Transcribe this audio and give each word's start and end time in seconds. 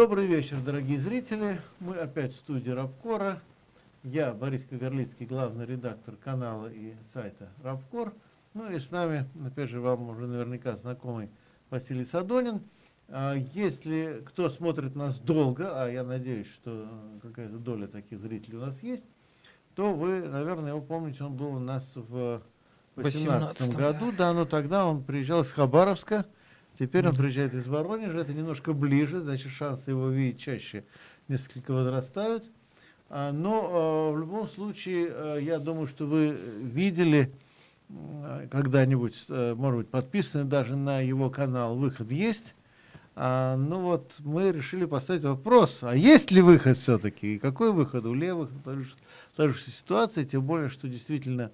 Добрый 0.00 0.26
вечер, 0.26 0.56
дорогие 0.64 0.98
зрители. 0.98 1.60
Мы 1.78 1.94
опять 1.94 2.32
в 2.32 2.36
студии 2.36 2.70
Рабкора. 2.70 3.42
Я 4.02 4.32
Борис 4.32 4.64
Кагарлицкий, 4.64 5.26
главный 5.26 5.66
редактор 5.66 6.16
канала 6.16 6.72
и 6.72 6.94
сайта 7.12 7.50
Рабкор. 7.62 8.14
Ну 8.54 8.72
и 8.72 8.80
с 8.80 8.90
нами, 8.90 9.28
опять 9.44 9.68
же, 9.68 9.78
вам 9.78 10.08
уже 10.08 10.26
наверняка 10.26 10.74
знакомый 10.76 11.28
Василий 11.68 12.06
Садонин. 12.06 12.62
А 13.10 13.34
если 13.34 14.24
кто 14.26 14.48
смотрит 14.48 14.96
нас 14.96 15.18
долго, 15.18 15.82
а 15.84 15.90
я 15.90 16.02
надеюсь, 16.02 16.48
что 16.50 16.88
какая-то 17.20 17.58
доля 17.58 17.86
таких 17.86 18.20
зрителей 18.20 18.56
у 18.56 18.60
нас 18.60 18.82
есть, 18.82 19.04
то 19.74 19.92
вы, 19.92 20.22
наверное, 20.22 20.70
его 20.70 20.80
помните, 20.80 21.24
он 21.24 21.36
был 21.36 21.56
у 21.56 21.58
нас 21.58 21.92
в 21.94 22.40
2018 22.96 23.76
году. 23.76 24.12
Да, 24.16 24.32
но 24.32 24.46
тогда 24.46 24.86
он 24.86 25.04
приезжал 25.04 25.42
из 25.42 25.52
Хабаровска, 25.52 26.24
Теперь 26.80 27.06
он 27.06 27.14
приезжает 27.14 27.52
из 27.52 27.68
Воронежа, 27.68 28.20
это 28.20 28.32
немножко 28.32 28.72
ближе, 28.72 29.20
значит, 29.20 29.52
шансы 29.52 29.90
его 29.90 30.08
видеть 30.08 30.40
чаще 30.40 30.82
несколько 31.28 31.74
возрастают. 31.74 32.50
А, 33.10 33.32
но 33.32 33.68
а, 33.70 34.12
в 34.12 34.18
любом 34.18 34.48
случае, 34.48 35.08
а, 35.10 35.36
я 35.36 35.58
думаю, 35.58 35.86
что 35.86 36.06
вы 36.06 36.38
видели 36.58 37.30
когда-нибудь, 38.50 39.26
может 39.28 39.80
быть, 39.80 39.88
подписаны 39.88 40.44
даже 40.44 40.74
на 40.74 41.00
его 41.00 41.28
канал 41.28 41.76
«Выход 41.76 42.10
есть». 42.10 42.54
Ну 43.16 43.80
вот, 43.82 44.14
мы 44.20 44.52
решили 44.52 44.86
поставить 44.86 45.24
вопрос, 45.24 45.80
а 45.82 45.94
есть 45.94 46.30
ли 46.30 46.40
выход 46.40 46.78
все-таки? 46.78 47.34
И 47.34 47.38
какой 47.38 47.72
выход 47.72 48.06
у 48.06 48.14
левых? 48.14 48.48
Сложившаяся 49.34 49.70
ситуация, 49.72 50.24
тем 50.24 50.46
более, 50.46 50.68
что 50.68 50.88
действительно 50.88 51.50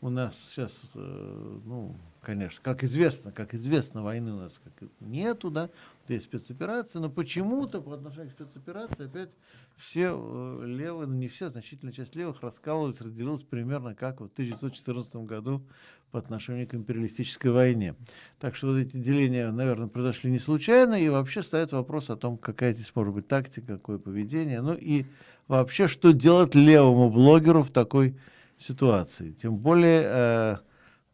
у 0.00 0.08
нас 0.08 0.34
сейчас, 0.50 0.72
э, 0.94 1.58
ну, 1.64 1.94
конечно, 2.24 2.60
как 2.62 2.82
известно, 2.82 3.30
как 3.30 3.54
известно, 3.54 4.02
войны 4.02 4.32
у 4.32 4.38
нас 4.38 4.60
как 4.62 4.88
нету, 5.00 5.50
да, 5.50 5.70
есть 6.08 6.24
спецоперации, 6.24 6.98
но 6.98 7.10
почему-то 7.10 7.80
по 7.80 7.94
отношению 7.94 8.30
к 8.30 8.32
спецоперации 8.32 9.06
опять 9.06 9.30
все 9.76 10.10
э, 10.12 10.66
левые, 10.66 11.06
ну 11.06 11.14
не 11.14 11.28
все, 11.28 11.50
значительная 11.50 11.92
часть 11.92 12.14
левых 12.14 12.42
раскалывалась, 12.42 13.00
разделилась 13.00 13.42
примерно 13.42 13.94
как 13.94 14.20
в 14.20 14.24
1914 14.24 15.16
году 15.16 15.62
по 16.10 16.18
отношению 16.18 16.68
к 16.68 16.74
империалистической 16.74 17.50
войне. 17.50 17.96
Так 18.38 18.54
что 18.54 18.68
вот 18.68 18.76
эти 18.76 18.96
деления, 18.96 19.50
наверное, 19.50 19.88
произошли 19.88 20.30
не 20.30 20.38
случайно, 20.38 20.94
и 20.94 21.08
вообще 21.08 21.42
ставит 21.42 21.72
вопрос 21.72 22.08
о 22.10 22.16
том, 22.16 22.38
какая 22.38 22.72
здесь 22.72 22.92
может 22.94 23.14
быть 23.14 23.26
тактика, 23.26 23.74
какое 23.78 23.98
поведение, 23.98 24.60
ну 24.60 24.74
и 24.74 25.06
вообще, 25.48 25.88
что 25.88 26.12
делать 26.12 26.54
левому 26.54 27.10
блогеру 27.10 27.62
в 27.62 27.70
такой 27.70 28.16
ситуации. 28.58 29.32
Тем 29.32 29.56
более, 29.56 30.02
э, 30.04 30.56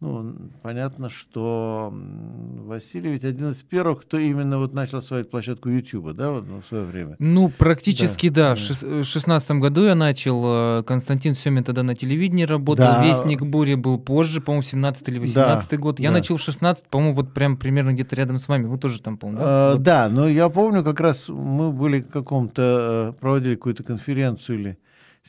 ну, 0.01 0.35
понятно, 0.63 1.11
что 1.11 1.93
Василий 1.93 3.13
ведь 3.13 3.25
один 3.25 3.51
из 3.51 3.57
первых, 3.57 4.01
кто 4.01 4.17
именно 4.17 4.59
вот 4.59 4.73
начал 4.73 5.03
свою 5.03 5.27
площадку 5.27 5.69
YouTube, 5.69 6.13
да, 6.15 6.31
вот 6.31 6.47
ну, 6.49 6.63
в 6.63 6.67
свое 6.67 6.85
время. 6.85 7.17
Ну, 7.19 7.51
практически, 7.51 8.31
да. 8.31 8.55
да. 8.55 8.55
В 8.55 8.67
2016 8.67 9.51
году 9.53 9.85
я 9.85 9.95
начал. 9.95 10.79
Э, 10.79 10.83
Константин 10.85 11.35
Семин 11.35 11.65
тогда 11.65 11.83
на 11.83 11.95
телевидении 11.95 12.45
работал. 12.45 12.87
Да. 12.87 13.05
Вестник 13.05 13.43
Бури 13.43 13.75
был 13.75 13.99
позже, 13.99 14.41
по-моему, 14.41 14.63
17 14.63 15.07
или 15.09 15.19
18 15.19 15.71
да. 15.71 15.77
год. 15.77 16.01
Я 16.01 16.09
да. 16.09 16.15
начал 16.17 16.39
в 16.39 16.41
16, 16.41 16.87
по-моему, 16.87 17.15
вот 17.15 17.35
прям 17.35 17.59
примерно 17.59 17.93
где-то 17.93 18.17
рядом 18.17 18.39
с 18.39 18.49
вами. 18.49 18.65
Вы 18.65 18.79
тоже 18.79 19.03
там, 19.03 19.19
по-моему, 19.19 19.43
да? 19.43 19.47
А, 19.47 19.73
вот. 19.75 19.83
Да, 19.83 20.09
но 20.09 20.27
я 20.27 20.49
помню, 20.49 20.83
как 20.83 20.99
раз 21.01 21.29
мы 21.29 21.73
были 21.73 22.01
в 22.01 22.09
каком-то, 22.09 23.13
э, 23.15 23.21
проводили 23.21 23.55
какую-то 23.55 23.83
конференцию 23.83 24.61
или 24.61 24.79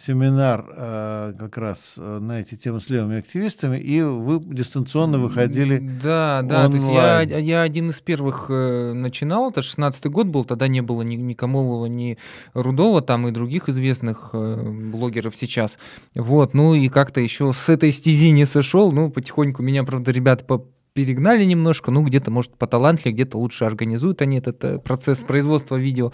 семинар 0.06 0.66
э, 0.70 1.34
как 1.38 1.58
раз 1.58 1.96
э, 1.98 2.20
на 2.20 2.42
эти 2.42 2.56
темы 2.56 2.80
с 2.82 2.90
левыми 2.90 3.20
активистами, 3.20 3.78
и 3.78 4.02
вы 4.02 4.40
дистанционно 4.44 5.18
выходили 5.18 5.78
Да, 5.80 6.42
да, 6.44 6.66
онлайн. 6.66 6.72
то 6.72 6.78
есть 6.78 7.32
я, 7.32 7.38
я 7.38 7.62
один 7.62 7.90
из 7.90 8.00
первых 8.02 8.48
э, 8.50 8.94
начинал, 8.94 9.52
это 9.52 9.62
16-й 9.62 10.10
год 10.10 10.28
был, 10.28 10.46
тогда 10.46 10.68
не 10.68 10.82
было 10.82 11.02
ни, 11.02 11.16
ни 11.16 11.34
Камолова, 11.34 11.86
ни 11.86 12.18
Рудова, 12.54 13.02
там 13.02 13.28
и 13.28 13.32
других 13.32 13.70
известных 13.70 14.32
э, 14.34 14.70
блогеров 14.92 15.36
сейчас. 15.36 15.78
Вот, 16.16 16.54
ну 16.54 16.74
и 16.74 16.90
как-то 16.90 17.22
еще 17.22 17.54
с 17.54 17.70
этой 17.70 17.92
стези 17.92 18.32
не 18.32 18.46
сошел, 18.46 18.92
ну 18.92 19.12
потихоньку 19.12 19.62
меня, 19.62 19.84
правда, 19.84 20.12
ребята 20.12 20.46
по 20.46 20.66
перегнали 20.94 21.46
немножко, 21.46 21.92
ну 21.92 22.04
где-то, 22.04 22.32
может, 22.32 22.58
поталантливее, 22.58 23.14
где-то 23.14 23.38
лучше 23.38 23.66
организуют 23.66 24.22
они 24.22 24.40
этот 24.40 24.84
процесс 24.84 25.20
производства 25.20 25.78
видео. 25.78 26.12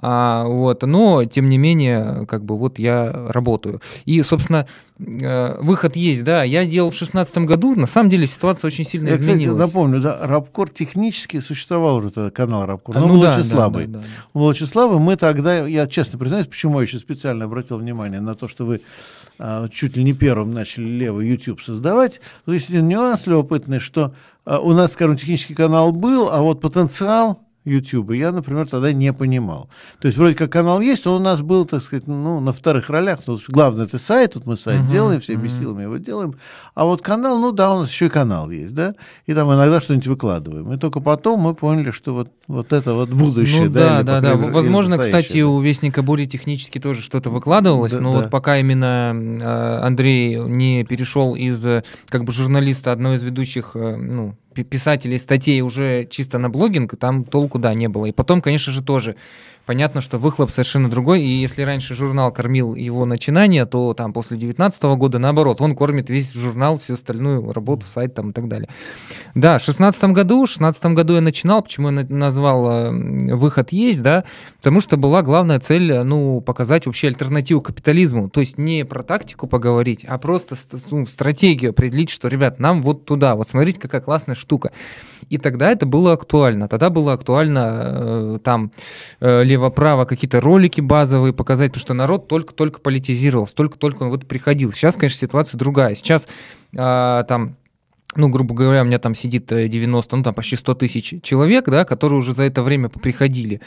А, 0.00 0.44
вот, 0.44 0.82
но, 0.82 1.24
тем 1.24 1.48
не 1.48 1.58
менее, 1.58 2.26
как 2.26 2.44
бы 2.44 2.56
вот 2.56 2.78
я 2.78 3.12
работаю. 3.28 3.80
И, 4.04 4.22
собственно, 4.22 4.66
э, 4.98 5.60
выход 5.60 5.96
есть, 5.96 6.24
да. 6.24 6.44
Я 6.44 6.64
делал 6.64 6.90
в 6.90 6.94
шестнадцатом 6.94 7.46
году, 7.46 7.74
на 7.74 7.86
самом 7.86 8.08
деле 8.08 8.26
ситуация 8.26 8.68
очень 8.68 8.84
сильно 8.84 9.08
я, 9.08 9.16
изменилась. 9.16 9.56
Кстати, 9.56 9.74
напомню, 9.74 10.00
да, 10.00 10.18
Рабкор 10.22 10.70
технически 10.70 11.40
существовал 11.40 11.96
уже 11.96 12.10
тогда, 12.10 12.30
канал 12.30 12.66
Рабкор, 12.66 12.94
но 12.94 13.06
ну, 13.06 13.14
он 13.14 13.20
да, 13.20 13.30
очень 13.30 13.48
да, 13.48 13.54
слабый. 13.56 13.86
Да, 13.86 13.98
да, 13.98 14.04
да. 14.04 14.04
Он 14.34 14.42
был 14.42 14.48
очень 14.48 14.66
слабый. 14.66 14.98
Мы 14.98 15.16
тогда, 15.16 15.66
я 15.66 15.86
честно 15.86 16.18
признаюсь, 16.18 16.46
почему 16.46 16.78
я 16.78 16.86
еще 16.86 16.98
специально 16.98 17.46
обратил 17.46 17.78
внимание 17.78 18.20
на 18.20 18.34
то, 18.34 18.46
что 18.46 18.64
вы 18.64 18.80
а, 19.38 19.68
чуть 19.68 19.96
ли 19.96 20.04
не 20.04 20.14
первым 20.14 20.52
начали 20.52 20.84
левый 20.84 21.28
YouTube 21.28 21.60
создавать. 21.60 22.20
То 22.44 22.52
есть 22.52 22.70
нюанс 22.70 23.26
любопытный, 23.26 23.80
что 23.80 24.14
а, 24.44 24.58
у 24.58 24.72
нас, 24.72 24.92
скажем, 24.92 25.16
технический 25.16 25.54
канал 25.54 25.92
был, 25.92 26.28
а 26.30 26.40
вот 26.40 26.60
потенциал 26.60 27.40
YouTube. 27.64 28.12
Я, 28.12 28.32
например, 28.32 28.68
тогда 28.68 28.92
не 28.92 29.12
понимал. 29.12 29.68
То 30.00 30.08
есть 30.08 30.18
вроде 30.18 30.34
как 30.34 30.50
канал 30.50 30.80
есть, 30.80 31.06
он 31.06 31.20
у 31.20 31.24
нас 31.24 31.42
был, 31.42 31.66
так 31.66 31.82
сказать, 31.82 32.06
ну, 32.06 32.40
на 32.40 32.52
вторых 32.52 32.88
ролях. 32.90 33.20
Ну, 33.26 33.38
главное, 33.48 33.84
это 33.86 33.98
сайт, 33.98 34.34
тут 34.34 34.46
мы 34.46 34.56
сайт 34.56 34.82
uh-huh, 34.82 34.90
делаем, 34.90 35.20
всеми 35.20 35.46
uh-huh. 35.46 35.58
силами 35.58 35.82
его 35.82 35.96
делаем. 35.98 36.34
А 36.74 36.84
вот 36.84 37.02
канал, 37.02 37.38
ну 37.38 37.52
да, 37.52 37.74
у 37.74 37.80
нас 37.80 37.90
еще 37.90 38.06
и 38.06 38.08
канал 38.08 38.50
есть, 38.50 38.74
да, 38.74 38.94
и 39.26 39.34
там 39.34 39.52
иногда 39.52 39.80
что-нибудь 39.80 40.06
выкладываем. 40.06 40.72
И 40.72 40.78
только 40.78 41.00
потом 41.00 41.40
мы 41.40 41.54
поняли, 41.54 41.90
что 41.90 42.14
вот, 42.14 42.28
вот 42.46 42.72
это 42.72 42.94
вот 42.94 43.10
будущее. 43.10 43.64
Ну, 43.64 43.70
да, 43.70 44.02
да, 44.02 44.20
да. 44.20 44.34
Мере, 44.34 44.52
Возможно, 44.52 44.98
кстати, 44.98 45.40
у 45.40 45.60
Вестника 45.60 46.02
Бури 46.02 46.26
технически 46.26 46.78
тоже 46.78 47.02
что-то 47.02 47.30
выкладывалось, 47.30 47.92
да, 47.92 48.00
но 48.00 48.12
да. 48.12 48.18
вот 48.20 48.30
пока 48.30 48.58
именно 48.58 49.12
э, 49.14 49.80
Андрей 49.84 50.36
не 50.36 50.84
перешел 50.84 51.34
из 51.34 51.64
как 52.08 52.24
бы 52.24 52.32
журналиста 52.32 52.92
одной 52.92 53.16
из 53.16 53.24
ведущих, 53.24 53.72
э, 53.74 53.96
ну, 53.96 54.36
писателей 54.64 55.18
статей 55.18 55.60
уже 55.60 56.06
чисто 56.10 56.38
на 56.38 56.50
блогинг, 56.50 56.96
там 56.96 57.24
толку, 57.24 57.58
да, 57.58 57.74
не 57.74 57.88
было. 57.88 58.06
И 58.06 58.12
потом, 58.12 58.40
конечно 58.40 58.72
же, 58.72 58.82
тоже 58.82 59.16
понятно, 59.68 60.00
что 60.00 60.16
выхлоп 60.16 60.50
совершенно 60.50 60.88
другой. 60.88 61.20
И 61.20 61.28
если 61.28 61.60
раньше 61.60 61.94
журнал 61.94 62.32
кормил 62.32 62.74
его 62.74 63.04
начинание, 63.04 63.66
то 63.66 63.92
там 63.92 64.14
после 64.14 64.38
2019 64.38 64.82
года 64.96 65.18
наоборот, 65.18 65.60
он 65.60 65.76
кормит 65.76 66.08
весь 66.08 66.32
журнал, 66.32 66.78
всю 66.78 66.94
остальную 66.94 67.52
работу, 67.52 67.86
сайт 67.86 68.14
там 68.14 68.30
и 68.30 68.32
так 68.32 68.48
далее. 68.48 68.70
Да, 69.34 69.58
в 69.58 69.62
2016 69.64 70.04
году, 70.04 70.36
в 70.36 70.48
2016 70.48 70.84
году 70.86 71.14
я 71.16 71.20
начинал, 71.20 71.60
почему 71.60 71.90
я 71.90 72.06
назвал 72.08 72.70
э, 72.70 73.34
«Выход 73.34 73.70
есть», 73.70 74.00
да, 74.00 74.24
потому 74.56 74.80
что 74.80 74.96
была 74.96 75.20
главная 75.20 75.60
цель, 75.60 75.98
ну, 76.02 76.40
показать 76.40 76.86
вообще 76.86 77.08
альтернативу 77.08 77.60
капитализму, 77.60 78.30
то 78.30 78.40
есть 78.40 78.56
не 78.56 78.86
про 78.86 79.02
тактику 79.02 79.46
поговорить, 79.46 80.02
а 80.08 80.16
просто 80.16 80.56
ну, 80.90 81.04
стратегию 81.04 81.72
определить, 81.72 82.08
что, 82.08 82.28
ребят, 82.28 82.58
нам 82.58 82.80
вот 82.80 83.04
туда, 83.04 83.36
вот 83.36 83.46
смотрите, 83.50 83.78
какая 83.78 84.00
классная 84.00 84.34
штука. 84.34 84.72
И 85.28 85.36
тогда 85.36 85.70
это 85.70 85.84
было 85.84 86.14
актуально. 86.14 86.68
Тогда 86.68 86.88
было 86.88 87.12
актуально 87.12 87.82
э, 87.82 88.38
там 88.42 88.72
э, 89.20 89.44
лево-право 89.58 90.04
какие-то 90.04 90.40
ролики 90.40 90.80
базовые 90.80 91.32
показать, 91.32 91.72
потому 91.72 91.80
что 91.80 91.94
народ 91.94 92.28
только-только 92.28 92.80
политизировался, 92.80 93.54
только-только 93.54 94.04
он 94.04 94.10
вот 94.10 94.26
приходил. 94.26 94.72
Сейчас, 94.72 94.96
конечно, 94.96 95.18
ситуация 95.18 95.58
другая. 95.58 95.94
Сейчас 95.94 96.28
э, 96.72 97.24
там 97.28 97.56
ну, 98.16 98.30
грубо 98.30 98.54
говоря, 98.54 98.82
у 98.82 98.84
меня 98.84 98.98
там 98.98 99.14
сидит 99.14 99.46
90, 99.46 100.16
ну, 100.16 100.22
там 100.22 100.34
почти 100.34 100.56
100 100.56 100.74
тысяч 100.74 101.14
человек, 101.22 101.66
да, 101.66 101.84
которые 101.84 102.18
уже 102.18 102.32
за 102.32 102.44
это 102.44 102.62
время 102.62 102.88
приходили. 102.88 103.60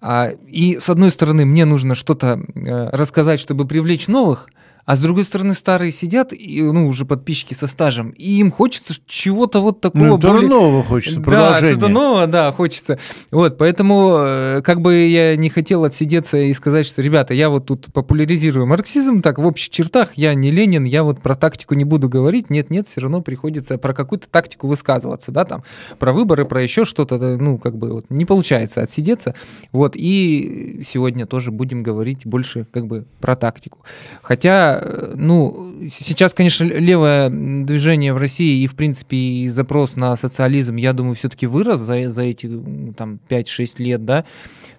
А, 0.00 0.30
и, 0.46 0.78
с 0.78 0.88
одной 0.88 1.10
стороны, 1.10 1.44
мне 1.44 1.64
нужно 1.64 1.94
что-то 1.94 2.40
э, 2.54 2.90
рассказать, 2.90 3.40
чтобы 3.40 3.66
привлечь 3.66 4.08
новых, 4.08 4.48
а 4.88 4.96
с 4.96 5.00
другой 5.00 5.24
стороны, 5.24 5.52
старые 5.52 5.92
сидят, 5.92 6.32
и, 6.32 6.62
ну, 6.62 6.88
уже 6.88 7.04
подписчики 7.04 7.52
со 7.52 7.66
стажем, 7.66 8.08
и 8.16 8.38
им 8.38 8.50
хочется 8.50 8.94
чего-то 9.06 9.60
вот 9.60 9.82
такого 9.82 10.02
ну, 10.02 10.16
более... 10.16 10.48
нового 10.48 10.82
хочется, 10.82 11.20
Да, 11.20 11.58
что-то 11.58 11.88
нового, 11.88 12.26
да, 12.26 12.50
хочется. 12.52 12.98
Вот, 13.30 13.58
поэтому 13.58 14.16
э, 14.16 14.62
как 14.62 14.80
бы 14.80 14.94
я 15.04 15.36
не 15.36 15.50
хотел 15.50 15.84
отсидеться 15.84 16.38
и 16.38 16.54
сказать, 16.54 16.86
что, 16.86 17.02
ребята, 17.02 17.34
я 17.34 17.50
вот 17.50 17.66
тут 17.66 17.92
популяризирую 17.92 18.64
марксизм, 18.64 19.20
так, 19.20 19.38
в 19.38 19.44
общих 19.44 19.68
чертах, 19.68 20.14
я 20.14 20.32
не 20.32 20.50
Ленин, 20.50 20.84
я 20.84 21.02
вот 21.02 21.20
про 21.20 21.34
тактику 21.34 21.74
не 21.74 21.84
буду 21.84 22.08
говорить, 22.08 22.48
нет-нет, 22.48 22.88
все 22.88 23.02
равно 23.02 23.20
приходится 23.20 23.76
про 23.76 23.92
какую-то 23.92 24.30
тактику 24.30 24.68
высказываться, 24.68 25.32
да, 25.32 25.44
там, 25.44 25.64
про 25.98 26.14
выборы, 26.14 26.46
про 26.46 26.62
еще 26.62 26.86
что-то, 26.86 27.18
ну, 27.18 27.58
как 27.58 27.76
бы 27.76 27.92
вот 27.92 28.06
не 28.08 28.24
получается 28.24 28.80
отсидеться, 28.80 29.34
вот, 29.70 29.96
и 29.96 30.82
сегодня 30.88 31.26
тоже 31.26 31.50
будем 31.50 31.82
говорить 31.82 32.24
больше 32.24 32.66
как 32.72 32.86
бы 32.86 33.04
про 33.20 33.36
тактику. 33.36 33.80
Хотя 34.22 34.77
ну, 35.14 35.74
сейчас, 35.90 36.34
конечно, 36.34 36.64
левое 36.64 37.28
движение 37.30 38.12
в 38.12 38.18
России 38.18 38.62
и, 38.62 38.66
в 38.66 38.74
принципе, 38.74 39.16
и 39.16 39.48
запрос 39.48 39.96
на 39.96 40.16
социализм, 40.16 40.76
я 40.76 40.92
думаю, 40.92 41.14
все-таки 41.14 41.46
вырос 41.46 41.80
за, 41.80 42.10
за 42.10 42.22
эти 42.22 42.50
там 42.96 43.20
5-6 43.28 43.70
лет, 43.78 44.04
да, 44.04 44.24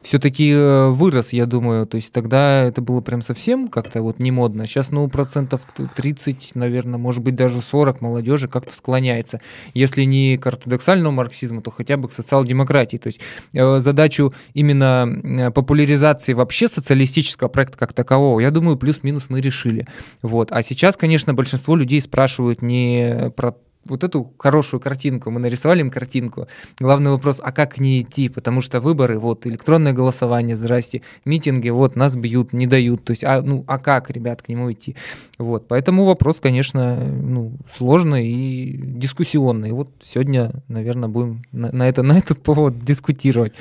все-таки 0.01 0.51
э, 0.51 0.89
вырос, 0.89 1.33
я 1.33 1.45
думаю, 1.45 1.85
то 1.85 1.95
есть 1.95 2.13
тогда 2.13 2.63
это 2.63 2.81
было 2.81 3.01
прям 3.01 3.21
совсем 3.21 3.67
как-то 3.67 4.01
вот 4.01 4.19
не 4.19 4.31
модно. 4.31 4.65
Сейчас, 4.65 4.91
ну, 4.91 5.07
процентов 5.07 5.61
30, 5.95 6.51
наверное, 6.55 6.97
может 6.97 7.23
быть, 7.23 7.35
даже 7.35 7.61
40 7.61 8.01
молодежи 8.01 8.47
как-то 8.47 8.73
склоняется. 8.73 9.41
Если 9.73 10.03
не 10.03 10.37
к 10.37 10.47
ортодоксальному 10.47 11.15
марксизму, 11.15 11.61
то 11.61 11.71
хотя 11.71 11.97
бы 11.97 12.07
к 12.07 12.13
социал-демократии. 12.13 12.97
То 12.97 13.07
есть 13.07 13.19
э, 13.53 13.79
задачу 13.79 14.33
именно 14.53 15.07
э, 15.07 15.51
популяризации 15.51 16.33
вообще 16.33 16.67
социалистического 16.67 17.49
проекта 17.49 17.77
как 17.77 17.93
такового, 17.93 18.39
я 18.39 18.51
думаю, 18.51 18.77
плюс-минус 18.77 19.25
мы 19.29 19.41
решили. 19.41 19.85
Вот. 20.21 20.51
А 20.51 20.63
сейчас, 20.63 20.95
конечно, 20.95 21.33
большинство 21.33 21.75
людей 21.75 21.99
спрашивают 22.01 22.61
не 22.61 23.31
про 23.35 23.55
вот 23.89 24.03
эту 24.03 24.33
хорошую 24.37 24.79
картинку, 24.79 25.31
мы 25.31 25.39
нарисовали 25.39 25.81
им 25.81 25.91
картинку. 25.91 26.47
Главный 26.79 27.11
вопрос, 27.11 27.41
а 27.43 27.51
как 27.51 27.75
к 27.75 27.79
ней 27.79 28.01
идти? 28.01 28.29
Потому 28.29 28.61
что 28.61 28.79
выборы, 28.79 29.19
вот, 29.19 29.45
электронное 29.47 29.93
голосование, 29.93 30.57
здрасте, 30.57 31.01
митинги, 31.25 31.69
вот, 31.69 31.95
нас 31.95 32.15
бьют, 32.15 32.53
не 32.53 32.67
дают. 32.67 33.03
То 33.03 33.11
есть, 33.11 33.23
а, 33.23 33.41
ну, 33.41 33.63
а 33.67 33.79
как, 33.79 34.09
ребят, 34.09 34.41
к 34.41 34.49
нему 34.49 34.71
идти? 34.71 34.95
Вот, 35.37 35.67
поэтому 35.67 36.05
вопрос, 36.05 36.39
конечно, 36.39 36.95
ну, 36.95 37.53
сложный 37.75 38.27
и 38.27 38.77
дискуссионный. 38.77 39.71
Вот 39.71 39.89
сегодня, 40.03 40.51
наверное, 40.67 41.09
будем 41.09 41.43
на, 41.51 41.71
на, 41.71 41.87
это, 41.87 42.03
на 42.03 42.17
этот 42.17 42.41
повод 42.41 42.83
дискутировать. 42.83 43.53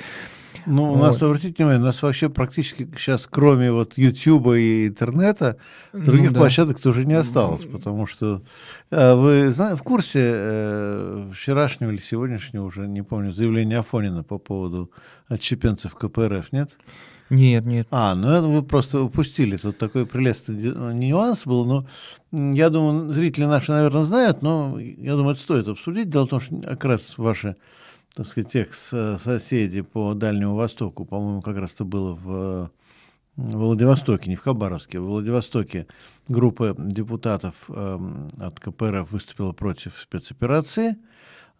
Ну, 0.69 0.93
у 0.93 0.97
вот. 0.97 1.01
нас, 1.01 1.23
обратите 1.23 1.55
внимание, 1.57 1.81
у 1.81 1.87
нас 1.87 2.03
вообще 2.03 2.29
практически 2.29 2.87
сейчас, 2.97 3.27
кроме 3.29 3.73
вот 3.73 3.97
YouTube 3.97 4.49
и 4.55 4.87
интернета, 4.87 5.57
других 5.93 6.29
ну, 6.29 6.35
да. 6.35 6.41
площадок 6.41 6.79
тоже 6.79 7.07
не 7.07 7.15
осталось, 7.15 7.65
потому 7.65 8.07
что 8.07 8.43
э, 8.91 9.15
вы 9.15 9.51
знаете, 9.51 9.79
в 9.79 9.83
курсе 9.83 10.21
э, 10.23 11.31
вчерашнего 11.35 11.91
или 11.91 12.01
сегодняшнего, 12.01 12.65
уже 12.65 12.87
не 12.87 13.03
помню, 13.03 13.33
заявления 13.33 13.79
Афонина 13.79 14.23
по 14.23 14.37
поводу 14.37 14.91
отщепенцев 15.29 15.95
КПРФ, 15.95 16.53
нет? 16.53 16.77
Нет, 17.31 17.65
нет. 17.65 17.87
А, 17.91 18.15
ну 18.15 18.29
это 18.29 18.47
вы 18.47 18.63
просто 18.63 19.03
упустили. 19.03 19.57
Тут 19.57 19.79
такой 19.79 20.07
прелестный 20.07 20.95
нюанс 20.95 21.45
был, 21.45 21.65
но 21.65 21.87
я 22.33 22.71
думаю, 22.71 23.13
зрители 23.13 23.45
наши, 23.45 23.71
наверное, 23.71 24.05
знают, 24.05 24.43
но 24.43 24.79
я 24.79 25.15
думаю, 25.15 25.33
это 25.33 25.43
стоит 25.43 25.69
обсудить. 25.69 26.11
Дело 26.11 26.27
в 26.27 26.31
том, 26.31 26.41
что 26.41 26.57
как 26.57 26.85
раз 26.85 27.19
ваши 27.19 27.57
так 28.19 28.27
сказать, 28.27 28.51
тех 28.51 28.75
соседей 28.75 29.83
по 29.83 30.13
Дальнему 30.13 30.57
Востоку, 30.57 31.05
по-моему, 31.05 31.41
как 31.41 31.57
раз 31.57 31.73
это 31.73 31.85
было 31.85 32.15
в 32.15 32.71
Владивостоке, 33.37 34.29
не 34.29 34.35
в 34.35 34.41
Хабаровске, 34.41 34.99
в 34.99 35.05
Владивостоке 35.05 35.87
группа 36.27 36.75
депутатов 36.77 37.55
э, 37.69 37.99
от 38.41 38.59
КПРФ 38.59 39.13
выступила 39.13 39.53
против 39.53 39.97
спецоперации, 39.97 40.97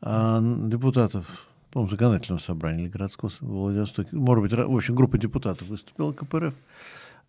а 0.01 0.41
депутатов, 0.43 1.47
по-моему, 1.71 1.93
законодательного 1.93 2.41
собрания 2.41 2.83
или 2.83 2.91
городского 2.91 3.31
в 3.31 3.41
Владивостоке, 3.43 4.17
может 4.17 4.43
быть, 4.43 4.53
в 4.53 4.77
общем, 4.77 4.97
группа 4.97 5.17
депутатов 5.17 5.69
выступила 5.69 6.13
КПРФ, 6.13 6.55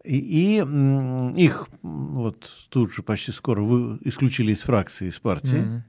и, 0.06 0.18
и 0.18 1.40
их 1.40 1.70
вот 1.84 2.52
тут 2.70 2.94
же 2.94 3.04
почти 3.04 3.32
скоро 3.32 3.62
вы, 3.62 4.00
исключили 4.02 4.54
из 4.54 4.62
фракции, 4.62 5.10
из 5.10 5.20
партии, 5.20 5.60
mm-hmm. 5.60 5.82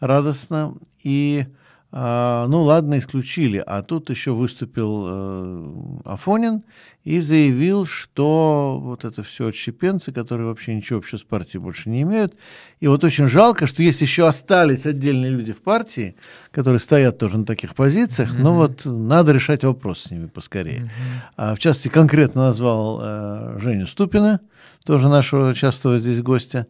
радостно, 0.00 0.74
и 1.04 1.46
а, 1.94 2.46
ну 2.48 2.62
ладно, 2.62 2.98
исключили. 2.98 3.62
А 3.64 3.82
тут 3.82 4.08
еще 4.08 4.32
выступил 4.32 5.04
э, 5.06 5.64
Афонин 6.06 6.64
и 7.04 7.20
заявил, 7.20 7.84
что 7.84 8.80
вот 8.82 9.04
это 9.04 9.22
все 9.22 9.48
отщепенцы, 9.48 10.10
которые 10.10 10.46
вообще 10.46 10.74
ничего 10.74 11.00
общего 11.00 11.18
с 11.18 11.22
партией 11.22 11.60
больше 11.60 11.90
не 11.90 12.00
имеют. 12.02 12.34
И 12.80 12.86
вот 12.86 13.04
очень 13.04 13.28
жалко, 13.28 13.66
что 13.66 13.82
есть 13.82 14.00
еще 14.00 14.26
остались 14.26 14.86
отдельные 14.86 15.30
люди 15.30 15.52
в 15.52 15.60
партии, 15.62 16.16
которые 16.50 16.80
стоят 16.80 17.18
тоже 17.18 17.36
на 17.36 17.44
таких 17.44 17.74
позициях, 17.74 18.34
mm-hmm. 18.34 18.42
но 18.42 18.56
вот 18.56 18.86
надо 18.86 19.32
решать 19.32 19.62
вопрос 19.62 20.04
с 20.04 20.10
ними 20.10 20.28
поскорее. 20.28 20.80
Mm-hmm. 20.80 21.20
А, 21.36 21.54
в 21.54 21.58
частности, 21.58 21.88
конкретно 21.88 22.46
назвал 22.46 23.00
э, 23.02 23.58
Женю 23.60 23.86
Ступина, 23.86 24.40
тоже 24.86 25.08
нашего 25.08 25.54
частого 25.54 25.98
здесь 25.98 26.22
гостя. 26.22 26.66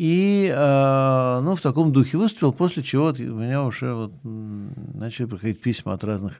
И, 0.00 0.48
э, 0.48 1.40
ну, 1.42 1.56
в 1.56 1.60
таком 1.60 1.92
духе 1.92 2.18
выступил, 2.18 2.52
после 2.52 2.84
чего 2.84 3.06
у 3.06 3.12
меня 3.12 3.64
уже 3.64 3.94
вот 3.94 4.12
начали 4.22 5.26
приходить 5.26 5.60
письма 5.60 5.94
от 5.94 6.04
разных 6.04 6.34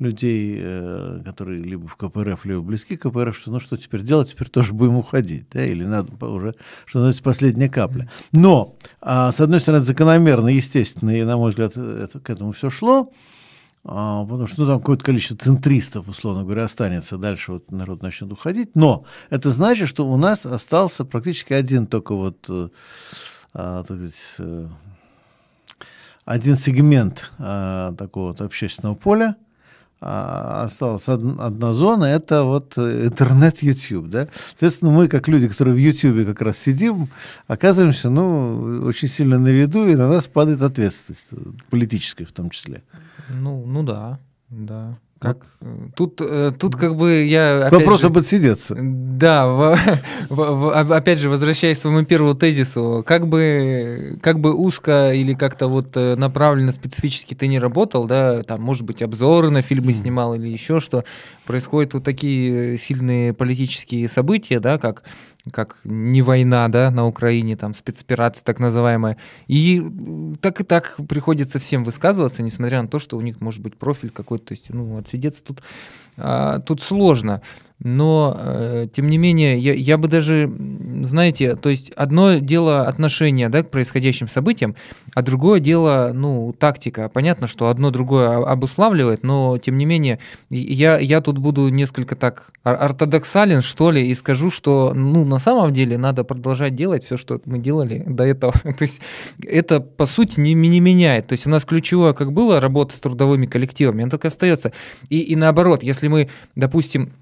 людей, 0.00 0.58
э, 0.60 1.20
которые 1.24 1.62
либо 1.62 1.86
в 1.86 1.94
КПРФ, 1.94 2.44
либо 2.44 2.60
близки 2.60 2.96
к 2.96 3.02
КПРФ, 3.02 3.38
что 3.38 3.52
ну 3.52 3.60
что 3.60 3.76
теперь 3.76 4.02
делать, 4.02 4.30
теперь 4.32 4.48
тоже 4.48 4.72
будем 4.72 4.96
уходить, 4.96 5.46
да, 5.52 5.64
или 5.64 5.84
надо 5.84 6.10
уже, 6.26 6.56
что 6.86 6.98
называется, 6.98 7.22
последняя 7.22 7.68
капля. 7.68 8.10
Но, 8.32 8.74
э, 9.00 9.30
с 9.30 9.40
одной 9.40 9.60
стороны, 9.60 9.82
это 9.82 9.86
закономерно, 9.86 10.48
естественно, 10.48 11.10
и, 11.10 11.22
на 11.22 11.36
мой 11.36 11.50
взгляд, 11.50 11.76
это, 11.76 12.18
к 12.18 12.28
этому 12.28 12.50
все 12.50 12.68
шло, 12.68 13.12
а, 13.90 14.22
потому 14.24 14.46
что 14.46 14.60
ну, 14.60 14.66
там 14.66 14.80
какое-то 14.80 15.02
количество 15.02 15.38
центристов, 15.38 16.08
условно 16.08 16.44
говоря, 16.44 16.64
останется, 16.64 17.16
дальше 17.16 17.52
вот 17.52 17.70
народ 17.70 18.02
начнет 18.02 18.30
уходить, 18.30 18.76
но 18.76 19.06
это 19.30 19.50
значит, 19.50 19.88
что 19.88 20.06
у 20.06 20.18
нас 20.18 20.44
остался 20.44 21.06
практически 21.06 21.54
один 21.54 21.86
только 21.86 22.14
вот, 22.14 22.44
э, 22.50 22.68
а, 23.54 23.84
так 23.84 23.96
сказать, 23.96 24.34
э, 24.40 24.68
один 26.26 26.56
сегмент 26.56 27.32
а, 27.38 27.94
такого 27.94 28.28
вот 28.28 28.42
общественного 28.42 28.94
поля, 28.94 29.36
а, 30.02 30.64
осталась 30.64 31.08
од, 31.08 31.22
одна 31.40 31.72
зона, 31.72 32.04
это 32.04 32.42
вот 32.42 32.76
интернет 32.76 33.62
YouTube, 33.62 34.10
да. 34.10 34.28
Соответственно, 34.48 34.90
мы, 34.90 35.08
как 35.08 35.28
люди, 35.28 35.48
которые 35.48 35.74
в 35.74 35.78
YouTube 35.78 36.26
как 36.26 36.42
раз 36.42 36.58
сидим, 36.58 37.08
оказываемся, 37.46 38.10
ну, 38.10 38.82
очень 38.84 39.08
сильно 39.08 39.38
на 39.38 39.48
виду, 39.48 39.88
и 39.88 39.94
на 39.94 40.08
нас 40.08 40.26
падает 40.26 40.60
ответственность, 40.60 41.30
политическая 41.70 42.26
в 42.26 42.32
том 42.32 42.50
числе. 42.50 42.82
Ну, 43.28 43.64
ну 43.66 43.82
да, 43.82 44.18
да. 44.50 44.98
Как, 45.20 45.44
тут, 45.96 46.20
э, 46.20 46.52
тут 46.56 46.76
как 46.76 46.94
бы 46.94 47.24
я... 47.24 47.68
Вопрос 47.72 48.02
же, 48.02 48.06
об 48.06 48.18
отсидеться. 48.18 48.76
Да, 48.78 49.48
в, 49.48 49.76
в, 50.28 50.36
в, 50.36 50.92
опять 50.92 51.18
же, 51.18 51.28
возвращаясь 51.28 51.78
к 51.78 51.80
своему 51.80 52.04
первому 52.04 52.34
тезису, 52.34 53.02
как 53.04 53.26
бы, 53.26 54.16
как 54.22 54.38
бы 54.38 54.54
узко 54.54 55.12
или 55.12 55.34
как-то 55.34 55.66
вот 55.66 55.88
э, 55.96 56.14
направленно 56.14 56.70
специфически 56.70 57.34
ты 57.34 57.48
не 57.48 57.58
работал, 57.58 58.06
да, 58.06 58.44
там, 58.44 58.62
может 58.62 58.84
быть, 58.84 59.02
обзоры 59.02 59.50
на 59.50 59.60
фильмы 59.60 59.92
снимал 59.92 60.34
или 60.34 60.46
еще 60.46 60.78
что, 60.78 61.02
происходят 61.46 61.94
вот 61.94 62.04
такие 62.04 62.78
сильные 62.78 63.32
политические 63.32 64.08
события, 64.08 64.60
да, 64.60 64.78
как 64.78 65.02
как 65.52 65.78
не 65.84 66.22
война, 66.22 66.68
да, 66.68 66.90
на 66.90 67.06
Украине, 67.06 67.56
там, 67.56 67.74
спецоперация 67.74 68.44
так 68.44 68.58
называемая. 68.58 69.16
И 69.46 69.82
так 70.40 70.60
и 70.60 70.64
так 70.64 70.96
приходится 71.08 71.58
всем 71.58 71.84
высказываться, 71.84 72.42
несмотря 72.42 72.82
на 72.82 72.88
то, 72.88 72.98
что 72.98 73.16
у 73.16 73.20
них 73.20 73.40
может 73.40 73.62
быть 73.62 73.76
профиль 73.76 74.10
какой-то, 74.10 74.46
то 74.46 74.52
есть, 74.52 74.70
ну, 74.70 74.98
от, 74.98 75.06
отсидеться 75.08 75.42
тут, 75.42 75.62
а, 76.16 76.60
тут 76.60 76.82
сложно. 76.82 77.42
Но, 77.80 78.36
э, 78.40 78.88
тем 78.92 79.08
не 79.08 79.18
менее, 79.18 79.56
я, 79.58 79.72
я 79.72 79.98
бы 79.98 80.08
даже, 80.08 80.50
знаете, 81.02 81.54
то 81.54 81.68
есть 81.68 81.90
одно 81.90 82.38
дело 82.38 82.88
отношения 82.88 83.48
да, 83.48 83.62
к 83.62 83.70
происходящим 83.70 84.26
событиям, 84.26 84.74
а 85.14 85.22
другое 85.22 85.60
дело, 85.60 86.10
ну, 86.12 86.52
тактика. 86.58 87.08
Понятно, 87.08 87.46
что 87.46 87.68
одно 87.68 87.90
другое 87.90 88.44
обуславливает, 88.44 89.22
но, 89.22 89.58
тем 89.58 89.78
не 89.78 89.84
менее, 89.84 90.18
я, 90.50 90.98
я 90.98 91.20
тут 91.20 91.38
буду 91.38 91.68
несколько 91.68 92.16
так 92.16 92.50
ортодоксален, 92.64 93.60
что 93.60 93.92
ли, 93.92 94.08
и 94.08 94.14
скажу, 94.16 94.50
что, 94.50 94.92
ну, 94.92 95.24
на 95.24 95.38
самом 95.38 95.72
деле 95.72 95.98
надо 95.98 96.24
продолжать 96.24 96.74
делать 96.74 97.04
все, 97.04 97.16
что 97.16 97.40
мы 97.44 97.60
делали 97.60 98.02
до 98.06 98.24
этого. 98.24 98.52
то 98.62 98.82
есть 98.82 99.00
это, 99.46 99.78
по 99.78 100.06
сути, 100.06 100.40
не, 100.40 100.54
не 100.54 100.80
меняет. 100.80 101.28
То 101.28 101.34
есть 101.34 101.46
у 101.46 101.50
нас 101.50 101.64
ключевое, 101.64 102.12
как 102.12 102.32
было, 102.32 102.60
работа 102.60 102.96
с 102.96 103.00
трудовыми 103.00 103.46
коллективами, 103.46 104.02
оно 104.02 104.10
только 104.10 104.28
остается. 104.28 104.72
И, 105.10 105.20
и 105.20 105.36
наоборот, 105.36 105.84
если 105.84 106.08
мы, 106.08 106.28
допустим, 106.56 107.12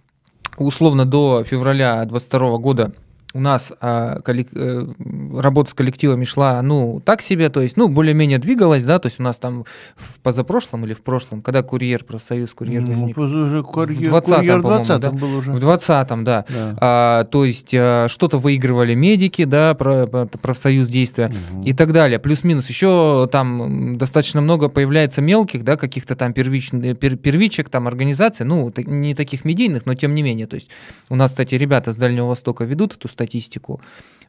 условно 0.58 1.04
до 1.04 1.44
февраля 1.44 2.04
2022 2.04 2.58
года 2.58 2.92
у 3.36 3.40
нас 3.40 3.72
а, 3.80 4.20
коллек... 4.20 4.48
Э, 4.54 4.86
работа 5.34 5.70
с 5.70 5.74
коллективами 5.74 6.24
шла, 6.24 6.60
ну, 6.62 7.02
так 7.04 7.22
себе, 7.22 7.48
то 7.50 7.60
есть, 7.60 7.76
ну, 7.76 7.88
более-менее 7.88 8.38
двигалась, 8.38 8.84
да, 8.84 8.98
то 8.98 9.06
есть 9.06 9.20
у 9.20 9.22
нас 9.22 9.38
там 9.38 9.64
в 9.96 10.20
позапрошлом 10.20 10.84
или 10.84 10.94
в 10.94 11.02
прошлом, 11.02 11.42
когда 11.42 11.62
курьер, 11.62 12.04
профсоюз 12.04 12.52
курьер 12.54 12.82
ну, 12.82 12.92
возник? 12.92 13.18
Уже 13.18 13.62
курьер, 13.62 14.10
в 14.10 14.14
20-м, 14.14 14.62
20 14.62 15.00
да? 15.00 15.10
был 15.10 15.36
уже. 15.36 15.52
В 15.52 15.56
20-м, 15.56 16.24
да. 16.24 16.44
да. 16.48 16.78
А, 16.80 17.24
то 17.24 17.44
есть 17.44 17.74
а, 17.74 18.06
что-то 18.08 18.38
выигрывали 18.38 18.94
медики, 18.94 19.44
да, 19.44 19.74
про, 19.74 20.06
профсоюз 20.06 20.88
действия 20.88 21.26
угу. 21.26 21.62
и 21.62 21.72
так 21.72 21.92
далее. 21.92 22.18
Плюс-минус 22.18 22.68
еще 22.68 23.28
там 23.30 23.98
достаточно 23.98 24.40
много 24.40 24.68
появляется 24.68 25.20
мелких, 25.20 25.64
да, 25.64 25.76
каких-то 25.76 26.16
там 26.16 26.32
первичных, 26.32 26.98
пер, 26.98 27.16
первичек, 27.16 27.68
там 27.68 27.86
организаций, 27.86 28.46
ну, 28.46 28.72
не 28.76 29.14
таких 29.14 29.44
медийных, 29.44 29.86
но 29.86 29.94
тем 29.94 30.14
не 30.14 30.22
менее, 30.22 30.46
то 30.46 30.54
есть 30.54 30.68
у 31.08 31.16
нас, 31.16 31.30
кстати, 31.32 31.54
ребята 31.54 31.92
с 31.92 31.96
Дальнего 31.96 32.26
Востока 32.26 32.64
ведут 32.64 32.94
эту 32.94 33.08
статью, 33.08 33.25
статистику 33.26 33.80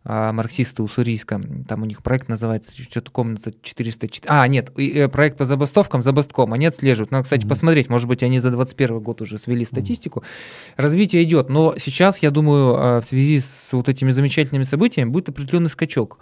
а, 0.04 0.32
марксисты 0.32 0.84
Уссурийска. 0.84 1.42
Там 1.68 1.82
у 1.82 1.86
них 1.86 2.02
проект 2.02 2.30
называется 2.30 2.72
что-то 2.82 3.12
комната 3.12 3.54
404. 3.62 4.26
А, 4.30 4.48
нет, 4.48 4.72
э, 4.78 5.08
проект 5.10 5.38
по 5.38 5.46
забастовкам, 5.46 6.02
забастком. 6.02 6.54
Они 6.54 6.66
отслеживают. 6.66 7.12
Надо, 7.12 7.24
кстати, 7.26 7.44
mm-hmm. 7.44 7.50
посмотреть. 7.50 7.90
Может 7.90 8.08
быть, 8.08 8.24
они 8.24 8.40
за 8.40 8.52
21 8.52 9.00
год 9.02 9.22
уже 9.22 9.38
свели 9.38 9.66
статистику. 9.66 10.20
Mm-hmm. 10.22 10.74
Развитие 10.78 11.24
идет. 11.24 11.50
Но 11.50 11.76
сейчас, 11.78 12.20
я 12.20 12.32
думаю, 12.32 12.76
а, 12.78 13.02
в 13.02 13.06
связи 13.06 13.40
с 13.40 13.74
вот 13.74 13.90
этими 13.90 14.12
замечательными 14.12 14.64
событиями 14.64 15.10
будет 15.10 15.30
определенный 15.30 15.70
скачок. 15.70 16.20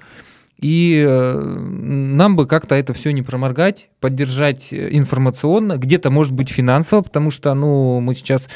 И 0.60 1.04
э, 1.06 1.40
нам 1.40 2.36
бы 2.36 2.48
как-то 2.48 2.76
это 2.76 2.94
все 2.94 3.12
не 3.12 3.22
проморгать, 3.22 3.90
поддержать 4.00 4.74
информационно, 4.74 5.78
где-то, 5.78 6.12
может 6.12 6.34
быть, 6.34 6.50
финансово, 6.50 7.02
потому 7.02 7.30
что, 7.30 7.54
ну, 7.54 8.00
мы 8.00 8.14
сейчас 8.14 8.48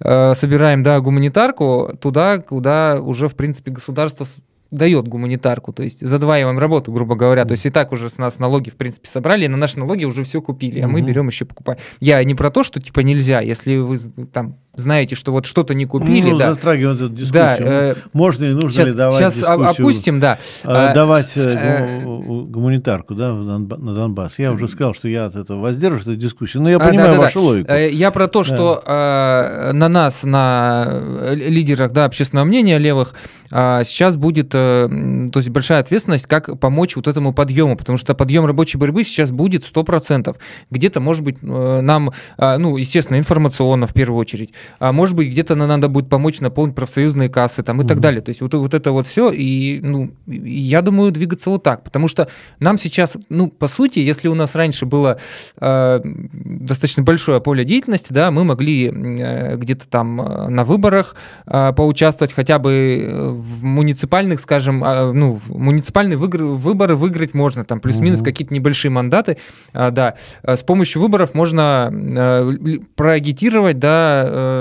э, 0.00 0.34
собираем, 0.34 0.82
да, 0.82 0.98
гуманитарку 1.00 1.96
туда, 2.00 2.38
куда 2.38 3.00
уже, 3.00 3.28
в 3.28 3.36
принципе, 3.36 3.70
государство 3.70 4.26
дает 4.70 5.06
гуманитарку, 5.06 5.72
то 5.72 5.82
есть 5.82 6.06
задваиваем 6.06 6.58
работу, 6.58 6.90
грубо 6.92 7.14
говоря. 7.14 7.44
То 7.44 7.52
есть 7.52 7.64
и 7.66 7.70
так 7.70 7.92
уже 7.92 8.10
с 8.10 8.18
нас 8.18 8.38
налоги, 8.38 8.70
в 8.70 8.76
принципе, 8.76 9.08
собрали, 9.08 9.46
на 9.46 9.56
наши 9.56 9.78
налоги 9.78 10.04
уже 10.04 10.24
все 10.24 10.42
купили, 10.42 10.80
а 10.80 10.88
мы 10.88 11.00
берем 11.00 11.28
еще 11.28 11.44
покупаем. 11.44 11.78
Я 12.00 12.22
не 12.24 12.34
про 12.34 12.50
то, 12.50 12.64
что 12.64 12.80
типа 12.80 13.00
нельзя, 13.00 13.40
если 13.40 13.76
вы 13.76 13.98
там 14.32 14.58
знаете, 14.76 15.14
что 15.14 15.32
вот 15.32 15.46
что-то 15.46 15.74
не 15.74 15.86
купили, 15.86 16.30
ну, 16.30 16.38
да. 16.38 16.54
затрагиваем 16.54 16.96
эту 16.96 17.08
дискуссию. 17.08 17.32
Да, 17.32 17.56
э, 17.60 17.94
Можно 18.12 18.44
и 18.44 18.52
нужно 18.52 18.70
сейчас, 18.70 18.88
ли 18.88 18.94
давать 18.94 19.18
Сейчас 19.18 19.42
опустим, 19.42 20.20
да. 20.20 20.38
Э, 20.62 20.68
а, 20.68 20.94
давать 20.94 21.36
э, 21.36 22.00
э, 22.00 22.00
гуманитарку, 22.02 23.14
да, 23.14 23.32
на 23.32 23.94
Донбасс. 23.94 24.38
Я 24.38 24.52
уже 24.52 24.68
сказал, 24.68 24.94
что 24.94 25.08
я 25.08 25.26
от 25.26 25.36
этого 25.36 25.60
воздержусь, 25.60 26.02
эту 26.02 26.16
дискуссию, 26.16 26.62
но 26.62 26.70
я 26.70 26.76
а, 26.76 26.80
понимаю 26.80 27.10
да, 27.10 27.14
да, 27.14 27.20
вашу 27.20 27.40
да. 27.40 27.44
логику. 27.44 27.72
Э, 27.72 27.90
я 27.90 28.10
про 28.10 28.28
то, 28.28 28.40
да. 28.40 28.44
что 28.44 28.82
э, 28.84 29.72
на 29.72 29.88
нас, 29.88 30.24
на 30.24 31.00
лидерах, 31.32 31.92
да, 31.92 32.04
общественного 32.04 32.44
мнения 32.44 32.78
левых, 32.78 33.14
э, 33.50 33.82
сейчас 33.84 34.16
будет, 34.16 34.54
э, 34.54 34.88
то 35.32 35.38
есть 35.38 35.48
большая 35.50 35.80
ответственность, 35.80 36.26
как 36.26 36.58
помочь 36.58 36.96
вот 36.96 37.06
этому 37.06 37.32
подъему, 37.32 37.76
потому 37.76 37.98
что 37.98 38.14
подъем 38.14 38.46
рабочей 38.46 38.78
борьбы 38.78 39.04
сейчас 39.04 39.30
будет 39.30 39.64
100%. 39.64 40.36
Где-то, 40.70 41.00
может 41.00 41.24
быть, 41.24 41.38
э, 41.42 41.80
нам, 41.80 42.12
э, 42.38 42.56
ну, 42.58 42.76
естественно, 42.76 43.18
информационно 43.18 43.86
в 43.86 43.92
первую 43.92 44.18
очередь, 44.18 44.52
а 44.78 44.92
может 44.92 45.16
быть, 45.16 45.30
где-то 45.30 45.54
надо 45.54 45.88
будет 45.88 46.08
помочь 46.08 46.40
наполнить 46.40 46.74
профсоюзные 46.74 47.28
кассы 47.28 47.62
там, 47.62 47.80
и 47.80 47.84
mm 47.84 47.88
так 47.88 48.00
далее. 48.00 48.22
То 48.22 48.30
есть 48.30 48.40
вот, 48.40 48.54
вот 48.54 48.74
это 48.74 48.92
вот 48.92 49.06
все, 49.06 49.30
и 49.30 49.80
ну, 49.80 50.10
я 50.26 50.82
думаю, 50.82 51.12
двигаться 51.12 51.50
вот 51.50 51.62
так, 51.62 51.84
потому 51.84 52.08
что 52.08 52.28
нам 52.60 52.78
сейчас, 52.78 53.16
ну, 53.28 53.48
по 53.48 53.68
сути, 53.68 53.98
если 53.98 54.28
у 54.28 54.34
нас 54.34 54.54
раньше 54.54 54.86
было 54.86 55.18
э, 55.60 56.00
достаточно 56.02 57.02
большое 57.02 57.40
поле 57.40 57.64
деятельности, 57.64 58.12
да, 58.12 58.30
мы 58.30 58.44
могли 58.44 58.86
э, 58.88 59.56
где-то 59.56 59.88
там 59.88 60.20
э, 60.20 60.48
на 60.48 60.64
выборах 60.64 61.14
э, 61.46 61.72
поучаствовать, 61.76 62.32
хотя 62.32 62.58
бы 62.58 62.72
э, 62.72 63.28
в 63.30 63.64
муниципальных, 63.64 64.40
скажем, 64.40 64.82
э, 64.84 65.12
ну, 65.12 65.34
в 65.34 65.56
муниципальные 65.56 66.18
выгр- 66.18 66.54
выборы 66.54 66.96
выиграть 66.96 67.34
можно, 67.34 67.64
там 67.64 67.80
плюс-минус 67.80 68.20
mm 68.20 68.24
какие-то 68.24 68.54
небольшие 68.54 68.90
мандаты, 68.90 69.36
э, 69.72 69.90
да, 69.90 70.14
с 70.42 70.62
помощью 70.62 71.02
выборов 71.02 71.34
можно 71.34 71.90
э, 71.92 72.78
проагитировать, 72.96 73.78
да, 73.78 74.24
э, 74.26 74.53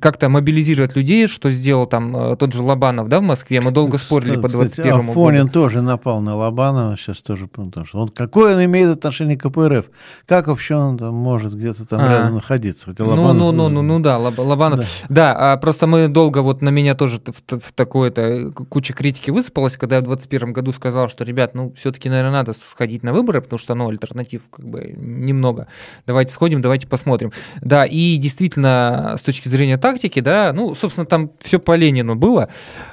как-то 0.00 0.28
мобилизировать 0.28 0.96
людей, 0.96 1.26
что 1.26 1.50
сделал 1.50 1.86
там 1.86 2.16
э, 2.16 2.36
тот 2.36 2.52
же 2.52 2.62
Лобанов, 2.62 3.08
да, 3.08 3.20
в 3.20 3.22
Москве. 3.22 3.60
Мы 3.60 3.70
долго 3.70 3.98
спорили 3.98 4.36
по 4.36 4.48
21 4.48 4.98
году. 4.98 5.10
Афонин 5.10 5.48
тоже 5.48 5.82
напал 5.82 6.20
на 6.20 6.36
Лобанова 6.36 6.96
сейчас 6.96 7.18
тоже, 7.18 7.46
потому 7.46 7.86
что 7.86 7.98
он 7.98 8.08
какое 8.08 8.54
он 8.54 8.64
имеет 8.64 8.88
отношение 8.90 9.36
к 9.36 9.42
КПРФ? 9.42 9.86
Как 10.26 10.46
вообще 10.46 10.76
он 10.76 10.98
там 10.98 11.14
может 11.14 11.54
где-то 11.54 11.84
там 11.84 12.00
а. 12.00 12.08
рядом 12.08 12.34
находиться? 12.34 12.86
Хотя 12.86 13.04
ну, 13.04 13.32
ну, 13.32 13.52
ну, 13.52 13.68
ну, 13.68 13.82
ну, 13.82 14.00
да, 14.00 14.18
Лобанов. 14.18 14.80
Да, 15.08 15.34
да 15.34 15.52
а 15.52 15.56
просто 15.56 15.86
мы 15.86 16.08
долго 16.08 16.38
вот 16.42 16.62
на 16.62 16.68
меня 16.68 16.94
тоже 16.94 17.20
в, 17.20 17.58
в 17.58 17.72
такое-то 17.72 18.52
куча 18.68 18.92
критики 18.92 19.30
высыпалась, 19.30 19.76
когда 19.76 19.96
я 19.96 20.02
в 20.02 20.04
21 20.04 20.52
году 20.52 20.72
сказал, 20.72 21.08
что, 21.08 21.24
ребят, 21.24 21.54
ну, 21.54 21.72
все-таки, 21.76 22.08
наверное, 22.08 22.32
надо 22.32 22.52
сходить 22.52 23.02
на 23.02 23.12
выборы, 23.12 23.40
потому 23.40 23.58
что, 23.58 23.74
ну, 23.74 23.88
альтернатив 23.88 24.42
как 24.50 24.66
бы 24.66 24.94
немного. 24.96 25.66
Давайте 26.06 26.32
сходим, 26.32 26.60
давайте 26.60 26.86
посмотрим. 26.86 27.32
Да, 27.60 27.84
и 27.84 28.16
действительно, 28.16 29.16
с 29.18 29.22
точки 29.22 29.33
точки 29.34 29.48
зрения 29.48 29.76
тактики, 29.78 30.20
да, 30.20 30.52
ну, 30.52 30.74
собственно, 30.74 31.06
там 31.06 31.30
все 31.40 31.58
по 31.58 31.74
Ленину 31.74 32.14
было, 32.14 32.48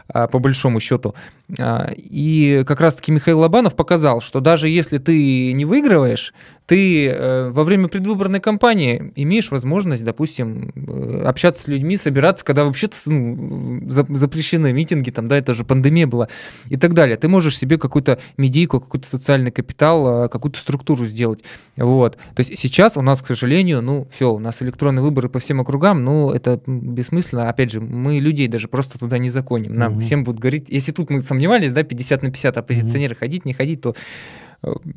а, 0.08 0.28
по 0.28 0.40
большому 0.40 0.80
счету. 0.80 1.16
А, 1.60 1.92
и 1.96 2.64
как 2.66 2.82
раз-таки 2.82 3.12
Михаил 3.12 3.40
Лобанов 3.40 3.76
показал, 3.76 4.22
что 4.22 4.40
даже 4.40 4.68
если 4.68 4.98
ты 4.98 5.54
не 5.54 5.66
выигрываешь, 5.66 6.34
ты 6.66 7.08
э, 7.08 7.50
во 7.50 7.64
время 7.64 7.88
предвыборной 7.88 8.40
кампании 8.40 9.12
имеешь 9.16 9.52
возможность, 9.52 10.04
допустим, 10.04 10.72
э, 10.76 11.24
общаться 11.26 11.64
с 11.64 11.68
людьми, 11.68 11.98
собираться, 11.98 12.46
когда 12.46 12.64
вообще-то 12.66 12.96
ну, 13.08 13.82
запрещены 13.90 14.72
митинги, 14.72 15.10
там, 15.12 15.28
да, 15.28 15.38
это 15.38 15.54
же 15.54 15.66
пандемия 15.66 16.08
была 16.08 16.30
и 16.70 16.78
так 16.78 16.94
далее. 16.94 17.18
Ты 17.18 17.28
можешь 17.28 17.58
себе 17.58 17.78
какую-то 17.78 18.20
медийку, 18.38 18.80
какой-то 18.80 19.08
социальный 19.08 19.52
капитал, 19.52 20.26
э, 20.26 20.30
какую-то 20.30 20.60
структуру 20.60 21.06
сделать. 21.06 21.44
Вот. 21.76 22.18
То 22.36 22.40
есть 22.40 22.58
сейчас 22.58 22.96
у 22.96 23.02
нас, 23.02 23.22
к 23.22 23.28
сожалению, 23.28 23.82
ну, 23.82 24.08
все, 24.12 24.32
у 24.32 24.40
нас 24.40 24.62
электронные 24.62 25.04
выборы 25.04 25.30
по 25.30 25.40
всем 25.40 25.60
округам, 25.60 26.04
ну, 26.06 26.32
это 26.32 26.62
бессмысленно. 26.66 27.50
Опять 27.50 27.72
же, 27.72 27.82
мы 27.82 28.20
людей 28.20 28.48
даже 28.48 28.68
просто 28.68 28.98
туда 28.98 29.18
не 29.18 29.30
законим. 29.30 29.76
Нам 29.76 29.94
угу. 29.94 30.02
всем 30.02 30.24
будут 30.24 30.40
говорить, 30.40 30.68
если 30.70 30.92
тут 30.92 31.10
мы 31.10 31.22
сомневались, 31.22 31.74
да, 31.74 31.84
50 31.84 32.24
на 32.24 32.32
50 32.32 32.58
оппозиционеры 32.58 33.14
угу. 33.14 33.20
ходить, 33.20 33.46
не 33.46 33.54
ходить, 33.54 33.82
то 33.82 33.96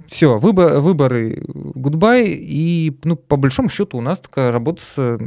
все, 0.07 0.39
выбор, 0.39 0.81
выборы 0.81 1.43
гудбай, 1.47 2.29
и 2.29 2.95
ну, 3.05 3.17
по 3.17 3.37
большому 3.37 3.71
счету 3.71 3.97
у 3.97 4.03
нас 4.03 4.21
такая 4.21 4.53
работа 4.53 4.83
с, 4.83 5.19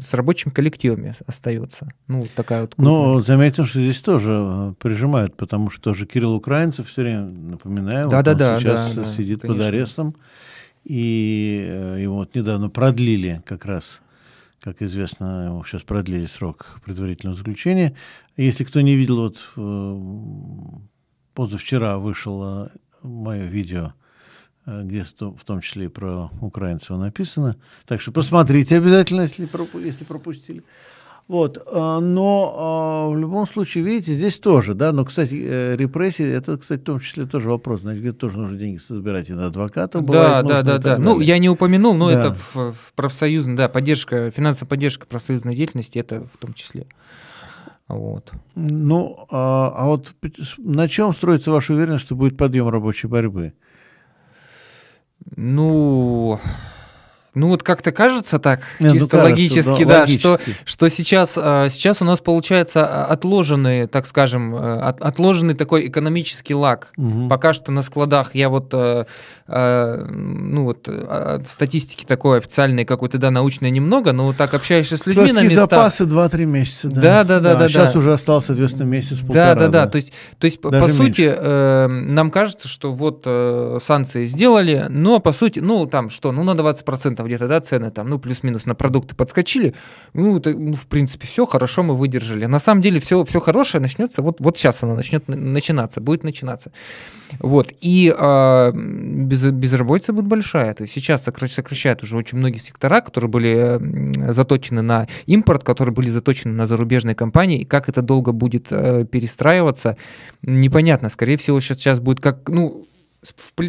с 0.00 0.14
рабочими 0.14 0.52
коллективами 0.52 1.12
остается. 1.26 1.88
Ну, 2.06 2.22
такая 2.36 2.62
вот 2.62 2.74
Но 2.78 3.20
заметим, 3.20 3.66
что 3.66 3.80
здесь 3.80 4.00
тоже 4.00 4.30
э, 4.30 4.74
прижимают, 4.78 5.36
потому 5.36 5.70
что 5.70 5.82
тоже 5.82 6.06
Кирилл 6.06 6.34
Украинцев 6.34 6.88
все 6.88 7.02
время, 7.02 7.22
напоминаю, 7.24 8.08
да, 8.08 8.18
вот 8.18 8.24
да, 8.24 8.34
да, 8.34 8.60
сейчас 8.60 8.94
да, 8.94 9.06
сидит 9.06 9.40
да, 9.40 9.48
под 9.48 9.60
арестом, 9.60 10.14
и 10.84 11.64
э, 11.66 12.02
его 12.02 12.16
вот 12.16 12.34
недавно 12.34 12.70
продлили 12.70 13.42
как 13.44 13.64
раз 13.64 14.00
как 14.60 14.80
известно, 14.80 15.44
ему 15.46 15.64
сейчас 15.64 15.82
продлили 15.82 16.24
срок 16.24 16.80
предварительного 16.86 17.36
заключения. 17.36 17.94
Если 18.38 18.64
кто 18.64 18.80
не 18.80 18.96
видел, 18.96 19.16
вот 19.16 19.38
э, 19.56 20.80
позавчера 21.34 21.98
вышло 21.98 22.72
мое 23.04 23.44
видео, 23.44 23.92
э, 24.66 24.82
где 24.82 25.04
в 25.04 25.44
том 25.44 25.60
числе 25.60 25.86
и 25.86 25.88
про 25.88 26.30
украинцев 26.40 26.98
написано. 26.98 27.56
Так 27.86 28.00
что 28.00 28.12
посмотрите 28.12 28.78
обязательно, 28.78 29.22
если, 29.22 29.48
если 29.84 30.04
пропустили. 30.04 30.62
Вот, 31.26 31.56
э, 31.56 31.98
но 32.00 33.08
э, 33.08 33.14
в 33.14 33.18
любом 33.18 33.46
случае, 33.46 33.82
видите, 33.82 34.12
здесь 34.12 34.38
тоже, 34.38 34.74
да, 34.74 34.92
но, 34.92 35.06
кстати, 35.06 35.32
репрессии, 35.74 36.26
это, 36.26 36.58
кстати, 36.58 36.80
в 36.80 36.84
том 36.84 37.00
числе 37.00 37.24
тоже 37.24 37.48
вопрос, 37.48 37.80
значит, 37.80 38.02
где 38.02 38.12
тоже 38.12 38.38
нужно 38.38 38.58
деньги 38.58 38.76
собирать 38.76 39.30
и 39.30 39.32
на 39.32 39.46
адвокатов. 39.46 40.04
Да, 40.04 40.42
да, 40.42 40.62
да, 40.62 40.78
да. 40.78 40.98
Ну, 40.98 41.20
я 41.20 41.38
не 41.38 41.48
упомянул, 41.48 41.94
но 41.94 42.10
да. 42.10 42.18
это 42.18 42.34
в, 42.34 42.72
в 42.72 42.92
профсоюзной, 42.94 43.56
да, 43.56 43.68
поддержка, 43.70 44.30
финансовая 44.30 44.68
поддержка 44.68 45.06
профсоюзной 45.06 45.56
деятельности, 45.56 45.98
это 45.98 46.26
в 46.30 46.36
том 46.36 46.52
числе. 46.52 46.86
Вот. 47.88 48.32
Ну, 48.54 49.26
а, 49.30 49.72
а 49.76 49.86
вот 49.86 50.14
на 50.58 50.88
чем 50.88 51.12
строится 51.12 51.50
ваша 51.50 51.74
уверенность, 51.74 52.04
что 52.04 52.16
будет 52.16 52.36
подъем 52.36 52.68
рабочей 52.68 53.08
борьбы? 53.08 53.54
Ну, 55.36 56.38
Ну 57.34 57.48
вот 57.48 57.62
как-то 57.62 57.92
кажется 57.92 58.38
так, 58.38 58.60
Не, 58.78 58.88
ну, 58.88 58.92
чисто 58.92 59.16
ну, 59.16 59.22
кажется, 59.22 59.30
логически, 59.30 59.84
да, 59.84 60.00
логически. 60.00 60.20
Что, 60.20 60.38
что 60.64 60.88
сейчас, 60.88 61.38
а, 61.40 61.68
сейчас 61.68 62.00
у 62.00 62.04
нас 62.04 62.20
получается 62.20 62.86
а, 62.86 63.06
отложенный, 63.06 63.86
так 63.86 64.06
скажем, 64.06 64.54
э, 64.54 64.80
от, 64.80 65.00
отложенный 65.00 65.54
такой 65.54 65.88
экономический 65.88 66.54
лак. 66.54 66.92
Угу. 66.96 67.28
Пока 67.28 67.52
что 67.52 67.72
на 67.72 67.82
складах 67.82 68.34
я 68.34 68.48
вот, 68.48 68.72
ну 69.46 70.64
вот 70.64 70.88
статистики 71.50 72.04
такой 72.04 72.38
официальной 72.38 72.84
какой-то, 72.84 73.18
да, 73.18 73.30
научной 73.30 73.70
немного, 73.70 74.12
но 74.12 74.26
вот 74.26 74.36
так 74.36 74.54
общаешься 74.54 74.96
с 74.96 75.06
людьми 75.06 75.28
Складки 75.28 75.44
на 75.44 75.48
местах. 75.48 75.70
запасы 75.70 76.04
2-3 76.04 76.44
месяца, 76.44 76.88
да. 76.88 77.00
Да, 77.00 77.24
да, 77.24 77.40
да, 77.40 77.54
да. 77.56 77.68
Сейчас 77.68 77.92
да. 77.92 77.98
уже 77.98 78.12
остался, 78.12 78.48
соответственно, 78.48 78.86
месяц-полтора. 78.86 79.54
Да, 79.54 79.60
да, 79.60 79.68
да, 79.68 79.86
то 79.86 79.96
есть, 79.96 80.12
то 80.38 80.44
есть 80.46 80.60
по 80.60 80.68
меньше. 80.68 80.94
сути, 80.94 81.34
э, 81.36 81.86
нам 81.88 82.30
кажется, 82.30 82.68
что 82.68 82.92
вот 82.92 83.22
э, 83.26 83.78
санкции 83.82 84.26
сделали, 84.26 84.86
но 84.88 85.18
по 85.18 85.32
сути, 85.32 85.58
ну 85.58 85.86
там 85.86 86.10
что, 86.10 86.32
ну 86.32 86.44
на 86.44 86.52
20% 86.52 87.23
где-то, 87.24 87.48
да, 87.48 87.60
цены 87.60 87.90
там, 87.90 88.08
ну, 88.08 88.18
плюс-минус 88.18 88.66
на 88.66 88.74
продукты 88.74 89.14
подскочили, 89.14 89.74
ну, 90.12 90.38
это, 90.38 90.50
ну, 90.50 90.74
в 90.74 90.86
принципе, 90.86 91.26
все 91.26 91.44
хорошо 91.46 91.82
мы 91.82 91.96
выдержали. 91.96 92.46
На 92.46 92.60
самом 92.60 92.82
деле 92.82 93.00
все, 93.00 93.24
все 93.24 93.40
хорошее 93.40 93.80
начнется, 93.80 94.22
вот, 94.22 94.40
вот 94.40 94.56
сейчас 94.56 94.82
оно 94.82 94.94
начнет 94.94 95.26
начинаться, 95.28 96.00
будет 96.00 96.24
начинаться. 96.24 96.72
Вот, 97.40 97.72
и 97.80 98.14
э, 98.16 98.72
без, 98.74 99.44
безработица 99.50 100.12
будет 100.12 100.26
большая, 100.26 100.74
то 100.74 100.82
есть 100.82 100.94
сейчас 100.94 101.24
сокращают 101.24 102.02
уже 102.02 102.16
очень 102.16 102.38
многие 102.38 102.58
сектора, 102.58 103.00
которые 103.00 103.30
были 103.30 104.32
заточены 104.32 104.82
на 104.82 105.08
импорт, 105.26 105.64
которые 105.64 105.94
были 105.94 106.08
заточены 106.08 106.54
на 106.54 106.66
зарубежные 106.66 107.14
компании, 107.14 107.60
и 107.60 107.64
как 107.64 107.88
это 107.88 108.02
долго 108.02 108.32
будет 108.32 108.68
э, 108.70 109.04
перестраиваться, 109.04 109.96
непонятно, 110.42 111.08
скорее 111.08 111.36
всего, 111.36 111.60
сейчас, 111.60 111.78
сейчас 111.78 112.00
будет 112.00 112.20
как, 112.20 112.48
ну, 112.48 112.86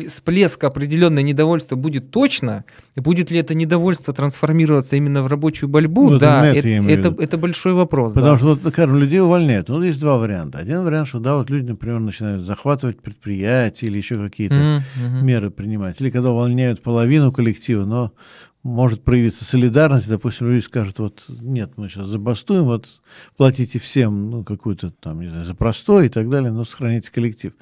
всплеск 0.08 0.64
определенное 0.64 1.24
недовольство 1.24 1.76
будет 1.76 2.12
точно, 2.12 2.66
будет 2.96 3.32
ли 3.32 3.40
это 3.40 3.56
недовольство 3.56 4.14
трансформироваться 4.14 4.96
именно 4.96 5.24
в 5.24 5.28
рабочую 5.28 5.70
борьбу, 5.70 6.10
ну, 6.12 6.20
да, 6.20 6.46
это, 6.46 6.68
это, 6.68 7.08
это, 7.08 7.22
это 7.22 7.38
большой 7.38 7.74
вопрос. 7.74 8.14
Потому 8.14 8.34
да. 8.34 8.38
что, 8.38 8.48
вот, 8.56 8.74
скажем, 8.74 8.98
людей 8.98 9.20
увольняют. 9.20 9.70
Ну, 9.70 9.82
есть 9.82 10.00
два 10.00 10.18
варианта. 10.18 10.60
Один 10.60 10.84
вариант, 10.84 11.08
что, 11.08 11.20
да, 11.20 11.36
вот 11.36 11.50
люди, 11.50 11.70
например, 11.70 12.00
начинают 12.00 12.46
захватывать 12.46 13.02
предприятия 13.02 13.88
или 13.88 13.98
еще 13.98 14.18
какие-то 14.18 14.56
mm-hmm. 14.56 15.22
меры 15.22 15.52
принимать. 15.52 16.00
Или 16.02 16.10
когда 16.10 16.32
увольняют 16.32 16.82
половину 16.82 17.32
коллектива, 17.32 17.86
но 17.86 18.12
может 18.66 19.04
проявиться 19.04 19.46
солидарность, 19.46 20.10
допустим, 20.10 20.50
люди 20.50 20.64
скажут, 20.64 20.98
вот 20.98 21.26
нет, 21.30 21.74
мы 21.78 21.88
сейчас 21.88 22.08
забастуем, 22.08 22.64
вот 22.64 22.88
платите 23.38 23.78
всем 23.78 24.32
ну, 24.32 24.44
какую-то 24.44 24.90
там, 24.90 25.22
не 25.22 25.30
знаю, 25.30 25.46
за 25.46 25.54
простой 25.54 26.08
и 26.08 26.10
так 26.10 26.30
далее, 26.30 26.52
но 26.52 26.66
сохраните 26.66 27.12
коллектив. 27.12 27.54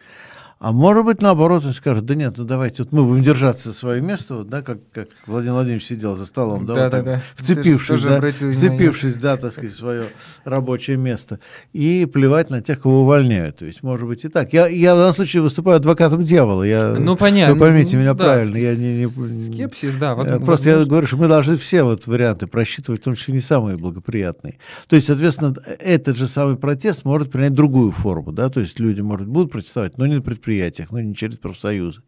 А 0.64 0.72
может 0.72 1.04
быть, 1.04 1.22
наоборот, 1.22 1.66
он 1.66 1.74
скажет, 1.74 2.06
да 2.06 2.16
нет, 2.16 2.36
ну 2.38 2.46
давайте, 2.46 2.84
вот 2.84 2.94
мы 2.94 3.04
будем 3.04 3.22
держаться 3.22 3.68
за 3.68 3.76
свое 3.76 4.00
место, 4.00 4.36
вот, 4.36 4.48
да, 4.48 4.62
как, 4.62 4.78
как 4.94 5.10
Владимир 5.28 5.56
Владимирович 5.56 5.84
сидел 5.84 6.16
за 6.16 6.26
столом, 6.26 6.66
да, 6.66 6.76
да, 6.76 6.84
вот 6.84 6.92
да, 6.92 7.02
да. 7.02 7.22
вцепившись, 7.36 8.02
да, 8.02 8.22
вцепившись, 8.22 9.18
да, 9.18 9.36
так 9.36 9.52
сказать, 9.52 9.74
в 9.74 9.78
свое 9.78 10.04
рабочее 10.46 10.96
место, 10.96 11.42
и 11.74 12.06
плевать 12.06 12.50
на 12.50 12.62
тех, 12.62 12.80
кого 12.80 13.02
увольняют. 13.02 13.58
То 13.58 13.66
есть, 13.66 13.84
может 13.84 14.08
быть, 14.08 14.24
и 14.24 14.30
так. 14.30 14.54
Я, 14.54 14.68
я 14.68 14.96
в 14.96 15.00
данном 15.00 15.14
случае 15.14 15.42
выступаю 15.42 15.76
адвокатом 15.76 16.24
дьявола. 16.24 16.64
Я, 16.64 16.96
ну, 16.98 17.18
понятно. 17.18 17.56
Вы 17.56 17.60
поймите 17.60 17.98
меня 17.98 18.14
да, 18.14 18.24
правильно. 18.24 18.56
Я 18.56 18.74
не, 18.78 19.00
не, 19.00 19.08
скепсис, 19.08 19.96
да, 20.00 20.16
возможно. 20.16 20.46
Просто 20.46 20.70
я 20.70 20.86
говорю, 20.86 21.08
что 21.08 21.18
мы 21.18 21.28
должны 21.28 21.58
все 21.58 21.84
вот 21.84 22.08
варианты 22.08 22.48
просчитывать, 22.48 23.02
в 23.02 23.04
том 23.04 23.16
числе 23.16 23.34
не 23.34 23.42
самые 23.42 23.76
благоприятные. 23.76 24.60
То 24.88 24.96
есть, 24.96 25.08
соответственно, 25.08 25.54
этот 25.80 26.16
же 26.16 26.26
самый 26.26 26.56
протест 26.56 27.04
может 27.04 27.32
принять 27.32 27.54
другую 27.54 27.92
форму, 27.92 28.32
да, 28.32 28.48
то 28.48 28.62
есть 28.62 28.80
люди, 28.80 29.02
может, 29.02 29.28
будут 29.28 29.52
протестовать, 29.52 29.98
но 29.98 30.08
не 30.08 30.16
на 30.16 30.22
предприятии 30.22 30.53
предприятиях, 30.54 30.92
но 30.92 31.02
не 31.02 31.16
через 31.16 31.38
профсоюзы. 31.38 32.02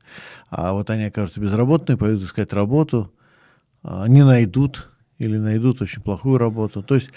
А 0.49 0.73
вот 0.73 0.89
они 0.89 1.05
окажутся 1.05 1.39
безработными, 1.41 1.97
пойдут 1.97 2.23
искать 2.23 2.53
работу, 2.53 3.11
а, 3.83 4.07
не 4.07 4.23
найдут 4.23 4.89
или 5.17 5.37
найдут 5.37 5.81
очень 5.81 6.01
плохую 6.01 6.37
работу. 6.37 6.83
То 6.83 6.95
есть 6.95 7.09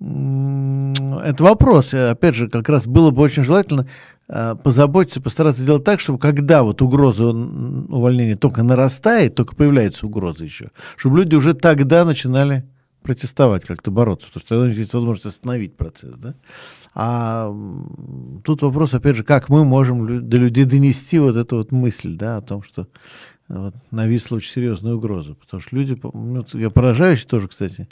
это 0.00 1.44
вопрос. 1.44 1.94
Опять 1.94 2.34
же, 2.34 2.48
как 2.48 2.68
раз 2.68 2.86
было 2.86 3.10
бы 3.10 3.22
очень 3.22 3.44
желательно 3.44 3.86
а, 4.28 4.54
позаботиться, 4.54 5.20
постараться 5.20 5.62
сделать 5.62 5.84
так, 5.84 6.00
чтобы 6.00 6.18
когда 6.18 6.62
вот 6.62 6.82
угроза 6.82 7.26
увольнения 7.26 8.36
только 8.36 8.62
нарастает, 8.62 9.34
только 9.34 9.54
появляется 9.54 10.06
угроза 10.06 10.44
еще, 10.44 10.70
чтобы 10.96 11.18
люди 11.18 11.34
уже 11.34 11.54
тогда 11.54 12.04
начинали 12.04 12.64
протестовать, 13.02 13.64
как-то 13.64 13.90
бороться, 13.90 14.28
потому 14.28 14.40
что 14.40 14.48
тогда 14.48 14.68
есть 14.68 14.94
возможность 14.94 15.26
остановить 15.26 15.76
процесс. 15.76 16.14
Да? 16.16 16.34
А 16.94 17.54
тут 18.44 18.62
вопрос, 18.62 18.94
опять 18.94 19.16
же, 19.16 19.24
как 19.24 19.48
мы 19.48 19.64
можем 19.64 20.28
до 20.28 20.36
людей 20.36 20.64
донести 20.64 21.18
вот 21.18 21.36
эту 21.36 21.56
вот 21.56 21.72
мысль, 21.72 22.16
да, 22.16 22.36
о 22.36 22.42
том, 22.42 22.62
что 22.62 22.86
вот, 23.48 23.74
нависла 23.90 24.36
очень 24.36 24.52
серьезная 24.52 24.94
угроза. 24.94 25.34
Потому 25.34 25.60
что 25.60 25.76
люди, 25.76 26.00
ну, 26.12 26.44
я 26.54 26.70
поражаюсь 26.70 27.24
тоже, 27.24 27.48
кстати, 27.48 27.88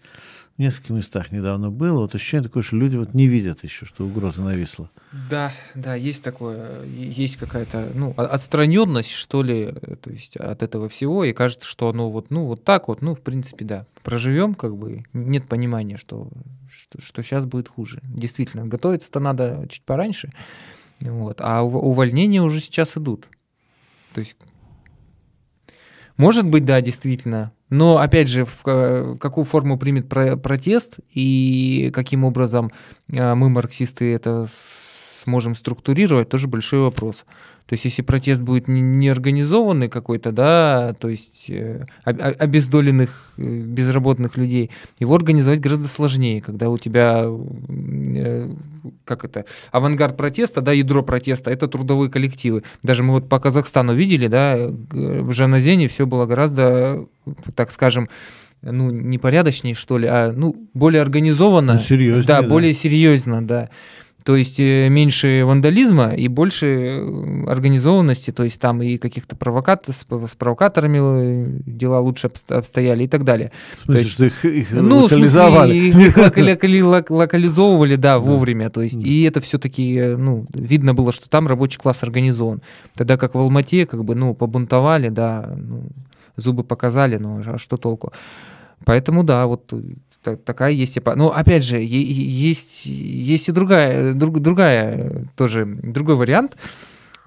в 0.61 0.63
нескольких 0.63 0.91
местах 0.91 1.33
недавно 1.33 1.71
было, 1.71 2.03
вот 2.03 2.15
ощущение 2.15 2.47
такое, 2.47 2.63
что 2.63 2.77
люди 2.77 2.95
вот 2.95 3.15
не 3.15 3.29
видят 3.29 3.65
еще, 3.65 3.87
что 3.87 4.05
угроза 4.05 4.43
нависла. 4.43 4.91
Да, 5.31 5.55
да, 5.75 5.95
есть 5.95 6.23
такое, 6.23 6.85
есть 6.85 7.39
какая-то, 7.39 7.89
ну, 7.95 8.13
отстраненность, 8.19 9.11
что 9.11 9.43
ли, 9.43 9.73
то 10.03 10.11
есть 10.11 10.37
от 10.37 10.63
этого 10.63 10.91
всего, 10.91 11.25
и 11.25 11.33
кажется, 11.33 11.67
что 11.67 11.89
оно 11.89 12.11
вот, 12.11 12.29
ну, 12.29 12.45
вот 12.45 12.63
так 12.63 12.89
вот, 12.89 13.01
ну, 13.01 13.15
в 13.15 13.23
принципе, 13.23 13.65
да, 13.65 13.87
проживем, 14.05 14.55
как 14.55 14.77
бы, 14.77 15.03
нет 15.15 15.49
понимания, 15.49 15.97
что, 15.97 16.29
что, 16.71 17.01
что 17.01 17.23
сейчас 17.23 17.47
будет 17.47 17.69
хуже. 17.69 18.03
Действительно, 18.05 18.67
готовиться-то 18.67 19.19
надо 19.19 19.67
чуть 19.71 19.85
пораньше, 19.85 20.31
вот, 21.01 21.39
а 21.41 21.63
увольнения 21.63 22.43
уже 22.43 22.61
сейчас 22.61 22.99
идут. 22.99 23.29
То 24.13 24.21
есть 24.21 24.37
может 26.21 26.47
быть, 26.47 26.65
да, 26.65 26.81
действительно. 26.81 27.53
Но, 27.71 27.99
опять 27.99 28.29
же, 28.29 28.45
в 28.45 29.17
какую 29.19 29.45
форму 29.45 29.79
примет 29.79 30.09
протест 30.09 30.97
и 31.13 31.91
каким 31.95 32.25
образом 32.25 32.73
а, 33.17 33.35
мы, 33.35 33.49
марксисты, 33.49 34.13
это 34.13 34.47
сможем 35.21 35.55
структурировать, 35.55 36.29
тоже 36.29 36.49
большой 36.49 36.81
вопрос. 36.81 37.25
То 37.71 37.75
есть, 37.75 37.85
если 37.85 38.03
протест 38.03 38.43
будет 38.43 38.67
неорганизованный 38.67 39.89
какой-то, 39.89 40.33
да, 40.33 40.93
то 40.99 41.09
есть 41.09 41.49
э, 41.51 41.85
обездоленных, 42.03 43.33
э, 43.37 43.43
безработных 43.45 44.37
людей, 44.37 44.73
его 44.99 45.15
организовать 45.15 45.61
гораздо 45.61 45.87
сложнее, 45.87 46.43
когда 46.43 46.69
у 46.69 46.79
тебя, 46.79 47.27
э, 47.29 48.51
как 49.05 49.25
это, 49.25 49.45
авангард 49.71 50.17
протеста, 50.17 50.63
да, 50.63 50.73
ядро 50.73 51.05
протеста, 51.05 51.53
это 51.53 51.69
трудовые 51.69 52.11
коллективы. 52.11 52.65
Даже 52.83 53.05
мы 53.05 53.13
вот 53.13 53.29
по 53.29 53.39
Казахстану 53.39 53.95
видели, 53.95 54.27
да, 54.27 54.57
в 54.91 55.33
Жаназене 55.33 55.87
все 55.87 56.07
было 56.07 56.27
гораздо, 56.27 57.07
так 57.55 57.71
скажем, 57.71 58.09
ну, 58.63 58.91
непорядочнее, 58.91 59.77
что 59.77 59.97
ли, 59.97 60.09
а, 60.09 60.33
ну, 60.35 60.57
более 60.75 61.03
организованно. 61.03 61.75
Ну, 61.75 61.79
серьезнее, 61.79 62.25
да, 62.25 62.43
да, 62.43 62.49
более 62.49 62.75
серьезно, 62.75 63.47
да. 63.47 63.71
То 64.25 64.37
есть 64.37 64.61
э, 64.61 64.89
меньше 64.89 65.45
вандализма 65.45 66.11
и 66.11 66.29
больше 66.29 66.67
э, 66.67 67.45
организованности, 67.47 68.31
то 68.31 68.45
есть 68.45 68.61
там 68.61 68.83
и 68.83 68.99
каких-то 68.99 69.35
провокаторов, 69.35 69.97
с 69.97 70.35
провокаторами 70.35 70.99
э, 71.01 71.61
дела 71.67 72.01
лучше 72.01 72.31
обстояли 72.49 73.05
и 73.05 73.09
так 73.09 73.25
далее. 73.25 73.51
В 73.79 73.85
смысле, 73.85 73.93
то 73.93 73.99
есть, 73.99 74.13
что 74.13 74.25
их, 74.27 74.45
их 74.45 74.73
ну, 74.73 75.01
локализовали? 75.01 75.75
их 75.75 76.17
локали, 76.17 76.81
локализовывали, 77.09 77.97
да, 77.97 78.19
вовремя, 78.19 78.69
то 78.69 78.83
есть, 78.83 79.03
и 79.03 79.23
это 79.23 79.41
все-таки, 79.41 80.15
ну, 80.19 80.45
видно 80.53 80.93
было, 80.93 81.13
что 81.13 81.31
там 81.31 81.47
рабочий 81.47 81.79
класс 81.79 82.03
организован. 82.03 82.61
Тогда 82.95 83.17
как 83.17 83.35
в 83.35 83.39
Алмате, 83.39 83.87
как 83.87 84.05
бы, 84.05 84.15
ну, 84.15 84.35
побунтовали, 84.35 85.09
да, 85.09 85.51
ну, 85.57 85.89
зубы 86.37 86.63
показали, 86.63 87.17
но 87.17 87.43
а 87.47 87.59
что 87.59 87.79
толку? 87.79 88.13
Поэтому, 88.85 89.25
да, 89.25 89.47
вот 89.47 89.73
такая 90.23 90.73
есть 90.73 90.99
эпоха. 90.99 91.17
Но 91.17 91.31
опять 91.31 91.65
же, 91.65 91.79
есть, 91.81 92.87
есть 92.87 93.49
и 93.49 93.53
другая, 93.53 94.15
друг, 94.15 94.41
другая 94.41 95.27
тоже, 95.37 95.65
другой 95.67 96.17
вариант. 96.17 96.57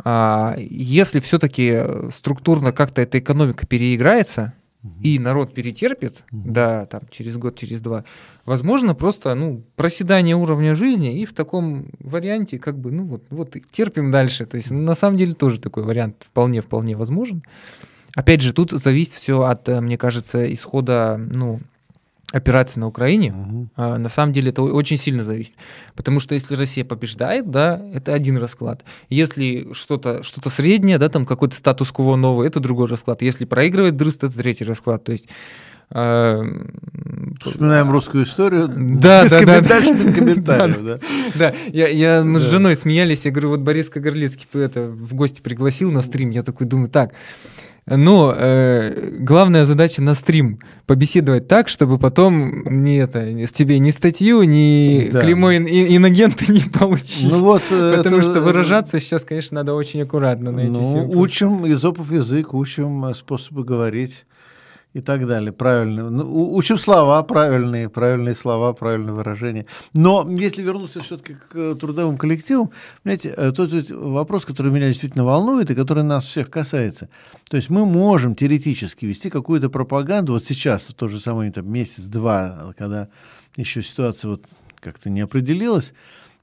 А, 0.03 0.55
если 0.57 1.19
все-таки 1.19 1.81
структурно 2.11 2.71
как-то 2.71 3.01
эта 3.01 3.19
экономика 3.19 3.65
переиграется, 3.65 4.53
и 5.01 5.17
народ 5.17 5.53
перетерпит, 5.53 6.23
да, 6.31 6.85
там, 6.87 7.01
через 7.09 7.37
год, 7.37 7.57
через 7.57 7.81
два, 7.81 8.03
возможно, 8.45 8.93
просто, 8.93 9.33
ну, 9.33 9.63
проседание 9.77 10.35
уровня 10.35 10.75
жизни, 10.75 11.21
и 11.21 11.25
в 11.25 11.33
таком 11.33 11.85
варианте, 11.99 12.59
как 12.59 12.77
бы, 12.77 12.91
ну, 12.91 13.05
вот, 13.05 13.23
вот 13.29 13.55
терпим 13.71 14.11
дальше. 14.11 14.45
То 14.45 14.57
есть, 14.57 14.71
на 14.71 14.93
самом 14.93 15.15
деле, 15.15 15.33
тоже 15.33 15.59
такой 15.59 15.83
вариант 15.83 16.25
вполне-вполне 16.25 16.97
возможен. 16.97 17.43
Опять 18.13 18.41
же, 18.41 18.51
тут 18.51 18.71
зависит 18.71 19.13
все 19.13 19.41
от, 19.43 19.67
мне 19.69 19.97
кажется, 19.97 20.51
исхода, 20.51 21.17
ну, 21.17 21.59
операции 22.33 22.79
на 22.79 22.87
Украине, 22.87 23.31
угу. 23.31 23.69
а, 23.75 23.97
на 23.97 24.09
самом 24.09 24.33
деле 24.33 24.49
это 24.49 24.63
очень 24.63 24.97
сильно 24.97 25.23
зависит. 25.23 25.53
Потому 25.95 26.19
что 26.19 26.33
если 26.33 26.55
Россия 26.55 26.83
побеждает, 26.83 27.49
да, 27.51 27.79
это 27.93 28.13
один 28.13 28.37
расклад. 28.37 28.83
Если 29.09 29.71
что-то 29.73 30.23
что 30.23 30.49
среднее, 30.49 30.97
да, 30.97 31.09
там 31.09 31.25
какой-то 31.25 31.55
статус-кво 31.55 32.15
новый, 32.15 32.47
это 32.47 32.59
другой 32.59 32.87
расклад. 32.87 33.21
Если 33.21 33.45
проигрывает 33.45 33.95
дрыст, 33.95 34.23
это 34.23 34.35
третий 34.35 34.63
расклад. 34.65 35.03
То 35.03 35.11
есть 35.11 35.27
а, 35.91 36.41
Вспоминаем 37.39 37.91
русскую 37.91 38.23
историю. 38.23 38.67
Да, 38.67 39.23
без 39.23 39.29
да, 39.29 39.45
да. 39.45 39.61
Дальше 39.61 39.93
без 39.93 40.13
комментариев, 40.15 40.83
да. 40.83 40.99
Да, 41.35 41.53
я, 41.71 41.87
я, 41.87 42.23
мы 42.23 42.39
с 42.39 42.49
женой 42.49 42.75
смеялись, 42.75 43.25
я 43.25 43.31
говорю, 43.31 43.49
вот 43.49 43.59
Борис 43.59 43.89
Кагарлицкий 43.89 44.47
это, 44.53 44.87
в 44.87 45.13
гости 45.13 45.41
пригласил 45.41 45.91
на 45.91 46.01
стрим, 46.01 46.31
я 46.31 46.41
такой 46.41 46.65
думаю, 46.65 46.89
так, 46.89 47.13
Но 47.85 48.33
э, 48.35 49.17
главная 49.19 49.65
задача 49.65 50.01
на 50.01 50.15
стрим 50.15 50.59
побеседовать 50.85 51.47
так, 51.47 51.67
чтобы 51.67 51.99
потом 51.99 52.63
не 52.83 52.97
это, 52.97 53.19
с 53.19 53.51
тебе 53.51 53.77
ни 53.79 53.91
статью, 53.91 54.43
ни 54.43 55.09
да. 55.11 55.19
клеймо 55.19 55.57
ин, 55.57 55.67
инагента 55.67 56.49
не 56.51 56.61
получить. 56.61 57.29
Ну 57.29 57.43
вот, 57.43 57.61
Потому 57.69 58.17
это, 58.17 58.21
что 58.21 58.41
выражаться 58.41 58.99
сейчас, 58.99 59.25
конечно, 59.25 59.55
надо 59.55 59.73
очень 59.73 60.01
аккуратно 60.01 60.51
на 60.51 60.61
эти 60.61 60.79
ну, 60.79 61.11
Учим 61.19 61.67
изопов 61.67 62.11
язык, 62.11 62.53
учим 62.53 63.13
способы 63.15 63.65
говорить 63.65 64.25
и 64.93 65.01
так 65.01 65.27
далее. 65.27 65.51
Правильно. 65.51 66.09
Ну, 66.09 66.53
учим 66.53 66.77
слова 66.77 67.21
правильные, 67.23 67.89
правильные 67.89 68.35
слова, 68.35 68.73
правильные 68.73 69.13
выражения. 69.13 69.65
Но 69.93 70.27
если 70.29 70.61
вернуться 70.61 71.01
все-таки 71.01 71.33
к 71.33 71.55
э, 71.55 71.75
трудовым 71.75 72.17
коллективам, 72.17 72.71
понимаете, 73.01 73.33
э, 73.35 73.51
тот 73.51 73.71
вопрос, 73.89 74.45
который 74.45 74.71
меня 74.71 74.87
действительно 74.87 75.25
волнует 75.25 75.71
и 75.71 75.75
который 75.75 76.03
нас 76.03 76.25
всех 76.25 76.49
касается. 76.49 77.09
То 77.49 77.57
есть 77.57 77.69
мы 77.69 77.85
можем 77.85 78.35
теоретически 78.35 79.05
вести 79.05 79.29
какую-то 79.29 79.69
пропаганду, 79.69 80.33
вот 80.33 80.45
сейчас, 80.45 80.83
то 80.95 81.07
же 81.07 81.19
самое 81.19 81.51
там, 81.51 81.71
месяц-два, 81.71 82.73
когда 82.77 83.09
еще 83.55 83.81
ситуация 83.81 84.29
вот 84.29 84.43
как-то 84.79 85.09
не 85.09 85.21
определилась, 85.21 85.93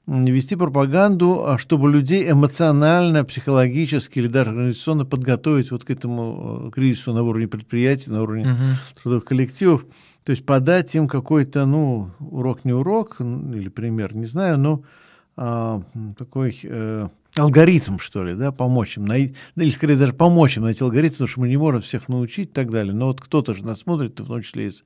вести 0.07 0.55
пропаганду, 0.55 1.45
а 1.47 1.57
чтобы 1.57 1.91
людей 1.91 2.29
эмоционально, 2.29 3.23
психологически 3.23 4.19
или 4.19 4.27
даже 4.27 4.51
организационно 4.51 5.05
подготовить 5.05 5.71
вот 5.71 5.85
к 5.85 5.89
этому 5.89 6.67
э, 6.67 6.71
кризису 6.71 7.13
на 7.13 7.23
уровне 7.23 7.47
предприятий, 7.47 8.09
на 8.09 8.23
уровне 8.23 8.43
uh-huh. 8.43 9.01
трудовых 9.01 9.25
коллективов. 9.25 9.85
То 10.23 10.31
есть 10.31 10.45
подать 10.45 10.93
им 10.95 11.07
какой-то, 11.07 11.65
ну, 11.65 12.11
урок 12.19 12.65
не 12.65 12.73
урок, 12.73 13.19
или 13.19 13.69
пример, 13.69 14.15
не 14.15 14.27
знаю, 14.27 14.59
но 14.59 14.83
а, 15.35 15.81
такой 16.17 16.59
э, 16.63 17.07
алгоритм, 17.41 17.97
что 17.99 18.23
ли, 18.23 18.35
да, 18.35 18.51
помочь 18.51 18.97
им, 18.97 19.05
най... 19.05 19.35
или 19.55 19.69
скорее 19.71 19.95
даже 19.95 20.13
помочь 20.13 20.57
им 20.57 20.63
найти 20.63 20.83
алгоритм, 20.83 21.13
потому 21.13 21.27
что 21.27 21.39
мы 21.41 21.49
не 21.49 21.57
можем 21.57 21.81
всех 21.81 22.07
научить 22.09 22.49
и 22.49 22.51
так 22.53 22.71
далее. 22.71 22.93
Но 22.93 23.07
вот 23.07 23.21
кто-то 23.21 23.53
же 23.53 23.65
нас 23.65 23.79
смотрит, 23.79 24.19
в 24.19 24.27
том 24.27 24.41
числе 24.41 24.67
из, 24.67 24.83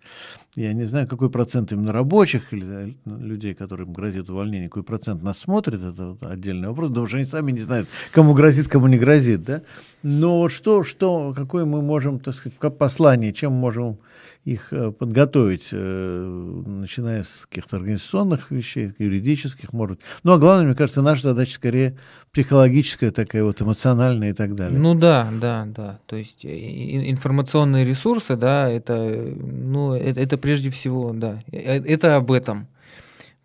я 0.56 0.74
не 0.74 0.86
знаю, 0.86 1.08
какой 1.08 1.30
процент 1.30 1.72
именно 1.72 1.92
рабочих 1.92 2.54
или 2.54 2.98
людей, 3.06 3.54
которым 3.54 3.94
грозит 3.94 4.30
увольнение, 4.30 4.70
какой 4.70 4.84
процент 4.84 5.22
нас 5.22 5.40
смотрит, 5.40 5.82
это 5.82 6.12
вот 6.12 6.24
отдельный 6.24 6.70
вопрос, 6.70 6.90
потому 6.90 7.08
что 7.08 7.18
они 7.18 7.26
сами 7.26 7.52
не 7.52 7.60
знают, 7.60 7.88
кому 8.12 8.34
грозит, 8.34 8.68
кому 8.68 8.88
не 8.88 8.98
грозит, 8.98 9.44
да. 9.44 9.62
Но 10.04 10.50
что, 10.50 10.84
что, 10.84 11.34
какое 11.36 11.66
мы 11.66 11.82
можем, 11.82 12.20
так 12.20 12.36
сказать, 12.36 12.58
послание, 12.78 13.34
чем 13.34 13.52
можем 13.52 13.98
их 14.46 14.72
э, 14.72 14.92
подготовить, 14.92 15.70
э, 15.72 16.64
начиная 16.68 17.24
с 17.24 17.48
каких-то 17.50 17.78
организационных 17.78 18.52
вещей, 18.52 18.94
юридических, 19.00 19.74
может. 19.74 20.00
Ну, 20.24 20.34
а 20.34 20.38
главное, 20.38 20.68
мне 20.68 20.76
кажется, 20.76 21.02
наша 21.02 21.24
задача 21.24 21.54
скорее 21.54 21.98
психологическая, 22.32 23.10
такая 23.10 23.44
вот 23.44 23.60
эмоциональная 23.64 24.30
и 24.30 24.34
так 24.34 24.54
далее. 24.54 24.80
Ну 24.80 24.94
да, 24.94 25.30
да, 25.42 25.68
да. 25.68 26.00
То 26.06 26.16
есть 26.16 26.46
э, 26.46 27.10
информационные 27.10 27.86
ресурсы, 27.86 28.36
да, 28.36 28.70
это, 28.70 28.96
ну, 28.96 29.96
это, 29.96 30.20
это 30.20 30.38
прежде 30.38 30.70
всего, 30.70 31.12
да, 31.12 31.42
это 31.52 32.16
об 32.16 32.32
этом. 32.32 32.68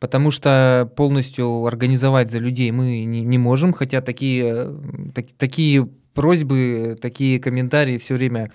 Потому 0.00 0.30
что 0.30 0.90
полностью 0.96 1.64
организовать 1.64 2.30
за 2.30 2.38
людей 2.38 2.70
мы 2.72 3.04
не, 3.04 3.22
не 3.22 3.38
можем, 3.38 3.72
хотя 3.72 4.02
такие, 4.02 4.74
так, 5.14 5.26
такие 5.38 5.88
просьбы, 6.12 6.98
такие 7.00 7.40
комментарии 7.40 7.96
все 7.98 8.14
время 8.14 8.50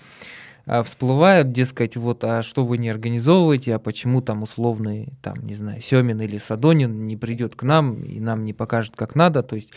всплывают, 0.66 1.52
дескать, 1.52 1.96
вот, 1.96 2.24
а 2.24 2.42
что 2.42 2.64
вы 2.64 2.78
не 2.78 2.88
организовываете, 2.88 3.74
а 3.74 3.78
почему 3.78 4.20
там 4.20 4.42
условный, 4.42 5.12
там, 5.22 5.36
не 5.46 5.54
знаю, 5.54 5.80
Семин 5.80 6.20
или 6.20 6.38
Садонин 6.38 7.06
не 7.06 7.16
придет 7.16 7.54
к 7.54 7.62
нам 7.62 8.02
и 8.02 8.18
нам 8.18 8.42
не 8.44 8.52
покажет, 8.52 8.94
как 8.96 9.14
надо, 9.14 9.42
то 9.42 9.54
есть, 9.54 9.72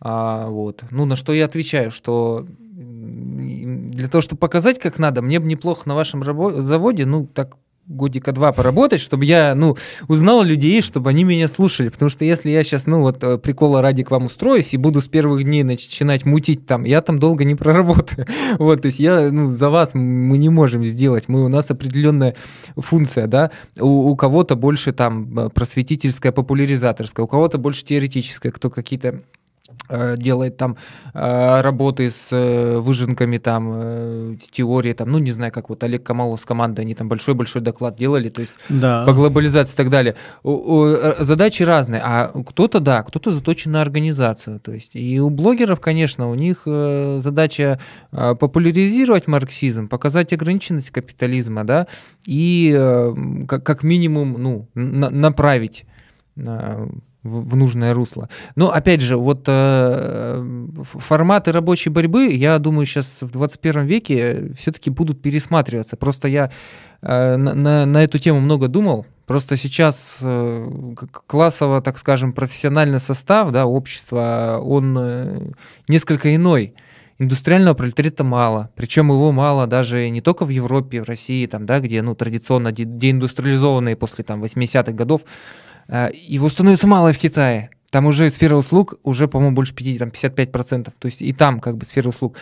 а, 0.00 0.48
вот. 0.48 0.84
Ну, 0.90 1.04
на 1.04 1.16
что 1.16 1.32
я 1.32 1.44
отвечаю, 1.44 1.90
что 1.90 2.46
для 2.72 4.08
того, 4.08 4.22
чтобы 4.22 4.40
показать, 4.40 4.78
как 4.78 4.98
надо, 4.98 5.22
мне 5.22 5.38
бы 5.38 5.46
неплохо 5.46 5.88
на 5.88 5.94
вашем 5.94 6.24
заводе, 6.24 7.04
ну, 7.04 7.26
так 7.26 7.56
годика 7.86 8.32
два 8.32 8.52
поработать, 8.52 9.00
чтобы 9.00 9.24
я, 9.24 9.54
ну, 9.54 9.76
узнал 10.08 10.42
людей, 10.42 10.82
чтобы 10.82 11.10
они 11.10 11.24
меня 11.24 11.48
слушали. 11.48 11.88
Потому 11.88 12.08
что 12.10 12.24
если 12.24 12.50
я 12.50 12.62
сейчас, 12.62 12.86
ну, 12.86 13.00
вот 13.00 13.22
э, 13.22 13.38
прикола 13.38 13.82
ради 13.82 14.02
к 14.04 14.10
вам 14.10 14.26
устроюсь 14.26 14.72
и 14.74 14.76
буду 14.76 15.00
с 15.00 15.08
первых 15.08 15.44
дней 15.44 15.62
начинать 15.62 16.24
мутить 16.24 16.66
там, 16.66 16.84
я 16.84 17.00
там 17.02 17.18
долго 17.18 17.44
не 17.44 17.54
проработаю. 17.54 18.26
Вот, 18.58 18.82
то 18.82 18.86
есть 18.86 19.00
я, 19.00 19.30
ну, 19.30 19.50
за 19.50 19.70
вас 19.70 19.94
мы 19.94 20.38
не 20.38 20.48
можем 20.48 20.84
сделать. 20.84 21.24
Мы, 21.28 21.44
у 21.44 21.48
нас 21.48 21.70
определенная 21.70 22.36
функция, 22.76 23.26
да. 23.26 23.50
У, 23.78 24.10
у 24.10 24.16
кого-то 24.16 24.56
больше 24.56 24.92
там 24.92 25.38
э, 25.38 25.48
просветительская, 25.48 26.32
популяризаторская, 26.32 27.24
у 27.24 27.28
кого-то 27.28 27.58
больше 27.58 27.84
теоретическая, 27.84 28.50
кто 28.50 28.70
какие-то 28.70 29.22
делает 29.88 30.56
там 30.56 30.76
э, 31.12 31.60
работы 31.60 32.10
с 32.10 32.28
э, 32.32 32.78
выжинками, 32.78 33.38
там, 33.38 34.38
теории, 34.50 34.92
там, 34.92 35.10
ну, 35.10 35.18
не 35.18 35.32
знаю, 35.32 35.52
как 35.52 35.68
вот 35.68 35.82
Олег 35.84 36.02
Камалов 36.02 36.40
с 36.40 36.44
командой, 36.44 36.80
они 36.80 36.94
там 36.94 37.08
большой-большой 37.08 37.62
доклад 37.62 37.96
делали, 37.96 38.28
то 38.28 38.40
есть 38.40 38.52
да. 38.68 39.04
по 39.04 39.12
глобализации 39.12 39.74
и 39.74 39.76
так 39.76 39.90
далее. 39.90 40.14
Задачи 41.18 41.62
разные, 41.62 42.00
а 42.04 42.30
кто-то, 42.46 42.80
да, 42.80 43.02
кто-то 43.02 43.32
заточен 43.32 43.72
на 43.72 43.82
организацию, 43.82 44.60
то 44.60 44.72
есть 44.72 44.96
и 44.96 45.20
у 45.20 45.30
блогеров, 45.30 45.80
конечно, 45.80 46.30
у 46.30 46.34
них 46.34 46.62
задача 46.64 47.78
популяризировать 48.10 49.26
марксизм, 49.26 49.88
показать 49.88 50.32
ограниченность 50.32 50.90
капитализма, 50.90 51.64
да, 51.64 51.86
и 52.26 52.72
как 53.46 53.82
минимум, 53.82 54.36
ну, 54.38 54.68
направить 54.74 55.84
в, 57.22 57.56
нужное 57.56 57.94
русло. 57.94 58.28
Но 58.56 58.72
опять 58.72 59.00
же, 59.00 59.16
вот 59.16 59.44
э, 59.46 60.66
форматы 60.82 61.52
рабочей 61.52 61.90
борьбы, 61.90 62.26
я 62.32 62.58
думаю, 62.58 62.86
сейчас 62.86 63.18
в 63.22 63.30
21 63.30 63.84
веке 63.84 64.52
все-таки 64.56 64.90
будут 64.90 65.22
пересматриваться. 65.22 65.96
Просто 65.96 66.28
я 66.28 66.50
э, 67.02 67.36
на, 67.36 67.86
на 67.86 68.04
эту 68.04 68.18
тему 68.18 68.40
много 68.40 68.68
думал. 68.68 69.06
Просто 69.26 69.56
сейчас 69.56 70.18
э, 70.20 70.94
классово, 71.26 71.80
так 71.80 71.98
скажем, 71.98 72.32
профессиональный 72.32 72.98
состав 72.98 73.52
да, 73.52 73.66
общества, 73.66 74.58
он 74.60 74.96
э, 74.98 75.50
несколько 75.88 76.34
иной. 76.34 76.74
Индустриального 77.18 77.74
пролетариата 77.74 78.24
мало, 78.24 78.70
причем 78.74 79.10
его 79.10 79.30
мало 79.30 79.68
даже 79.68 80.08
не 80.08 80.20
только 80.20 80.44
в 80.44 80.48
Европе, 80.48 81.00
в 81.00 81.06
России, 81.06 81.46
там, 81.46 81.66
да, 81.66 81.78
где 81.78 82.02
ну, 82.02 82.16
традиционно 82.16 82.72
де- 82.72 82.84
деиндустриализованные 82.84 83.94
после 83.94 84.24
там, 84.24 84.42
80-х 84.42 84.90
годов 84.90 85.22
его 86.12 86.48
становится 86.48 86.86
мало 86.86 87.12
в 87.12 87.18
Китае. 87.18 87.70
Там 87.90 88.06
уже 88.06 88.30
сфера 88.30 88.56
услуг 88.56 88.94
уже, 89.02 89.28
по-моему, 89.28 89.54
больше 89.54 89.74
50, 89.74 89.98
там 89.98 90.08
55%. 90.08 90.92
То 90.98 91.06
есть 91.06 91.20
и 91.20 91.32
там 91.32 91.60
как 91.60 91.76
бы 91.76 91.84
сфера 91.84 92.08
услуг. 92.08 92.38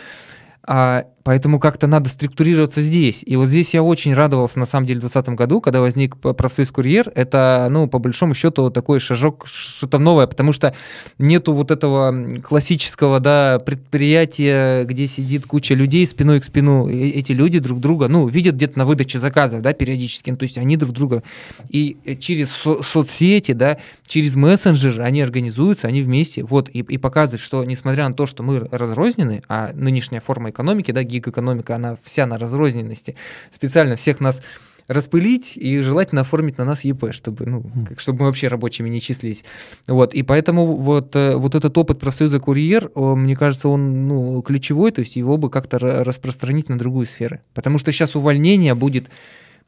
А, 0.73 1.07
поэтому 1.25 1.59
как-то 1.59 1.89
надо 1.89 2.09
структурироваться 2.09 2.81
здесь. 2.81 3.25
И 3.27 3.35
вот 3.35 3.49
здесь 3.49 3.75
я 3.75 3.83
очень 3.83 4.15
радовался, 4.15 4.61
на 4.61 4.67
самом 4.67 4.87
деле, 4.87 4.99
в 4.99 5.03
2020 5.03 5.37
году, 5.37 5.61
когда 5.61 5.81
возник 5.81 6.17
профсоюз 6.17 6.71
«Курьер». 6.71 7.11
Это, 7.17 7.67
ну, 7.69 7.89
по 7.89 7.99
большому 7.99 8.35
счету, 8.35 8.71
такой 8.71 9.01
шажок, 9.01 9.49
что-то 9.49 9.99
новое, 9.99 10.29
потому 10.29 10.53
что 10.53 10.73
нету 11.19 11.55
вот 11.55 11.73
этого 11.73 12.41
классического, 12.41 13.19
да, 13.19 13.59
предприятия, 13.59 14.85
где 14.85 15.09
сидит 15.09 15.45
куча 15.45 15.75
людей 15.75 16.07
спиной 16.07 16.39
к 16.39 16.45
спину. 16.45 16.89
И 16.89 17.11
эти 17.11 17.33
люди 17.33 17.59
друг 17.59 17.81
друга, 17.81 18.07
ну, 18.07 18.29
видят 18.29 18.55
где-то 18.55 18.79
на 18.79 18.87
выдаче 18.87 19.19
заказов, 19.19 19.63
да, 19.63 19.73
периодически. 19.73 20.31
Ну, 20.31 20.37
то 20.37 20.45
есть 20.45 20.57
они 20.57 20.77
друг 20.77 20.93
друга 20.93 21.25
и 21.69 21.97
через 22.21 22.53
со- 22.53 22.81
соцсети, 22.81 23.53
да, 23.53 23.79
через 24.07 24.37
мессенджеры 24.37 25.03
они 25.03 25.21
организуются, 25.21 25.89
они 25.89 26.03
вместе, 26.03 26.45
вот, 26.45 26.69
и, 26.69 26.79
и 26.79 26.97
показывают, 26.97 27.41
что 27.41 27.65
несмотря 27.65 28.07
на 28.07 28.15
то, 28.15 28.27
что 28.27 28.45
мы 28.45 28.61
разрознены, 28.71 29.43
а 29.49 29.73
нынешняя 29.75 30.21
форма 30.21 30.51
экономики, 30.51 30.60
да, 30.93 31.03
гиг-экономика, 31.03 31.77
она 31.77 31.97
вся 32.03 32.27
на 32.27 32.39
разрозненности, 32.39 33.17
специально 33.51 33.97
всех 33.97 34.21
нас 34.21 34.43
распылить 34.91 35.57
и 35.57 35.81
желательно 35.81 36.23
оформить 36.23 36.59
на 36.59 36.65
нас 36.65 36.85
ЕП, 36.85 37.13
чтобы, 37.13 37.47
ну, 37.47 37.65
чтобы 37.97 38.21
мы 38.21 38.27
вообще 38.27 38.49
рабочими 38.49 38.89
не 38.89 39.01
числились. 39.01 39.45
Вот, 39.87 40.15
и 40.15 40.25
поэтому 40.25 40.75
вот, 40.75 41.15
э, 41.15 41.37
вот 41.37 41.55
этот 41.55 41.79
опыт 41.79 42.01
профсоюза 42.01 42.41
«Курьер», 42.41 42.91
мне 42.97 43.37
кажется, 43.37 43.69
он 43.69 44.09
ну, 44.09 44.43
ключевой, 44.43 44.91
то 44.91 44.99
есть 44.99 45.15
его 45.15 45.37
бы 45.37 45.49
как-то 45.49 45.79
распространить 45.79 46.69
на 46.69 46.77
другую 46.77 47.07
сферу. 47.07 47.39
Потому 47.55 47.79
что 47.79 47.93
сейчас 47.93 48.17
увольнение 48.17 48.75
будет 48.75 49.11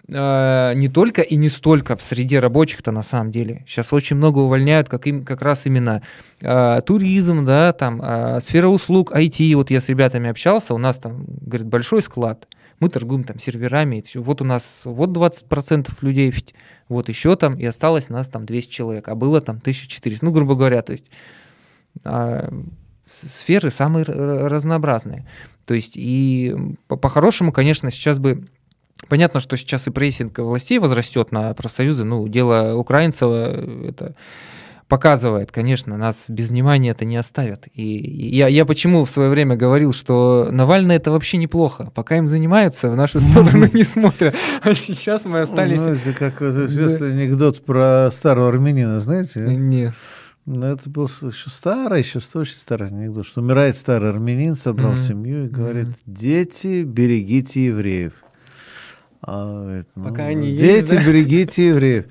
э, 0.09 0.73
не 0.75 0.89
только 0.89 1.23
и 1.23 1.37
не 1.37 1.49
столько 1.49 1.97
в 1.97 2.03
среде 2.03 2.39
рабочих-то 2.39 2.93
на 2.93 3.03
самом 3.03 3.31
деле. 3.31 3.65
Сейчас 3.67 3.93
очень 3.93 4.17
много 4.17 4.39
увольняют, 4.39 4.89
как, 4.89 5.07
им, 5.07 5.25
как 5.25 5.43
раз 5.43 5.67
именно 5.67 6.03
э, 6.41 6.81
туризм, 6.85 7.45
да, 7.45 7.73
там, 7.73 8.01
э, 8.03 8.41
сфера 8.41 8.69
услуг, 8.69 9.13
IT. 9.13 9.55
Вот 9.55 9.71
я 9.71 9.81
с 9.81 9.89
ребятами 9.89 10.31
общался, 10.31 10.75
у 10.75 10.79
нас 10.79 10.97
там, 10.97 11.25
говорит, 11.27 11.67
большой 11.67 12.03
склад. 12.03 12.47
Мы 12.81 12.89
торгуем 12.89 13.23
там 13.23 13.39
серверами. 13.39 14.03
Вот 14.17 14.41
у 14.41 14.45
нас 14.45 14.83
вот 14.85 15.11
20% 15.11 15.89
людей, 16.01 16.35
вот 16.89 17.09
еще 17.09 17.37
там, 17.37 17.55
и 17.55 17.65
осталось 17.65 18.09
нас 18.09 18.29
там 18.29 18.45
200 18.45 18.73
человек, 18.73 19.09
а 19.09 19.15
было 19.15 19.41
там 19.41 19.59
1400. 19.59 20.25
Ну, 20.25 20.33
грубо 20.33 20.57
говоря, 20.57 20.83
то 20.83 20.93
есть 20.93 21.05
э, 22.05 22.49
сферы 23.07 23.71
самые 23.71 24.05
разнообразные. 24.05 25.27
То 25.65 25.75
есть 25.75 25.93
и 25.97 26.55
по-хорошему, 26.89 27.53
конечно, 27.53 27.91
сейчас 27.91 28.19
бы 28.19 28.49
Понятно, 29.09 29.41
что 29.41 29.57
сейчас 29.57 29.87
и 29.87 29.91
прессинг 29.91 30.39
властей 30.39 30.79
возрастет 30.79 31.33
на 31.33 31.55
профсоюзы. 31.55 32.05
Ну, 32.05 32.29
дело 32.29 32.75
украинцев 32.75 33.31
это 33.31 34.15
показывает, 34.93 35.51
конечно, 35.51 35.97
нас 35.97 36.27
без 36.29 36.51
внимания 36.51 36.91
это 36.91 37.07
не 37.07 37.17
оставят. 37.17 37.67
И 37.73 37.83
я, 37.83 38.47
я 38.49 38.67
почему 38.67 39.07
в 39.07 39.11
свое 39.11 39.31
время 39.31 39.57
говорил, 39.57 39.95
что 39.95 40.49
Навальный 40.51 40.97
это 40.97 41.11
вообще 41.11 41.39
неплохо. 41.39 41.91
Пока 41.95 42.19
им 42.19 42.27
занимаются, 42.27 42.91
в 42.91 42.97
нашу 42.97 43.19
сторону 43.21 43.71
не 43.73 43.85
смотрят. 43.85 44.35
А 44.63 44.75
сейчас 44.75 45.25
мы 45.25 45.41
остались... 45.41 45.81
Ну, 45.81 45.95
это 45.95 46.13
как 46.13 46.43
известный 46.43 47.13
анекдот 47.13 47.65
про 47.65 48.11
старого 48.13 48.49
армянина, 48.49 49.01
знаете? 49.01 49.41
Нет. 49.41 49.95
Ну, 50.45 50.67
это 50.67 50.91
был 50.91 51.07
еще 51.07 51.49
старый, 51.49 52.01
еще 52.03 52.19
очень 52.35 52.59
старый 52.59 52.89
анекдот, 52.89 53.25
что 53.25 53.41
умирает 53.41 53.79
старый 53.79 54.11
армянин, 54.11 54.57
собрал 54.57 54.93
mm-hmm. 54.93 55.09
семью 55.09 55.47
и 55.47 55.49
говорит, 55.49 55.89
дети, 56.05 56.83
берегите 56.83 57.65
евреев. 57.65 58.22
А, 59.25 59.63
говорит, 59.63 59.87
ну, 59.95 60.05
Пока 60.05 60.25
они 60.25 60.53
дети, 60.53 60.63
есть, 60.65 60.95
да? 60.95 61.07
берегите 61.07 61.69
евреев. 61.69 62.07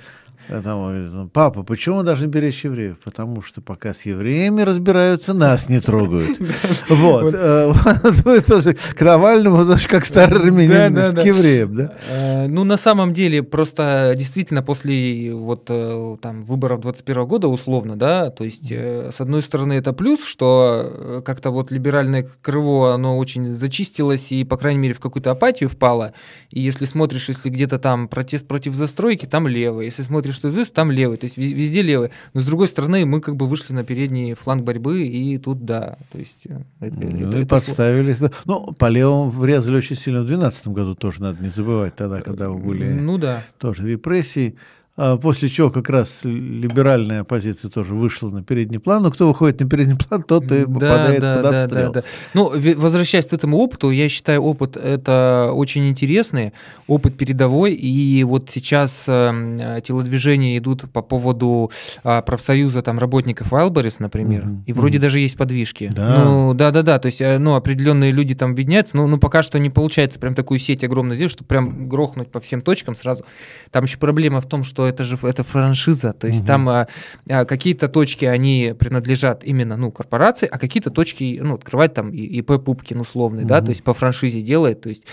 Там, 0.47 1.30
папа, 1.30 1.63
почему 1.63 1.97
мы 1.97 2.04
должны 2.04 2.27
беречь 2.27 2.65
евреев? 2.65 2.97
Потому 3.04 3.41
что 3.41 3.62
пока 3.62 3.93
с 3.93 4.06
евреями 4.06 4.62
разбираются, 4.62 5.34
нас 5.34 5.69
не 5.69 5.80
трогают. 5.80 6.39
Вот. 6.89 7.34
Э, 7.34 7.73
к 8.95 9.01
Навальному, 9.01 9.65
как 9.88 10.06
старый 10.06 10.39
армянин, 10.39 10.95
к 11.13 11.25
евреям, 11.25 11.75
да? 11.75 11.93
Э, 12.10 12.47
ну, 12.47 12.63
на 12.63 12.77
самом 12.77 13.13
деле, 13.13 13.43
просто 13.43 14.13
действительно 14.17 14.62
после 14.62 15.34
вот 15.34 15.65
э, 15.69 16.17
там 16.21 16.41
выборов 16.41 16.82
21 16.82 17.25
года, 17.25 17.47
условно, 17.47 17.95
да, 17.95 18.30
то 18.30 18.43
есть, 18.43 18.71
с 18.71 19.21
одной 19.21 19.41
стороны, 19.41 19.73
это 19.73 19.93
плюс, 19.93 20.23
что 20.23 21.21
как-то 21.25 21.51
вот 21.51 21.71
либеральное 21.71 22.27
крыло, 22.41 22.88
оно 22.88 23.17
очень 23.17 23.47
зачистилось 23.47 24.32
и, 24.32 24.43
по 24.43 24.58
крайней 24.58 24.80
мере, 24.80 24.93
в 24.93 24.99
какую-то 24.99 25.32
апатию 25.32 25.69
впало. 25.69 26.13
И 26.49 26.62
если 26.62 26.86
смотришь, 26.86 27.30
если 27.30 27.49
где-то 27.49 27.80
там 27.80 28.08
протест 28.08 28.47
против 28.47 28.75
застройки, 28.75 29.25
там 29.25 29.47
левый. 29.47 29.86
Если 29.86 30.04
смотришь 30.04 30.31
что 30.32 30.52
звезд, 30.52 30.74
там 30.74 30.91
левый, 30.91 31.17
то 31.17 31.26
есть 31.26 31.38
везде 31.38 31.82
левый. 31.82 32.12
Но 32.34 32.41
с 32.41 32.46
другой 32.46 32.67
стороны, 32.67 33.06
мы 33.06 33.22
как 33.22 33.36
бы 33.36 33.48
вышли 33.48 33.74
на 33.74 33.84
передний 33.84 34.34
фланг 34.34 34.63
борьбы, 34.63 35.06
и 35.06 35.38
тут 35.38 35.65
да, 35.65 35.98
то 36.12 36.17
есть... 36.17 36.46
Э, 36.46 36.62
это, 36.80 36.96
ну, 36.96 37.08
это, 37.08 37.17
и 37.17 37.24
это 37.24 37.48
подставили. 37.48 38.13
Сл... 38.13 38.28
Ну, 38.46 38.74
по 38.74 38.89
левому 38.89 39.30
врезали 39.30 39.78
очень 39.78 39.96
сильно 39.96 40.22
в 40.22 40.26
2012 40.26 40.67
году, 40.70 40.96
тоже 40.96 41.22
надо 41.22 41.41
не 41.44 41.50
забывать, 41.50 41.96
тогда, 41.96 42.22
когда 42.22 42.50
были 42.50 42.94
ну, 42.94 43.17
да. 43.17 43.44
тоже 43.58 43.88
репрессии. 43.88 44.56
А 45.04 45.18
после 45.18 45.50
чего 45.50 45.72
как 45.72 45.90
раз 45.90 46.22
либеральная 46.26 47.22
оппозиция 47.22 47.72
тоже 47.72 47.96
вышла 47.96 48.30
на 48.30 48.44
передний 48.44 48.80
план. 48.80 49.02
Но 49.02 49.10
кто 49.10 49.28
выходит 49.28 49.60
на 49.60 49.68
передний 49.68 49.98
план, 49.98 50.22
тот 50.22 50.44
и 50.52 50.64
попадает 50.64 51.20
да, 51.20 51.34
под 51.34 51.42
да, 51.42 51.64
обстрел. 51.64 51.92
Да, 51.92 52.02
да. 52.02 52.08
Ну, 52.36 52.52
возвращаясь 52.78 53.26
к 53.26 53.34
этому 53.34 53.58
опыту, 53.58 53.90
я 53.90 54.08
считаю, 54.10 54.44
опыт 54.44 54.78
это 54.78 55.50
очень 55.56 55.90
интересный, 55.90 56.54
опыт 56.86 57.18
передовой. 57.18 57.74
И 57.74 58.24
вот 58.24 58.52
сейчас 58.52 59.06
э, 59.08 59.82
телодвижения 59.84 60.60
идут 60.60 60.84
по 60.92 61.02
поводу 61.02 61.72
э, 62.04 62.22
профсоюза 62.22 62.84
там, 62.84 63.00
работников 63.00 63.52
Wildberries, 63.52 63.96
например. 63.98 64.46
Угу, 64.46 64.64
и 64.68 64.74
вроде 64.74 65.00
угу. 65.00 65.02
даже 65.02 65.20
есть 65.20 65.36
подвижки. 65.36 65.90
Да. 65.92 66.24
Ну, 66.24 66.54
да, 66.54 66.70
да, 66.70 66.84
да. 66.84 67.00
То 67.00 67.08
есть, 67.08 67.22
э, 67.22 67.40
ну, 67.40 67.56
определенные 67.56 68.12
люди 68.12 68.36
там 68.36 68.52
объединяются, 68.52 68.96
но 68.98 69.08
ну, 69.08 69.18
пока 69.18 69.42
что 69.42 69.58
не 69.58 69.72
получается 69.72 70.20
прям 70.20 70.36
такую 70.36 70.60
сеть 70.60 70.84
огромную 70.84 71.16
сделать, 71.16 71.32
чтобы 71.32 71.48
прям 71.48 71.90
грохнуть 71.90 72.30
по 72.30 72.40
всем 72.40 72.62
точкам 72.62 72.94
сразу. 72.94 73.26
Там 73.72 73.86
еще 73.86 73.98
проблема 73.98 74.42
в 74.42 74.46
том, 74.46 74.64
что 74.64 74.90
это 74.91 75.04
же 75.04 75.17
это 75.23 75.43
франшиза, 75.43 76.13
то 76.13 76.27
есть 76.27 76.41
угу. 76.41 76.47
там 76.47 76.69
а, 76.69 76.88
а, 77.30 77.45
какие-то 77.45 77.88
точки, 77.88 78.25
они 78.25 78.75
принадлежат 78.77 79.43
именно, 79.43 79.77
ну, 79.77 79.91
корпорации, 79.91 80.47
а 80.51 80.58
какие-то 80.58 80.91
точки, 80.91 81.39
ну, 81.41 81.56
открывать 81.56 81.93
там 81.93 82.12
ИП 82.12 82.63
Пупкин 82.63 82.99
условный, 82.99 83.43
угу. 83.43 83.49
да, 83.49 83.62
то 83.62 83.69
есть 83.69 83.84
по 83.84 83.93
франшизе 83.93 84.41
делает, 84.41 84.82
то 84.82 84.89
есть 84.89 85.04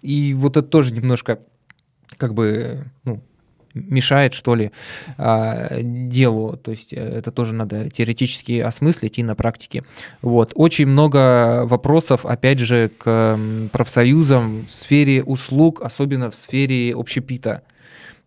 и 0.00 0.34
вот 0.34 0.56
это 0.56 0.66
тоже 0.66 0.94
немножко 0.94 1.38
как 2.16 2.34
бы, 2.34 2.84
ну, 3.04 3.22
мешает, 3.74 4.34
что 4.34 4.54
ли, 4.54 4.70
а, 5.18 5.80
делу. 5.82 6.56
То 6.56 6.70
есть 6.70 6.92
э, 6.92 6.96
это 6.96 7.30
тоже 7.32 7.54
надо 7.54 7.90
теоретически 7.90 8.60
осмыслить 8.60 9.18
и 9.18 9.22
на 9.22 9.34
практике. 9.34 9.82
Вот. 10.22 10.52
Очень 10.54 10.86
много 10.86 11.64
вопросов, 11.66 12.24
опять 12.24 12.60
же, 12.60 12.90
к 12.96 13.38
профсоюзам 13.72 14.64
в 14.66 14.70
сфере 14.70 15.22
услуг, 15.22 15.80
особенно 15.82 16.30
в 16.30 16.34
сфере 16.34 16.94
общепита. 16.94 17.62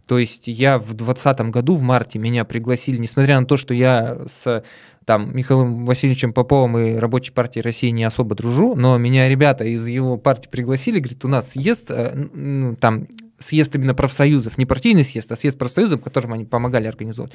То 0.08 0.18
есть 0.18 0.48
я 0.48 0.80
в 0.80 0.94
2020 0.94 1.42
году, 1.52 1.76
в 1.76 1.82
марте, 1.82 2.18
меня 2.18 2.46
пригласили, 2.46 2.98
несмотря 2.98 3.40
на 3.40 3.46
то, 3.46 3.58
что 3.58 3.74
я 3.74 4.20
с 4.26 4.64
там 5.06 5.36
Михаилом 5.36 5.86
Васильевичем 5.86 6.34
Поповым 6.34 6.78
и 6.78 6.96
Рабочей 6.96 7.32
партией 7.32 7.64
России 7.64 7.90
не 7.90 8.04
особо 8.04 8.36
дружу, 8.36 8.76
но 8.76 8.98
меня 8.98 9.30
ребята 9.30 9.64
из 9.64 9.88
его 9.88 10.18
партии 10.18 10.50
пригласили, 10.50 11.00
говорит, 11.00 11.24
у 11.24 11.30
нас 11.30 11.52
съезд, 11.52 11.92
э, 11.92 12.76
там 12.82 13.08
съезд 13.40 13.76
именно 13.76 13.94
профсоюзов, 13.94 14.58
не 14.58 14.66
партийный 14.66 15.06
съезд, 15.06 15.32
а 15.32 15.36
съезд 15.36 15.58
профсоюзов, 15.58 16.02
которым 16.02 16.34
они 16.34 16.46
помогали 16.46 16.88
организовать. 16.88 17.32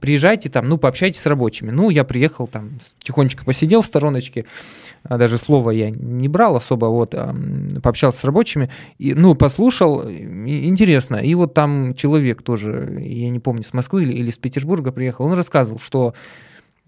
Приезжайте 0.00 0.48
там, 0.50 0.68
ну, 0.68 0.78
пообщайтесь 0.78 1.20
с 1.20 1.26
рабочими. 1.26 1.70
Ну, 1.70 1.90
я 1.90 2.04
приехал 2.04 2.46
там, 2.46 2.78
тихонечко 3.02 3.44
посидел 3.44 3.82
в 3.82 3.86
стороночке, 3.86 4.44
даже 5.04 5.38
слова 5.38 5.70
я 5.70 5.90
не 5.90 6.28
брал 6.28 6.56
особо, 6.56 6.86
вот, 6.86 7.14
а, 7.14 7.34
пообщался 7.82 8.20
с 8.20 8.24
рабочими, 8.24 8.70
и, 8.98 9.14
ну, 9.14 9.34
послушал, 9.34 10.08
интересно. 10.10 11.16
И 11.16 11.34
вот 11.34 11.54
там 11.54 11.94
человек 11.94 12.42
тоже, 12.42 12.98
я 13.00 13.30
не 13.30 13.38
помню, 13.38 13.62
с 13.62 13.72
Москвы 13.72 14.02
или, 14.02 14.12
или 14.12 14.30
с 14.30 14.38
Петербурга 14.38 14.92
приехал, 14.92 15.26
он 15.26 15.32
рассказывал, 15.34 15.78
что 15.78 16.14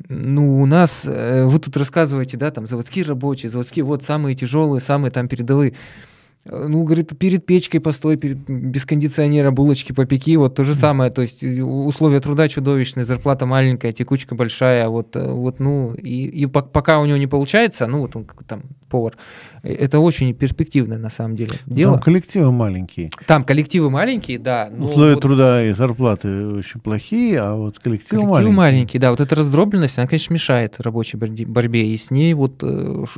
ну, 0.08 0.60
у 0.62 0.66
нас, 0.66 1.04
э, 1.06 1.44
вы 1.44 1.58
тут 1.58 1.76
рассказываете, 1.76 2.36
да, 2.36 2.50
там, 2.50 2.66
заводские 2.66 3.04
рабочие, 3.04 3.50
заводские, 3.50 3.84
вот, 3.84 4.02
самые 4.02 4.34
тяжелые, 4.34 4.80
самые 4.80 5.10
там 5.10 5.28
передовые. 5.28 5.74
Э, 6.48 6.66
ну, 6.68 6.82
говорит, 6.82 7.18
перед 7.18 7.46
печкой 7.46 7.80
постой, 7.80 8.16
перед, 8.16 8.38
без 8.48 8.84
кондиционера 8.84 9.50
булочки 9.50 9.92
попеки, 9.92 10.36
вот 10.36 10.54
то 10.54 10.64
же 10.64 10.74
самое, 10.74 11.10
то 11.10 11.22
есть 11.22 11.44
э, 11.44 11.62
условия 11.62 12.20
труда 12.20 12.48
чудовищные, 12.48 13.04
зарплата 13.04 13.46
маленькая, 13.46 13.92
текучка 13.92 14.34
большая, 14.34 14.88
вот, 14.88 15.16
э, 15.16 15.30
вот 15.30 15.60
ну, 15.60 15.94
и, 15.94 16.26
и 16.26 16.46
пока 16.46 17.00
у 17.00 17.06
него 17.06 17.18
не 17.18 17.26
получается, 17.26 17.86
ну, 17.86 18.00
вот 18.00 18.16
он 18.16 18.26
там 18.46 18.62
повар, 18.88 19.14
это 19.62 19.98
очень 20.00 20.34
перспективное 20.34 20.98
на 20.98 21.10
самом 21.10 21.36
деле 21.36 21.52
дело. 21.66 21.94
Там 21.94 22.02
коллективы 22.02 22.52
маленькие. 22.52 23.10
Там 23.26 23.42
коллективы 23.42 23.90
маленькие, 23.90 24.38
да. 24.38 24.70
Условия 24.78 25.14
вот, 25.14 25.22
труда 25.22 25.64
и 25.64 25.72
зарплаты 25.72 26.46
очень 26.46 26.80
плохие, 26.80 27.40
а 27.40 27.54
вот 27.54 27.78
коллективы, 27.78 28.22
коллективы 28.22 28.30
маленькие. 28.30 28.56
маленькие, 28.56 29.00
да, 29.00 29.10
вот 29.10 29.20
эта 29.20 29.34
раздробленность, 29.34 29.98
она, 29.98 30.06
конечно, 30.06 30.32
мешает 30.32 30.74
рабочей 30.78 31.16
борьбе, 31.16 31.92
и 31.92 31.96
с 31.96 32.10
ней 32.10 32.34
вот 32.34 32.62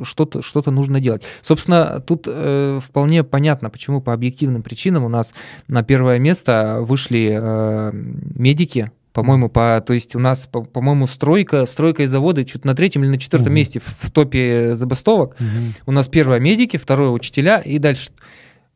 что-то 0.03 0.41
что 0.41 0.61
нужно 0.71 0.99
делать. 0.99 1.23
Собственно, 1.41 1.99
тут 1.99 2.27
э, 2.27 2.79
вполне 2.83 3.23
понятно, 3.23 3.69
почему 3.69 4.01
по 4.01 4.13
объективным 4.13 4.63
причинам 4.63 5.03
у 5.03 5.09
нас 5.09 5.33
на 5.67 5.83
первое 5.83 6.19
место 6.19 6.79
вышли 6.81 7.37
э, 7.39 7.91
медики, 7.93 8.91
по-моему, 9.13 9.49
по, 9.49 9.83
то 9.85 9.93
есть 9.93 10.15
у 10.15 10.19
нас, 10.19 10.47
по- 10.51 10.63
по-моему, 10.63 11.07
стройка, 11.07 11.65
стройка 11.65 12.03
и 12.03 12.05
заводы 12.05 12.45
чуть 12.45 12.65
на 12.65 12.73
третьем 12.73 13.03
или 13.03 13.11
на 13.11 13.17
четвертом 13.17 13.49
угу. 13.49 13.55
месте 13.55 13.79
в, 13.79 14.07
в 14.07 14.11
топе 14.11 14.75
забастовок. 14.75 15.35
Угу. 15.39 15.47
У 15.87 15.91
нас 15.91 16.07
первое 16.07 16.39
медики, 16.39 16.77
второе 16.77 17.09
учителя 17.09 17.59
и 17.59 17.77
дальше 17.77 18.11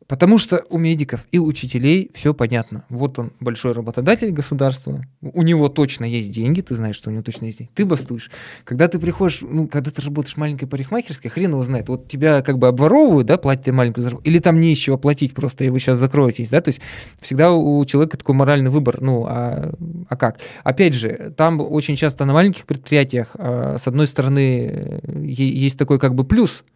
Потому 0.08 0.38
что 0.38 0.64
у 0.70 0.78
медиков 0.78 1.26
и 1.32 1.38
учителей 1.38 2.10
все 2.14 2.32
понятно. 2.32 2.84
Вот 2.88 3.18
он 3.18 3.32
большой 3.40 3.72
работодатель 3.72 4.30
государства, 4.30 5.02
у 5.20 5.42
него 5.42 5.68
точно 5.68 6.04
есть 6.04 6.30
деньги, 6.30 6.60
ты 6.60 6.74
знаешь, 6.74 6.96
что 6.96 7.10
у 7.10 7.12
него 7.12 7.22
точно 7.22 7.46
есть 7.46 7.58
деньги. 7.58 7.72
Ты 7.74 7.84
бастуешь. 7.84 8.30
Когда 8.64 8.86
ты 8.86 8.98
приходишь, 8.98 9.40
ну, 9.42 9.66
когда 9.66 9.90
ты 9.90 10.00
работаешь 10.02 10.34
в 10.34 10.38
маленькой 10.38 10.66
парикмахерской, 10.66 11.30
хрен 11.30 11.50
его 11.50 11.62
знает. 11.62 11.88
Вот 11.88 12.08
тебя 12.08 12.42
как 12.42 12.58
бы 12.58 12.68
обворовывают, 12.68 13.26
да, 13.26 13.36
платят 13.36 13.64
тебе 13.64 13.72
маленькую 13.72 14.04
зарплату, 14.04 14.28
или 14.28 14.38
там 14.38 14.60
не 14.60 14.72
из 14.72 14.78
чего 14.78 14.96
платить 14.96 15.34
просто, 15.34 15.64
и 15.64 15.70
вы 15.70 15.80
сейчас 15.80 15.98
закроетесь, 15.98 16.50
да, 16.50 16.60
то 16.60 16.68
есть 16.68 16.80
всегда 17.20 17.52
у 17.52 17.84
человека 17.84 18.16
такой 18.16 18.34
моральный 18.34 18.70
выбор, 18.70 19.00
ну, 19.00 19.24
а, 19.26 19.72
а 20.08 20.16
как? 20.16 20.38
Опять 20.62 20.94
же, 20.94 21.34
там 21.36 21.60
очень 21.60 21.96
часто 21.96 22.24
на 22.24 22.32
маленьких 22.32 22.64
предприятиях, 22.66 23.30
а, 23.34 23.76
с 23.78 23.86
одной 23.88 24.06
стороны, 24.06 25.00
есть 25.06 25.78
такой 25.78 25.98
как 25.98 26.14
бы 26.14 26.24
плюс– 26.24 26.64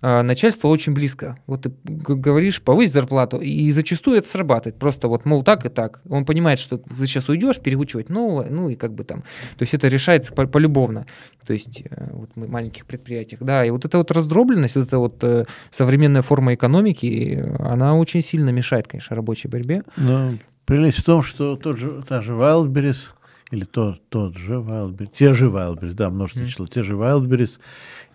начальство 0.00 0.68
очень 0.68 0.92
близко. 0.92 1.38
Вот 1.46 1.62
ты 1.62 1.72
говоришь, 1.84 2.62
повысь 2.62 2.92
зарплату, 2.92 3.38
и 3.38 3.70
зачастую 3.70 4.18
это 4.18 4.28
срабатывает. 4.28 4.78
Просто 4.78 5.08
вот, 5.08 5.24
мол, 5.24 5.42
так 5.42 5.64
и 5.66 5.68
так. 5.68 6.00
Он 6.08 6.24
понимает, 6.24 6.58
что 6.58 6.78
ты 6.78 7.06
сейчас 7.06 7.28
уйдешь, 7.28 7.60
переучивать 7.60 8.08
нового, 8.08 8.46
ну 8.48 8.68
и 8.68 8.74
как 8.74 8.94
бы 8.94 9.04
там. 9.04 9.22
То 9.56 9.62
есть 9.62 9.74
это 9.74 9.88
решается 9.88 10.32
полюбовно. 10.32 11.06
То 11.46 11.52
есть 11.52 11.82
э, 11.88 12.08
вот 12.12 12.30
мы 12.34 12.46
в 12.46 12.50
маленьких 12.50 12.86
предприятиях. 12.86 13.40
Да, 13.42 13.64
и 13.64 13.70
вот 13.70 13.84
эта 13.84 13.98
вот 13.98 14.10
раздробленность, 14.10 14.76
вот 14.76 14.86
эта 14.86 14.98
вот 14.98 15.22
э, 15.24 15.46
современная 15.70 16.22
форма 16.22 16.54
экономики, 16.54 17.44
она 17.58 17.96
очень 17.96 18.22
сильно 18.22 18.50
мешает, 18.50 18.88
конечно, 18.88 19.16
рабочей 19.16 19.48
борьбе. 19.48 19.82
Но 19.96 20.32
прелесть 20.66 20.98
в 20.98 21.04
том, 21.04 21.22
что 21.22 21.56
тот 21.56 21.78
же, 21.78 22.02
та 22.06 22.20
же 22.20 22.32
Wildberries, 22.32 23.10
или 23.52 23.64
тот, 23.64 24.08
тот 24.08 24.36
же 24.36 24.54
Wildberries, 24.54 25.10
те 25.16 25.32
же 25.32 25.46
Wildberries, 25.46 25.94
да, 25.94 26.10
множество 26.10 26.40
mm. 26.40 26.46
число, 26.46 26.66
те 26.66 26.82
же 26.82 26.94
Wildberries, 26.94 27.60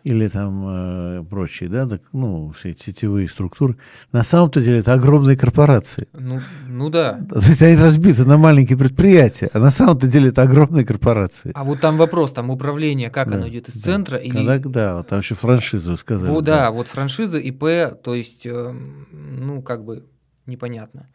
или 0.03 0.27
там 0.27 0.65
э, 0.67 1.23
прочие, 1.29 1.69
да, 1.69 1.87
так, 1.87 2.01
ну, 2.11 2.51
все 2.51 2.71
эти 2.71 2.85
сетевые 2.85 3.29
структуры, 3.29 3.77
на 4.11 4.23
самом-то 4.23 4.61
деле 4.61 4.79
это 4.79 4.93
огромные 4.93 5.37
корпорации. 5.37 6.07
Ну, 6.13 6.41
ну 6.67 6.89
да. 6.89 7.25
То 7.29 7.39
есть 7.39 7.61
они 7.61 7.77
разбиты 7.77 8.25
на 8.25 8.37
маленькие 8.37 8.77
предприятия, 8.77 9.49
а 9.53 9.59
на 9.59 9.71
самом-то 9.71 10.07
деле 10.07 10.29
это 10.29 10.41
огромные 10.41 10.85
корпорации. 10.85 11.51
А 11.53 11.63
вот 11.63 11.79
там 11.79 11.97
вопрос, 11.97 12.33
там 12.33 12.49
управление, 12.49 13.09
как 13.09 13.29
да, 13.29 13.35
оно 13.35 13.47
идет 13.47 13.69
из 13.69 13.75
да. 13.75 13.91
центра? 13.91 14.17
Или... 14.17 14.31
Когда, 14.31 14.57
да, 14.57 14.97
вот 14.97 15.07
там 15.07 15.19
еще 15.19 15.35
франшизу 15.35 15.95
сказали. 15.95 16.29
Вот, 16.29 16.43
да, 16.43 16.61
да, 16.61 16.71
вот 16.71 16.87
франшиза, 16.87 17.37
ИП, 17.37 18.01
то 18.03 18.15
есть, 18.15 18.45
э, 18.45 18.75
ну, 19.11 19.61
как 19.61 19.85
бы 19.85 20.05
непонятно. 20.45 21.07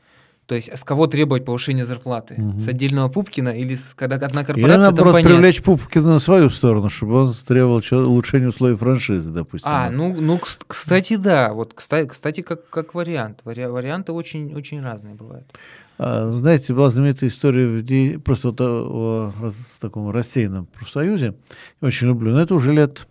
То 0.47 0.55
есть 0.55 0.71
с 0.73 0.85
кого 0.85 1.09
требовать 1.09 1.45
повышения 1.45 1.85
зарплаты? 1.85 2.35
Мгм. 2.39 2.61
С 2.61 2.69
отдельного 2.69 3.09
Пупкина 3.09 3.49
или 3.49 3.75
с, 3.75 3.95
когда 3.95 4.15
одна 4.15 4.41
Или 4.43 4.47
корпорация, 4.47 4.73
там 4.75 4.81
наоборот, 4.83 5.13
понятно. 5.15 5.31
привлечь 5.37 5.63
Пупкина 5.63 6.07
на 6.07 6.19
свою 6.21 6.51
сторону, 6.51 6.89
чтобы 6.89 7.15
он 7.15 7.35
требовал 7.35 7.83
улучшения 7.93 8.47
условий 8.49 8.77
франшизы, 8.77 9.31
допустим. 9.31 9.69
А, 9.73 9.91
ну, 9.91 10.15
ну, 10.21 10.37
кс- 10.37 10.61
кстати, 10.67 11.17
да. 11.17 11.53
Вот, 11.53 11.75
кстати, 11.75 12.07
кстати 12.07 12.43
как, 12.43 12.69
как 12.71 12.95
вариант. 12.95 13.41
Вари- 13.45 13.67
варианты 13.69 14.13
очень, 14.13 14.55
очень 14.55 14.81
разные 14.81 15.15
бывают. 15.17 15.47
А, 15.99 16.31
Знаете, 16.33 16.75
была 16.75 16.91
знаменитая 16.91 17.29
история 17.29 17.67
в 17.67 17.83
де- 17.83 18.19
просто 18.21 18.51
вот 18.51 18.61
о, 18.61 18.65
о 18.65 19.33
рас- 19.43 19.55
таком 19.81 20.11
рассеянном 20.11 20.67
профсоюзе. 20.67 21.35
Я 21.81 21.89
очень 21.89 22.07
люблю. 22.07 22.31
Но 22.33 22.41
это 22.41 22.55
уже 22.55 22.73
лет, 22.73 23.09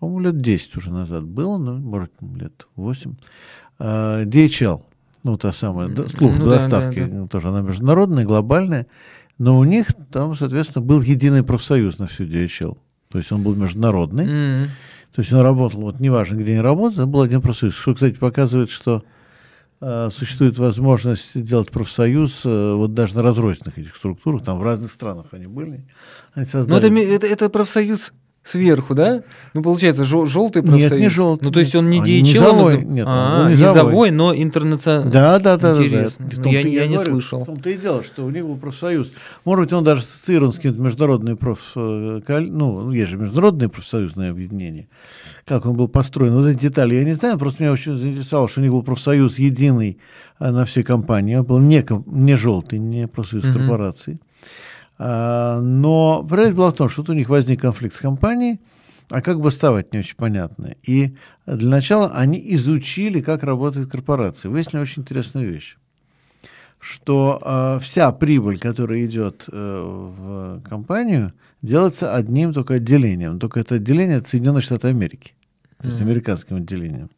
по-моему, 0.00 0.20
лет 0.20 0.40
10 0.40 0.76
уже 0.78 0.90
назад 0.90 1.24
было, 1.24 1.58
ну, 1.58 1.76
может, 1.76 2.12
лет 2.34 2.66
8. 2.76 3.14
А, 3.78 4.24
DHL, 4.24 4.80
ну, 5.22 5.36
та 5.36 5.52
самая, 5.52 5.88
д- 5.88 6.08
служба 6.08 6.38
Ну 6.38 6.44
да, 6.46 6.56
доставки, 6.56 7.04
да, 7.04 7.16
ну, 7.18 7.28
тоже 7.28 7.48
она 7.48 7.60
международная, 7.60 8.24
глобальная. 8.24 8.86
Но 9.38 9.58
у 9.58 9.64
них 9.64 9.86
там, 10.10 10.34
соответственно, 10.34 10.84
был 10.84 11.00
единый 11.00 11.42
профсоюз 11.42 11.98
на 11.98 12.06
всю 12.06 12.24
DHL. 12.24 12.76
То 13.10 13.18
есть 13.18 13.32
он 13.32 13.42
был 13.42 13.54
международный. 13.54 14.26
М. 14.64 14.70
То 15.14 15.20
есть 15.20 15.32
он 15.32 15.40
работал, 15.40 15.80
вот 15.82 16.00
неважно, 16.00 16.36
где 16.36 16.52
они 16.52 16.60
работают, 16.60 16.98
это 16.98 17.06
был 17.06 17.20
один 17.22 17.40
профсоюз. 17.42 17.74
Что, 17.74 17.94
кстати, 17.94 18.14
показывает, 18.14 18.70
что 18.70 19.02
э, 19.80 20.08
существует 20.14 20.58
возможность 20.58 21.42
делать 21.42 21.70
профсоюз 21.70 22.42
э, 22.44 22.74
вот 22.74 22.94
даже 22.94 23.16
на 23.16 23.22
разрозненных 23.22 23.78
этих 23.78 23.96
структурах, 23.96 24.42
там 24.44 24.58
в 24.58 24.62
разных 24.62 24.90
странах 24.90 25.26
они 25.32 25.46
были. 25.46 25.84
Они 26.34 26.44
Ну, 26.44 26.44
создали... 26.46 26.78
это, 26.78 26.90
ми- 26.90 27.02
это, 27.04 27.26
это 27.26 27.48
профсоюз 27.50 28.12
сверху, 28.44 28.94
да? 28.94 29.22
Ну, 29.54 29.62
получается, 29.62 30.04
желтый 30.04 30.62
профсоюз. 30.62 30.90
Нет, 30.90 31.00
не 31.00 31.08
желтый. 31.08 31.46
Ну, 31.46 31.52
то 31.52 31.60
есть 31.60 31.74
он 31.76 31.90
не 31.90 32.00
А, 32.00 32.02
DHL, 32.04 32.20
низовой, 32.22 32.74
назыв- 32.78 32.84
нет, 32.84 33.06
а, 33.08 33.42
был 33.44 33.50
низовой. 33.50 33.70
низовой. 33.70 34.10
но 34.10 34.34
интернациональный. 34.34 35.12
Да, 35.12 35.38
да, 35.38 35.56
да, 35.56 35.74
да, 35.74 35.78
да. 35.78 35.84
Интересно. 35.86 36.28
Ну, 36.38 36.50
я- 36.50 36.60
я 36.60 36.86
не 36.88 36.94
говорю, 36.94 37.12
слышал. 37.12 37.40
В 37.42 37.46
том-то 37.46 37.70
и 37.70 37.76
дело, 37.76 38.02
что 38.02 38.24
у 38.24 38.30
них 38.30 38.44
был 38.44 38.56
профсоюз. 38.56 39.12
Может 39.44 39.64
быть, 39.66 39.72
он 39.72 39.84
даже 39.84 40.00
ассоциирован 40.02 40.52
с 40.52 40.56
каким-то 40.56 40.80
международным 40.80 41.36
проф... 41.36 41.72
э, 41.76 42.20
Ну, 42.40 42.90
есть 42.90 43.10
же 43.10 43.16
международное 43.16 43.68
профсоюзное 43.68 44.30
объединение. 44.32 44.88
Как 45.44 45.64
он 45.66 45.76
был 45.76 45.88
построен. 45.88 46.34
Вот 46.34 46.46
эти 46.48 46.60
детали 46.60 46.94
я 46.96 47.04
не 47.04 47.14
знаю, 47.14 47.38
просто 47.38 47.62
меня 47.62 47.72
очень 47.72 47.96
заинтересовало, 47.98 48.48
что 48.48 48.60
у 48.60 48.62
них 48.62 48.72
был 48.72 48.82
профсоюз 48.82 49.38
единый 49.38 49.98
а, 50.38 50.50
на 50.50 50.64
всей 50.64 50.82
компании. 50.82 51.36
Он 51.36 51.44
был 51.44 51.58
не, 51.60 51.84
не 52.06 52.36
желтый, 52.36 52.78
не 52.80 53.06
профсоюз 53.06 53.44
Мгм. 53.44 53.54
корпораций. 53.54 54.14
А, 54.14 54.31
но 54.98 56.26
прелесть 56.28 56.54
была 56.54 56.70
в 56.70 56.76
том, 56.76 56.88
что 56.88 57.02
вот 57.02 57.10
у 57.10 57.14
них 57.14 57.28
возник 57.28 57.60
конфликт 57.60 57.96
с 57.96 58.00
компанией, 58.00 58.60
а 59.10 59.20
как 59.20 59.40
бы 59.40 59.50
ставать 59.50 59.92
не 59.92 59.98
очень 59.98 60.16
понятно. 60.16 60.74
И 60.82 61.14
для 61.46 61.68
начала 61.68 62.12
они 62.14 62.42
изучили, 62.54 63.20
как 63.20 63.42
работает 63.42 63.90
корпорация. 63.90 64.50
Выяснили 64.50 64.82
очень 64.82 65.02
интересную 65.02 65.52
вещь, 65.52 65.76
что 66.78 67.40
э, 67.44 67.78
вся 67.82 68.10
прибыль, 68.12 68.58
которая 68.58 69.04
идет 69.04 69.44
э, 69.50 69.52
в 69.52 70.62
компанию, 70.68 71.32
делается 71.60 72.14
одним 72.14 72.52
только 72.52 72.74
отделением. 72.74 73.38
Только 73.38 73.60
это 73.60 73.74
отделение 73.74 74.16
от 74.16 74.28
Соединенных 74.28 74.64
Штатов 74.64 74.90
Америки, 74.90 75.34
то 75.80 75.88
есть 75.88 76.00
американским 76.00 76.56
отделением. 76.56 77.10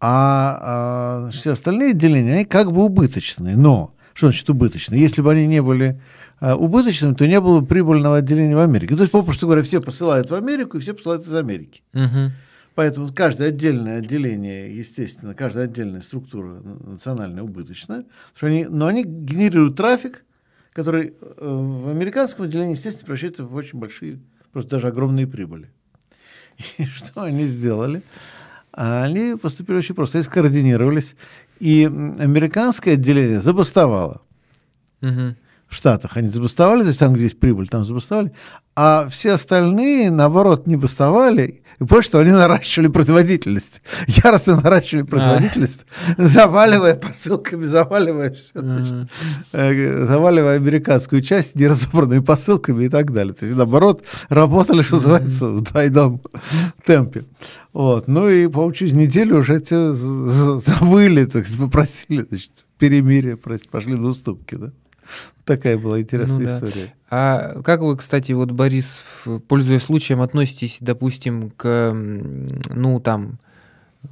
А, 0.00 1.26
а 1.26 1.30
все 1.30 1.52
остальные 1.52 1.90
отделения, 1.90 2.34
они 2.34 2.44
как 2.44 2.72
бы 2.72 2.84
убыточные. 2.84 3.56
Но, 3.56 3.94
что 4.16 4.28
значит 4.28 4.48
убыточные? 4.48 4.98
Если 4.98 5.20
бы 5.20 5.30
они 5.30 5.46
не 5.46 5.60
были 5.60 6.00
а, 6.40 6.56
убыточными, 6.56 7.12
то 7.12 7.26
не 7.26 7.38
было 7.38 7.60
бы 7.60 7.66
прибыльного 7.66 8.16
отделения 8.16 8.56
в 8.56 8.60
Америке. 8.60 8.96
То 8.96 9.02
есть, 9.02 9.12
попросту 9.12 9.46
говоря, 9.46 9.62
все 9.62 9.82
посылают 9.82 10.30
в 10.30 10.34
Америку, 10.34 10.78
и 10.78 10.80
все 10.80 10.94
посылают 10.94 11.26
из 11.26 11.34
Америки. 11.34 11.82
Мгм. 11.92 12.32
Поэтому 12.74 13.12
каждое 13.12 13.48
отдельное 13.48 13.98
отделение, 13.98 14.74
естественно, 14.74 15.34
каждая 15.34 15.66
отдельная 15.66 16.00
структура 16.00 16.62
национальная 16.62 17.42
убыточная, 17.42 18.06
что 18.34 18.46
они, 18.46 18.64
но 18.64 18.86
они 18.86 19.04
генерируют 19.04 19.76
трафик, 19.76 20.24
который 20.72 21.08
э, 21.08 21.34
в 21.38 21.90
американском 21.90 22.46
отделении, 22.46 22.72
естественно, 22.74 23.04
превращается 23.04 23.44
в 23.44 23.54
очень 23.54 23.78
большие, 23.78 24.20
просто 24.50 24.72
даже 24.72 24.88
огромные 24.88 25.26
прибыли. 25.26 25.70
И 26.78 26.86
что 26.86 27.22
они 27.22 27.44
сделали? 27.44 28.02
А 28.72 29.04
Они 29.04 29.36
поступили 29.36 29.76
очень 29.76 29.94
просто, 29.94 30.18
они 30.18 30.24
скоординировались, 30.24 31.16
и 31.60 31.84
американское 31.84 32.94
отделение 32.94 33.40
забастовало 33.40 34.22
Мгм. 35.00 35.36
В 35.68 35.74
Штатах 35.74 36.16
они 36.16 36.28
забастовали, 36.28 36.82
то 36.82 36.88
есть 36.88 36.98
там, 37.00 37.12
где 37.14 37.24
есть 37.24 37.40
прибыль, 37.40 37.66
там 37.68 37.84
забастовали, 37.84 38.32
а 38.76 39.08
все 39.10 39.32
остальные, 39.32 40.10
наоборот, 40.10 40.66
не 40.66 40.76
бастовали, 40.76 41.62
и 41.80 41.84
больше 41.84 42.08
что 42.10 42.20
они 42.20 42.30
наращивали 42.30 42.88
производительность, 42.88 43.82
яростно 44.06 44.60
наращивали 44.60 45.02
производительность, 45.02 45.86
заваливая 46.18 46.94
посылками, 46.94 47.64
заваливая 47.64 48.30
все, 48.32 48.60
Мгм. 48.60 49.08
заваливая 49.52 50.56
американскую 50.56 51.20
часть 51.22 51.56
неразобранными 51.56 52.20
посылками 52.20 52.84
и 52.84 52.88
так 52.88 53.12
далее. 53.12 53.34
То 53.34 53.46
есть, 53.46 53.56
наоборот, 53.58 54.04
работали, 54.28 54.82
что 54.82 54.96
называется, 54.96 55.48
в 55.48 55.60
двойном 55.62 56.20
темпе. 56.84 57.24
Вот. 57.72 58.08
Ну 58.08 58.28
и, 58.28 58.46
по-моему, 58.46 58.72
через 58.72 58.92
неделю 58.92 59.38
уже 59.38 59.60
те 59.60 59.92
завыли, 59.92 61.24
так 61.26 61.44
попросили, 61.58 62.24
значит, 62.28 62.52
перемирие, 62.78 63.36
пошли 63.36 63.94
на 63.94 64.08
уступки, 64.08 64.54
да. 64.54 64.72
Такая 65.46 65.78
была 65.78 66.00
интересная 66.00 66.40
Ну 66.40 66.46
да. 66.46 66.56
история. 66.56 66.94
А 67.08 67.62
как 67.62 67.80
вы, 67.80 67.96
кстати, 67.96 68.32
вот, 68.32 68.50
Борис, 68.50 69.04
пользуясь 69.46 69.84
случаем, 69.84 70.20
относитесь, 70.20 70.78
допустим, 70.80 71.50
к, 71.56 71.92
ну, 71.94 72.98
там, 72.98 73.38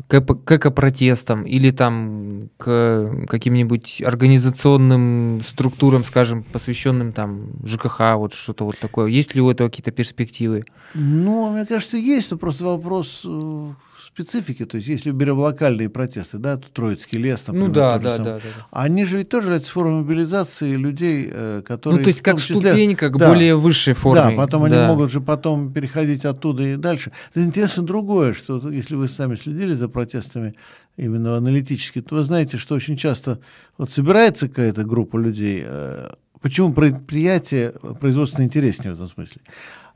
к, 0.06 0.20
к 0.20 0.52
экопротестам 0.52 1.42
или 1.42 1.72
там 1.72 2.50
к 2.56 3.26
каким-нибудь 3.28 4.00
организационным 4.06 5.40
структурам, 5.44 6.04
скажем, 6.04 6.44
посвященным 6.44 7.12
там 7.12 7.48
ЖКХ, 7.64 8.14
вот 8.14 8.32
что-то 8.32 8.64
вот 8.64 8.78
такое. 8.78 9.08
Есть 9.08 9.34
ли 9.34 9.40
у 9.42 9.50
этого 9.50 9.68
какие-то 9.68 9.90
перспективы? 9.90 10.62
Ну, 10.94 11.50
мне 11.52 11.66
кажется, 11.66 11.96
есть, 11.96 12.30
но 12.30 12.38
просто 12.38 12.64
вопрос 12.64 13.22
э, 13.24 13.70
специфики. 14.14 14.64
То 14.64 14.76
есть, 14.76 14.88
если 14.88 15.10
берем 15.10 15.38
локальные 15.38 15.88
протесты, 15.88 16.38
да, 16.38 16.56
Троицкий 16.56 17.18
лес, 17.18 17.42
например, 17.46 17.68
ну 17.68 17.74
да, 17.74 17.98
да, 17.98 18.10
самый. 18.16 18.24
да, 18.24 18.34
да, 18.34 18.40
да. 18.44 18.66
Они 18.70 19.04
же 19.04 19.18
ведь 19.18 19.28
тоже 19.28 19.46
являются 19.48 19.72
формой 19.72 20.02
мобилизации 20.04 20.76
людей, 20.76 21.28
э, 21.32 21.62
которые... 21.66 21.98
Ну, 21.98 22.04
то 22.04 22.08
есть 22.08 22.22
как 22.22 22.36
числе- 22.36 22.56
ступенька 22.56 23.10
к 23.10 23.16
Да. 23.18 23.28
более 23.28 23.56
высшей 23.56 23.94
форме. 23.94 24.22
Да, 24.22 24.30
потом 24.36 24.64
они 24.64 24.74
Да. 24.76 24.86
могут 24.88 25.10
же 25.10 25.20
потом 25.20 25.72
переходить 25.72 26.24
оттуда 26.24 26.62
и 26.62 26.76
дальше. 26.76 27.10
Это 27.34 27.44
интересно 27.44 27.82
другое, 27.82 28.32
что 28.34 28.70
если 28.70 28.94
вы 28.94 29.08
сами 29.08 29.34
следили 29.34 29.74
за 29.74 29.88
протестами 29.88 30.54
именно 30.96 31.36
аналитически, 31.36 32.00
то 32.00 32.14
вы 32.14 32.24
знаете, 32.24 32.56
что 32.56 32.76
очень 32.76 32.96
часто 32.96 33.40
вот 33.78 33.90
собирается 33.90 34.48
какая-то 34.48 34.84
группа 34.84 35.16
людей. 35.16 35.62
э, 35.66 36.10
Почему 36.40 36.74
предприятие 36.74 37.72
производственно 38.00 38.44
интереснее 38.44 38.92
в 38.92 38.96
этом 38.96 39.08
смысле? 39.08 39.40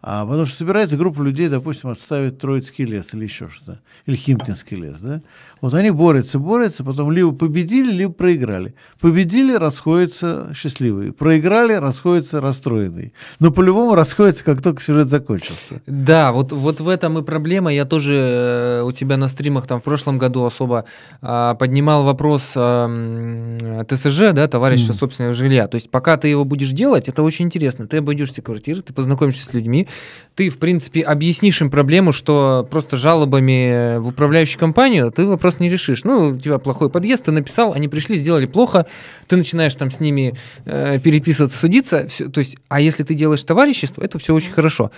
А 0.01 0.25
потому 0.25 0.47
что 0.47 0.57
собирается 0.59 0.97
группа 0.97 1.23
людей, 1.23 1.49
допустим, 1.49 1.91
отставить 1.91 2.39
Троицкий 2.39 2.85
лес 2.85 3.15
или 3.15 3.25
еще 3.25 3.49
что-то, 3.49 3.81
или 4.07 4.15
Химкинский 4.15 4.77
лес, 4.77 4.97
да? 5.01 5.23
Вот 5.61 5.75
они 5.75 5.91
борются, 5.91 6.39
борются, 6.39 6.85
потом 6.85 7.11
либо 7.11 7.33
победили, 7.33 7.91
либо 7.91 8.13
проиграли. 8.13 8.75
Победили, 9.01 9.55
расходятся 9.55 10.53
счастливые. 10.55 11.13
Проиграли, 11.13 11.73
расходятся 11.73 12.41
расстроенные. 12.41 13.11
Но 13.41 13.51
по-любому 13.51 13.97
расходятся, 13.97 14.45
как 14.45 14.63
только 14.63 14.81
сюжет 14.81 15.09
закончился. 15.09 15.83
Да, 15.89 16.31
вот, 16.31 16.53
вот 16.53 16.79
в 16.81 16.89
этом 16.89 17.19
и 17.19 17.23
проблема. 17.25 17.75
Я 17.75 17.85
тоже 17.85 18.15
э, 18.15 18.83
у 18.83 18.93
тебя 18.93 19.17
на 19.17 19.27
стримах 19.27 19.67
там 19.67 19.81
в 19.81 19.83
прошлом 19.83 20.17
году 20.19 20.45
особо 20.45 20.85
а, 21.23 21.55
поднимал 21.57 22.05
вопрос 22.05 22.53
м, 22.55 23.85
ТСЖ, 23.89 24.33
да, 24.33 24.47
товарищества 24.47 24.93
Мгм. 24.93 24.99
собственного 25.01 25.35
жилья. 25.35 25.67
То 25.67 25.75
есть 25.75 25.91
пока 25.91 26.17
ты 26.17 26.29
его 26.29 26.45
будешь 26.45 26.71
делать, 26.71 27.09
это 27.09 27.25
очень 27.25 27.47
интересно. 27.47 27.89
Ты 27.89 27.97
обойдешь 27.97 28.31
все 28.31 28.43
квартиры, 28.43 28.81
ты 28.83 28.93
познакомишься 28.93 29.45
с 29.45 29.53
людьми, 29.53 29.88
ты, 30.35 30.51
в 30.51 30.59
принципе, 30.59 31.01
объяснишь 31.03 31.61
им 31.61 31.68
проблему, 31.70 32.12
что 32.12 32.66
просто 32.70 32.96
жалобами 32.96 33.98
в 33.98 34.09
управляющую 34.09 34.61
компанию 34.61 35.11
ты 35.11 35.27
вопрос 35.27 35.59
не 35.59 35.68
решишь. 35.68 36.05
Ну, 36.05 36.29
у 36.29 36.38
тебя 36.38 36.59
плохой 36.59 36.90
подъезд, 36.90 37.24
ты 37.24 37.33
написал, 37.33 37.72
они 37.74 37.88
пришли, 37.88 38.14
сделали 38.16 38.46
плохо, 38.46 38.87
ты 39.27 39.37
начинаешь 39.37 39.74
там 39.74 39.90
с 39.90 39.98
ними 39.98 40.35
э, 40.64 41.01
переписываться, 41.01 41.59
судиться. 41.59 42.07
всё- 42.09 42.29
то 42.29 42.38
есть, 42.38 42.57
а 42.68 42.81
если 42.81 43.03
ты 43.03 43.14
делаешь 43.14 43.42
товарищество, 43.42 44.03
это 44.03 44.18
все 44.20 44.33
очень 44.33 44.53
хорошо. 44.53 44.92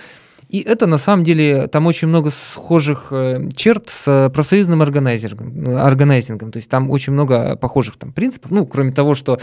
И 0.51 0.59
это 0.59 0.85
на 0.85 0.97
самом 0.97 1.23
деле, 1.23 1.67
там 1.67 1.87
очень 1.87 2.09
много 2.09 2.29
схожих 2.29 3.07
э, 3.11 3.47
черт 3.55 3.87
с 3.87 4.05
э, 4.07 4.29
профсоюзным 4.29 4.81
органайзингом, 4.81 5.77
органайзингом. 5.77 6.51
То 6.51 6.57
есть 6.57 6.69
там 6.69 6.89
очень 6.89 7.13
много 7.13 7.55
похожих 7.55 7.95
там 7.95 8.11
принципов. 8.11 8.51
Ну, 8.51 8.65
кроме 8.65 8.91
того, 8.91 9.15
что 9.15 9.39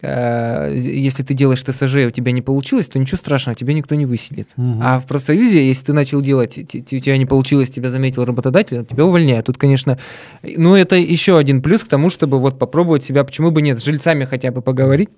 э, 0.00 0.74
если 0.74 1.22
ты 1.24 1.34
делаешь 1.34 1.62
ТСЖ 1.62 1.96
и 1.96 2.06
у 2.06 2.10
тебя 2.10 2.32
не 2.32 2.40
получилось, 2.40 2.86
то 2.86 2.98
ничего 2.98 3.18
страшного, 3.18 3.54
тебя 3.54 3.74
никто 3.74 3.94
не 3.96 4.06
выселит. 4.06 4.48
Мгм. 4.56 4.80
А 4.82 4.98
в 4.98 5.04
профсоюзе, 5.04 5.66
если 5.68 5.84
ты 5.84 5.92
начал 5.92 6.22
делать, 6.22 6.56
у 6.56 6.62
тебя 6.62 7.18
не 7.18 7.26
получилось, 7.26 7.68
тебя 7.68 7.90
заметил 7.90 8.24
работодатель, 8.24 8.82
тебя 8.86 9.04
увольняют. 9.04 9.44
Тут, 9.44 9.58
конечно, 9.58 9.98
ну 10.42 10.74
это 10.74 10.96
еще 10.96 11.36
один 11.36 11.60
плюс 11.60 11.82
к 11.82 11.88
тому, 11.88 12.08
чтобы 12.08 12.38
вот 12.38 12.58
попробовать 12.58 13.04
себя, 13.04 13.24
почему 13.24 13.50
бы 13.50 13.60
нет, 13.60 13.78
с 13.78 13.84
жильцами 13.84 14.24
хотя 14.24 14.52
бы 14.52 14.62
поговорить. 14.62 15.10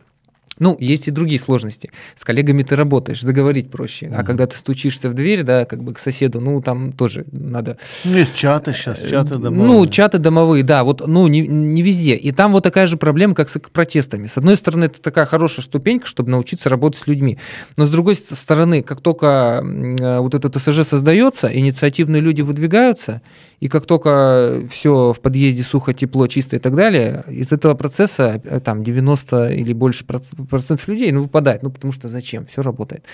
Ну, 0.59 0.77
есть 0.81 1.09
и 1.09 1.11
другие 1.11 1.41
сложности. 1.41 1.91
С 2.15 2.25
коллегами 2.25 2.63
ты 2.63 2.77
работаешь, 2.77 3.23
заговорить 3.23 3.71
проще. 3.71 4.07
Mm-hmm. 4.07 4.17
А 4.17 4.25
когда 4.25 4.47
ты 4.47 4.57
стучишься 4.57 5.09
в 5.09 5.15
дверь, 5.15 5.43
да, 5.43 5.65
как 5.65 5.83
бы 5.83 5.95
к 5.95 5.99
соседу, 5.99 6.41
ну, 6.41 6.61
там 6.61 6.93
тоже 6.93 7.25
надо... 7.33 7.79
Ну, 8.05 8.17
есть 8.17 8.35
чаты 8.35 8.73
сейчас, 8.73 8.99
чаты 8.99 9.35
э, 9.35 9.39
домовые. 9.39 9.67
Ну, 9.67 9.87
чаты 9.87 10.19
домовые, 10.19 10.63
да, 10.65 10.85
вот, 10.85 11.07
ну, 11.07 11.29
не, 11.29 11.41
не 11.41 11.83
везде. 11.83 12.15
И 12.15 12.33
там 12.33 12.53
вот 12.53 12.65
такая 12.65 12.87
же 12.87 12.97
проблема, 12.97 13.35
как 13.35 13.49
с 13.49 13.59
протестами. 13.59 14.27
С 14.27 14.37
одной 14.37 14.57
стороны, 14.57 14.87
это 14.87 15.01
такая 15.01 15.27
хорошая 15.27 15.65
ступенька, 15.65 16.07
чтобы 16.07 16.31
научиться 16.31 16.69
работать 16.69 17.01
с 17.01 17.07
людьми. 17.07 17.39
Но 17.77 17.87
с 17.87 17.91
другой 17.91 18.17
стороны, 18.17 18.83
как 18.83 19.01
только 19.01 19.63
э, 19.63 20.19
вот 20.19 20.35
это 20.35 20.51
ТСЖ 20.51 20.87
создается, 20.87 21.49
инициативные 21.55 22.21
люди 22.21 22.43
выдвигаются, 22.43 23.23
и 23.61 23.69
как 23.69 23.87
только 23.87 24.63
все 24.71 25.13
в 25.13 25.21
подъезде 25.21 25.63
сухо, 25.63 25.93
тепло, 25.93 26.27
чисто 26.29 26.57
и 26.57 26.59
так 26.59 26.77
далее, 26.77 27.25
из 27.29 27.53
этого 27.53 27.75
процесса 27.75 28.41
э, 28.45 28.61
там 28.61 28.83
90 28.83 29.53
или 29.53 29.73
больше 29.73 30.05
процентов 30.49 30.89
людей 30.89 31.13
ну, 31.13 31.23
выпадает, 31.23 31.63
ну 31.63 31.71
потому 31.71 31.93
что 31.93 32.09
зачем, 32.09 32.47
все 32.47 32.63
работает. 32.63 33.05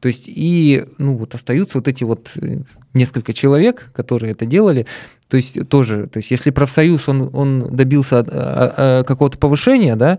То 0.00 0.08
есть 0.08 0.24
и 0.26 0.84
ну 0.98 1.16
вот 1.16 1.34
остаются 1.34 1.78
вот 1.78 1.88
эти 1.88 2.04
вот 2.04 2.32
э, 2.36 2.60
несколько 2.94 3.32
человек, 3.32 3.90
которые 3.94 4.32
это 4.32 4.46
делали, 4.46 4.86
то 5.28 5.36
есть 5.36 5.68
тоже, 5.68 6.08
то 6.08 6.18
есть 6.18 6.30
если 6.30 6.50
профсоюз, 6.50 7.08
он, 7.08 7.30
он 7.32 7.74
добился 7.74 8.18
а, 8.18 8.24
а, 8.26 8.74
а, 9.00 9.04
какого-то 9.04 9.38
повышения, 9.38 9.96
да, 9.96 10.18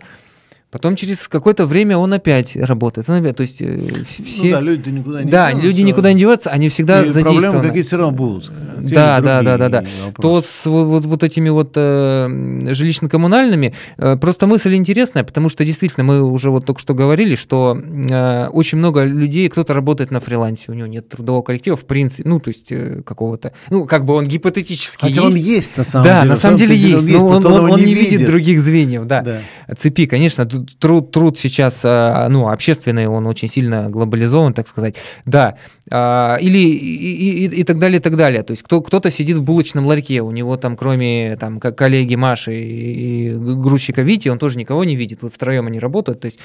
Потом 0.74 0.96
через 0.96 1.28
какое-то 1.28 1.68
время 1.68 2.00
он 2.00 2.14
опять 2.14 2.56
работает. 2.56 3.08
Он 3.08 3.18
опять, 3.18 3.36
то 3.36 3.44
есть 3.44 3.62
э, 3.62 3.78
ну 3.80 4.04
все... 4.26 4.46
Ну 4.46 4.52
да, 4.54 4.60
люди 4.60 4.90
никуда 4.90 5.24
не 5.24 5.30
Да, 5.30 5.50
деваются. 5.50 5.68
люди 5.68 5.82
никуда 5.84 6.14
не 6.14 6.20
деваются, 6.20 6.50
они 6.50 6.70
всегда 6.70 7.04
и 7.04 7.10
задействованы. 7.10 7.42
Проблемы 7.42 7.68
какие-то 7.68 7.88
все 7.90 7.98
равно 7.98 8.12
будут. 8.12 8.52
Да, 8.80 9.22
да, 9.22 9.44
да, 9.44 9.58
да, 9.60 9.70
да. 9.70 9.84
То 10.20 10.42
с 10.42 10.66
вот, 10.66 10.86
вот, 10.86 11.06
вот 11.06 11.22
этими 11.22 11.50
вот 11.50 11.74
э, 11.76 12.28
жилищно-коммунальными, 12.72 13.76
э, 14.00 14.18
просто 14.18 14.48
мысль 14.48 14.74
интересная, 14.74 15.24
потому 15.24 15.50
что 15.50 15.64
действительно 15.64 16.04
мы 16.04 16.24
уже 16.24 16.50
вот 16.50 16.66
только 16.66 16.82
что 16.82 16.96
говорили, 16.96 17.36
что 17.36 17.80
э, 17.80 18.48
очень 18.48 18.80
много 18.80 19.04
людей, 19.04 19.48
кто-то 19.50 19.76
работает 19.76 20.10
на 20.10 20.22
фрилансе, 20.22 20.72
у 20.72 20.74
него 20.74 20.88
нет 20.88 21.08
трудового 21.08 21.44
коллектива, 21.44 21.78
в 21.78 21.86
принципе, 21.86 22.28
ну, 22.28 22.40
то 22.40 22.48
есть 22.48 22.72
э, 22.72 23.04
какого-то, 23.06 23.54
ну, 23.70 23.86
как 23.86 24.06
бы 24.06 24.16
он 24.16 24.26
гипотетически 24.26 25.02
Хотя 25.02 25.22
есть. 25.22 25.24
он 25.24 25.36
есть 25.36 25.78
на 25.78 25.84
самом 25.84 26.06
да, 26.06 26.14
деле. 26.14 26.24
Да, 26.24 26.30
на 26.30 26.36
самом 26.36 26.58
деле 26.58 26.76
есть, 26.76 27.12
но 27.12 27.28
он, 27.28 27.46
он, 27.46 27.70
он 27.70 27.80
не 27.80 27.94
видит 27.94 28.26
других 28.26 28.60
звеньев, 28.60 29.06
да. 29.06 29.22
да. 29.22 29.40
Цепи, 29.76 30.08
конечно, 30.08 30.50
труд, 30.80 31.12
труд 31.12 31.38
сейчас, 31.38 31.82
а, 31.84 32.28
ну, 32.30 32.50
общественный, 32.50 33.08
он 33.08 33.28
очень 33.28 33.48
сильно 33.48 33.90
глобализован, 33.90 34.54
так 34.54 34.68
сказать, 34.68 34.96
да, 35.26 35.56
а, 35.92 36.38
или 36.38 36.58
и, 36.58 37.46
и, 37.46 37.62
и 37.62 37.64
так 37.64 37.80
далее, 37.80 38.00
и 38.00 38.02
так 38.02 38.16
далее. 38.16 38.44
То 38.44 38.52
есть 38.52 38.64
кто, 38.64 38.82
кто-то 38.82 39.10
сидит 39.12 39.38
в 39.38 39.44
булочном 39.44 39.86
ларьке, 39.86 40.22
у 40.22 40.32
него 40.32 40.58
там, 40.58 40.78
кроме 40.78 41.38
там, 41.38 41.60
коллеги 41.60 42.16
Маши 42.16 42.54
и 42.54 43.34
грузчика 43.36 44.02
Вити, 44.02 44.30
он 44.30 44.40
тоже 44.40 44.58
никого 44.58 44.84
не 44.84 44.96
видит, 44.96 45.22
вот 45.22 45.34
втроем 45.34 45.68
они 45.68 45.80
работают, 45.80 46.22
то 46.22 46.26
есть 46.26 46.40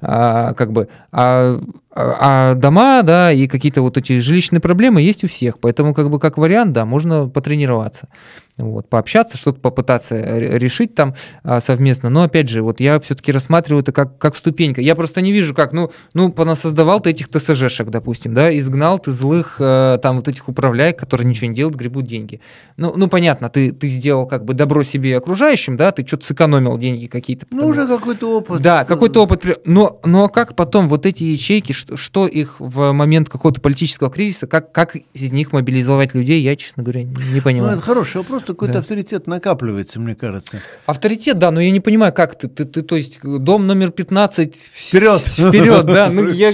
а, 0.00 0.54
как 0.54 0.72
бы, 0.72 0.88
а, 1.12 1.60
а 1.98 2.54
дома, 2.54 3.02
да, 3.02 3.32
и 3.32 3.48
какие-то 3.48 3.82
вот 3.82 3.98
эти 3.98 4.18
жилищные 4.18 4.60
проблемы 4.60 5.02
есть 5.02 5.24
у 5.24 5.28
всех, 5.28 5.58
поэтому 5.58 5.94
как 5.94 6.10
бы 6.10 6.20
как 6.20 6.38
вариант, 6.38 6.72
да, 6.72 6.84
можно 6.84 7.28
потренироваться 7.28 8.08
вот, 8.58 8.88
пообщаться, 8.88 9.36
что-то 9.36 9.60
попытаться 9.60 10.16
решить 10.38 10.94
там 10.94 11.14
а, 11.42 11.60
совместно. 11.60 12.10
Но 12.10 12.22
опять 12.22 12.48
же, 12.48 12.62
вот 12.62 12.80
я 12.80 12.98
все-таки 13.00 13.32
рассматриваю 13.32 13.82
это 13.82 13.92
как, 13.92 14.18
как 14.18 14.36
ступенька. 14.36 14.80
Я 14.80 14.94
просто 14.94 15.20
не 15.20 15.32
вижу, 15.32 15.54
как, 15.54 15.72
ну, 15.72 15.92
ну, 16.14 16.30
понасоздавал 16.30 17.00
ты 17.00 17.10
этих 17.10 17.28
ТСЖшек, 17.28 17.88
допустим, 17.90 18.34
да, 18.34 18.56
изгнал 18.56 18.98
ты 18.98 19.12
злых 19.12 19.56
э, 19.60 19.98
там 20.02 20.16
вот 20.16 20.28
этих 20.28 20.48
управляек, 20.48 20.98
которые 20.98 21.26
ничего 21.26 21.48
не 21.48 21.54
делают, 21.54 21.76
гребут 21.76 22.06
деньги. 22.06 22.40
Ну, 22.76 22.92
ну 22.96 23.08
понятно, 23.08 23.48
ты, 23.48 23.72
ты 23.72 23.86
сделал 23.86 24.26
как 24.26 24.44
бы 24.44 24.54
добро 24.54 24.82
себе 24.82 25.10
и 25.10 25.14
окружающим, 25.14 25.76
да, 25.76 25.92
ты 25.92 26.06
что-то 26.06 26.26
сэкономил 26.26 26.76
деньги 26.78 27.06
какие-то. 27.06 27.46
Ну, 27.50 27.68
уже 27.68 27.86
какой-то 27.86 28.38
опыт. 28.38 28.60
Да, 28.60 28.84
какой-то 28.84 29.22
опыт. 29.22 29.44
Но, 29.64 30.00
но 30.04 30.28
как 30.28 30.56
потом 30.56 30.88
вот 30.88 31.06
эти 31.06 31.24
ячейки, 31.24 31.72
что, 31.72 31.87
что 31.94 32.26
их 32.26 32.56
в 32.58 32.92
момент 32.92 33.28
какого-то 33.28 33.60
политического 33.60 34.10
кризиса, 34.10 34.46
как, 34.46 34.72
как 34.72 34.96
из 34.96 35.32
них 35.32 35.52
мобилизовать 35.52 36.14
людей, 36.14 36.42
я, 36.42 36.56
честно 36.56 36.82
говоря, 36.82 37.04
не, 37.04 37.32
не 37.32 37.40
понимаю. 37.40 37.72
Ну, 37.72 37.78
это 37.78 37.86
хороший 37.86 38.18
вопрос 38.18 38.44
какой-то 38.44 38.74
да. 38.74 38.80
авторитет 38.80 39.26
накапливается, 39.26 40.00
мне 40.00 40.14
кажется. 40.14 40.60
Авторитет, 40.86 41.38
да, 41.38 41.50
но 41.50 41.60
я 41.60 41.70
не 41.70 41.80
понимаю, 41.80 42.12
как 42.12 42.38
ты, 42.38 42.48
ты, 42.48 42.64
ты 42.64 42.82
то 42.82 42.96
есть 42.96 43.18
дом 43.22 43.66
номер 43.66 43.90
15 43.90 44.54
вперед, 44.54 45.20
вперед, 45.20 45.86
да, 45.86 46.10
ну 46.10 46.28
я, 46.32 46.52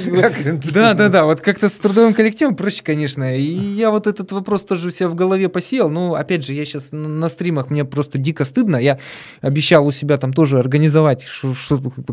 да, 0.73 0.95
да, 0.95 1.09
да, 1.09 1.25
вот 1.25 1.41
как-то 1.41 1.69
с 1.69 1.79
трудовым 1.79 2.15
коллективом 2.15 2.57
проще, 2.57 2.83
конечно, 2.83 3.37
и 3.37 3.43
я 3.43 3.91
вот 3.91 4.07
этот 4.07 4.33
вопрос 4.33 4.65
тоже 4.65 4.89
у 4.89 4.91
себя 4.91 5.09
в 5.09 5.15
голове 5.15 5.49
посеял, 5.49 5.91
ну 5.91 6.15
опять 6.15 6.45
же, 6.45 6.53
я 6.53 6.65
сейчас 6.65 6.89
на 6.93 7.29
стримах 7.29 7.71
мне 7.71 7.85
просто 7.85 8.19
дико 8.19 8.45
стыдно, 8.45 8.77
я 8.77 8.99
обещал 9.41 9.87
у 9.87 9.93
себя 9.93 10.19
там 10.19 10.33
тоже 10.33 10.59
организовать 10.59 11.27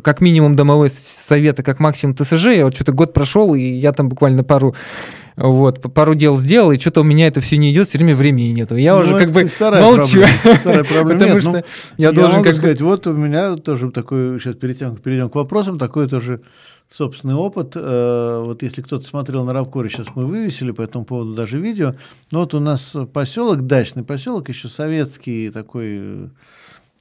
как 0.03 0.22
минимум 0.22 0.55
домовой 0.55 0.89
совет, 0.89 1.59
а 1.59 1.63
как 1.63 1.80
максимум 1.80 2.15
ТСЖ, 2.15 2.47
я 2.47 2.65
вот 2.65 2.76
что-то 2.76 2.91
год 2.91 3.11
прошел 3.14 3.53
и 3.55 3.62
я 3.62 3.91
там 3.93 4.09
буквально 4.09 4.43
пару 4.43 4.76
вот, 5.38 5.82
пару 5.93 6.14
дел 6.14 6.38
сделал, 6.38 6.72
и 6.72 6.80
что-то 6.80 7.01
у 7.01 7.03
меня 7.03 7.28
это 7.28 7.41
все 7.41 7.57
не 7.57 7.72
идет, 7.72 7.88
все 7.88 7.97
время 7.97 8.16
времени 8.16 8.49
нету. 8.49 8.76
Я 8.76 8.95
ну, 8.95 9.01
уже 9.01 9.18
как 9.18 9.32
бы 9.32 9.49
молчу. 9.59 10.22
Вторая 10.59 10.84
проблема. 10.84 11.14
Потому 11.14 11.34
нет, 11.34 11.41
что 11.41 11.51
ну, 11.51 11.64
я 11.97 12.12
должен 12.12 12.43
как 12.43 12.55
сказать, 12.55 12.82
вот 12.82 13.07
у 13.07 13.14
меня 13.14 13.55
тоже 13.55 13.91
такой, 13.91 14.39
сейчас 14.39 14.55
перейдем, 14.55 14.97
перейдем 14.97 15.30
к 15.30 15.36
вопросам, 15.36 15.80
такой 15.80 16.07
тоже 16.07 16.41
собственный 16.91 17.36
опыт. 17.36 17.72
Э, 17.76 18.43
вот 18.45 18.62
если 18.62 18.82
кто-то 18.82 19.07
смотрел 19.07 19.45
на 19.45 19.53
Равкоре, 19.53 19.89
сейчас 19.89 20.07
мы 20.16 20.26
вывесили 20.26 20.72
по 20.72 20.82
этому 20.82 21.05
поводу 21.05 21.34
даже 21.34 21.57
видео. 21.57 21.95
Но 22.32 22.39
вот 22.41 22.53
у 22.53 22.59
нас 22.59 22.95
поселок, 23.14 23.62
дачный 23.62 24.03
поселок, 24.03 24.49
еще 24.49 24.68
советский 24.68 25.49
такой, 25.49 26.30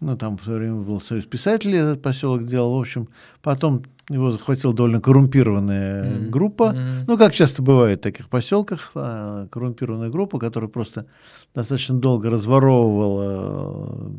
ну 0.01 0.17
там 0.17 0.39
в 0.39 0.45
свое 0.45 0.61
время 0.61 0.77
был 0.77 1.01
союз 1.01 1.25
писателей, 1.27 1.79
этот 1.79 2.01
поселок 2.01 2.47
делал. 2.47 2.77
В 2.77 2.81
общем, 2.81 3.09
потом 3.43 3.83
его 4.15 4.31
захватила 4.31 4.75
довольно 4.75 5.01
коррумпированная 5.01 6.05
mm-hmm. 6.05 6.29
группа. 6.29 6.73
Mm-hmm. 6.75 7.05
Ну, 7.07 7.19
как 7.19 7.33
часто 7.33 7.63
бывает 7.63 8.01
в 8.01 8.03
таких 8.03 8.29
поселках, 8.29 8.91
а, 8.95 9.47
коррумпированная 9.49 10.11
группа, 10.11 10.39
которая 10.39 10.69
просто 10.69 11.07
достаточно 11.55 11.95
долго 11.95 12.29
разворовывала 12.31 14.11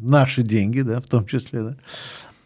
наши 0.00 0.42
деньги, 0.42 0.80
да, 0.80 1.00
в 1.00 1.06
том 1.06 1.26
числе, 1.26 1.62
да. 1.62 1.76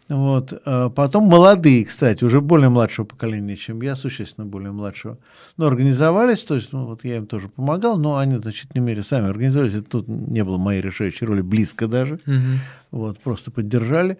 Вот. 0.09 0.59
А 0.65 0.89
потом 0.89 1.25
молодые, 1.25 1.85
кстати, 1.85 2.23
уже 2.23 2.41
более 2.41 2.69
младшего 2.69 3.05
поколения, 3.05 3.55
чем 3.55 3.81
я, 3.81 3.95
существенно 3.95 4.45
более 4.45 4.71
младшего, 4.71 5.19
но 5.55 5.67
организовались, 5.67 6.39
то 6.39 6.55
есть, 6.55 6.73
ну, 6.73 6.85
вот 6.85 7.05
я 7.05 7.17
им 7.17 7.27
тоже 7.27 7.47
помогал, 7.47 7.99
но 7.99 8.17
они 8.17 8.35
в 8.35 8.41
значительной 8.41 8.83
мере 8.83 9.03
сами 9.03 9.29
организовались, 9.29 9.75
это 9.75 9.89
тут 9.89 10.07
не 10.07 10.43
было 10.43 10.57
моей 10.57 10.81
решающей 10.81 11.27
роли, 11.27 11.41
близко 11.41 11.87
даже, 11.87 12.15
mm-hmm. 12.15 12.57
вот, 12.91 13.19
просто 13.19 13.51
поддержали. 13.51 14.17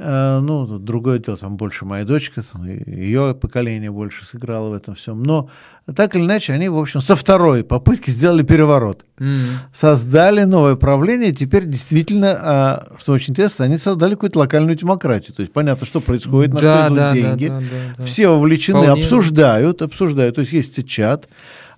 Э, 0.00 0.38
ну, 0.40 0.78
другое 0.78 1.18
дело, 1.18 1.36
там 1.36 1.56
больше 1.56 1.84
моя 1.84 2.04
дочка, 2.04 2.42
там, 2.42 2.64
ее 2.64 3.34
поколение 3.34 3.90
больше 3.90 4.24
сыграло 4.24 4.68
в 4.68 4.72
этом 4.72 4.94
всем. 4.94 5.24
Но 5.24 5.50
так 5.96 6.14
или 6.14 6.22
иначе, 6.22 6.52
они, 6.52 6.68
в 6.68 6.78
общем, 6.78 7.00
со 7.00 7.16
второй 7.16 7.64
попытки 7.64 8.10
сделали 8.10 8.44
переворот. 8.44 9.04
Mm-hmm. 9.18 9.40
Создали 9.72 10.44
новое 10.44 10.76
правление. 10.76 11.32
Теперь 11.32 11.66
действительно, 11.66 12.38
а, 12.40 12.88
что 13.00 13.12
очень 13.12 13.32
интересно, 13.32 13.64
они 13.64 13.76
создали 13.76 14.14
какую-то 14.14 14.38
локальную 14.38 14.76
демократию. 14.76 15.34
То 15.34 15.42
есть 15.42 15.52
понятно, 15.52 15.84
что 15.84 16.00
происходит, 16.00 16.54
на 16.54 16.60
да, 16.60 16.84
что 16.84 16.86
идут 16.86 16.96
да, 16.96 17.10
деньги. 17.12 17.46
Да, 17.48 17.54
да, 17.54 17.60
да, 17.60 17.94
да. 17.96 18.04
Все 18.04 18.28
вовлечены, 18.28 18.82
Вполне. 18.82 19.02
обсуждают, 19.02 19.82
обсуждают. 19.82 20.36
То 20.36 20.42
есть 20.42 20.52
есть 20.52 20.86
чат. 20.86 21.28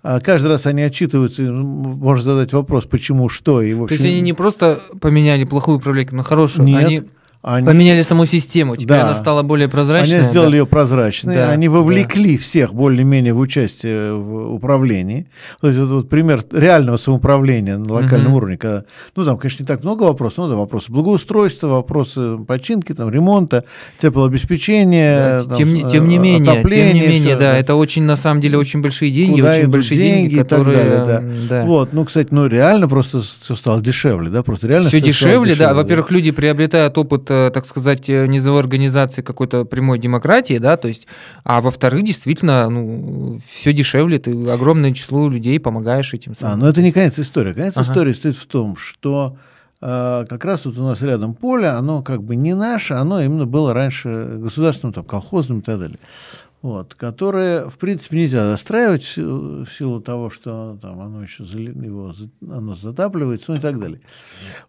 А 0.03 0.21
каждый 0.21 0.49
раз 0.49 0.67
они 0.67 0.83
отчитываются, 0.83 1.43
можно 1.43 2.25
задать 2.25 2.53
вопрос, 2.53 2.85
почему, 2.85 3.31
что. 3.31 3.63
И, 3.63 3.73
общем... 3.73 3.87
То 3.87 3.95
есть 3.95 4.05
они 4.05 4.21
не 4.21 4.33
просто 4.35 4.79
поменяли 5.01 5.45
плохую 5.45 5.79
управляйку 5.79 6.17
на 6.17 6.23
хорошую, 6.23 6.67
Нет. 6.67 6.87
они 6.87 7.03
они... 7.43 7.67
Поменяли 7.67 8.03
саму 8.03 8.27
систему, 8.27 8.77
теперь 8.77 8.99
да. 8.99 9.05
она 9.05 9.15
стала 9.15 9.43
более 9.43 9.67
прозрачной. 9.67 10.19
Они 10.19 10.29
сделали 10.29 10.51
да. 10.51 10.57
ее 10.59 10.67
прозрачной, 10.67 11.35
да. 11.37 11.51
они 11.51 11.69
вовлекли 11.69 12.37
да. 12.37 12.43
всех 12.43 12.75
более-менее 12.75 13.33
в 13.33 13.39
участие 13.39 14.13
в 14.13 14.53
управлении. 14.53 15.27
То 15.63 15.69
есть 15.69 15.81
это 15.81 15.89
вот 15.95 16.11
пример 16.11 16.45
реального 16.53 16.99
самоуправления 16.99 17.79
на 17.79 17.95
локальном 17.95 18.33
угу. 18.33 18.37
уровне. 18.37 18.59
Когда, 18.59 18.85
ну, 19.17 19.25
там, 19.25 19.39
конечно, 19.39 19.63
не 19.63 19.67
так 19.67 19.83
много 19.83 20.03
вопросов, 20.03 20.39
но 20.39 20.49
да, 20.51 20.57
вопросы 20.57 20.93
благоустройства, 20.93 21.69
вопросы 21.69 22.37
починки, 22.47 22.93
там, 22.93 23.09
ремонта, 23.09 23.65
теплообеспечения, 23.99 25.39
да, 25.39 25.45
там, 25.45 25.57
тем, 25.57 25.89
тем 25.89 26.09
не 26.09 26.19
менее, 26.19 26.63
тем 26.63 26.69
не 26.69 27.07
менее, 27.07 27.37
да, 27.37 27.53
да, 27.53 27.57
это 27.57 27.75
очень, 27.75 28.03
на 28.03 28.17
самом 28.17 28.43
деле, 28.43 28.59
очень 28.59 28.83
большие 28.83 29.11
деньги, 29.11 29.41
очень 29.41 29.69
большие 29.69 29.99
деньги, 29.99 30.35
деньги 30.35 30.43
которые... 30.43 30.77
Далее, 30.77 31.05
да. 31.07 31.25
Да. 31.49 31.65
Вот, 31.65 31.95
ну, 31.95 32.05
кстати, 32.05 32.29
ну, 32.33 32.49
реально 32.49 32.87
просто 32.87 33.23
все 33.23 33.57
стало 33.57 33.81
дешевле, 33.81 34.29
да, 34.29 34.43
просто 34.43 34.67
реально 34.67 34.89
все 34.89 35.01
дешевле, 35.01 35.55
да, 35.55 35.73
во-первых, 35.73 36.11
люди 36.11 36.33
приобретают 36.33 36.99
опыт 36.99 37.30
Э, 37.30 37.30
так 37.31 37.67
сказать, 37.67 38.09
э, 38.09 38.27
низовой 38.27 38.61
организации 38.61 39.23
какой-то 39.23 39.65
прямой 39.65 39.99
демократии, 39.99 40.59
да, 40.59 40.77
то 40.77 40.89
есть, 40.89 41.07
а 41.45 41.61
во-вторых, 41.61 42.05
действительно, 42.05 42.69
ну, 42.69 43.39
все 43.49 43.73
дешевле, 43.73 44.19
ты 44.19 44.33
огромное 44.51 44.93
число 44.93 45.29
людей 45.29 45.59
помогаешь 45.61 46.13
этим 46.15 46.35
самым. 46.35 46.55
А, 46.55 46.57
но 46.57 46.69
это 46.69 46.83
не 46.83 46.93
конец 46.93 47.19
истории. 47.19 47.53
Конец 47.53 47.77
ага. 47.77 47.91
истории 47.91 48.13
стоит 48.13 48.37
в 48.37 48.47
том, 48.47 48.77
что 48.77 49.37
э, 49.81 50.25
как 50.29 50.45
раз 50.45 50.61
тут 50.61 50.79
у 50.79 50.83
нас 50.83 51.01
рядом 51.03 51.35
поле, 51.35 51.69
оно 51.69 52.03
как 52.03 52.23
бы 52.23 52.37
не 52.37 52.55
наше, 52.55 52.95
оно 52.95 53.21
именно 53.21 53.47
было 53.47 53.75
раньше 53.75 54.37
государственным, 54.39 54.93
там, 54.93 55.05
колхозным 55.05 55.61
и 55.61 55.63
так 55.63 55.79
далее. 55.79 55.99
Вот, 56.63 56.95
которое, 56.95 57.69
в 57.69 57.79
принципе, 57.79 58.19
нельзя 58.19 58.45
застраивать 58.45 59.17
в 59.17 59.67
силу 59.67 60.01
того, 60.01 60.29
что 60.29 60.79
там 60.83 61.01
оно 61.01 61.23
еще 61.23 61.45
его, 61.45 62.15
оно 62.43 62.77
затапливается, 62.77 63.53
ну 63.53 63.59
и 63.59 63.61
так 63.61 63.79
далее. 63.79 64.01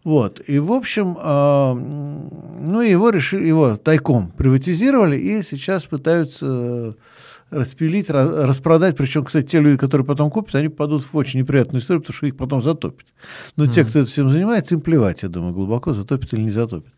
Вот, 0.02 0.40
и, 0.46 0.58
в 0.58 0.72
общем, 0.72 1.18
э, 1.20 1.74
ну, 1.74 2.80
его 2.80 3.10
решили, 3.10 3.46
его 3.46 3.76
тайком 3.76 4.30
приватизировали, 4.30 5.16
и 5.16 5.42
сейчас 5.42 5.84
пытаются 5.84 6.96
распилить, 7.52 8.08
распродать. 8.10 8.96
Причем, 8.96 9.24
кстати, 9.24 9.46
те 9.46 9.60
люди, 9.60 9.76
которые 9.76 10.06
потом 10.06 10.30
купят, 10.30 10.54
они 10.54 10.68
попадут 10.68 11.02
в 11.02 11.14
очень 11.14 11.40
неприятную 11.40 11.82
историю, 11.82 12.00
потому 12.00 12.16
что 12.16 12.26
их 12.26 12.36
потом 12.36 12.62
затопят. 12.62 13.06
Но 13.56 13.64
mm-hmm. 13.64 13.70
те, 13.70 13.84
кто 13.84 14.00
этим 14.00 14.30
занимается, 14.30 14.74
им 14.74 14.80
плевать, 14.80 15.22
я 15.22 15.28
думаю, 15.28 15.52
глубоко 15.52 15.92
затопит 15.92 16.32
или 16.32 16.40
не 16.40 16.50
затопит. 16.50 16.92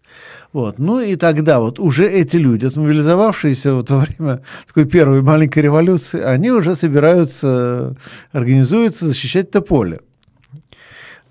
Вот. 0.53 0.79
Ну 0.79 1.01
и 1.01 1.17
тогда 1.17 1.59
вот 1.61 1.79
уже 1.79 2.09
эти 2.09 2.37
люди, 2.37 2.67
отмобилизовавшиеся 2.67 3.75
вот 3.75 3.91
во 3.91 3.99
время 3.99 4.43
такой 4.67 4.85
первой 4.85 5.23
маленькой 5.23 5.63
революции, 5.63 6.21
они 6.23 6.51
уже 6.51 6.77
собираются, 6.77 7.97
организуются 8.33 9.07
защищать 9.07 9.49
это 9.49 9.61
поле 9.61 9.99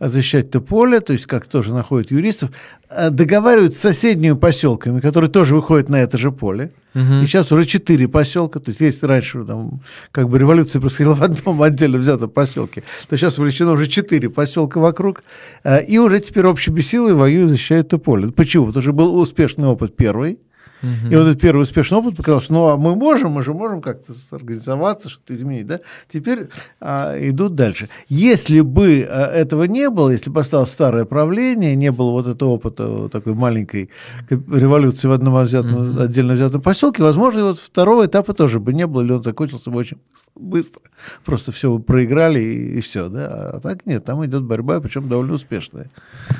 защищать 0.09 0.47
это 0.47 0.59
поле, 0.59 0.99
то 0.99 1.13
есть 1.13 1.25
как 1.25 1.45
тоже 1.45 1.73
находят 1.73 2.11
юристов, 2.11 2.51
э, 2.89 3.09
договаривают 3.09 3.75
с 3.75 3.79
соседними 3.79 4.33
поселками, 4.33 4.99
которые 4.99 5.29
тоже 5.29 5.55
выходят 5.55 5.89
на 5.89 5.97
это 5.97 6.17
же 6.17 6.31
поле. 6.31 6.71
Угу. 6.95 7.23
И 7.23 7.25
сейчас 7.25 7.51
уже 7.51 7.65
четыре 7.65 8.07
поселка, 8.07 8.59
то 8.59 8.69
есть 8.69 8.81
если 8.81 9.05
раньше 9.05 9.43
там 9.43 9.81
как 10.11 10.29
бы 10.29 10.37
революция 10.37 10.79
происходила 10.79 11.15
в 11.15 11.23
одном 11.23 11.61
отдельно 11.63 11.97
взятом 11.97 12.29
поселке, 12.29 12.83
то 13.07 13.17
сейчас 13.17 13.39
увлечено 13.39 13.71
уже 13.71 13.87
четыре 13.87 14.29
поселка 14.29 14.79
вокруг, 14.79 15.23
э, 15.63 15.83
и 15.85 15.97
уже 15.97 16.19
теперь 16.19 16.45
общими 16.45 16.81
силой 16.81 17.13
воюют, 17.13 17.49
защищают 17.49 17.87
это 17.87 17.97
поле. 17.97 18.31
Почему? 18.31 18.67
Потому 18.67 18.83
что 18.83 18.93
был 18.93 19.17
успешный 19.17 19.67
опыт 19.67 19.95
первый, 19.95 20.39
Угу. 20.83 21.11
И 21.11 21.15
вот 21.15 21.27
этот 21.27 21.41
первый 21.41 21.61
успешный 21.61 21.97
опыт 21.97 22.17
показал, 22.17 22.41
что 22.41 22.53
ну, 22.53 22.67
а 22.67 22.77
мы 22.77 22.95
можем, 22.95 23.31
мы 23.31 23.43
же 23.43 23.53
можем 23.53 23.81
как-то 23.81 24.13
организоваться, 24.31 25.07
что-то 25.07 25.33
изменить. 25.33 25.65
Да? 25.65 25.79
Теперь 26.11 26.49
а, 26.81 27.15
идут 27.17 27.55
дальше. 27.55 27.87
Если 28.09 28.59
бы 28.59 29.07
а, 29.09 29.31
этого 29.31 29.63
не 29.63 29.89
было, 29.89 30.09
если 30.09 30.29
бы 30.29 30.41
осталось 30.41 30.71
старое 30.71 31.05
правление, 31.05 31.75
не 31.75 31.91
было 31.91 32.11
вот 32.11 32.27
этого 32.27 32.49
опыта 32.49 32.87
вот 32.87 33.11
такой 33.13 33.33
маленькой 33.33 33.89
революции 34.29 35.07
в 35.07 35.13
одном 35.13 35.41
взятом, 35.41 35.91
угу. 35.91 36.01
отдельно 36.01 36.33
взятом 36.33 36.61
поселке, 36.61 37.01
возможно, 37.01 37.45
вот 37.45 37.59
второго 37.59 38.05
этапа 38.05 38.33
тоже 38.33 38.59
бы 38.59 38.73
не 38.73 38.85
было, 38.85 39.01
или 39.03 39.13
он 39.13 39.23
закончился 39.23 39.69
бы 39.69 39.79
очень 39.79 39.97
быстро. 40.35 40.81
Просто 41.23 41.53
все 41.53 41.71
вы 41.71 41.79
проиграли 41.79 42.39
и, 42.39 42.77
и 42.77 42.81
все. 42.81 43.07
Да? 43.07 43.51
А 43.53 43.59
так 43.61 43.85
нет, 43.85 44.03
там 44.03 44.25
идет 44.25 44.43
борьба, 44.43 44.81
причем 44.81 45.07
довольно 45.07 45.35
успешная. 45.35 45.89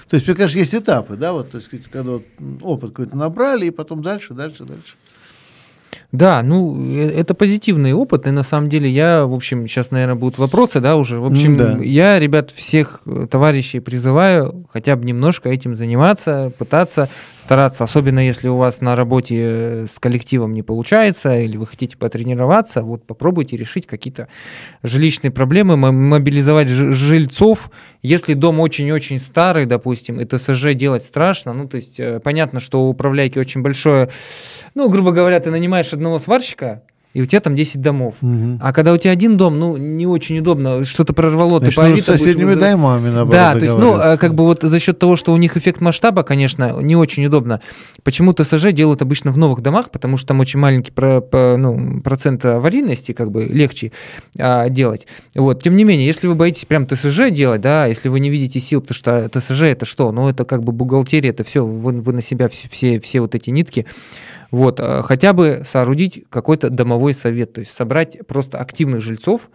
То 0.09 0.15
есть, 0.15 0.27
мне 0.27 0.35
кажется, 0.35 0.59
есть 0.59 0.75
этапы, 0.75 1.15
да, 1.15 1.31
вот, 1.31 1.51
то 1.51 1.57
есть, 1.57 1.69
когда 1.89 2.11
вот 2.11 2.25
опыт 2.61 2.89
какой-то 2.89 3.15
набрали, 3.15 3.67
и 3.67 3.71
потом 3.71 4.01
дальше 4.01 4.32
дальше, 4.33 4.63
дальше. 4.65 4.95
Да, 6.13 6.43
ну, 6.43 6.77
э, 6.79 7.09
это 7.09 7.33
позитивный 7.33 7.93
опыт, 7.93 8.27
и 8.27 8.31
на 8.31 8.43
самом 8.43 8.69
деле 8.69 8.87
я, 8.87 9.25
в 9.25 9.33
общем, 9.33 9.67
сейчас, 9.67 9.89
наверное, 9.89 10.15
будут 10.15 10.37
вопросы, 10.37 10.79
да, 10.79 10.95
уже. 10.95 11.19
В 11.19 11.25
общем, 11.25 11.57
да. 11.57 11.79
я, 11.79 12.19
ребят, 12.19 12.51
всех 12.51 13.01
э, 13.07 13.27
товарищей 13.29 13.79
призываю 13.79 14.67
хотя 14.71 14.95
бы 14.95 15.05
немножко 15.05 15.49
этим 15.49 15.75
заниматься, 15.75 16.51
пытаться 16.59 17.09
стараться, 17.43 17.83
особенно 17.83 18.25
если 18.25 18.47
у 18.47 18.57
вас 18.57 18.81
на 18.81 18.95
работе 18.95 19.35
э, 19.39 19.85
с 19.87 19.99
коллективом 19.99 20.53
не 20.53 20.63
получается, 20.63 21.39
или 21.39 21.57
вы 21.57 21.67
хотите 21.67 21.97
потренироваться, 21.97 22.81
вот 22.81 23.05
попробуйте 23.05 23.57
решить 23.57 23.85
какие-то 23.85 24.27
жилищные 24.81 25.31
проблемы, 25.31 25.75
мобилизовать 25.75 26.69
жильцов. 26.69 27.69
Если 28.01 28.33
дом 28.33 28.59
очень-очень 28.59 29.19
старый, 29.19 29.65
допустим, 29.65 30.19
и 30.19 30.25
ТСЖ 30.25 30.73
делать 30.73 31.03
страшно, 31.03 31.53
ну, 31.53 31.67
то 31.67 31.75
есть 31.75 31.99
понятно, 32.23 32.59
что 32.59 32.85
у 32.85 32.89
управляйки 32.89 33.37
очень 33.37 33.61
большое, 33.61 34.09
ну, 34.73 34.89
грубо 34.89 35.11
говоря, 35.11 35.39
ты 35.39 35.51
нанимаешь 35.51 35.93
одного 35.93 36.19
сварщика, 36.19 36.83
и 37.13 37.21
у 37.21 37.25
тебя 37.25 37.39
там 37.41 37.55
10 37.55 37.79
домов. 37.79 38.15
Угу. 38.21 38.59
А 38.59 38.73
когда 38.73 38.91
у 38.91 38.97
тебя 38.97 39.11
один 39.11 39.37
дом, 39.37 39.59
ну, 39.59 39.77
не 39.77 40.07
очень 40.07 40.39
удобно, 40.39 40.83
что-то 40.83 41.13
прорвало, 41.13 41.59
Значит, 41.59 41.75
ты 41.75 41.81
по 41.81 41.87
Авито 41.87 42.01
с 42.01 42.05
соседними 42.19 42.55
домами, 42.55 43.09
наоборот, 43.09 43.31
Да, 43.31 43.53
то 43.53 43.59
есть, 43.59 43.77
ну, 43.77 43.93
а, 43.93 44.17
как 44.17 44.33
бы 44.33 44.45
вот 44.45 44.63
за 44.63 44.79
счет 44.79 44.97
того, 44.97 45.15
что 45.15 45.31
у 45.31 45.37
них 45.37 45.55
эффект 45.55 45.79
масштаба, 45.79 46.23
конечно, 46.23 46.81
не 46.81 46.95
очень 46.95 47.25
удобно. 47.25 47.61
Почему 48.03 48.33
ТСЖ 48.33 48.71
делают 48.71 49.03
обычно 49.03 49.31
в 49.31 49.37
новых 49.37 49.61
домах, 49.61 49.91
потому 49.91 50.17
что 50.17 50.29
там 50.29 50.39
очень 50.39 50.59
маленький 50.59 50.91
про, 50.91 51.21
по, 51.21 51.55
ну, 51.57 52.01
процент 52.01 52.43
аварийности, 52.45 53.11
как 53.11 53.31
бы 53.31 53.45
легче 53.45 53.91
а, 54.39 54.69
делать. 54.69 55.05
Вот, 55.35 55.61
тем 55.61 55.75
не 55.75 55.83
менее, 55.83 56.07
если 56.07 56.27
вы 56.27 56.33
боитесь 56.33 56.65
прям 56.65 56.87
ТСЖ 56.87 57.29
делать, 57.29 57.61
да, 57.61 57.85
если 57.85 58.09
вы 58.09 58.19
не 58.19 58.31
видите 58.31 58.59
сил, 58.59 58.81
потому 58.81 58.95
что 58.95 59.29
ТСЖ 59.29 59.63
это 59.63 59.85
что? 59.85 60.11
Ну, 60.11 60.29
это 60.29 60.45
как 60.45 60.63
бы 60.63 60.71
бухгалтерия, 60.71 61.29
это 61.29 61.43
все, 61.43 61.63
вы, 61.63 62.01
вы 62.01 62.13
на 62.13 62.23
себя 62.23 62.49
все, 62.49 62.67
все, 62.69 62.99
все 62.99 63.21
вот 63.21 63.35
эти 63.35 63.51
нитки 63.51 63.85
вот, 64.53 64.79
э, 64.79 65.01
хотя 65.01 65.33
бы 65.33 65.63
соорудить 65.65 66.25
какой-то 66.29 66.69
домовой 66.69 67.15
совет, 67.15 67.53
то 67.53 67.61
есть 67.61 67.71
собрать 67.71 68.19
просто 68.27 68.59
активных 68.59 69.01
жильцов, 69.01 69.49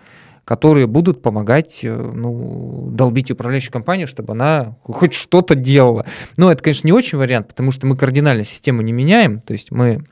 которые 0.44 0.88
будут 0.88 1.22
помогать 1.22 1.84
э, 1.84 1.94
ну, 1.94 2.88
долбить 2.90 3.30
управляющую 3.30 3.72
компанию, 3.72 4.08
чтобы 4.08 4.32
она 4.32 4.76
хоть 4.82 5.14
что-то 5.14 5.54
делала. 5.54 6.04
Но 6.36 6.50
это, 6.50 6.64
конечно, 6.64 6.88
не 6.88 6.92
очень 6.92 7.16
вариант, 7.16 7.46
потому 7.46 7.70
что 7.70 7.86
мы 7.86 7.96
кардинально 7.96 8.42
систему 8.42 8.82
не 8.82 8.90
меняем, 8.90 9.40
то 9.40 9.52
есть 9.52 9.70
мы 9.70 10.04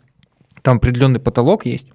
там 0.63 0.77
определенный 0.77 1.19
потолок 1.19 1.67
есть. 1.67 1.91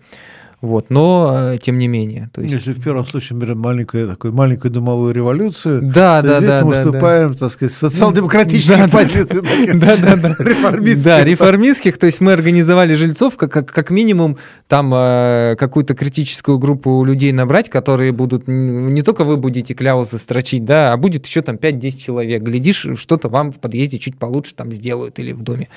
Вот, 0.61 0.91
но 0.91 1.53
э, 1.53 1.57
тем 1.57 1.79
не 1.79 1.87
менее. 1.87 2.29
То 2.31 2.41
есть... 2.41 2.53
Если 2.53 2.73
в 2.73 2.83
первом 2.83 3.03
случае 3.03 3.39
берем 3.39 3.57
маленькую, 3.57 4.07
такую 4.07 4.31
маленькую 4.31 4.69
домовую 4.69 5.11
революцию, 5.11 5.81
да, 5.81 6.21
то 6.21 6.27
да, 6.27 6.37
здесь 6.37 6.49
да, 6.49 6.65
мы 6.65 6.75
выступаем, 6.75 7.31
да. 7.31 7.37
так 7.39 7.51
сказать, 7.51 7.73
социал-демократических 7.73 8.77
да, 8.77 8.87
позиций, 8.87 9.41
да, 9.73 9.97
да, 9.97 10.15
да. 10.17 10.35
реформистских. 10.37 11.03
Да, 11.03 11.23
реформистских, 11.23 11.97
то 11.97 12.05
есть 12.05 12.21
мы 12.21 12.33
организовали 12.33 12.93
жильцов, 12.93 13.37
как, 13.37 13.51
как, 13.51 13.71
как 13.71 13.89
минимум 13.89 14.37
там 14.67 14.93
э, 14.93 15.55
какую-то 15.57 15.95
критическую 15.95 16.59
группу 16.59 17.03
людей 17.03 17.31
набрать, 17.31 17.67
которые 17.67 18.11
будут, 18.11 18.47
не 18.47 19.01
только 19.01 19.23
вы 19.23 19.37
будете 19.37 19.73
кляузы 19.73 20.19
строчить, 20.19 20.63
да, 20.63 20.93
а 20.93 20.97
будет 20.97 21.25
еще 21.25 21.41
там 21.41 21.55
5-10 21.55 21.97
человек. 21.97 22.43
Глядишь, 22.43 22.85
что-то 22.97 23.29
вам 23.29 23.51
в 23.51 23.59
подъезде 23.59 23.97
чуть 23.97 24.19
получше 24.19 24.53
там 24.53 24.71
сделают 24.71 25.17
или 25.17 25.31
в 25.31 25.41
доме. 25.41 25.69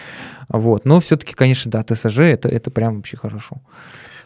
Вот, 0.50 0.84
но 0.84 1.00
все-таки, 1.00 1.32
конечно, 1.32 1.70
да, 1.70 1.82
ТСЖ 1.82 2.20
это, 2.20 2.50
это 2.50 2.70
прям 2.70 2.96
вообще 2.96 3.16
хорошо. 3.16 3.62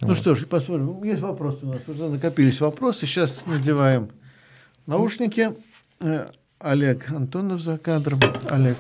Ну 0.01 0.09
вот. 0.09 0.17
что 0.17 0.35
ж, 0.35 0.47
посмотрим. 0.47 1.03
Есть 1.03 1.23
вопросы 1.23 1.59
у 1.63 1.73
нас. 1.73 1.81
Уже 1.87 2.09
накопились 2.09 2.61
вопросы. 2.61 3.07
Сейчас 3.07 3.45
надеваем 3.47 4.11
наушники. 4.87 5.51
Э, 6.01 6.27
Олег 6.61 7.11
Антонов 7.11 7.61
за 7.61 7.79
кадром. 7.79 8.21
Олег. 8.49 8.77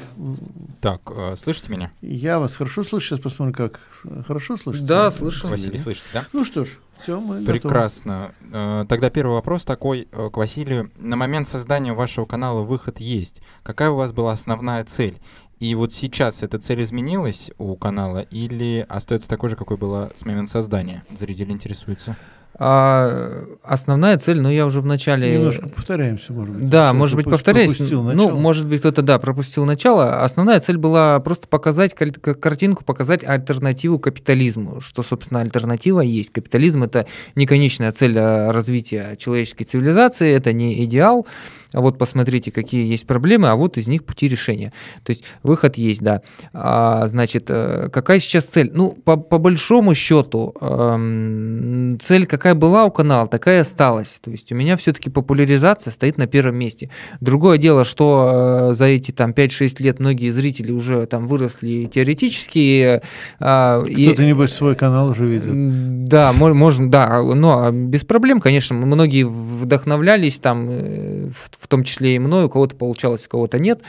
Так, 0.80 1.00
э, 1.16 1.36
слышите 1.36 1.72
меня? 1.72 1.92
Я 2.02 2.38
вас 2.38 2.54
хорошо 2.54 2.84
слышу. 2.84 3.08
Сейчас 3.08 3.20
посмотрим, 3.20 3.54
как. 3.54 3.80
Хорошо 4.26 4.56
слышите? 4.56 4.86
Да, 4.86 5.10
слышу. 5.10 5.48
Василий 5.48 5.78
слышит, 5.78 6.04
да? 6.12 6.24
Ну 6.32 6.44
что 6.44 6.64
ж, 6.64 6.68
все, 7.00 7.20
мы 7.20 7.44
Прекрасно. 7.44 8.32
Готовы. 8.40 8.82
Э, 8.82 8.86
тогда 8.88 9.10
первый 9.10 9.32
вопрос 9.32 9.64
такой 9.64 10.04
к 10.04 10.36
Василию. 10.36 10.90
На 10.96 11.16
момент 11.16 11.48
создания 11.48 11.92
вашего 11.92 12.26
канала 12.26 12.62
«Выход 12.62 13.00
есть». 13.00 13.42
Какая 13.64 13.90
у 13.90 13.96
вас 13.96 14.12
была 14.12 14.32
основная 14.32 14.84
цель? 14.84 15.18
И 15.60 15.74
вот 15.74 15.92
сейчас 15.92 16.42
эта 16.42 16.58
цель 16.58 16.82
изменилась 16.82 17.50
у 17.58 17.74
канала 17.76 18.20
или 18.20 18.86
остается 18.88 19.28
такой 19.28 19.50
же, 19.50 19.56
какой 19.56 19.76
была 19.76 20.10
с 20.14 20.24
момента 20.24 20.52
создания? 20.52 21.04
Зрители 21.16 21.50
интересуются. 21.50 22.16
А, 22.60 23.44
основная 23.62 24.18
цель, 24.18 24.40
ну 24.40 24.50
я 24.50 24.66
уже 24.66 24.80
в 24.80 24.86
начале... 24.86 25.34
Немножко 25.34 25.68
повторяемся, 25.68 26.32
может 26.32 26.56
быть. 26.56 26.68
Да, 26.68 26.92
может 26.92 27.14
быть, 27.14 27.26
повторяюсь. 27.26 27.78
Ну, 27.78 28.30
может 28.30 28.66
быть, 28.66 28.80
кто-то, 28.80 29.02
да, 29.02 29.20
пропустил 29.20 29.64
начало. 29.64 30.22
Основная 30.24 30.58
цель 30.58 30.76
была 30.76 31.20
просто 31.20 31.46
показать 31.46 31.94
картинку, 31.94 32.84
показать 32.84 33.22
альтернативу 33.22 34.00
капитализму, 34.00 34.80
что, 34.80 35.04
собственно, 35.04 35.40
альтернатива 35.40 36.00
есть. 36.00 36.32
Капитализм— 36.32 36.82
это 36.84 37.06
не 37.36 37.46
конечная 37.46 37.92
цель 37.92 38.18
а, 38.18 38.50
развития 38.50 39.16
человеческой 39.16 39.64
цивилизации, 39.64 40.32
это 40.32 40.52
не 40.52 40.84
идеал, 40.84 41.28
а 41.72 41.80
вот 41.80 41.98
посмотрите, 41.98 42.50
какие 42.50 42.86
есть 42.86 43.06
проблемы, 43.06 43.48
а 43.48 43.54
вот 43.54 43.76
из 43.76 43.86
них 43.86 44.04
пути 44.04 44.28
решения. 44.28 44.72
То 45.04 45.10
есть 45.10 45.24
выход 45.42 45.76
есть, 45.76 46.02
да. 46.02 46.22
А, 46.52 47.06
значит, 47.06 47.46
э, 47.48 47.88
какая 47.92 48.20
сейчас 48.20 48.46
цель? 48.46 48.70
Ну, 48.72 48.92
по, 49.04 49.16
по 49.16 49.38
большому 49.38 49.94
счету, 49.94 50.54
эм, 50.60 51.98
цель 52.00 52.26
какая 52.26 52.54
была 52.54 52.84
у 52.84 52.90
канала, 52.90 53.26
такая 53.26 53.60
осталась. 53.60 54.18
То 54.22 54.30
есть 54.30 54.50
у 54.50 54.54
меня 54.54 54.76
все-таки 54.76 55.10
популяризация 55.10 55.90
стоит 55.90 56.16
на 56.16 56.26
первом 56.26 56.56
месте. 56.56 56.90
Другое 57.20 57.58
дело, 57.58 57.84
что 57.84 58.70
э, 58.70 58.74
за 58.74 58.86
эти 58.86 59.12
там 59.12 59.32
5-6 59.32 59.82
лет 59.82 60.00
многие 60.00 60.30
зрители 60.30 60.72
уже 60.72 61.06
там 61.06 61.26
выросли 61.26 61.84
теоретически. 61.84 63.00
Э, 63.40 63.80
Кто-то, 63.82 64.22
и, 64.22 64.26
небось, 64.26 64.54
свой 64.54 64.74
канал 64.74 65.10
уже 65.10 65.26
видит. 65.26 66.04
Да, 66.04 66.32
можно, 66.32 66.90
да, 66.90 67.22
но 67.22 67.70
без 67.70 68.04
проблем, 68.04 68.40
конечно, 68.40 68.74
многие 68.74 69.24
вдохновлялись 69.24 70.38
там 70.38 70.66
э, 70.70 71.30
в 71.58 71.66
том 71.68 71.84
числе 71.84 72.16
и 72.16 72.18
мной, 72.18 72.44
у 72.44 72.48
кого-то 72.48 72.76
получалось, 72.76 73.26
у 73.26 73.30
кого-то 73.30 73.58
нет. 73.58 73.82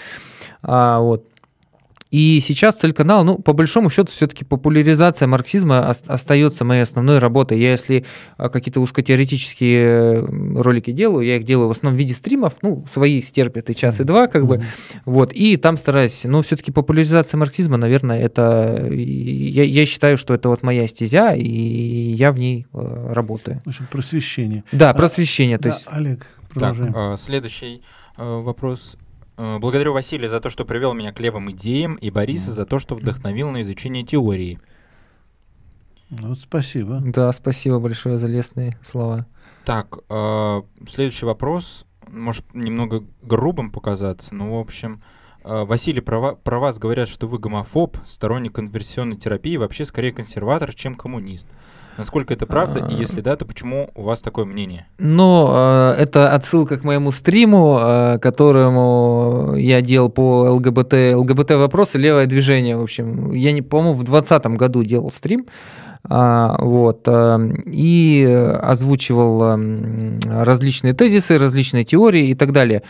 А, 0.61 0.99
вот. 0.99 1.25
И 2.11 2.39
сейчас 2.41 2.79
цель 2.79 2.93
канала, 2.93 3.23
ну, 3.23 3.37
по 3.37 3.53
большому 3.53 3.91
счету, 3.91 4.11
все-таки 4.11 4.43
популяризация 4.43 5.27
марксизма 5.27 5.87
остается 5.87 6.65
моей 6.65 6.81
основной 6.81 7.19
работой. 7.19 7.59
Я 7.59 7.71
если 7.71 8.03
а, 8.37 8.49
какие-то 8.49 8.79
узкотеоретические 8.79 10.25
ролики 10.59 10.91
делаю, 10.91 11.27
я 11.27 11.35
их 11.35 11.43
делаю 11.43 11.67
в 11.67 11.71
основном 11.71 11.95
в 11.95 11.99
виде 11.99 12.15
стримов, 12.15 12.55
ну, 12.63 12.83
свои 12.89 13.21
стерпят 13.21 13.69
и 13.69 13.75
час, 13.75 13.99
и 13.99 14.05
два, 14.05 14.25
как 14.25 14.47
бы, 14.47 14.63
вот, 15.05 15.33
и 15.33 15.55
там 15.57 15.77
стараюсь, 15.77 16.21
ну, 16.23 16.41
все-таки 16.41 16.71
популяризация 16.71 17.37
марксизма, 17.37 17.77
наверное, 17.77 18.19
это, 18.19 18.87
я, 18.89 19.63
я 19.63 19.85
считаю, 19.85 20.17
что 20.17 20.33
это 20.33 20.49
вот 20.49 20.63
моя 20.63 20.87
стезя, 20.87 21.33
и 21.35 21.43
я 21.45 22.31
в 22.31 22.39
ней 22.39 22.65
э, 22.73 23.09
работаю. 23.11 23.61
В 23.65 23.69
общем, 23.69 23.87
просвещение. 23.91 24.63
Да, 24.71 24.89
а, 24.89 24.93
просвещение, 24.95 25.57
а, 25.57 25.59
то 25.59 25.69
да, 25.69 25.75
есть... 25.75 25.85
Олег, 25.91 26.25
продолжаем. 26.49 26.93
Так, 26.93 27.13
э, 27.13 27.17
следующий 27.17 27.81
э, 28.17 28.23
вопрос. 28.23 28.97
Э, 29.37 29.57
благодарю 29.59 29.93
Василия 29.93 30.27
за 30.27 30.41
то, 30.41 30.49
что 30.49 30.65
привел 30.65 30.93
меня 30.93 31.13
к 31.13 31.19
левым 31.19 31.51
идеям, 31.51 31.95
и 31.95 32.11
Бориса 32.11 32.51
за 32.51 32.65
то, 32.65 32.79
что 32.79 32.95
вдохновил 32.95 33.49
на 33.51 33.61
изучение 33.61 34.03
теории. 34.03 34.59
Ну, 36.09 36.35
спасибо. 36.35 37.01
Да, 37.05 37.31
спасибо 37.31 37.79
большое 37.79 38.17
за 38.17 38.27
лестные 38.27 38.77
слова. 38.81 39.27
Так, 39.63 39.99
э, 40.09 40.61
следующий 40.87 41.25
вопрос. 41.25 41.85
Может, 42.07 42.53
немного 42.53 43.03
грубым 43.21 43.71
показаться, 43.71 44.33
но, 44.33 44.57
в 44.57 44.59
общем, 44.59 45.03
э, 45.43 45.63
Василий, 45.65 46.01
про, 46.01 46.35
про 46.35 46.59
вас 46.59 46.79
говорят, 46.79 47.07
что 47.07 47.27
вы 47.27 47.37
гомофоб, 47.37 47.97
сторонник 48.07 48.55
конверсионной 48.55 49.17
терапии, 49.17 49.57
вообще 49.57 49.85
скорее 49.85 50.11
консерватор, 50.11 50.73
чем 50.73 50.95
коммунист. 50.95 51.47
Насколько 51.99 52.33
это 52.33 52.45
правда? 52.45 52.87
И 52.89 52.95
если 52.95 53.19
да, 53.19 53.35
то 53.35 53.45
почему 53.45 53.89
у 53.93 54.03
вас 54.03 54.21
такое 54.21 54.45
мнение? 54.45 54.87
Ну, 54.99 55.49
э, 55.51 55.95
это 55.97 56.33
отсылка 56.33 56.77
к 56.77 56.85
моему 56.85 57.11
стриму, 57.11 57.77
э, 57.77 58.19
которому 58.19 59.55
я 59.57 59.81
делал 59.81 60.07
по 60.09 60.49
ЛГБТ, 60.49 60.93
ЛГБТ 61.15 61.51
вопросы, 61.55 61.97
левое 61.97 62.25
движение, 62.25 62.77
в 62.77 62.81
общем. 62.81 63.33
Я 63.33 63.51
не, 63.51 63.61
по-моему, 63.61 63.95
в 63.95 64.05
2020 64.05 64.45
году 64.57 64.83
делал 64.85 65.11
стрим. 65.11 65.45
А, 66.09 66.55
вот, 66.59 67.05
и 67.65 68.57
озвучивал 68.61 69.59
различные 70.25 70.93
тезисы, 70.93 71.37
различные 71.37 71.83
теории 71.83 72.29
и 72.29 72.35
так 72.35 72.53
далее. 72.53 72.83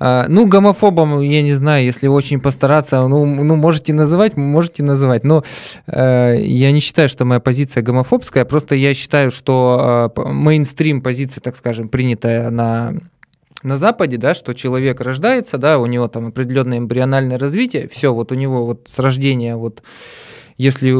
А, 0.00 0.26
ну, 0.28 0.46
гомофобом, 0.46 1.20
я 1.20 1.42
не 1.42 1.54
знаю, 1.54 1.84
если 1.84 2.06
очень 2.06 2.40
постараться, 2.40 3.06
ну, 3.08 3.26
ну 3.26 3.56
можете 3.56 3.92
называть, 3.92 4.36
можете 4.36 4.82
называть, 4.82 5.24
но 5.24 5.44
э, 5.86 6.36
я 6.40 6.70
не 6.70 6.80
считаю, 6.80 7.08
что 7.08 7.24
моя 7.24 7.40
позиция 7.40 7.82
гомофобская, 7.82 8.44
просто 8.44 8.76
я 8.76 8.94
считаю, 8.94 9.30
что 9.30 10.12
э, 10.16 10.20
мейнстрим 10.30 11.02
позиция, 11.02 11.40
так 11.40 11.56
скажем, 11.56 11.88
принятая 11.88 12.50
на 12.50 12.94
на 13.64 13.76
Западе, 13.76 14.18
да, 14.18 14.34
что 14.34 14.54
человек 14.54 15.00
рождается, 15.00 15.58
да, 15.58 15.80
у 15.80 15.86
него 15.86 16.06
там 16.06 16.28
определенное 16.28 16.78
эмбриональное 16.78 17.38
развитие, 17.38 17.88
все, 17.88 18.14
вот 18.14 18.30
у 18.30 18.36
него 18.36 18.64
вот 18.64 18.86
с 18.86 19.00
рождения, 19.00 19.56
вот 19.56 19.82
если 20.58 20.94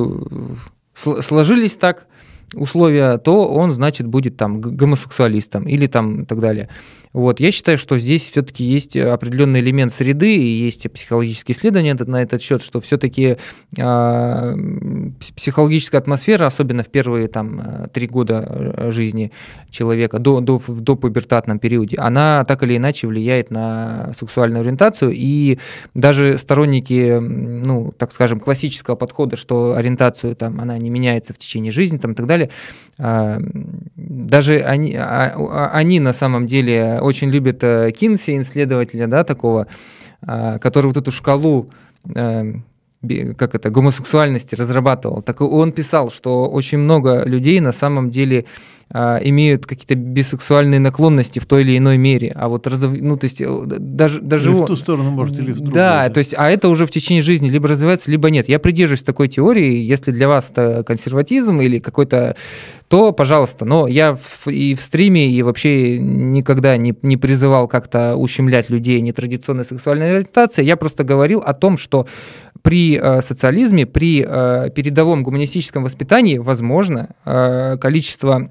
сложились 0.94 1.76
так 1.76 2.08
условия, 2.54 3.18
то 3.18 3.46
он, 3.48 3.72
значит, 3.72 4.06
будет 4.06 4.36
там 4.36 4.60
гомосексуалистом 4.60 5.68
или 5.68 5.86
там 5.86 6.22
и 6.22 6.24
так 6.24 6.40
далее. 6.40 6.68
Вот. 7.12 7.40
Я 7.40 7.50
считаю, 7.52 7.78
что 7.78 7.98
здесь 7.98 8.30
все-таки 8.30 8.64
есть 8.64 8.96
определенный 8.96 9.60
элемент 9.60 9.92
среды, 9.92 10.36
и 10.36 10.46
есть 10.46 10.90
психологические 10.92 11.56
исследования 11.56 11.94
на 11.94 12.22
этот 12.22 12.42
счет, 12.42 12.62
что 12.62 12.80
все-таки 12.80 13.24
э, 13.24 13.36
а, 13.80 14.54
психологическая 15.34 16.00
атмосфера, 16.00 16.46
особенно 16.46 16.82
в 16.82 16.88
первые 16.88 17.28
там, 17.28 17.86
три 17.92 18.06
года 18.06 18.46
э, 18.46 18.90
жизни 18.90 19.32
человека, 19.70 20.18
до, 20.18 20.40
до, 20.40 20.58
в 20.58 20.80
допубертатном 20.80 21.58
периоде, 21.58 21.96
она 21.96 22.44
так 22.44 22.62
или 22.62 22.76
иначе 22.76 23.06
влияет 23.06 23.50
на 23.50 24.12
сексуальную 24.14 24.60
ориентацию, 24.60 25.12
и 25.12 25.58
даже 25.94 26.36
сторонники, 26.38 27.18
ну, 27.18 27.90
так 27.96 28.12
скажем, 28.12 28.38
классического 28.38 28.94
подхода, 28.94 29.36
что 29.36 29.74
ориентацию 29.74 30.36
там, 30.36 30.60
она 30.60 30.78
не 30.78 30.90
меняется 30.90 31.34
в 31.34 31.38
течение 31.38 31.72
жизни 31.72 31.96
там, 31.98 32.12
и 32.12 32.14
так 32.14 32.26
далее, 32.26 32.37
э, 32.98 33.38
даже 33.96 34.60
они, 34.60 34.94
а, 34.96 35.70
они 35.72 36.00
на 36.00 36.12
самом 36.12 36.46
деле 36.46 36.98
очень 37.00 37.30
любит 37.30 37.62
э, 37.62 37.90
Кинси, 37.90 38.40
исследователя, 38.40 39.06
да, 39.06 39.24
такого, 39.24 39.66
который 40.20 40.86
вот 40.86 40.96
эту 40.96 41.10
шкалу 41.10 41.68
э, 42.14 42.54
как 43.36 43.54
это, 43.54 43.70
гомосексуальности 43.70 44.56
разрабатывал, 44.56 45.22
так 45.22 45.40
он 45.40 45.72
писал, 45.72 46.10
что 46.10 46.48
очень 46.48 46.78
много 46.78 47.22
людей 47.24 47.60
на 47.60 47.72
самом 47.72 48.10
деле 48.10 48.44
а, 48.90 49.18
имеют 49.22 49.66
какие-то 49.66 49.96
бисексуальные 49.96 50.80
наклонности 50.80 51.40
в 51.40 51.46
той 51.46 51.62
или 51.62 51.76
иной 51.76 51.98
мере, 51.98 52.32
а 52.34 52.48
вот 52.48 52.66
разов... 52.66 52.92
ну 52.92 53.18
то 53.18 53.24
есть 53.24 53.42
э, 53.42 53.46
даже 53.66 54.22
даже 54.22 54.50
или 54.50 54.62
в 54.62 54.64
ту 54.64 54.76
сторону 54.76 55.10
может 55.10 55.36
или 55.36 55.52
в 55.52 55.56
другую. 55.56 55.74
Да, 55.74 56.08
то 56.08 56.18
есть, 56.18 56.34
а 56.38 56.50
это 56.50 56.70
уже 56.70 56.86
в 56.86 56.90
течение 56.90 57.20
жизни 57.20 57.50
либо 57.50 57.68
развивается, 57.68 58.10
либо 58.10 58.30
нет. 58.30 58.48
Я 58.48 58.58
придерживаюсь 58.58 59.02
такой 59.02 59.28
теории, 59.28 59.76
если 59.76 60.10
для 60.10 60.26
вас 60.26 60.50
это 60.50 60.84
консерватизм 60.84 61.60
или 61.60 61.80
какой-то, 61.80 62.34
то 62.88 63.12
пожалуйста. 63.12 63.66
Но 63.66 63.86
я 63.88 64.14
в, 64.14 64.48
и 64.48 64.74
в 64.74 64.80
стриме 64.80 65.30
и 65.30 65.42
вообще 65.42 65.98
никогда 65.98 66.74
не 66.78 66.94
не 67.02 67.18
призывал 67.18 67.68
как-то 67.68 68.16
ущемлять 68.16 68.70
людей 68.70 69.02
нетрадиционной 69.02 69.66
сексуальной 69.66 70.12
ориентации. 70.12 70.64
Я 70.64 70.78
просто 70.78 71.04
говорил 71.04 71.40
о 71.40 71.52
том, 71.52 71.76
что 71.76 72.06
при 72.62 72.98
э, 72.98 73.20
социализме, 73.22 73.86
при 73.86 74.24
э, 74.26 74.70
передовом 74.70 75.22
гуманистическом 75.22 75.84
воспитании, 75.84 76.38
возможно, 76.38 77.10
э, 77.24 77.76
количество 77.78 78.50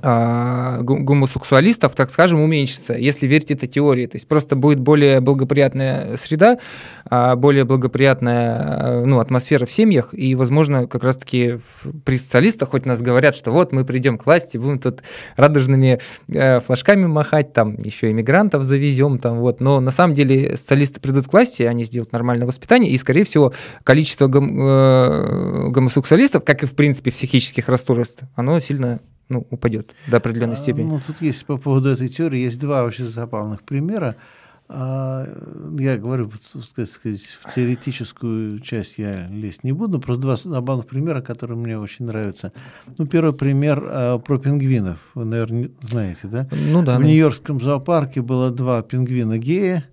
гомосексуалистов, 0.00 1.94
так 1.94 2.10
скажем, 2.10 2.40
уменьшится, 2.40 2.94
если 2.94 3.26
верить 3.26 3.50
этой 3.50 3.66
теории. 3.66 4.06
То 4.06 4.16
есть 4.16 4.28
просто 4.28 4.56
будет 4.56 4.80
более 4.80 5.20
благоприятная 5.20 6.16
среда, 6.16 6.58
а, 7.04 7.36
более 7.36 7.64
благоприятная 7.64 9.04
ну, 9.04 9.20
атмосфера 9.20 9.66
в 9.66 9.72
семьях, 9.72 10.10
и, 10.12 10.34
возможно, 10.34 10.86
как 10.86 11.04
раз-таки 11.04 11.60
при 12.04 12.18
социалистах 12.18 12.70
хоть 12.70 12.86
нас 12.86 13.02
говорят, 13.02 13.34
что 13.34 13.50
вот 13.50 13.72
мы 13.72 13.84
придем 13.84 14.18
к 14.18 14.26
власти, 14.26 14.56
будем 14.58 14.78
тут 14.78 15.02
радужными 15.36 16.00
э, 16.28 16.60
флажками 16.60 17.06
махать, 17.06 17.52
там 17.52 17.76
еще 17.76 18.10
иммигрантов 18.10 18.64
завезем, 18.64 19.18
там 19.18 19.38
вот, 19.38 19.60
но 19.60 19.80
на 19.80 19.90
самом 19.90 20.14
деле 20.14 20.56
социалисты 20.56 21.00
придут 21.00 21.26
к 21.28 21.32
власти, 21.32 21.62
они 21.62 21.84
сделают 21.84 22.12
нормальное 22.12 22.46
воспитание, 22.46 22.90
и, 22.90 22.98
скорее 22.98 23.24
всего, 23.24 23.52
количество 23.84 24.26
гом 24.26 24.58
э, 24.60 25.68
гомосексуалистов, 25.70 26.44
как 26.44 26.62
и, 26.62 26.66
в 26.66 26.74
принципе, 26.74 27.10
психических 27.10 27.68
расстройств, 27.68 28.22
оно 28.34 28.60
сильно 28.60 29.00
ну, 29.28 29.46
упадет 29.50 29.94
до 30.06 30.18
определенной 30.18 30.54
а, 30.54 30.56
степени. 30.56 30.84
Ну, 30.84 31.00
тут 31.04 31.20
есть 31.20 31.44
по 31.46 31.56
поводу 31.56 31.90
этой 31.90 32.08
теории, 32.08 32.40
есть 32.40 32.60
два 32.60 32.84
очень 32.84 33.08
забавных 33.08 33.62
примера. 33.62 34.16
А, 34.70 35.26
я 35.78 35.96
говорю, 35.96 36.30
так 36.76 36.88
сказать, 36.88 37.38
в 37.40 37.54
теоретическую 37.54 38.60
часть 38.60 38.98
я 38.98 39.26
лезть 39.28 39.64
не 39.64 39.72
буду, 39.72 39.98
просто 39.98 40.22
два 40.22 40.36
забавных 40.36 40.86
примера, 40.86 41.22
которые 41.22 41.56
мне 41.56 41.78
очень 41.78 42.04
нравятся. 42.04 42.52
Ну, 42.98 43.06
первый 43.06 43.32
пример 43.32 43.82
а, 43.84 44.18
про 44.18 44.38
пингвинов. 44.38 45.10
Вы, 45.14 45.24
наверное, 45.24 45.70
знаете, 45.80 46.28
да? 46.28 46.48
Ну 46.70 46.82
да. 46.82 46.98
В 46.98 47.02
Нью-Йоркском 47.02 47.60
зоопарке 47.60 48.20
было 48.20 48.50
два 48.50 48.82
пингвина 48.82 49.38
гея, 49.38 49.86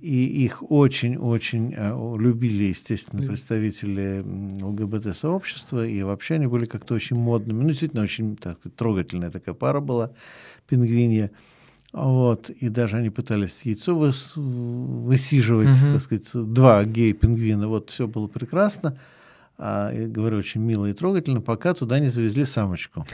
и 0.00 0.44
их 0.44 0.62
очень-очень 0.70 1.74
э, 1.76 2.16
любили, 2.18 2.64
естественно, 2.64 3.26
представители 3.26 4.24
ЛГБТ-сообщества, 4.62 5.86
и 5.86 6.02
вообще 6.02 6.34
они 6.34 6.46
были 6.46 6.64
как-то 6.64 6.94
очень 6.94 7.16
модными. 7.16 7.62
Ну, 7.62 7.68
действительно, 7.68 8.02
очень 8.02 8.36
так, 8.36 8.58
трогательная 8.76 9.30
такая 9.30 9.54
пара 9.54 9.80
была, 9.80 10.12
пингвинья. 10.68 11.30
Вот, 11.92 12.48
и 12.48 12.70
даже 12.70 12.96
они 12.96 13.10
пытались 13.10 13.62
яйцо 13.64 13.94
выс 13.94 14.32
высиживать, 14.36 15.68
угу. 15.68 15.92
так 15.92 16.02
сказать, 16.02 16.30
два 16.32 16.84
гей-пингвина. 16.84 17.68
Вот, 17.68 17.90
все 17.90 18.06
было 18.06 18.28
прекрасно 18.28 18.96
а, 19.64 19.92
говорю, 19.92 20.38
очень 20.38 20.60
мило 20.60 20.86
и 20.86 20.92
трогательно, 20.92 21.40
пока 21.40 21.72
туда 21.72 22.00
не 22.00 22.08
завезли 22.08 22.44
самочку. 22.44 23.06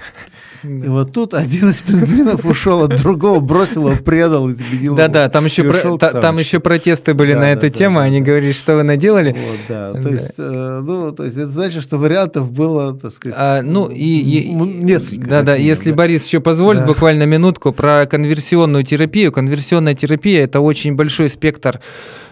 И 0.62 0.88
вот 0.88 1.12
тут 1.12 1.34
один 1.34 1.68
из 1.68 1.82
пингвинов 1.82 2.46
ушел 2.46 2.84
от 2.84 2.96
другого, 2.96 3.40
бросил 3.40 3.90
его, 3.90 4.02
предал, 4.02 4.50
изменил 4.50 4.96
Да-да, 4.96 5.28
там 5.28 5.44
еще, 5.44 5.62
про, 5.64 5.98
та, 5.98 6.20
там 6.22 6.38
еще 6.38 6.58
протесты 6.58 7.12
были 7.12 7.34
да, 7.34 7.40
на 7.40 7.52
эту 7.52 7.62
да, 7.62 7.70
тему, 7.70 7.98
да, 7.98 8.04
они 8.04 8.20
да. 8.20 8.26
говорили, 8.26 8.52
что 8.52 8.76
вы 8.76 8.82
наделали. 8.82 9.32
Вот, 9.32 9.58
да. 9.68 9.92
То, 9.92 10.00
да. 10.00 10.08
Есть, 10.08 10.34
э, 10.38 10.80
ну, 10.82 11.12
то 11.12 11.24
есть 11.24 11.36
это 11.36 11.48
значит, 11.48 11.82
что 11.82 11.98
вариантов 11.98 12.50
было, 12.50 12.96
так 12.96 13.12
сказать, 13.12 13.36
а, 13.38 13.60
ну, 13.60 13.90
и, 13.90 14.48
несколько. 14.48 15.28
Да-да, 15.28 15.54
если 15.54 15.90
да. 15.90 15.98
Борис 15.98 16.24
еще 16.24 16.40
позволит, 16.40 16.80
да. 16.80 16.86
буквально 16.86 17.24
минутку, 17.24 17.72
про 17.72 18.06
конверсионную 18.06 18.84
терапию. 18.84 19.32
Конверсионная 19.32 19.94
терапия– 19.94 20.44
это 20.44 20.60
очень 20.60 20.94
большой 20.94 21.28
спектр, 21.28 21.82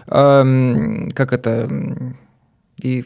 эм, 0.07 1.11
как 1.13 1.33
это, 1.33 1.69
и 2.81 3.05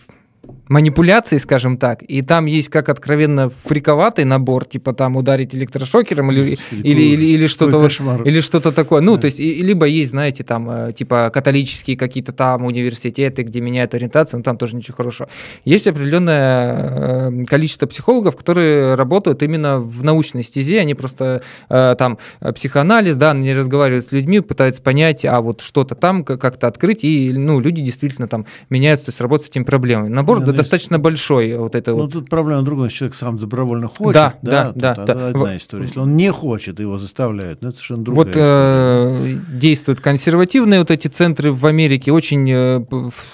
манипуляций, 0.72 1.38
скажем 1.38 1.78
так, 1.78 2.02
и 2.02 2.22
там 2.22 2.46
есть 2.46 2.70
как 2.70 2.88
откровенно 2.88 3.52
фриковатый 3.66 4.24
набор, 4.24 4.64
типа 4.64 4.94
там 4.94 5.18
ударить 5.18 5.54
электрошокером 5.54 6.32
или, 6.32 6.58
или, 6.72 7.02
или, 7.02 7.26
или 7.26 7.48
что-то 7.48 7.78
вот, 7.78 7.92
или 8.26 8.40
что-то 8.40 8.72
такое. 8.72 9.02
Ну, 9.02 9.16
да. 9.16 9.22
то 9.22 9.26
есть, 9.26 9.42
и, 9.42 9.62
либо 9.62 9.86
есть, 9.86 10.12
знаете, 10.12 10.46
там, 10.46 10.70
э, 10.70 10.94
типа, 10.94 11.30
католические 11.34 11.98
какие-то 11.98 12.32
там 12.32 12.64
университеты, 12.64 13.42
где 13.42 13.60
меняют 13.60 13.94
ориентацию, 13.96 14.38
но 14.38 14.44
там 14.44 14.58
тоже 14.58 14.78
ничего 14.78 14.96
хорошего. 14.96 15.28
Есть 15.66 15.88
определенное 15.88 17.32
э, 17.32 17.44
количество 17.48 17.86
психологов, 17.86 18.38
которые 18.38 18.96
работают 18.96 19.44
именно 19.44 19.78
в 19.78 20.06
научной 20.06 20.44
стезе, 20.44 20.80
они 20.80 20.94
просто 20.94 21.42
э, 21.68 21.96
там 22.00 22.18
психоанализ, 22.56 23.18
да, 23.18 23.32
они 23.32 23.52
разговаривают 23.52 24.06
с 24.06 24.14
людьми, 24.14 24.40
пытаются 24.40 24.82
понять, 24.82 25.26
а 25.26 25.42
вот 25.42 25.60
что-то 25.60 25.96
там 25.96 26.24
как-то 26.24 26.68
открыть, 26.68 27.04
и, 27.04 27.34
ну, 27.34 27.60
люди 27.60 27.82
действительно 27.82 28.30
там 28.30 28.46
меняются, 28.70 29.08
то 29.08 29.10
есть 29.10 29.20
работают 29.20 29.48
с 29.48 29.50
этими 29.50 29.64
проблемами. 29.64 30.08
Набор 30.08 30.40
да, 30.40 30.61
достаточно 30.62 31.00
большой. 31.00 31.56
Вот 31.58 31.76
это 31.76 31.92
ну, 31.92 31.98
вот. 31.98 32.14
тут 32.14 32.30
проблема 32.30 32.62
другая, 32.64 32.90
человек 32.90 33.16
сам 33.16 33.38
добровольно 33.38 33.88
хочет. 33.88 34.14
Да, 34.14 34.34
да, 34.42 34.72
да. 34.76 34.96
да, 34.96 35.06
да. 35.06 35.28
Одна 35.28 35.58
история. 35.58 35.86
Если 35.86 36.00
он 36.00 36.16
не 36.16 36.32
хочет, 36.32 36.80
его 36.80 36.98
заставляют, 36.98 37.62
ну, 37.62 37.70
это 37.70 37.78
совершенно 37.78 38.04
другая 38.04 38.26
Вот 38.26 38.36
э, 38.36 39.36
действуют 39.54 40.00
консервативные 40.00 40.80
вот 40.80 40.92
эти 40.92 41.08
центры 41.08 41.52
в 41.52 41.66
Америке, 41.66 42.12
очень 42.12 42.50
э, 42.52 42.86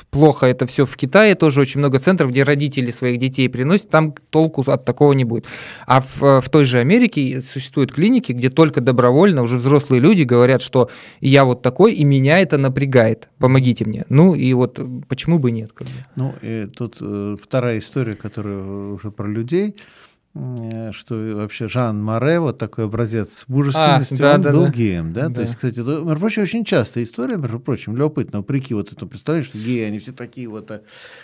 плохо 0.09 0.47
это 0.47 0.65
все 0.65 0.86
в 0.86 0.95
Китае, 0.97 1.36
тоже 1.36 1.61
очень 1.61 1.80
много 1.80 1.99
центров, 1.99 2.32
где 2.32 2.43
родители 2.43 2.91
своих 2.91 3.19
детей 3.19 3.49
приносят, 3.49 3.89
там 3.89 4.13
толку 4.30 4.63
от 4.67 4.86
такого 4.86 5.13
не 5.13 5.23
будет. 5.23 5.45
А 5.86 6.01
в, 6.01 6.23
э, 6.23 6.41
в 6.41 6.49
той 6.49 6.65
же 6.65 6.80
Америке 6.80 7.41
существуют 7.41 7.91
клиники, 7.91 8.32
где 8.32 8.49
только 8.49 8.82
добровольно 8.82 9.41
уже 9.41 9.57
взрослые 9.57 9.99
люди 9.99 10.23
говорят, 10.23 10.61
что 10.61 10.89
я 11.21 11.45
вот 11.45 11.61
такой, 11.61 11.93
и 11.93 12.03
меня 12.03 12.39
это 12.39 12.57
напрягает, 12.57 13.30
помогите 13.38 13.86
мне. 13.86 14.05
Ну 14.09 14.36
и 14.36 14.53
вот 14.53 14.80
почему 15.07 15.39
бы 15.39 15.51
нет? 15.51 15.71
Как 15.73 15.88
бы. 15.88 15.93
Ну, 16.15 16.34
и 16.41 16.65
тут 16.65 16.97
э, 17.01 17.16
вторая 17.41 17.80
история, 17.80 18.13
которая 18.13 18.59
уже 18.59 19.11
про 19.11 19.28
людей, 19.28 19.76
э, 20.34 20.91
что 20.91 21.15
вообще 21.15 21.68
Жан 21.68 22.03
Море, 22.03 22.39
вот 22.39 22.57
такой 22.57 22.86
образец 22.86 23.45
мужественности, 23.47 24.15
а, 24.15 24.18
да, 24.18 24.36
он 24.36 24.41
да, 24.41 24.51
был 24.51 24.63
да. 24.65 24.70
геем, 24.72 25.13
да? 25.13 25.28
да? 25.30 25.36
То 25.36 25.41
есть, 25.41 25.55
кстати, 25.55 25.80
это, 25.80 26.03
между 26.03 26.20
прочим, 26.20 26.43
очень 26.43 26.65
частая 26.65 27.03
история, 27.03 27.38
между 27.38 27.59
прочим, 27.59 27.95
любопытно, 27.95 28.39
вопреки 28.39 28.74
вот 28.74 28.91
этому 28.91 29.09
представлению, 29.09 29.45
что 29.45 29.57
геи, 29.57 29.84
они 29.84 29.99
все 29.99 30.11
такие 30.11 30.47
вот, 30.47 30.70
а, 30.72 30.82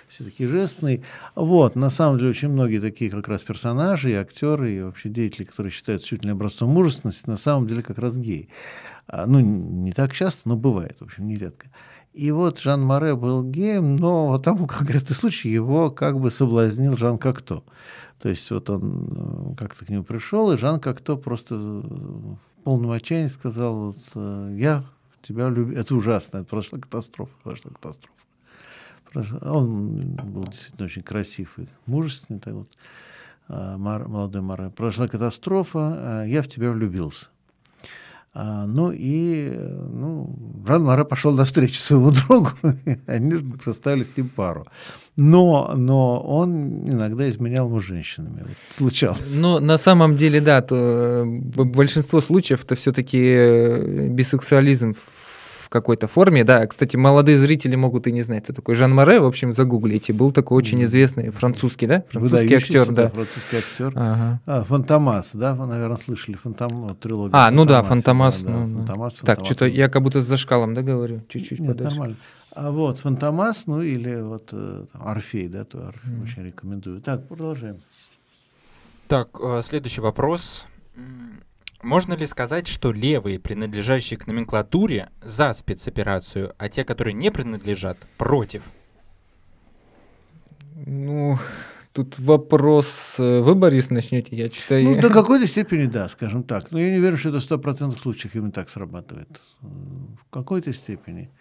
все 0.08 0.24
такие 0.24 0.50
женственные. 0.50 1.04
Вот, 1.36 1.76
на 1.76 1.90
самом 1.90 2.18
деле, 2.18 2.32
очень 2.32 2.50
многие 2.50 2.80
такие 2.80 3.12
как 3.12 3.28
раз 3.28 3.42
персонажи, 3.42 4.12
и 4.12 4.16
актеры, 4.16 4.74
и 4.74 4.82
вообще 4.82 5.10
деятели, 5.10 5.44
которые 5.46 5.72
считаются 5.72 6.08
чуть 6.08 6.24
ли 6.24 6.28
не 6.28 6.32
образцом 6.32 6.70
мужественности, 6.70 7.30
на 7.30 7.38
самом 7.38 7.68
деле 7.68 7.82
как 7.82 8.00
раз 8.00 8.18
геи. 8.18 8.50
А, 9.08 9.26
ну, 9.26 9.40
не 9.40 9.92
так 9.92 10.14
часто, 10.14 10.42
но 10.46 10.56
бывает, 10.56 10.98
в 11.00 11.04
общем, 11.04 11.28
нередко. 11.28 11.68
И 12.14 12.30
вот 12.30 12.60
Жан 12.60 12.84
Море 12.84 13.16
был 13.16 13.44
геем, 13.44 13.96
но 13.96 14.38
там 14.38 14.68
конкретный 14.68 15.16
случай 15.16 15.50
его 15.50 15.90
как 15.90 16.20
бы 16.20 16.30
соблазнил 16.30 16.96
Жан 16.96 17.18
Кокто. 17.18 17.64
То 18.20 18.30
есть 18.30 18.50
вот 18.52 18.70
он 18.70 19.54
э, 19.54 19.56
как-то 19.56 19.86
к 19.86 19.90
нему 19.90 20.04
пришел, 20.04 20.52
и 20.52 20.58
Жан 20.58 20.80
Кокто 20.80 21.16
просто 21.16 21.56
в 21.56 22.38
полном 22.64 22.92
отчаянии 22.92 23.30
сказал, 23.30 23.88
вот, 23.88 23.98
э, 24.14 24.56
я 24.60 24.86
тебя 25.24 25.50
люблю. 25.50 25.76
Это 25.76 25.96
ужасно, 25.96 26.38
это 26.38 26.46
прошла 26.46 26.78
катастрофа, 26.80 27.34
прошла 27.44 27.72
катастрофа. 27.72 28.14
Он 29.42 30.16
был 30.16 30.46
действительно 30.46 30.86
очень 30.86 31.04
красив 31.04 31.60
и 31.60 31.68
мужественный, 31.86 32.40
так 32.40 32.54
вот, 32.54 32.70
а, 33.48 33.78
молодой 33.78 34.42
Море. 34.42 34.72
Прошла 34.72 35.08
катастрофа, 35.08 36.24
я 36.28 36.42
в 36.42 36.48
тебя 36.48 36.72
влюбился. 36.72 37.28
А, 38.36 38.66
ну 38.66 38.92
и 38.92 39.52
ну, 39.92 40.36
Жан 40.68 40.84
Маре 40.84 41.06
пошел 41.06 41.34
навстречу 41.34 41.76
своему 41.76 42.12
другу, 42.28 42.50
они 43.06 43.36
составили 43.64 44.04
с 44.04 44.18
ним 44.18 44.30
пару. 44.30 44.66
Но, 45.16 45.74
но 45.76 46.20
он 46.20 46.90
иногда 46.90 47.30
изменял 47.30 47.68
ему 47.68 47.80
женщинами. 47.80 48.40
Вот, 48.40 48.58
случалось. 48.72 49.40
Ну, 49.40 49.60
на 49.60 49.78
самом 49.78 50.16
деле, 50.16 50.42
да, 50.42 50.62
то 50.64 50.76
э, 50.76 51.26
большинство 51.26 52.20
случаев 52.22 52.64
это 52.64 52.74
все-таки 52.74 53.20
э, 53.22 54.08
бисексуализм 54.08 54.94
какой-то 55.74 56.08
форме. 56.08 56.44
Да, 56.44 56.66
кстати, 56.68 56.96
молодые 56.96 57.38
зрители 57.38 57.76
могут 57.76 58.08
и 58.08 58.12
не 58.12 58.22
знать, 58.22 58.44
кто 58.44 58.54
такой 58.54 58.76
Жан 58.76 58.94
Море. 58.94 59.20
В 59.20 59.26
общем, 59.26 59.52
загуглите. 59.52 60.14
Был 60.14 60.32
такой 60.32 60.58
очень 60.58 60.84
известный 60.84 61.32
французский, 61.32 61.88
да? 61.88 62.04
Французский 62.10 62.54
актер, 62.56 62.92
да. 62.92 63.10
Французский 63.10 63.58
актер. 63.58 63.94
Ага. 63.96 64.40
А, 64.46 64.64
Фантомас, 64.64 65.32
да? 65.34 65.56
Вы, 65.56 65.66
наверное, 65.66 65.98
слышали 65.98 66.36
Фантом, 66.36 66.96
трилогию. 66.96 67.36
А, 67.36 67.50
ну 67.52 67.66
да, 67.66 67.82
Фантомас. 67.82 68.44
Да, 68.44 68.52
ну, 68.52 68.78
Фантомас, 68.78 69.16
Фантомас. 69.16 69.38
Так, 69.38 69.46
что-то 69.46 69.66
я 69.66 69.90
как 69.90 70.04
будто 70.04 70.22
за 70.22 70.38
шкалом, 70.38 70.76
да, 70.76 70.84
говорю? 70.84 71.22
Чуть-чуть 71.28 71.60
Нет, 71.60 71.70
подальше. 71.70 71.98
нормально. 71.98 72.18
А 72.56 72.70
вот 72.70 73.00
Фантомас, 73.00 73.64
ну 73.66 73.82
или 73.82 74.22
вот 74.22 74.50
э, 74.52 74.86
Орфей, 74.94 75.48
да, 75.48 75.64
то 75.64 75.88
Орфей, 75.88 76.14
mm. 76.14 76.24
очень 76.24 76.46
рекомендую. 76.46 77.02
Так, 77.02 77.28
продолжаем. 77.28 77.78
Так, 79.08 79.30
э, 79.42 79.62
следующий 79.64 80.02
вопрос. 80.02 80.68
Можно 81.84 82.14
ли 82.14 82.26
сказать, 82.26 82.68
что 82.68 82.94
левые, 82.94 83.40
принадлежащие 83.40 84.18
к 84.18 84.26
номенклатуре, 84.26 85.10
за 85.22 85.52
спецоперацию, 85.52 86.54
а 86.58 86.70
те, 86.70 86.86
которые 86.86 87.14
не 87.14 87.30
принадлежат, 87.30 87.98
против? 88.18 88.64
Ну, 90.86 91.38
тут 91.92 92.18
вопрос... 92.20 93.18
Э, 93.20 93.42
вы, 93.42 93.56
Борис, 93.56 93.90
начнете, 93.90 94.34
я 94.34 94.50
читаю. 94.50 94.96
Ну, 94.96 95.02
до 95.02 95.10
какой-то 95.10 95.46
степени 95.46 95.86
да, 95.86 96.08
скажем 96.08 96.44
так. 96.44 96.72
Но 96.72 96.80
я 96.80 96.90
не 96.90 97.00
верю, 97.00 97.18
что 97.18 97.30
это 97.30 97.42
сто 97.42 97.60
процентов 97.60 98.00
случаев 98.00 98.34
именно 98.36 98.54
так 98.54 98.70
срабатывает. 98.70 99.42
В 99.60 100.30
какой-то 100.30 100.74
степени. 100.74 101.32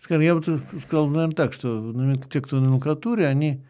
Скажем, 0.00 0.22
я 0.22 0.34
бы 0.34 0.62
сказал, 0.84 1.06
наверное, 1.06 1.36
так, 1.36 1.52
что 1.52 1.94
те, 2.28 2.40
кто 2.40 2.56
в 2.56 2.60
номенклатуре, 2.60 3.28
они 3.28 3.64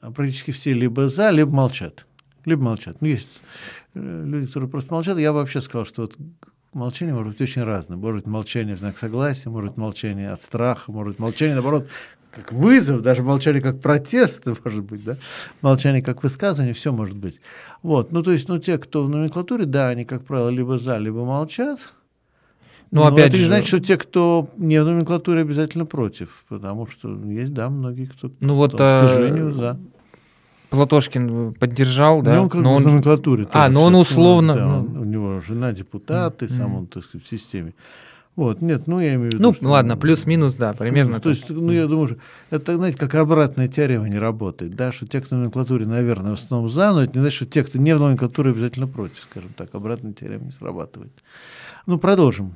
практически 0.00 0.52
все 0.52 0.72
либо 0.72 1.10
за, 1.10 1.28
либо 1.30 1.50
молчат. 1.50 2.06
Либо 2.46 2.62
молчат. 2.62 3.02
Ну, 3.02 3.08
есть 3.08 3.28
люди, 3.94 4.46
которые 4.46 4.68
просто 4.68 4.92
молчат, 4.92 5.18
я 5.18 5.32
вообще 5.32 5.60
сказал, 5.60 5.84
что 5.84 6.02
вот 6.02 6.16
молчание 6.72 7.14
может 7.14 7.32
быть 7.32 7.40
очень 7.40 7.62
разное. 7.62 7.96
Может 7.96 8.22
быть 8.22 8.32
молчание 8.32 8.76
в 8.76 8.78
знак 8.78 8.98
согласия, 8.98 9.50
может 9.50 9.70
быть 9.70 9.78
молчание 9.78 10.30
от 10.30 10.42
страха, 10.42 10.92
может 10.92 11.12
быть 11.12 11.20
молчание, 11.20 11.54
наоборот, 11.54 11.88
как 12.30 12.52
вызов, 12.52 13.02
даже 13.02 13.22
молчание 13.22 13.60
как 13.60 13.80
протест, 13.80 14.46
может 14.64 14.84
быть, 14.84 15.04
да, 15.04 15.16
молчание 15.62 16.02
как 16.02 16.22
высказывание, 16.22 16.74
все 16.74 16.92
может 16.92 17.16
быть. 17.16 17.40
Вот, 17.82 18.12
ну 18.12 18.22
то 18.22 18.32
есть, 18.32 18.48
ну 18.48 18.58
те, 18.58 18.78
кто 18.78 19.04
в 19.04 19.08
номенклатуре, 19.08 19.64
да, 19.64 19.88
они, 19.88 20.04
как 20.04 20.24
правило, 20.24 20.48
либо 20.48 20.78
за, 20.78 20.98
либо 20.98 21.24
молчат. 21.24 21.80
Ну, 22.92 23.04
опять 23.04 23.28
это 23.28 23.36
же... 23.36 23.42
не 23.42 23.48
значит, 23.48 23.68
что 23.68 23.78
те, 23.78 23.96
кто 23.96 24.50
не 24.56 24.82
в 24.82 24.84
номенклатуре, 24.84 25.42
обязательно 25.42 25.86
против, 25.86 26.44
потому 26.48 26.88
что 26.88 27.14
есть, 27.24 27.54
да, 27.54 27.68
многие, 27.68 28.06
кто, 28.06 28.32
ну, 28.40 28.56
вот, 28.56 28.74
кто, 28.74 28.78
к 28.78 29.08
сожалению, 29.08 29.54
за. 29.54 29.78
Платошкин 30.70 31.54
поддержал, 31.54 32.22
да. 32.22 32.36
Ну, 32.36 32.42
он 32.42 32.48
как 32.48 32.60
но 32.62 32.70
бы 32.70 32.76
он... 32.76 32.82
в 32.82 32.86
номенклатуре. 32.86 33.48
А, 33.52 33.68
но 33.68 33.82
он 33.82 33.96
условно... 33.96 34.54
Да, 34.54 34.78
он, 34.78 34.96
у 34.96 35.04
него 35.04 35.40
жена 35.40 35.72
депутат, 35.72 36.42
и 36.42 36.46
mm. 36.46 36.56
сам 36.56 36.74
он, 36.76 36.86
так 36.86 37.04
сказать, 37.04 37.26
в 37.26 37.28
системе. 37.28 37.74
Вот, 38.36 38.62
нет, 38.62 38.86
ну 38.86 39.00
я 39.00 39.16
имею 39.16 39.30
в 39.30 39.34
виду. 39.34 39.42
Ну, 39.42 39.52
что, 39.52 39.68
ладно, 39.68 39.96
плюс-минус, 39.96 40.56
да, 40.56 40.72
примерно. 40.72 41.14
Ну, 41.14 41.20
то 41.20 41.30
есть, 41.30 41.50
ну, 41.50 41.72
я 41.72 41.86
думаю, 41.86 42.08
что 42.08 42.16
это, 42.50 42.76
знаете, 42.76 42.96
как 42.96 43.14
обратная 43.16 43.66
теорема 43.66 44.08
не 44.08 44.18
работает, 44.18 44.76
да, 44.76 44.92
что 44.92 45.06
те, 45.06 45.20
кто 45.20 45.34
в 45.34 45.38
номенклатуре, 45.40 45.84
наверное, 45.84 46.30
в 46.30 46.40
основном 46.40 46.70
за, 46.70 46.92
но 46.92 47.02
это 47.02 47.18
не 47.18 47.20
значит, 47.20 47.36
что 47.36 47.46
те, 47.46 47.64
кто 47.64 47.78
не 47.78 47.94
в 47.94 48.00
номенклатуре, 48.00 48.52
обязательно 48.52 48.86
против, 48.86 49.18
скажем 49.30 49.50
так, 49.56 49.74
обратная 49.74 50.12
теорема 50.12 50.44
не 50.44 50.52
срабатывает. 50.52 51.12
Ну, 51.86 51.98
продолжим. 51.98 52.54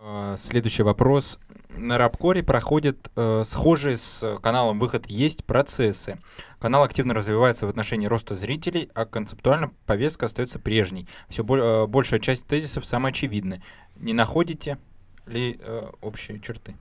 А, 0.00 0.36
следующий 0.36 0.82
вопрос 0.82 1.38
на 1.78 1.98
Рабкоре 1.98 2.42
проходят 2.42 3.10
э, 3.16 3.42
схожие 3.46 3.96
с 3.96 4.38
каналом 4.42 4.78
«Выход 4.78 5.06
есть» 5.06 5.44
процессы. 5.44 6.18
Канал 6.58 6.82
активно 6.82 7.14
развивается 7.14 7.66
в 7.66 7.68
отношении 7.68 8.06
роста 8.06 8.34
зрителей, 8.34 8.90
а 8.94 9.06
концептуально 9.06 9.70
повестка 9.86 10.26
остается 10.26 10.58
прежней. 10.58 11.08
Все 11.28 11.42
э, 11.42 11.86
большая 11.86 12.20
часть 12.20 12.46
тезисов 12.46 12.84
самоочевидны. 12.84 13.62
Не 13.96 14.12
находите 14.12 14.78
ли 15.26 15.58
э, 15.60 15.90
общие 16.00 16.38
черты? 16.40 16.76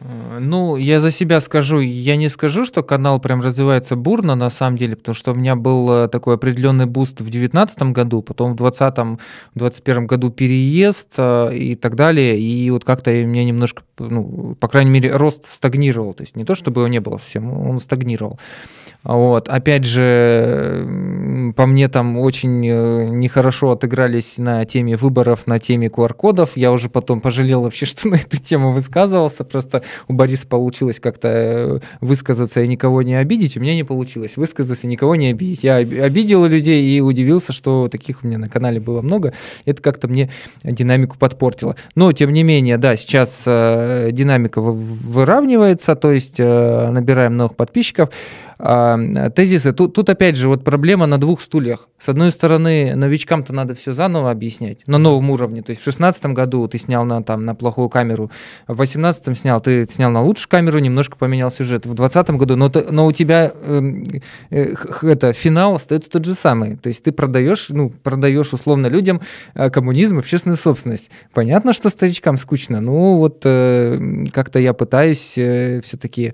Э, 0.00 0.38
ну, 0.40 0.76
я 0.76 1.00
за 1.00 1.10
себя 1.10 1.40
скажу, 1.40 1.80
я 1.80 2.16
не 2.16 2.28
скажу, 2.28 2.64
что 2.64 2.82
канал 2.82 3.20
прям 3.20 3.40
развивается 3.40 3.96
бурно, 3.96 4.34
на 4.34 4.50
самом 4.50 4.76
деле, 4.76 4.96
потому 4.96 5.14
что 5.14 5.32
у 5.32 5.34
меня 5.34 5.56
был 5.56 5.90
э, 5.90 6.08
такой 6.08 6.34
определенный 6.36 6.86
boost 6.86 7.20
в 7.20 7.24
2019 7.24 7.82
году, 7.92 8.22
потом 8.22 8.52
в 8.52 8.56
2020, 8.56 9.18
2021 9.54 10.06
году 10.06 10.30
переезд 10.30 11.08
э, 11.16 11.54
и 11.54 11.74
так 11.74 11.94
далее, 11.96 12.38
и 12.38 12.70
вот 12.70 12.84
как-то 12.84 13.10
у 13.10 13.26
меня 13.26 13.44
немножко, 13.44 13.82
ну, 13.98 14.56
по 14.58 14.68
крайней 14.68 14.90
мере, 14.90 15.14
рост 15.14 15.50
стагнировал, 15.50 16.14
то 16.14 16.22
есть 16.22 16.36
не 16.36 16.44
то, 16.44 16.54
чтобы 16.54 16.80
его 16.82 16.88
не 16.88 17.00
было 17.00 17.18
совсем, 17.18 17.52
он 17.52 17.78
стагнировал. 17.78 18.38
Вот. 19.04 19.48
Опять 19.48 19.84
же, 19.84 21.52
по 21.56 21.66
мне 21.66 21.88
там 21.88 22.18
очень 22.18 22.60
нехорошо 22.60 23.72
отыгрались 23.72 24.38
на 24.38 24.64
теме 24.64 24.96
выборов, 24.96 25.46
на 25.46 25.58
теме 25.58 25.88
QR-кодов. 25.88 26.56
Я 26.56 26.70
уже 26.70 26.88
потом 26.88 27.20
пожалел 27.20 27.62
вообще, 27.62 27.86
что 27.86 28.08
на 28.08 28.16
эту 28.16 28.36
тему 28.36 28.72
высказывался. 28.72 29.44
Просто 29.44 29.81
у 30.08 30.12
Бориса 30.12 30.46
получилось 30.46 31.00
как-то 31.00 31.28
э, 31.28 31.80
высказаться 32.00 32.62
и 32.62 32.68
никого 32.68 33.02
не 33.02 33.14
обидеть, 33.14 33.56
у 33.56 33.60
меня 33.60 33.74
не 33.74 33.84
получилось 33.84 34.36
высказаться 34.36 34.86
и 34.86 34.90
никого 34.90 35.16
не 35.16 35.28
обидеть. 35.28 35.64
Я 35.64 35.76
обидел 35.76 36.46
людей 36.46 36.96
и 36.96 37.00
удивился, 37.00 37.52
что 37.52 37.88
таких 37.88 38.22
у 38.22 38.26
меня 38.26 38.38
на 38.38 38.48
канале 38.48 38.80
было 38.80 39.02
много. 39.02 39.32
Это 39.64 39.82
как-то 39.82 40.08
мне 40.08 40.30
динамику 40.64 41.16
подпортило. 41.18 41.76
Но, 41.94 42.12
тем 42.12 42.32
не 42.32 42.42
менее, 42.42 42.78
да, 42.78 42.96
сейчас 42.96 43.44
э, 43.46 44.10
динамика 44.12 44.60
выравнивается, 44.60 45.96
то 45.96 46.12
есть 46.12 46.38
э, 46.38 46.90
набираем 46.90 47.36
новых 47.36 47.56
подписчиков. 47.56 48.10
Э, 48.64 49.30
тезисы. 49.34 49.72
Тут, 49.72 49.92
тут 49.94 50.08
опять 50.08 50.36
же 50.36 50.46
вот 50.46 50.62
проблема 50.62 51.06
на 51.06 51.18
двух 51.18 51.40
стульях. 51.40 51.88
С 51.98 52.08
одной 52.08 52.30
стороны, 52.30 52.94
новичкам-то 52.94 53.52
надо 53.52 53.74
все 53.74 53.92
заново 53.92 54.30
объяснять 54.30 54.86
на 54.86 54.98
новом 54.98 55.30
уровне. 55.30 55.62
То 55.62 55.70
есть 55.70 55.82
в 55.82 55.84
шестнадцатом 55.84 56.32
году 56.32 56.68
ты 56.68 56.78
снял 56.78 57.04
на, 57.04 57.24
там, 57.24 57.44
на 57.44 57.56
плохую 57.56 57.88
камеру, 57.88 58.30
в 58.68 58.76
восемнадцатом 58.76 59.34
снял, 59.34 59.60
ты 59.60 59.84
снял 59.86 60.12
на 60.12 60.22
лучшую 60.22 60.48
камеру, 60.48 60.78
немножко 60.78 61.16
поменял 61.16 61.50
сюжет. 61.50 61.86
В 61.86 61.94
двадцатом 61.94 62.38
году, 62.38 62.54
но, 62.54 62.70
но 62.90 63.06
у 63.06 63.12
тебя 63.12 63.50
э, 63.52 64.02
э, 64.50 64.74
это, 65.02 65.32
финал 65.32 65.74
остается 65.74 66.10
тот 66.10 66.24
же 66.24 66.34
самый. 66.34 66.76
То 66.76 66.88
есть 66.88 67.02
ты 67.02 67.10
продаешь, 67.10 67.68
ну, 67.70 67.90
продаешь 67.90 68.52
условно 68.52 68.86
людям 68.86 69.20
э, 69.54 69.70
коммунизм, 69.70 70.18
общественную 70.18 70.56
собственность. 70.56 71.10
Понятно, 71.34 71.72
что 71.72 71.90
старичкам 71.90 72.38
скучно, 72.38 72.80
но 72.80 73.18
вот 73.18 73.40
э, 73.44 74.26
как-то 74.32 74.60
я 74.60 74.72
пытаюсь 74.72 75.36
э, 75.36 75.80
все-таки 75.82 76.32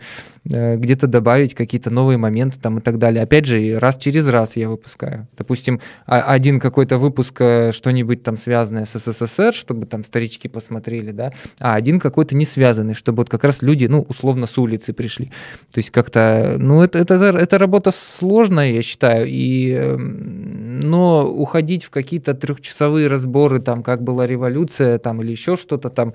э, 0.52 0.76
где-то 0.76 1.06
добавить 1.06 1.54
какие-то 1.54 1.88
новые 1.88 2.17
моменты 2.18 2.58
там 2.60 2.78
и 2.78 2.80
так 2.80 2.98
далее. 2.98 3.22
Опять 3.22 3.46
же, 3.46 3.78
раз 3.78 3.96
через 3.96 4.26
раз 4.26 4.56
я 4.56 4.68
выпускаю. 4.68 5.26
Допустим, 5.36 5.80
один 6.06 6.60
какой-то 6.60 6.98
выпуск, 6.98 7.40
э, 7.40 7.72
что-нибудь 7.72 8.22
там 8.22 8.36
связанное 8.36 8.84
с 8.84 8.98
СССР, 8.98 9.54
чтобы 9.54 9.86
там 9.86 10.04
старички 10.04 10.48
посмотрели, 10.48 11.12
да, 11.12 11.30
а 11.60 11.74
один 11.74 12.00
какой-то 12.00 12.34
не 12.34 12.44
связанный, 12.44 12.94
чтобы 12.94 13.18
вот 13.18 13.30
как 13.30 13.44
раз 13.44 13.62
люди, 13.62 13.86
ну, 13.86 14.04
условно, 14.08 14.46
с 14.46 14.58
улицы 14.58 14.92
пришли. 14.92 15.26
То 15.72 15.78
есть 15.78 15.90
как-то, 15.90 16.56
ну, 16.58 16.82
это, 16.82 16.98
это, 16.98 17.14
это 17.14 17.58
работа 17.58 17.90
сложная, 17.90 18.72
я 18.72 18.82
считаю, 18.82 19.26
и, 19.28 19.70
эм, 19.72 20.80
но 20.80 21.26
уходить 21.26 21.84
в 21.84 21.90
какие-то 21.90 22.34
трехчасовые 22.34 23.08
разборы, 23.08 23.60
там, 23.60 23.82
как 23.82 24.02
была 24.02 24.26
революция, 24.26 24.98
там, 24.98 25.22
или 25.22 25.30
еще 25.30 25.56
что-то 25.56 25.88
там, 25.88 26.14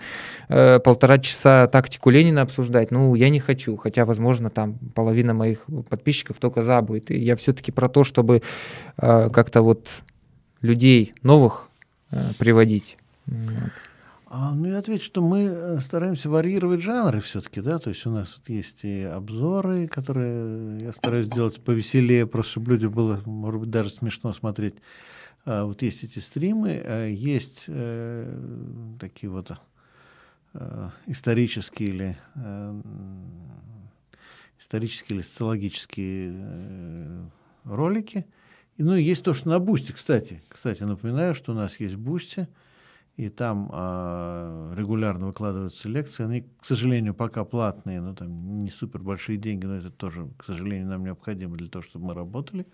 э, 0.49 0.79
полтора 0.79 1.17
часа 1.19 1.67
тактику 1.67 2.09
Ленина 2.09 2.41
обсуждать, 2.41 2.91
ну, 2.91 3.15
я 3.15 3.29
не 3.29 3.39
хочу, 3.39 3.77
хотя, 3.77 4.05
возможно, 4.05 4.49
там 4.49 4.77
половина 4.93 5.33
моих 5.33 5.65
подписчиков 5.93 6.37
только 6.39 6.63
за 6.63 6.81
будет. 6.81 7.11
И 7.11 7.19
я 7.19 7.35
все-таки 7.35 7.71
про 7.71 7.87
то, 7.87 8.03
чтобы 8.03 8.41
э, 8.97 9.29
как-то 9.29 9.61
вот 9.61 9.89
людей 10.61 11.13
новых 11.21 11.69
э, 12.09 12.31
приводить. 12.39 12.97
Вот. 13.27 13.71
А, 14.35 14.55
ну, 14.55 14.67
я 14.67 14.79
отвечу, 14.79 15.05
что 15.05 15.21
мы 15.21 15.43
э, 15.43 15.79
стараемся 15.79 16.27
варьировать 16.31 16.81
жанры 16.81 17.19
все-таки, 17.19 17.61
да, 17.61 17.77
то 17.77 17.91
есть 17.91 18.03
у 18.07 18.09
нас 18.09 18.29
тут 18.29 18.49
есть 18.49 18.83
и 18.83 19.03
обзоры, 19.03 19.87
которые 19.87 20.79
я 20.79 20.93
стараюсь 20.93 21.27
сделать 21.27 21.61
повеселее, 21.61 22.25
просто 22.25 22.53
чтобы 22.53 22.71
людям 22.71 22.91
было, 22.91 23.21
может 23.25 23.61
быть, 23.61 23.69
даже 23.69 23.91
смешно 23.91 24.33
смотреть. 24.33 24.73
А, 25.45 25.65
вот 25.65 25.83
есть 25.83 26.03
эти 26.03 26.17
стримы, 26.17 26.81
а 26.83 27.07
есть 27.07 27.65
э, 27.67 28.95
такие 28.99 29.29
вот 29.29 29.51
э, 30.55 30.89
исторические 31.05 31.89
или 31.89 32.17
исторические 34.63 35.17
или 35.17 35.23
социологические 35.23 36.31
э, 36.33 37.25
ролики. 37.65 38.25
И, 38.77 38.83
ну, 38.83 38.95
есть 38.95 39.23
то, 39.23 39.33
что 39.33 39.49
на 39.49 39.59
Boosty, 39.59 39.91
кстати. 39.91 40.41
Кстати, 40.47 40.83
напоминаю, 40.83 41.35
что 41.35 41.51
у 41.51 41.55
нас 41.55 41.79
есть 41.81 41.95
Boosty, 41.95 42.47
и 43.17 43.27
там 43.29 43.69
э, 43.71 44.73
регулярно 44.77 45.27
выкладываются 45.27 45.89
лекции. 45.89 46.23
Они, 46.23 46.41
к 46.61 46.65
сожалению, 46.65 47.13
пока 47.13 47.43
платные, 47.43 47.99
но 47.99 48.15
там 48.15 48.63
не 48.63 48.69
супер 48.69 49.01
большие 49.01 49.37
деньги, 49.37 49.65
но 49.65 49.75
это 49.75 49.91
тоже, 49.91 50.29
к 50.37 50.45
сожалению, 50.45 50.87
нам 50.87 51.03
необходимо 51.03 51.57
для 51.57 51.67
того, 51.67 51.83
чтобы 51.83 52.07
мы 52.07 52.13
работали, 52.13 52.65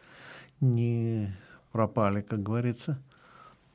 не 0.61 1.35
пропали, 1.71 2.21
как 2.21 2.43
говорится. 2.43 3.01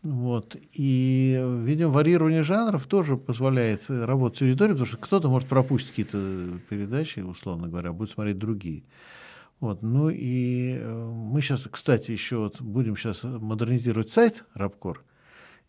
Вот. 0.04 0.54
И, 0.74 1.42
видимо, 1.62 1.90
варьирование 1.90 2.42
жанров 2.42 2.86
тоже 2.86 3.16
позволяет 3.16 3.84
работать 3.88 4.38
с 4.38 4.42
аудиторией, 4.42 4.74
потому 4.74 4.86
что 4.86 4.98
кто-то 4.98 5.28
может 5.30 5.48
пропустить 5.48 5.90
какие-то 5.90 6.58
передачи, 6.68 7.20
условно 7.20 7.68
говоря, 7.68 7.92
будет 7.94 8.10
смотреть 8.10 8.38
другие. 8.38 8.84
Вот. 9.60 9.80
Ну 9.80 10.10
и 10.10 10.76
э, 10.78 11.10
мы 11.10 11.40
сейчас, 11.40 11.62
кстати, 11.70 12.10
еще 12.10 12.36
вот 12.36 12.60
будем 12.60 12.98
сейчас 12.98 13.22
модернизировать 13.22 14.10
сайт 14.10 14.44
Рабкор. 14.54 15.02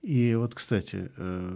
И 0.05 0.35
вот, 0.35 0.53
кстати, 0.53 1.09
э, 1.17 1.51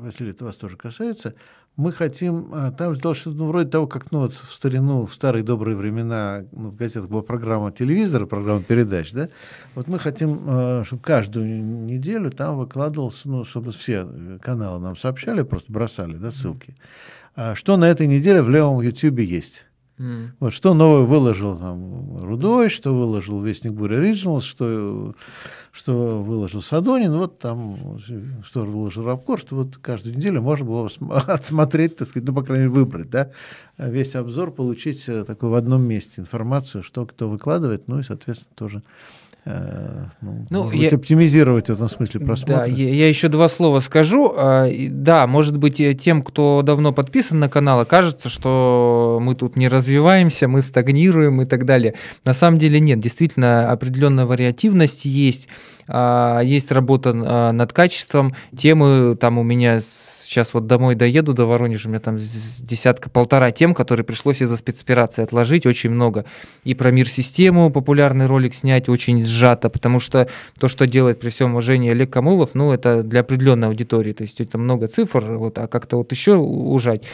Василий, 0.00 0.32
это 0.32 0.44
вас 0.44 0.56
тоже 0.56 0.76
касается, 0.76 1.34
мы 1.76 1.92
хотим 1.92 2.48
а, 2.52 2.72
там 2.72 2.96
сделать 2.96 3.16
что-то 3.16 3.36
ну, 3.36 3.46
вроде 3.46 3.70
того, 3.70 3.86
как 3.86 4.10
ну, 4.10 4.22
вот 4.22 4.34
в 4.34 4.52
старину, 4.52 5.06
в 5.06 5.14
старые 5.14 5.44
добрые 5.44 5.76
времена 5.76 6.44
ну, 6.50 6.70
в 6.70 6.74
газетах 6.74 7.08
была 7.08 7.22
программа 7.22 7.70
телевизора, 7.70 8.26
программа 8.26 8.60
передач, 8.60 9.12
да? 9.12 9.28
Вот 9.76 9.86
мы 9.86 10.00
хотим, 10.00 10.40
а, 10.48 10.82
чтобы 10.84 11.02
каждую 11.02 11.46
неделю 11.62 12.32
там 12.32 12.58
выкладывался, 12.58 13.28
ну, 13.28 13.44
чтобы 13.44 13.70
все 13.70 14.04
каналы 14.42 14.80
нам 14.80 14.96
сообщали, 14.96 15.42
просто 15.42 15.72
бросали, 15.72 16.14
да, 16.14 16.32
ссылки. 16.32 16.74
А 17.36 17.54
что 17.54 17.76
на 17.76 17.84
этой 17.84 18.08
неделе 18.08 18.42
в 18.42 18.50
левом 18.50 18.80
Ютьюбе 18.80 19.24
есть? 19.24 19.66
Mm. 19.98 20.30
Вот 20.40 20.52
что 20.52 20.74
новое 20.74 21.02
выложил 21.02 21.56
там 21.56 22.24
Рудой, 22.24 22.68
что 22.68 22.92
выложил 22.92 23.40
Вестник 23.40 23.72
Буря 23.72 24.02
Originals, 24.02 24.40
что, 24.40 25.14
что 25.70 26.20
выложил 26.20 26.62
Садонин, 26.62 27.12
вот 27.12 27.38
там, 27.38 27.76
что 28.42 28.62
выложил 28.62 29.04
Рабкор, 29.04 29.38
что 29.38 29.54
вот 29.54 29.76
каждую 29.76 30.16
неделю 30.16 30.42
можно 30.42 30.66
было 30.66 30.90
отсмотреть, 31.28 31.96
так 31.96 32.08
сказать, 32.08 32.26
ну, 32.26 32.34
по 32.34 32.42
крайней 32.42 32.64
мере, 32.64 32.74
выбрать, 32.74 33.08
да, 33.08 33.30
весь 33.78 34.16
обзор, 34.16 34.50
получить 34.50 35.08
э, 35.08 35.24
такой 35.24 35.50
в 35.50 35.54
одном 35.54 35.82
месте 35.82 36.20
информацию, 36.20 36.82
что 36.82 37.06
кто 37.06 37.28
выкладывает, 37.28 37.86
ну 37.86 38.00
и, 38.00 38.02
соответственно, 38.02 38.56
тоже 38.56 38.82
ну, 39.46 40.46
ну, 40.48 40.70
я, 40.72 40.88
оптимизировать 40.88 41.68
в 41.68 41.72
этом 41.72 41.88
смысле 41.90 42.20
просмотр. 42.20 42.54
Да, 42.54 42.64
я, 42.64 42.88
я 42.88 43.08
еще 43.08 43.28
два 43.28 43.48
слова 43.50 43.80
скажу. 43.80 44.32
А, 44.36 44.66
да, 44.88 45.26
может 45.26 45.58
быть, 45.58 45.82
тем, 46.00 46.22
кто 46.22 46.62
давно 46.62 46.92
подписан 46.92 47.40
на 47.40 47.50
канал, 47.50 47.84
кажется, 47.84 48.30
что 48.30 49.18
мы 49.20 49.34
тут 49.34 49.56
не 49.56 49.68
развиваемся, 49.68 50.48
мы 50.48 50.62
стагнируем 50.62 51.42
и 51.42 51.44
так 51.44 51.66
далее. 51.66 51.94
На 52.24 52.32
самом 52.32 52.58
деле 52.58 52.80
нет, 52.80 53.00
действительно 53.00 53.70
определенная 53.70 54.24
вариативность 54.24 55.04
есть. 55.04 55.48
А, 55.88 56.40
есть 56.40 56.72
работа 56.72 57.12
а, 57.14 57.52
над 57.52 57.72
качеством. 57.72 58.34
Темы 58.56 59.16
там 59.16 59.38
у 59.38 59.42
меня 59.42 59.80
сейчас 59.80 60.52
вот 60.52 60.66
домой 60.66 60.94
доеду 60.94 61.32
до 61.32 61.46
Воронежа, 61.46 61.88
у 61.88 61.90
меня 61.90 62.00
там 62.00 62.16
десятка-полтора 62.18 63.52
тем, 63.52 63.72
которые 63.72 64.04
пришлось 64.04 64.42
из-за 64.42 64.56
спецоперации 64.56 65.22
отложить, 65.22 65.66
очень 65.66 65.90
много. 65.90 66.24
И 66.64 66.74
про 66.74 66.90
мир-систему 66.90 67.70
популярный 67.70 68.26
ролик 68.26 68.54
снять 68.54 68.88
очень 68.88 69.24
сжато, 69.24 69.68
потому 69.68 70.00
что 70.00 70.28
то, 70.58 70.68
что 70.68 70.86
делает 70.86 71.20
при 71.20 71.30
всем 71.30 71.52
уважении 71.52 71.90
Олег 71.90 72.10
Камулов, 72.10 72.50
ну, 72.54 72.72
это 72.72 73.02
для 73.02 73.20
определенной 73.20 73.68
аудитории, 73.68 74.12
то 74.12 74.22
есть 74.22 74.40
это 74.40 74.58
много 74.58 74.88
цифр, 74.88 75.24
вот, 75.36 75.58
а 75.58 75.68
как-то 75.68 75.98
вот 75.98 76.10
еще 76.10 76.34
ужать 76.34 77.04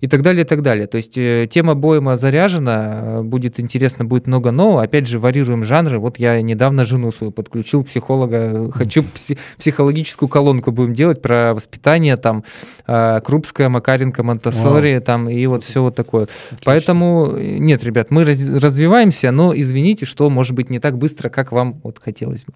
и 0.00 0.06
так 0.06 0.22
далее, 0.22 0.44
и 0.44 0.46
так 0.46 0.62
далее. 0.62 0.86
То 0.86 0.96
есть 0.96 1.16
э, 1.18 1.48
тема 1.50 1.74
Боема 1.74 2.16
заряжена, 2.16 3.00
э, 3.02 3.22
будет 3.22 3.58
интересно, 3.60 4.04
будет 4.04 4.26
много 4.26 4.50
нового. 4.50 4.82
Опять 4.82 5.08
же, 5.08 5.18
варьируем 5.18 5.64
жанры. 5.64 5.98
Вот 5.98 6.18
я 6.18 6.40
недавно 6.40 6.84
жену 6.84 7.10
свою 7.10 7.32
подключил, 7.32 7.82
психолога. 8.08 8.70
Хочу 8.72 9.02
пси- 9.02 9.38
психологическую 9.58 10.28
колонку 10.28 10.72
будем 10.72 10.94
делать 10.94 11.20
про 11.20 11.52
воспитание, 11.54 12.16
там, 12.16 12.42
э, 12.86 13.20
Крупская, 13.20 13.68
Макаренко, 13.68 14.22
Монтасори, 14.22 15.00
там, 15.00 15.28
и 15.28 15.46
вот 15.46 15.62
все 15.62 15.82
вот 15.82 15.94
такое. 15.94 16.22
Отлично. 16.24 16.58
Поэтому, 16.64 17.36
нет, 17.36 17.84
ребят, 17.84 18.10
мы 18.10 18.24
раз- 18.24 18.48
развиваемся, 18.48 19.30
но 19.30 19.52
извините, 19.54 20.06
что, 20.06 20.30
может 20.30 20.54
быть, 20.54 20.70
не 20.70 20.78
так 20.80 20.96
быстро, 20.96 21.28
как 21.28 21.52
вам 21.52 21.80
вот 21.84 21.98
хотелось 21.98 22.44
бы. 22.44 22.52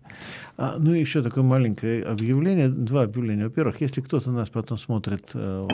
А, 0.59 0.77
ну 0.79 0.95
и 0.95 1.01
еще 1.01 1.23
такое 1.23 1.45
маленькое 1.45 2.05
объявление, 2.05 2.69
два 2.69 3.03
объявления. 3.03 3.45
Во-первых, 3.45 3.81
если 3.81 4.03
кто-то 4.03 4.31
нас 4.31 4.49
потом 4.51 4.79
смотрит 4.79 5.31
э, 5.35 5.69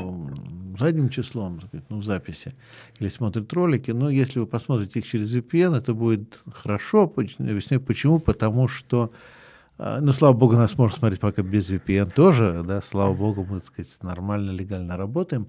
задним 0.78 1.08
числом, 1.08 1.60
ну, 1.88 1.98
в 1.98 2.04
записи, 2.04 2.54
или 3.00 3.08
смотрит 3.08 3.52
ролики, 3.52 3.90
но 3.90 4.08
если 4.08 4.40
вы 4.40 4.46
посмотрите 4.46 5.00
их 5.00 5.06
через 5.06 5.34
VPN, 5.34 5.76
это 5.76 5.94
будет 5.94 6.40
хорошо. 6.52 7.12
Объясню 7.38 7.80
почему. 7.80 8.18
Потому 8.20 8.68
что, 8.68 9.10
э, 9.12 9.37
ну, 9.78 10.12
слава 10.12 10.32
богу, 10.32 10.54
нас 10.54 10.76
можно 10.76 10.96
смотреть 10.96 11.20
пока 11.20 11.42
без 11.42 11.70
VPN 11.70 12.12
тоже, 12.12 12.64
да, 12.66 12.82
слава 12.82 13.14
богу, 13.14 13.46
мы, 13.48 13.60
так 13.60 13.66
сказать, 13.66 14.02
нормально, 14.02 14.50
легально 14.50 14.96
работаем. 14.96 15.48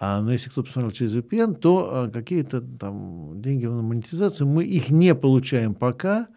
А, 0.00 0.20
но 0.20 0.32
если 0.32 0.50
кто 0.50 0.62
посмотрел 0.62 0.92
через 0.92 1.14
VPN, 1.14 1.54
то 1.54 1.90
а, 1.90 2.10
какие-то 2.10 2.60
там 2.60 3.40
деньги 3.40 3.66
на 3.66 3.82
монетизацию, 3.82 4.46
мы 4.46 4.64
их 4.64 4.90
не 4.90 5.14
получаем 5.14 5.74
пока, 5.74 6.28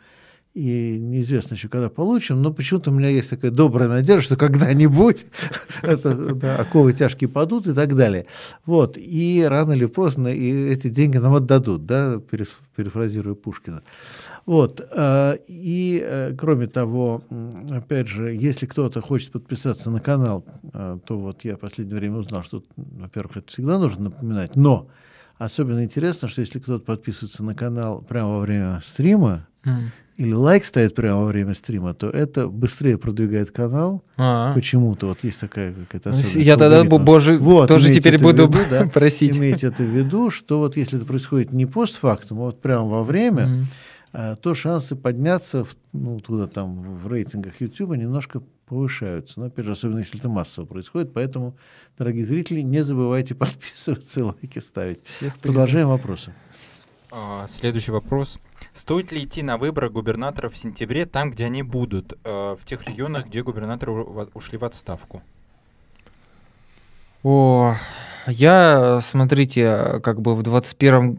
и 0.53 0.97
неизвестно 0.99 1.53
еще, 1.53 1.69
когда 1.69 1.89
получим, 1.89 2.41
но 2.41 2.51
почему-то 2.51 2.91
у 2.91 2.93
меня 2.93 3.07
есть 3.07 3.29
такая 3.29 3.51
добрая 3.51 3.87
надежда, 3.87 4.21
что 4.21 4.35
когда-нибудь 4.35 5.25
это, 5.81 6.57
оковы 6.59 6.91
тяжкие 6.91 7.29
падут 7.29 7.67
и 7.67 7.73
так 7.73 7.95
далее. 7.95 8.25
Вот, 8.65 8.97
и 8.97 9.45
рано 9.47 9.71
или 9.73 9.85
поздно 9.85 10.27
и 10.27 10.69
эти 10.69 10.89
деньги 10.89 11.17
нам 11.17 11.35
отдадут, 11.35 11.85
да, 11.85 12.19
перефразируя 12.75 13.33
Пушкина. 13.33 13.81
Вот, 14.51 14.81
э, 14.81 15.37
и 15.47 16.03
э, 16.05 16.35
кроме 16.37 16.67
того, 16.67 17.21
опять 17.69 18.09
же, 18.09 18.33
если 18.33 18.65
кто-то 18.65 18.99
хочет 18.99 19.31
подписаться 19.31 19.89
на 19.89 20.01
канал, 20.01 20.43
э, 20.73 20.99
то 21.05 21.17
вот 21.17 21.45
я 21.45 21.55
в 21.55 21.59
последнее 21.59 21.97
время 21.97 22.17
узнал, 22.17 22.43
что, 22.43 22.61
во-первых, 22.75 23.37
это 23.37 23.47
всегда 23.47 23.79
нужно 23.79 24.09
напоминать, 24.09 24.57
но 24.57 24.89
особенно 25.37 25.85
интересно, 25.85 26.27
что 26.27 26.41
если 26.41 26.59
кто-то 26.59 26.83
подписывается 26.83 27.43
на 27.45 27.55
канал 27.55 28.01
прямо 28.01 28.31
во 28.31 28.39
время 28.41 28.81
стрима, 28.85 29.47
mm 29.63 29.83
или 30.17 30.33
лайк 30.33 30.65
ставит 30.65 30.93
прямо 30.93 31.21
во 31.21 31.27
время 31.27 31.55
стрима, 31.55 31.95
то 31.95 32.07
это 32.07 32.47
быстрее 32.47 32.97
продвигает 32.99 33.49
канал. 33.49 34.03
А-а. 34.17 34.53
Почему-то 34.53 35.07
вот 35.07 35.23
есть 35.23 35.39
такая 35.39 35.73
какая-то 35.73 36.09
ну, 36.09 36.15
особенность. 36.15 36.45
Я 36.45 36.57
тогда, 36.57 36.83
боже, 36.83 37.37
вот, 37.39 37.67
тоже 37.67 37.91
теперь 37.91 38.21
буду 38.21 38.45
виду, 38.45 38.59
да, 38.69 38.85
просить. 38.93 39.37
Имейте 39.37 39.67
это 39.67 39.81
в 39.81 39.87
виду, 39.87 40.29
что 40.29 40.59
вот 40.59 40.77
если 40.77 40.99
это 40.99 41.07
происходит 41.07 41.53
не 41.53 41.65
постфактум, 41.65 42.39
а 42.39 42.41
вот 42.43 42.61
прямо 42.61 42.85
во 42.85 43.03
время, 43.03 43.43
mm 43.45 43.63
то 44.11 44.53
шансы 44.53 44.95
подняться 44.95 45.63
в, 45.63 45.75
ну, 45.93 46.19
туда 46.19 46.47
там 46.47 46.81
в 46.81 47.07
рейтингах 47.07 47.61
YouTube 47.61 47.95
немножко 47.95 48.41
повышаются. 48.65 49.39
Но 49.39 49.47
опять 49.47 49.65
же, 49.65 49.71
особенно 49.71 49.99
если 49.99 50.19
это 50.19 50.29
массово 50.29 50.65
происходит. 50.65 51.13
Поэтому, 51.13 51.57
дорогие 51.97 52.25
зрители, 52.25 52.61
не 52.61 52.83
забывайте 52.83 53.35
подписываться 53.35 54.25
лайки 54.25 54.59
ставить. 54.59 55.03
Всех 55.03 55.37
Продолжаем 55.39 55.89
вопросы. 55.89 56.33
А, 57.11 57.45
следующий 57.47 57.91
вопрос. 57.91 58.39
Стоит 58.71 59.11
ли 59.11 59.25
идти 59.25 59.43
на 59.43 59.57
выборы 59.57 59.89
губернаторов 59.89 60.53
в 60.53 60.57
сентябре 60.57 61.05
там, 61.05 61.31
где 61.31 61.45
они 61.45 61.63
будут, 61.63 62.17
э, 62.23 62.55
в 62.57 62.63
тех 62.63 62.87
регионах, 62.87 63.27
где 63.27 63.43
губернаторы 63.43 63.91
ушли 64.33 64.57
в 64.57 64.63
отставку? 64.63 65.21
О, 67.23 67.75
я, 68.27 68.99
смотрите, 69.01 69.99
как 70.03 70.21
бы 70.21 70.35
в 70.35 70.43
21 70.43 71.17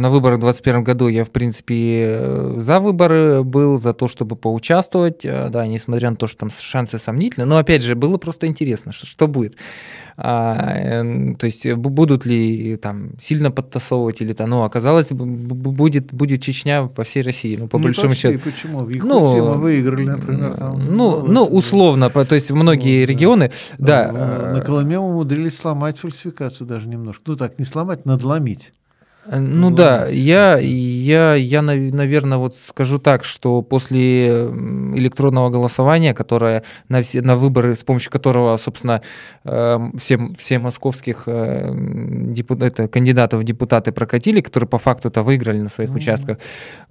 на 0.00 0.10
выборах 0.10 0.38
в 0.38 0.40
21 0.40 0.84
году 0.84 1.08
я, 1.08 1.24
в 1.24 1.30
принципе, 1.30 2.54
за 2.56 2.80
выборы 2.80 3.42
был, 3.42 3.78
за 3.78 3.92
то, 3.92 4.08
чтобы 4.08 4.36
поучаствовать, 4.36 5.24
э, 5.24 5.48
да, 5.50 5.66
несмотря 5.66 6.10
на 6.10 6.16
то, 6.16 6.26
что 6.26 6.38
там 6.38 6.50
шансы 6.50 6.98
сомнительны, 6.98 7.46
но, 7.46 7.58
опять 7.58 7.82
же, 7.82 7.94
было 7.94 8.18
просто 8.18 8.46
интересно, 8.46 8.92
что, 8.92 9.06
что 9.06 9.26
будет. 9.26 9.56
А, 10.22 10.74
э, 10.76 11.34
то 11.38 11.46
есть 11.46 11.72
будут 11.72 12.26
ли 12.26 12.76
там 12.76 13.12
сильно 13.20 13.50
подтасовывать 13.50 14.20
или 14.20 14.34
то, 14.34 14.46
ну, 14.46 14.64
оказалось, 14.64 15.10
будет, 15.10 16.12
будет 16.12 16.42
Чечня 16.42 16.86
по 16.86 17.04
всей 17.04 17.22
России, 17.22 17.56
ну, 17.56 17.68
по 17.68 17.78
Не 17.78 17.84
большому 17.84 18.14
счету. 18.14 18.38
Почему? 18.44 18.84
В 18.84 18.90
ну, 18.90 19.54
мы 19.54 19.54
выиграли, 19.56 20.04
например, 20.04 20.54
там. 20.56 20.96
Ну, 20.96 21.26
ну, 21.26 21.44
условно, 21.44 22.10
то 22.10 22.34
есть 22.34 22.50
многие 22.50 23.00
вот, 23.00 23.10
регионы, 23.10 23.50
да. 23.78 24.12
да. 24.12 24.52
На 24.52 24.60
Колыме 24.60 24.98
умудрились 24.98 25.56
сломать 25.56 25.98
фальсификацию 25.98 26.66
даже 26.66 26.88
немножко. 26.88 27.22
Ну, 27.26 27.36
так, 27.36 27.58
не 27.58 27.64
сломать, 27.64 28.04
надломить. 28.04 28.72
Э, 29.26 29.38
ну 29.38 29.70
да, 29.70 30.06
я, 30.08 30.58
я, 30.58 31.34
я, 31.34 31.62
наверное, 31.62 32.38
вот 32.38 32.56
скажу 32.56 32.98
так, 32.98 33.24
что 33.24 33.62
после 33.62 34.28
электронного 34.28 35.50
голосования, 35.50 36.14
которое 36.14 36.64
на, 36.88 37.02
все, 37.02 37.20
на 37.22 37.36
выборы, 37.36 37.74
с 37.74 37.82
помощью 37.82 38.10
которого, 38.10 38.56
собственно, 38.56 39.02
эм, 39.44 39.96
все, 39.98 40.18
все 40.38 40.58
московских 40.58 41.24
э, 41.26 41.72
депут, 41.74 42.62
это, 42.62 42.88
кандидатов 42.88 43.40
в 43.40 43.44
депутаты 43.44 43.92
прокатили, 43.92 44.40
которые 44.40 44.68
по 44.68 44.78
факту 44.78 45.08
это 45.08 45.22
выиграли 45.22 45.58
на 45.58 45.68
своих 45.68 45.90
mm-hmm. 45.90 45.96
участках, 45.96 46.38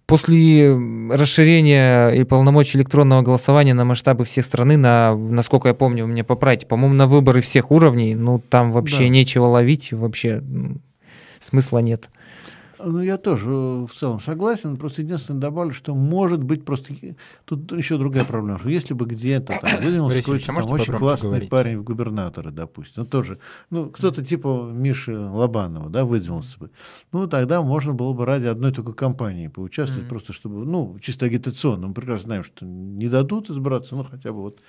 после 0.05 0.73
расширения 1.11 2.09
и 2.09 2.23
полномочий 2.23 2.77
электронного 2.77 3.21
голосования 3.21 3.73
на 3.73 3.85
масштабы 3.85 4.25
всей 4.25 4.41
страны, 4.41 4.77
на, 4.77 5.15
насколько 5.15 5.67
я 5.67 5.73
помню, 5.73 6.07
мне 6.07 6.23
поправьте, 6.23 6.65
по-моему, 6.65 6.95
на 6.95 7.07
выборы 7.07 7.41
всех 7.41 7.71
уровней, 7.71 8.15
ну 8.15 8.39
там 8.39 8.71
вообще 8.71 8.99
да. 8.99 9.09
нечего 9.09 9.45
ловить, 9.45 9.91
вообще 9.93 10.43
смысла 11.39 11.79
нет. 11.79 12.09
Ну, 12.81 13.01
я 13.01 13.17
тоже 13.17 13.49
э, 13.49 13.85
в 13.85 13.93
целом 13.93 14.21
согласен. 14.21 14.77
Просто 14.77 15.01
единственное 15.01 15.39
добавлю, 15.39 15.73
что 15.73 15.93
может 15.93 16.43
быть 16.43 16.63
просто... 16.63 16.93
Тут 17.45 17.71
еще 17.73 17.97
другая 17.97 18.23
проблема. 18.23 18.59
Что 18.59 18.69
если 18.69 18.93
бы 18.93 19.05
где-то 19.05 19.59
там 19.61 19.75
выдвинулся 19.83 20.21
какой-то 20.21 20.45
там 20.45 20.71
очень 20.71 20.93
классный 20.93 21.29
говорить? 21.29 21.49
парень 21.49 21.77
в 21.77 21.83
губернаторы, 21.83 22.51
допустим, 22.51 23.03
ну, 23.03 23.05
тоже, 23.05 23.39
ну, 23.69 23.89
кто-то 23.89 24.23
типа 24.23 24.69
Миши 24.71 25.17
Лобанова, 25.17 25.89
да, 25.89 26.05
выдвинулся 26.05 26.57
бы, 26.57 26.71
ну, 27.11 27.27
тогда 27.27 27.61
можно 27.61 27.93
было 27.93 28.13
бы 28.13 28.25
ради 28.25 28.45
одной 28.45 28.71
только 28.71 28.93
компании 28.93 29.47
поучаствовать, 29.47 30.05
mm-hmm. 30.05 30.09
просто 30.09 30.33
чтобы, 30.33 30.65
ну, 30.65 30.97
чисто 31.01 31.25
агитационно. 31.25 31.87
Мы 31.87 31.93
прекрасно 31.93 32.25
знаем, 32.25 32.43
что 32.43 32.65
не 32.65 33.07
дадут 33.07 33.49
избраться, 33.49 33.95
ну, 33.95 34.03
хотя 34.03 34.31
бы 34.31 34.41
вот 34.41 34.59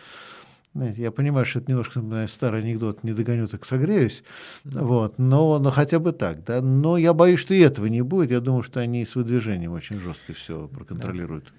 знаете, 0.75 1.03
я 1.03 1.11
понимаю, 1.11 1.47
что 1.47 1.59
это 1.59 1.71
немножко 1.71 2.01
наверное, 2.01 2.29
старый 2.29 2.63
анекдот, 2.63 3.03
не 3.03 3.13
догоню, 3.13 3.49
так 3.49 3.65
согреюсь, 3.65 4.23
вот, 4.65 5.19
но, 5.19 5.59
но 5.59 5.71
хотя 5.71 5.99
бы 5.99 6.13
так, 6.13 6.45
да, 6.45 6.61
но 6.61 6.97
я 6.97 7.13
боюсь, 7.13 7.41
что 7.41 7.55
и 7.55 7.59
этого 7.59 7.87
не 7.87 8.03
будет, 8.03 8.31
я 8.31 8.41
думаю, 8.41 8.63
что 8.63 8.81
они 8.81 9.05
с 9.05 9.17
выдвижением 9.17 9.73
очень 9.73 9.99
жестко 9.99 10.33
все 10.33 10.69
проконтролируют. 10.69 11.53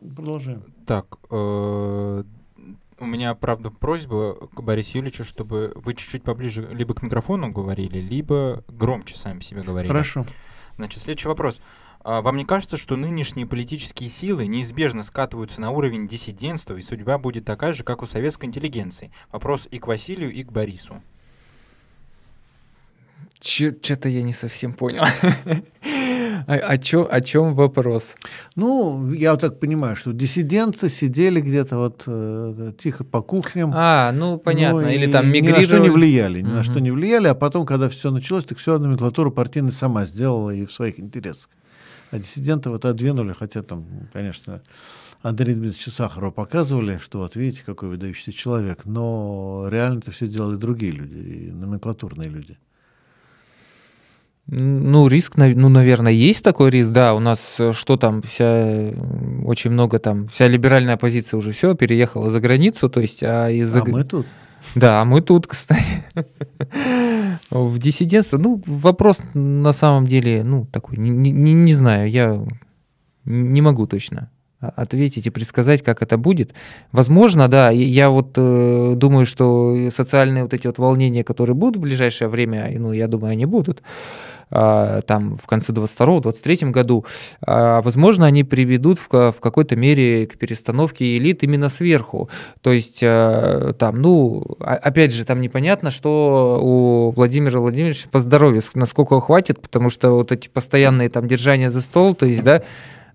Да. 0.00 0.14
Продолжаем. 0.14 0.62
Так, 0.86 1.18
э, 1.30 2.22
у 3.00 3.06
меня, 3.06 3.34
правда, 3.34 3.70
просьба 3.70 4.34
к 4.34 4.62
Борису 4.62 4.98
Юрьевичу, 4.98 5.24
чтобы 5.24 5.72
вы 5.74 5.94
чуть-чуть 5.94 6.22
поближе 6.22 6.68
либо 6.72 6.94
к 6.94 7.02
микрофону 7.02 7.50
говорили, 7.50 7.98
либо 7.98 8.64
громче 8.68 9.16
сами 9.16 9.40
себе 9.40 9.62
говорили. 9.62 9.88
Хорошо. 9.88 10.26
Значит, 10.76 11.02
следующий 11.02 11.28
вопрос. 11.28 11.60
А 12.10 12.22
вам 12.22 12.38
не 12.38 12.46
кажется, 12.46 12.78
что 12.78 12.96
нынешние 12.96 13.44
политические 13.46 14.08
силы 14.08 14.46
неизбежно 14.46 15.02
скатываются 15.02 15.60
на 15.60 15.72
уровень 15.72 16.08
диссидентства, 16.08 16.74
и 16.74 16.80
судьба 16.80 17.18
будет 17.18 17.44
такая 17.44 17.74
же, 17.74 17.84
как 17.84 18.02
у 18.02 18.06
советской 18.06 18.46
интеллигенции? 18.46 19.12
Вопрос 19.30 19.68
и 19.70 19.78
к 19.78 19.86
Василию, 19.86 20.32
и 20.32 20.42
к 20.42 20.50
Борису. 20.50 21.02
Что-то 23.42 24.08
я 24.08 24.22
не 24.22 24.32
совсем 24.32 24.72
понял. 24.72 25.04
О, 26.46 26.54
о, 26.54 26.78
чем, 26.78 27.06
о 27.10 27.20
чем 27.20 27.54
вопрос? 27.54 28.14
Ну, 28.54 29.12
я 29.12 29.32
вот 29.32 29.40
так 29.42 29.60
понимаю, 29.60 29.96
что 29.96 30.12
диссиденты 30.12 30.88
сидели 30.88 31.40
где-то 31.40 31.76
вот 31.76 32.04
э, 32.06 32.72
тихо 32.78 33.04
по 33.04 33.20
кухням. 33.20 33.72
А, 33.74 34.12
ну 34.12 34.38
понятно. 34.38 34.82
Ну, 34.82 34.88
Или 34.88 35.10
там 35.10 35.30
мигрировали. 35.30 35.64
Ни 35.64 35.68
на 35.68 35.74
что 35.74 35.78
не 35.78 35.90
влияли, 35.90 36.40
ни 36.40 36.46
угу. 36.46 36.54
на 36.54 36.62
что 36.62 36.80
не 36.80 36.90
влияли, 36.90 37.26
а 37.26 37.34
потом, 37.34 37.66
когда 37.66 37.88
все 37.90 38.10
началось, 38.10 38.44
так 38.44 38.56
все 38.58 38.78
номенклатура 38.78 39.30
партийная 39.30 39.72
сама 39.72 40.06
сделала 40.06 40.50
и 40.50 40.64
в 40.64 40.72
своих 40.72 40.98
интересах. 40.98 41.50
А 42.10 42.18
диссидентов 42.18 42.74
это 42.74 42.90
отдвинули, 42.90 43.32
хотя 43.32 43.62
там, 43.62 43.84
конечно, 44.12 44.62
Андрей 45.20 45.54
Дмитриевича 45.54 45.90
Сахарова 45.90 46.30
показывали, 46.30 46.98
что 46.98 47.18
вот 47.18 47.36
видите, 47.36 47.62
какой 47.64 47.90
выдающийся 47.90 48.32
человек, 48.32 48.84
но 48.84 49.66
реально 49.70 49.98
это 49.98 50.10
все 50.10 50.26
делали 50.26 50.56
другие 50.56 50.92
люди, 50.92 51.16
и 51.16 51.50
номенклатурные 51.50 52.28
люди. 52.28 52.56
Ну, 54.50 55.08
риск, 55.08 55.36
ну, 55.36 55.68
наверное, 55.68 56.12
есть 56.12 56.42
такой 56.42 56.70
риск, 56.70 56.90
да, 56.90 57.12
у 57.12 57.20
нас 57.20 57.56
э, 57.60 57.74
что 57.74 57.98
там, 57.98 58.22
вся, 58.22 58.94
очень 59.44 59.70
много 59.70 59.98
там, 59.98 60.26
вся 60.28 60.48
либеральная 60.48 60.94
оппозиция 60.94 61.36
уже 61.36 61.52
все, 61.52 61.74
переехала 61.74 62.30
за 62.30 62.40
границу, 62.40 62.88
то 62.88 63.00
есть, 63.00 63.22
а 63.22 63.50
из-за... 63.50 63.82
А 63.82 63.84
мы 63.84 64.04
тут? 64.04 64.26
Да, 64.74 65.04
мы 65.04 65.20
тут, 65.20 65.46
кстати. 65.48 66.04
В 67.50 67.78
диссидентство, 67.78 68.38
ну, 68.38 68.62
вопрос 68.66 69.22
на 69.34 69.72
самом 69.72 70.06
деле, 70.06 70.42
ну, 70.44 70.66
такой, 70.66 70.96
не, 70.96 71.10
не, 71.10 71.52
не 71.52 71.74
знаю, 71.74 72.10
я 72.10 72.44
не 73.24 73.62
могу 73.62 73.86
точно 73.86 74.30
ответить 74.60 75.26
и 75.26 75.30
предсказать, 75.30 75.82
как 75.82 76.02
это 76.02 76.18
будет. 76.18 76.52
Возможно, 76.92 77.48
да, 77.48 77.70
я 77.70 78.10
вот 78.10 78.34
э, 78.36 78.94
думаю, 78.96 79.24
что 79.24 79.90
социальные 79.90 80.42
вот 80.42 80.54
эти 80.54 80.66
вот 80.66 80.78
волнения, 80.78 81.22
которые 81.22 81.54
будут 81.54 81.76
в 81.76 81.80
ближайшее 81.80 82.28
время, 82.28 82.68
ну, 82.78 82.92
я 82.92 83.06
думаю, 83.06 83.32
они 83.32 83.46
будут, 83.46 83.82
а, 84.50 85.02
там 85.02 85.36
в 85.36 85.46
конце 85.46 85.72
22-23 85.72 86.70
году, 86.70 87.04
а, 87.42 87.82
возможно, 87.82 88.26
они 88.26 88.44
приведут 88.44 88.98
в, 88.98 89.08
в 89.08 89.40
какой-то 89.40 89.76
мере 89.76 90.26
к 90.26 90.38
перестановке 90.38 91.18
элит 91.18 91.42
именно 91.42 91.68
сверху. 91.68 92.30
То 92.62 92.72
есть 92.72 93.00
а, 93.02 93.74
там, 93.74 94.00
ну, 94.00 94.56
опять 94.58 95.12
же, 95.12 95.24
там 95.24 95.40
непонятно, 95.40 95.90
что 95.90 96.60
у 96.62 97.10
Владимира 97.10 97.60
Владимировича 97.60 98.08
по 98.10 98.18
здоровью, 98.18 98.62
насколько 98.74 99.20
хватит, 99.20 99.60
потому 99.60 99.90
что 99.90 100.12
вот 100.12 100.32
эти 100.32 100.48
постоянные 100.48 101.10
там 101.10 101.28
держания 101.28 101.68
за 101.68 101.80
стол, 101.80 102.14
то 102.14 102.26
есть, 102.26 102.42
да, 102.42 102.62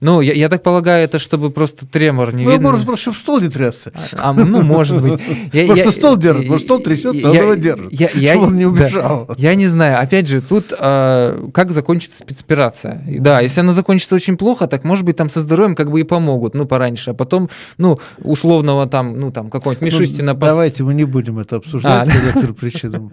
ну, 0.03 0.21
я, 0.21 0.33
я 0.33 0.49
так 0.49 0.63
полагаю, 0.63 1.03
это 1.03 1.17
чтобы 1.17 1.49
просто 1.49 1.85
тремор 1.87 2.33
не 2.33 2.45
ну, 2.45 2.51
видно. 2.51 2.71
Может, 2.71 2.85
просто 2.85 3.03
чтобы 3.03 3.17
стол 3.17 3.39
не 3.39 3.49
трясся. 3.49 3.91
А, 4.13 4.29
а, 4.29 4.33
ну, 4.33 4.61
может 4.61 5.01
быть. 5.01 5.13
Я, 5.53 5.65
просто 5.67 5.85
я, 5.85 5.91
стол 5.91 6.17
держит, 6.17 6.47
просто 6.47 6.65
стол 6.65 6.79
трясется, 6.79 7.27
я, 7.27 7.29
он 7.29 7.35
его 7.35 7.53
держит, 7.55 7.91
я, 7.91 8.09
я, 8.13 8.33
чтобы 8.33 8.47
он 8.47 8.55
не 8.57 8.65
убежал. 8.65 9.25
Да, 9.27 9.35
я 9.37 9.55
не 9.55 9.67
знаю. 9.67 9.99
Опять 9.99 10.27
же, 10.27 10.41
тут 10.41 10.73
э, 10.77 11.49
как 11.53 11.71
закончится 11.71 12.17
спецоперация. 12.17 13.03
И, 13.07 13.19
да, 13.19 13.39
если 13.41 13.61
она 13.61 13.73
закончится 13.73 14.15
очень 14.15 14.37
плохо, 14.37 14.67
так, 14.67 14.83
может 14.83 15.05
быть, 15.05 15.15
там 15.15 15.29
со 15.29 15.41
здоровьем 15.41 15.75
как 15.75 15.91
бы 15.91 15.99
и 15.99 16.03
помогут, 16.03 16.55
ну, 16.55 16.65
пораньше. 16.65 17.11
А 17.11 17.13
потом, 17.13 17.49
ну, 17.77 17.99
условного 18.19 18.87
там, 18.87 19.19
ну, 19.19 19.31
там, 19.31 19.49
какого-нибудь 19.49 19.81
ну, 19.81 19.85
Мишустина... 19.85 20.33
Ну, 20.33 20.39
пос... 20.39 20.49
Давайте 20.49 20.83
мы 20.83 20.93
не 20.93 21.05
будем 21.05 21.39
это 21.39 21.57
обсуждать 21.57 22.07
а, 22.07 22.11
по 22.11 22.25
некоторым 22.25 22.55
причинам. 22.55 23.11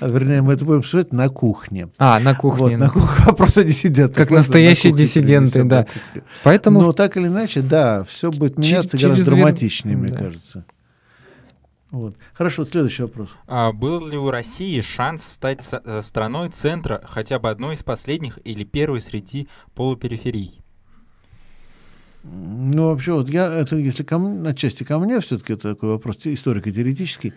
А, 0.00 0.08
вернее, 0.08 0.42
мы 0.42 0.54
это 0.54 0.64
будем 0.64 0.80
обсуждать 0.80 1.12
на 1.12 1.28
кухне. 1.28 1.88
А, 1.98 2.18
на 2.20 2.34
кухне. 2.34 2.62
Вот, 2.62 2.78
на 2.78 2.90
кухне. 2.90 3.34
Просто 3.36 3.64
диссиденты. 3.64 4.14
Как 4.14 4.30
настоящие 4.30 4.92
диссиденты, 4.92 5.64
да. 5.64 5.86
Поэтому... 6.44 6.80
Но 6.80 6.92
так 6.92 7.16
или 7.16 7.26
иначе, 7.26 7.62
да, 7.62 8.04
все 8.04 8.30
будет 8.30 8.58
меняться 8.58 8.96
гораздо 8.96 9.24
драматичнее, 9.24 9.96
мне 9.96 10.12
кажется. 10.12 10.64
Вот. 11.90 12.16
Хорошо, 12.34 12.64
следующий 12.64 13.02
вопрос. 13.02 13.30
А 13.46 13.72
был 13.72 14.06
ли 14.06 14.18
у 14.18 14.30
России 14.30 14.80
шанс 14.80 15.24
стать 15.24 15.66
э, 15.72 16.02
страной 16.02 16.50
центра 16.50 17.02
хотя 17.06 17.38
бы 17.38 17.48
одной 17.48 17.74
из 17.74 17.82
последних 17.82 18.38
или 18.44 18.64
первой 18.64 19.00
среди 19.00 19.48
полупериферий? 19.74 20.60
Ну, 22.24 22.86
вообще, 22.86 23.12
вот 23.12 23.30
я, 23.30 23.46
это 23.46 23.76
если 23.76 24.02
ко, 24.02 24.20
отчасти 24.46 24.82
ко 24.82 24.98
мне, 24.98 25.20
все-таки 25.20 25.52
это 25.52 25.74
такой 25.74 25.90
вопрос 25.90 26.18
историко-теоретический. 26.24 27.34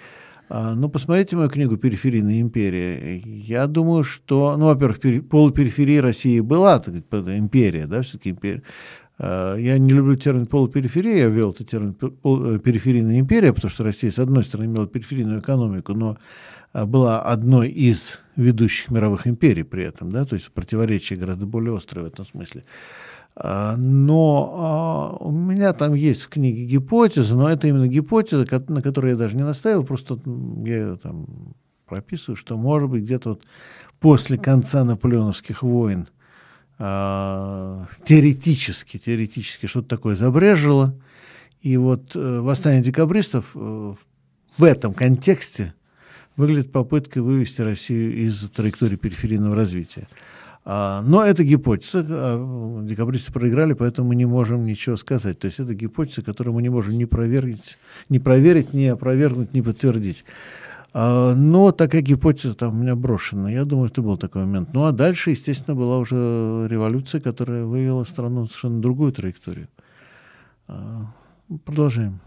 А, 0.50 0.74
ну, 0.74 0.90
посмотрите 0.90 1.36
мою 1.36 1.50
книгу 1.50 1.78
«Периферийная 1.78 2.42
империя». 2.42 3.22
Я 3.24 3.68
думаю, 3.68 4.04
что, 4.04 4.58
ну, 4.58 4.66
во-первых, 4.66 5.00
пери, 5.00 5.22
полупериферия 5.22 6.02
России 6.02 6.40
была, 6.40 6.80
так 6.80 6.96
сказать, 7.06 7.40
империя, 7.40 7.86
да, 7.86 8.02
все-таки 8.02 8.32
империя. 8.32 8.64
А, 9.20 9.56
я 9.56 9.78
не 9.78 9.92
люблю 9.92 10.16
термин 10.16 10.48
полупериферия, 10.48 11.18
я 11.18 11.26
ввел 11.28 11.52
этот 11.52 11.70
термин 11.70 11.96
э, 12.02 12.60
периферийная 12.64 13.20
империя, 13.20 13.54
потому 13.54 13.70
что 13.70 13.84
Россия, 13.84 14.10
с 14.10 14.18
одной 14.18 14.44
стороны, 14.44 14.66
имела 14.66 14.88
периферийную 14.88 15.40
экономику, 15.40 15.94
но 15.94 16.18
а, 16.74 16.88
была 16.88 17.22
одной 17.22 17.70
из 17.70 18.20
ведущих 18.36 18.90
мировых 18.90 19.28
империй 19.28 19.64
при 19.64 19.84
этом, 19.84 20.10
да, 20.10 20.26
то 20.26 20.34
есть 20.34 20.52
противоречие 20.52 21.20
гораздо 21.20 21.46
более 21.46 21.78
острое 21.78 22.06
в 22.06 22.08
этом 22.08 22.26
смысле. 22.26 22.64
А, 23.42 23.78
но 23.78 25.18
у 25.22 25.32
меня 25.32 25.74
там 25.74 25.94
есть 25.94 26.24
в 26.24 26.30
книге 26.30 26.66
гипотеза, 26.66 27.36
но 27.36 27.50
это 27.50 27.68
именно 27.68 27.88
гипотеза, 27.88 28.46
на 28.68 28.82
которой 28.82 29.12
я 29.12 29.18
даже 29.18 29.36
не 29.36 29.44
настаиваю, 29.44 29.86
просто 29.86 30.20
я 30.66 30.78
ее 30.78 30.98
там 30.98 31.56
прописываю, 31.88 32.36
что 32.36 32.58
может 32.58 32.90
быть 32.90 33.04
где-то 33.04 33.30
вот 33.30 33.44
после 34.00 34.38
конца 34.38 34.84
наполеоновских 34.84 35.64
войн– 35.64 36.08
а, 36.82 37.88
теоретически, 38.06 38.98
теоретически 38.98 39.66
что-то 39.66 39.90
такое 39.90 40.16
забрежило. 40.16 40.98
И 41.62 41.76
вот 41.76 42.16
э, 42.16 42.40
восстание 42.40 42.82
декабристов 42.82 43.52
э, 43.54 43.94
в 44.58 44.64
этом 44.64 44.94
контексте 44.94 45.74
выглядит 46.38 46.72
попыткой 46.72 47.22
вывести 47.22 47.60
Россию 47.60 48.16
из 48.16 48.50
траектории 48.52 48.96
периферийного 48.96 49.58
развития. 49.58 50.08
А, 50.72 51.02
но 51.02 51.24
это 51.24 51.44
гипотеза. 51.44 52.06
А, 52.08 52.84
декабристы 52.84 53.34
проиграли, 53.34 53.74
поэтому 53.74 54.10
мы 54.10 54.16
не 54.16 54.26
можем 54.26 54.68
ничего 54.68 54.98
сказать. 54.98 55.40
То 55.40 55.48
есть 55.48 55.60
это 55.60 55.74
гипотеза, 55.74 56.22
которую 56.22 56.54
мы 56.54 56.62
не 56.62 56.70
можем 56.70 56.96
ни 56.96 57.06
проверить, 57.06 57.80
ни 58.10 58.20
проверить, 58.20 58.72
ни 58.72 58.86
опровергнуть, 58.86 59.52
ни 59.52 59.62
подтвердить. 59.62 60.26
А, 60.94 61.34
но 61.34 61.72
такая 61.72 62.04
гипотеза 62.04 62.54
там 62.54 62.76
у 62.78 62.84
меня 62.84 62.96
брошена. 62.96 63.50
Я 63.50 63.66
думаю, 63.66 63.90
это 63.90 64.04
был 64.04 64.16
такой 64.16 64.46
момент. 64.46 64.70
Ну 64.74 64.86
а 64.86 64.92
дальше, 64.92 65.32
естественно, 65.32 65.76
была 65.76 65.98
уже 65.98 66.68
революция, 66.70 67.20
которая 67.20 67.66
вывела 67.66 68.04
страну 68.04 68.44
в 68.44 68.50
совершенно 68.50 68.80
другую 68.80 69.12
траекторию. 69.12 69.70
Продолжаем. 71.66 72.20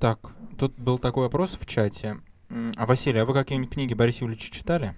Так, 0.00 0.18
тут 0.58 0.76
был 0.76 0.98
такой 0.98 1.22
вопрос 1.22 1.56
в 1.60 1.66
чате. 1.66 2.16
А 2.50 2.84
Василий, 2.84 3.20
а 3.20 3.24
вы 3.24 3.32
какие-нибудь 3.32 3.72
книги 3.72 3.94
Бориса 3.94 4.24
Юрьевича 4.24 4.52
читали? 4.52 4.96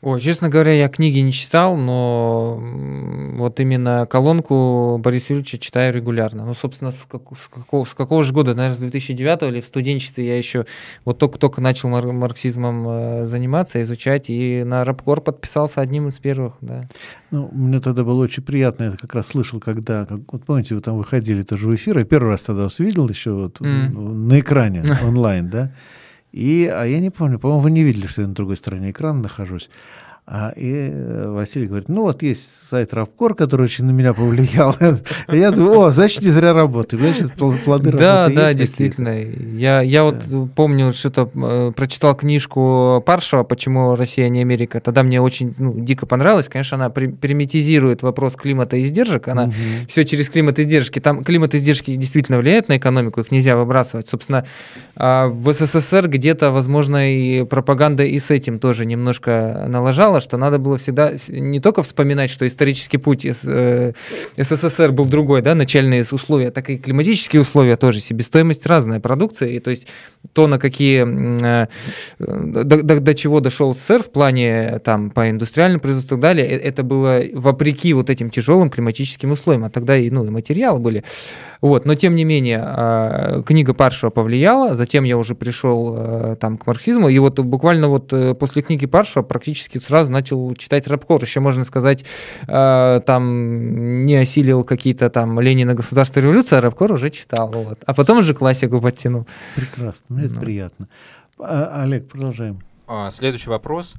Ой, 0.00 0.20
честно 0.20 0.48
говоря, 0.48 0.74
я 0.74 0.88
книги 0.88 1.18
не 1.18 1.32
читал, 1.32 1.76
но 1.76 2.62
вот 3.34 3.58
именно 3.58 4.06
колонку 4.08 4.96
Бориса 5.02 5.32
Юрьевича 5.32 5.58
читаю 5.58 5.92
регулярно. 5.92 6.46
Ну, 6.46 6.54
собственно, 6.54 6.92
с, 6.92 7.04
как, 7.10 7.22
с, 7.36 7.48
какого, 7.48 7.84
с 7.84 7.94
какого 7.94 8.22
же 8.22 8.32
года, 8.32 8.54
наверное, 8.54 8.76
с 8.76 8.80
2009 8.80 9.42
или 9.42 9.60
в 9.60 9.66
студенчестве 9.66 10.24
я 10.24 10.36
еще 10.36 10.66
вот 11.04 11.18
только-только 11.18 11.60
начал 11.60 11.88
мар- 11.88 12.12
марксизмом 12.12 12.86
э, 12.88 13.24
заниматься, 13.24 13.82
изучать, 13.82 14.30
и 14.30 14.62
на 14.62 14.84
Рабкор 14.84 15.20
подписался 15.20 15.80
одним 15.80 16.06
из 16.08 16.20
первых, 16.20 16.54
да. 16.60 16.82
Ну, 17.32 17.48
мне 17.52 17.80
тогда 17.80 18.04
было 18.04 18.22
очень 18.22 18.44
приятно, 18.44 18.84
я 18.84 18.90
как 18.92 19.14
раз 19.14 19.26
слышал, 19.26 19.58
когда, 19.58 20.06
как, 20.06 20.20
вот 20.30 20.44
помните, 20.44 20.76
вы 20.76 20.80
там 20.80 20.96
выходили 20.96 21.42
тоже 21.42 21.66
в 21.66 21.74
эфир, 21.74 21.98
я 21.98 22.04
первый 22.04 22.28
раз 22.28 22.42
тогда 22.42 22.64
вас 22.64 22.78
видел 22.78 23.08
еще 23.08 23.32
вот 23.32 23.58
mm. 23.60 23.98
на 23.98 24.38
экране 24.38 24.84
онлайн, 25.02 25.48
да, 25.48 25.72
и, 26.32 26.70
а 26.72 26.84
я 26.84 26.98
не 27.00 27.10
помню, 27.10 27.38
по-моему, 27.38 27.62
вы 27.62 27.70
не 27.70 27.82
видели, 27.82 28.06
что 28.06 28.22
я 28.22 28.28
на 28.28 28.34
другой 28.34 28.56
стороне 28.56 28.90
экрана 28.90 29.22
нахожусь. 29.22 29.70
А, 30.30 30.52
и 30.54 30.90
э, 30.92 31.30
Василий 31.30 31.64
говорит, 31.66 31.88
ну 31.88 32.02
вот 32.02 32.22
есть 32.22 32.50
сайт 32.68 32.92
Рабкор, 32.92 33.34
который 33.34 33.62
очень 33.62 33.86
на 33.86 33.92
меня 33.92 34.12
повлиял. 34.12 34.76
Я 35.28 35.50
думаю, 35.52 35.80
о, 35.80 35.90
значит, 35.90 36.20
не 36.20 36.28
зря 36.28 36.52
работаю, 36.52 37.00
значит, 37.00 37.32
плоды 37.32 37.92
Да, 37.92 38.28
да, 38.28 38.52
действительно. 38.52 39.08
Я, 39.08 39.80
я 39.80 40.04
вот 40.04 40.26
помню, 40.54 40.92
что-то 40.92 41.30
э, 41.34 41.72
прочитал 41.74 42.14
книжку 42.14 43.02
Паршева 43.06 43.42
«Почему 43.44 43.94
Россия 43.94 44.28
не 44.28 44.42
Америка». 44.42 44.82
Тогда 44.82 45.02
мне 45.02 45.18
очень 45.18 45.54
ну, 45.56 45.72
дико 45.78 46.04
понравилось. 46.04 46.50
Конечно, 46.50 46.76
она 46.76 46.90
примитизирует 46.90 48.02
вопрос 48.02 48.34
климата 48.34 48.76
и 48.76 48.82
издержек. 48.82 49.28
Она 49.28 49.50
все 49.88 50.04
через 50.04 50.28
климат 50.28 50.58
и 50.58 50.62
издержки. 50.62 50.98
Там 50.98 51.24
климат 51.24 51.54
и 51.54 51.56
издержки 51.56 51.96
действительно 51.96 52.36
влияют 52.36 52.68
на 52.68 52.76
экономику, 52.76 53.20
их 53.22 53.30
нельзя 53.30 53.56
выбрасывать. 53.56 54.08
Собственно, 54.08 54.44
а, 54.94 55.28
в 55.28 55.50
СССР 55.54 56.06
где-то, 56.06 56.50
возможно, 56.50 57.10
и 57.10 57.44
пропаганда 57.44 58.04
и 58.04 58.18
с 58.18 58.30
этим 58.30 58.58
тоже 58.58 58.84
немножко 58.84 59.64
налажала 59.66 60.17
что 60.20 60.36
надо 60.36 60.58
было 60.58 60.78
всегда 60.78 61.12
не 61.28 61.60
только 61.60 61.82
вспоминать, 61.82 62.30
что 62.30 62.46
исторический 62.46 62.98
путь 62.98 63.24
э, 63.24 63.92
СССР 64.36 64.92
был 64.92 65.06
другой, 65.06 65.42
да, 65.42 65.54
начальные 65.54 66.04
условия, 66.10 66.50
так 66.50 66.70
и 66.70 66.78
климатические 66.78 67.42
условия 67.42 67.76
тоже, 67.76 68.00
себестоимость 68.00 68.66
разная 68.66 69.00
продукция, 69.00 69.48
и 69.48 69.58
то 69.58 69.70
есть 69.70 69.88
то, 70.32 70.46
на 70.46 70.58
какие, 70.58 71.06
э, 71.42 71.66
до, 72.18 72.64
до, 72.64 73.00
до 73.00 73.14
чего 73.14 73.40
дошел 73.40 73.74
СССР 73.74 74.02
в 74.02 74.10
плане 74.10 74.80
там 74.84 75.10
по 75.10 75.30
индустриальному 75.30 75.80
производству 75.80 76.16
и 76.16 76.16
так 76.16 76.22
далее, 76.22 76.46
э, 76.46 76.56
это 76.58 76.82
было 76.82 77.22
вопреки 77.32 77.92
вот 77.92 78.10
этим 78.10 78.30
тяжелым 78.30 78.70
климатическим 78.70 79.32
условиям, 79.32 79.64
а 79.64 79.70
тогда 79.70 79.96
и, 79.96 80.10
ну, 80.10 80.24
и 80.24 80.30
материалы 80.30 80.80
были. 80.80 81.04
Вот, 81.60 81.84
но 81.84 81.94
тем 81.94 82.14
не 82.14 82.24
менее, 82.24 82.60
а, 82.62 83.42
книга 83.42 83.74
Паршева 83.74 84.10
повлияла, 84.10 84.74
затем 84.74 85.04
я 85.04 85.16
уже 85.16 85.34
пришел 85.34 86.36
там 86.36 86.58
к 86.58 86.66
марксизму, 86.66 87.08
и 87.08 87.18
вот 87.18 87.38
буквально 87.40 87.88
вот 87.88 88.12
после 88.38 88.62
книги 88.62 88.86
Паршева 88.86 89.22
практически 89.22 89.78
сразу 89.78 90.12
начал 90.12 90.54
читать 90.54 90.86
рэпкор. 90.86 91.22
Еще, 91.22 91.40
можно 91.40 91.64
сказать, 91.64 92.04
э, 92.46 93.00
там 93.06 94.04
не 94.04 94.16
осилил 94.16 94.64
какие-то 94.64 95.10
там 95.10 95.40
Ленина 95.40 95.74
государство 95.74 96.20
революция, 96.20 96.58
а 96.58 96.62
рэпкор 96.62 96.92
уже 96.92 97.10
читал. 97.10 97.50
Вот. 97.50 97.78
А 97.86 97.94
потом 97.94 98.18
уже 98.18 98.34
классику 98.34 98.80
подтянул. 98.80 99.26
Прекрасно, 99.54 100.04
мне 100.08 100.26
ну. 100.26 100.32
это 100.32 100.40
приятно. 100.40 100.88
А, 101.38 101.82
Олег, 101.82 102.08
продолжаем. 102.08 102.60
А, 102.86 103.10
следующий 103.10 103.50
вопрос. 103.50 103.94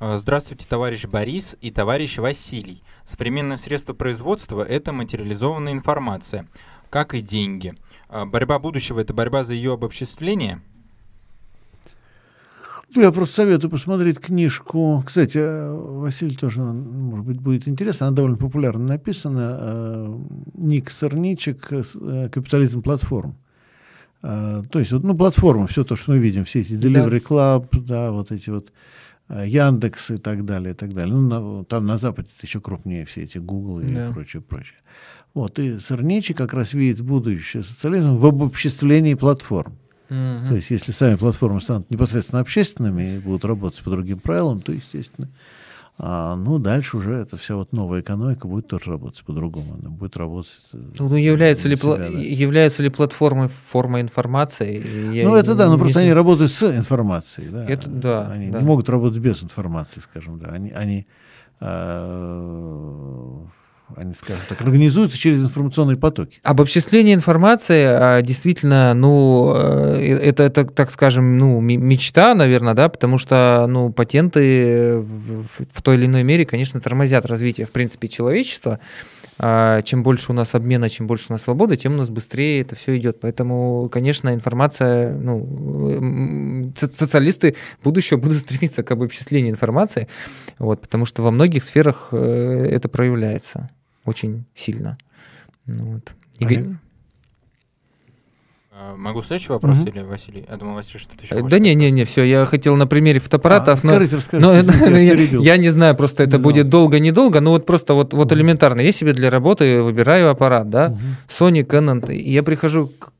Здравствуйте, 0.00 0.66
товарищ 0.68 1.04
Борис 1.04 1.56
и 1.60 1.70
товарищ 1.70 2.18
Василий. 2.18 2.82
Современное 3.04 3.56
средство 3.56 3.94
производства– 3.94 4.62
это 4.68 4.92
материализованная 4.92 5.72
информация, 5.72 6.48
как 6.92 7.14
и 7.14 7.22
деньги. 7.22 7.74
А, 8.08 8.26
борьба 8.26 8.58
будущего– 8.58 9.00
это 9.00 9.14
борьба 9.14 9.44
за 9.44 9.54
ее 9.54 9.72
обобществление– 9.72 10.60
ну, 12.94 13.00
я 13.00 13.10
просто 13.10 13.36
советую 13.36 13.70
посмотреть 13.70 14.18
книжку. 14.18 15.02
Кстати, 15.06 15.38
э, 15.38 15.72
Василий 15.72 16.36
тоже, 16.36 16.60
может 16.60 17.24
быть, 17.24 17.40
будет 17.40 17.66
интересно. 17.66 18.08
Она 18.08 18.16
довольно 18.16 18.36
популярно 18.36 18.86
написана. 18.86 19.58
Э, 19.60 20.18
Ник 20.54 20.90
Сорничек 20.90 21.72
э, 21.72 22.28
«Капитализм 22.30 22.82
платформ». 22.82 23.34
То 24.20 24.78
есть, 24.78 24.92
ну, 24.92 25.16
платформа, 25.16 25.66
все 25.66 25.82
то, 25.82 25.96
что 25.96 26.12
мы 26.12 26.18
видим, 26.18 26.44
все 26.44 26.60
эти 26.60 26.74
Delivery 26.74 27.20
Club, 27.20 27.80
да, 27.80 28.12
вот 28.12 28.30
эти 28.30 28.50
вот 28.50 28.72
Яндекс 29.28 30.12
и 30.12 30.18
так 30.18 30.44
далее, 30.44 30.74
и 30.74 30.76
так 30.76 30.92
далее. 30.92 31.12
Ну, 31.12 31.22
на, 31.22 31.64
там 31.64 31.86
на 31.86 31.98
Западе 31.98 32.28
это 32.36 32.46
еще 32.46 32.60
крупнее 32.60 33.04
все 33.04 33.22
эти 33.22 33.38
Google 33.38 33.80
и 33.80 33.92
да. 33.92 34.10
прочее, 34.12 34.40
прочее. 34.40 34.78
Вот, 35.34 35.58
и 35.58 35.80
Сорничек 35.80 36.36
как 36.36 36.52
раз 36.52 36.74
видит 36.74 37.00
будущее 37.00 37.62
социализм 37.62 38.16
в 38.16 38.26
обобществлении 38.26 39.14
платформ. 39.14 39.72
Mm-hmm. 40.10 40.46
То 40.46 40.54
есть, 40.56 40.70
если 40.70 40.92
сами 40.92 41.14
платформы 41.14 41.60
станут 41.60 41.90
непосредственно 41.90 42.40
общественными 42.40 43.16
и 43.16 43.18
будут 43.18 43.46
работать 43.46 43.82
по 43.82 43.90
другим 43.90 44.18
правилам, 44.18 44.60
то, 44.60 44.72
естественно, 44.72 45.28
а, 45.98 46.36
ну, 46.36 46.58
дальше 46.58 46.96
уже 46.96 47.14
эта 47.14 47.36
вся 47.36 47.54
вот 47.54 47.72
новая 47.72 48.00
экономика 48.00 48.46
будет 48.46 48.66
тоже 48.66 48.90
работать 48.90 49.22
по-другому. 49.24 49.76
Она 49.80 49.88
будет 49.88 50.16
работать... 50.16 50.50
Э, 50.74 50.78
ну, 50.98 51.16
является, 51.16 51.68
ли, 51.68 51.76
себя, 51.76 51.88
пла- 51.88 51.98
да. 51.98 52.18
является 52.18 52.82
ли 52.82 52.90
платформой 52.90 53.48
форма 53.48 54.00
информации? 54.00 54.82
Я 55.14 55.28
ну, 55.28 55.36
это 55.36 55.54
да, 55.54 55.68
но 55.68 55.78
просто 55.78 56.00
они 56.00 56.12
работают 56.12 56.52
с 56.52 56.62
информацией. 56.76 57.48
Да. 57.50 57.66
Это, 57.66 57.88
да, 57.88 58.28
они 58.30 58.50
да. 58.50 58.60
не 58.60 58.64
могут 58.64 58.88
работать 58.88 59.18
без 59.18 59.42
информации, 59.42 60.00
скажем. 60.00 60.38
Да. 60.38 60.50
Они, 60.50 60.70
они 60.70 61.06
э- 61.60 63.38
они, 63.96 64.14
скажем 64.14 64.42
так, 64.48 64.60
организуются 64.60 65.18
через 65.18 65.38
информационные 65.38 65.96
потоки. 65.96 66.40
Обобществление 66.42 67.14
информации 67.14 67.84
а, 67.84 68.22
действительно, 68.22 68.94
ну, 68.94 69.54
э, 69.56 70.18
это, 70.22 70.42
это, 70.44 70.64
так 70.64 70.90
скажем, 70.90 71.38
ну, 71.38 71.60
мечта, 71.60 72.34
наверное, 72.34 72.74
да, 72.74 72.88
потому 72.88 73.18
что, 73.18 73.66
ну, 73.68 73.92
патенты 73.92 74.98
в, 74.98 75.64
в 75.72 75.82
той 75.82 75.96
или 75.96 76.06
иной 76.06 76.22
мере, 76.22 76.44
конечно, 76.46 76.80
тормозят 76.80 77.26
развитие, 77.26 77.66
в 77.66 77.70
принципе, 77.70 78.08
человечества. 78.08 78.78
А, 79.38 79.82
чем 79.82 80.02
больше 80.02 80.30
у 80.30 80.34
нас 80.34 80.54
обмена, 80.54 80.88
чем 80.88 81.06
больше 81.06 81.26
у 81.30 81.32
нас 81.32 81.42
свободы, 81.42 81.76
тем 81.76 81.94
у 81.94 81.96
нас 81.96 82.10
быстрее 82.10 82.60
это 82.60 82.76
все 82.76 82.96
идет. 82.96 83.18
Поэтому, 83.20 83.88
конечно, 83.90 84.32
информация, 84.32 85.14
ну, 85.14 86.72
социалисты 86.76 87.56
будущего 87.82 88.18
будут 88.18 88.38
стремиться 88.38 88.82
к 88.82 88.90
обобществлению 88.90 89.50
информации, 89.50 90.08
вот, 90.58 90.82
потому 90.82 91.06
что 91.06 91.22
во 91.22 91.30
многих 91.30 91.64
сферах 91.64 92.10
э, 92.12 92.68
это 92.70 92.88
проявляется. 92.88 93.70
Очень 94.04 94.44
сильно. 94.54 94.96
Ну 95.66 95.92
вот. 95.92 96.12
Олег? 96.40 96.66
А, 96.66 96.76
Могу 98.96 99.22
следующий 99.22 99.52
вопрос 99.52 99.78
Мгм. 99.78 99.88
или 99.88 100.02
Василий? 100.02 100.44
Я 100.50 100.56
думал, 100.56 100.74
Василий 100.74 100.98
что-то 101.00 101.22
еще 101.22 101.34
Э, 101.34 101.42
Да 101.48 101.58
не, 101.58 101.74
не, 101.74 101.90
не, 101.90 102.04
все. 102.04 102.22
Я 102.22 102.44
хотел 102.46 102.76
на 102.76 102.86
примере 102.86 103.20
фотоаппаратов, 103.20 103.84
А, 103.84 103.86
но, 103.86 103.98
расскажите, 103.98 104.16
расскажите, 104.16 104.88
но 104.90 104.98
я 104.98 105.14
я, 105.14 105.38
я 105.38 105.56
не 105.56 105.70
знаю, 105.70 105.94
просто 105.96 106.22
это 106.22 106.32
Да. 106.32 106.38
будет 106.38 106.68
долго-недолго, 106.68 107.40
но 107.40 107.50
вот 107.52 107.66
просто 107.66 107.94
вот, 107.94 108.12
вот 108.12 108.32
элементарно. 108.32 108.80
Я 108.80 108.92
себе 108.92 109.12
для 109.12 109.30
работы 109.30 109.82
выбираю 109.82 110.30
аппарат, 110.30 110.68
да, 110.70 110.88
Мгм. 110.88 110.98
Sony, 111.28 111.66
Canon, 111.66 112.12
и 112.12 112.30
я 112.32 112.42
прихожу 112.42 112.90
к, 112.98 113.12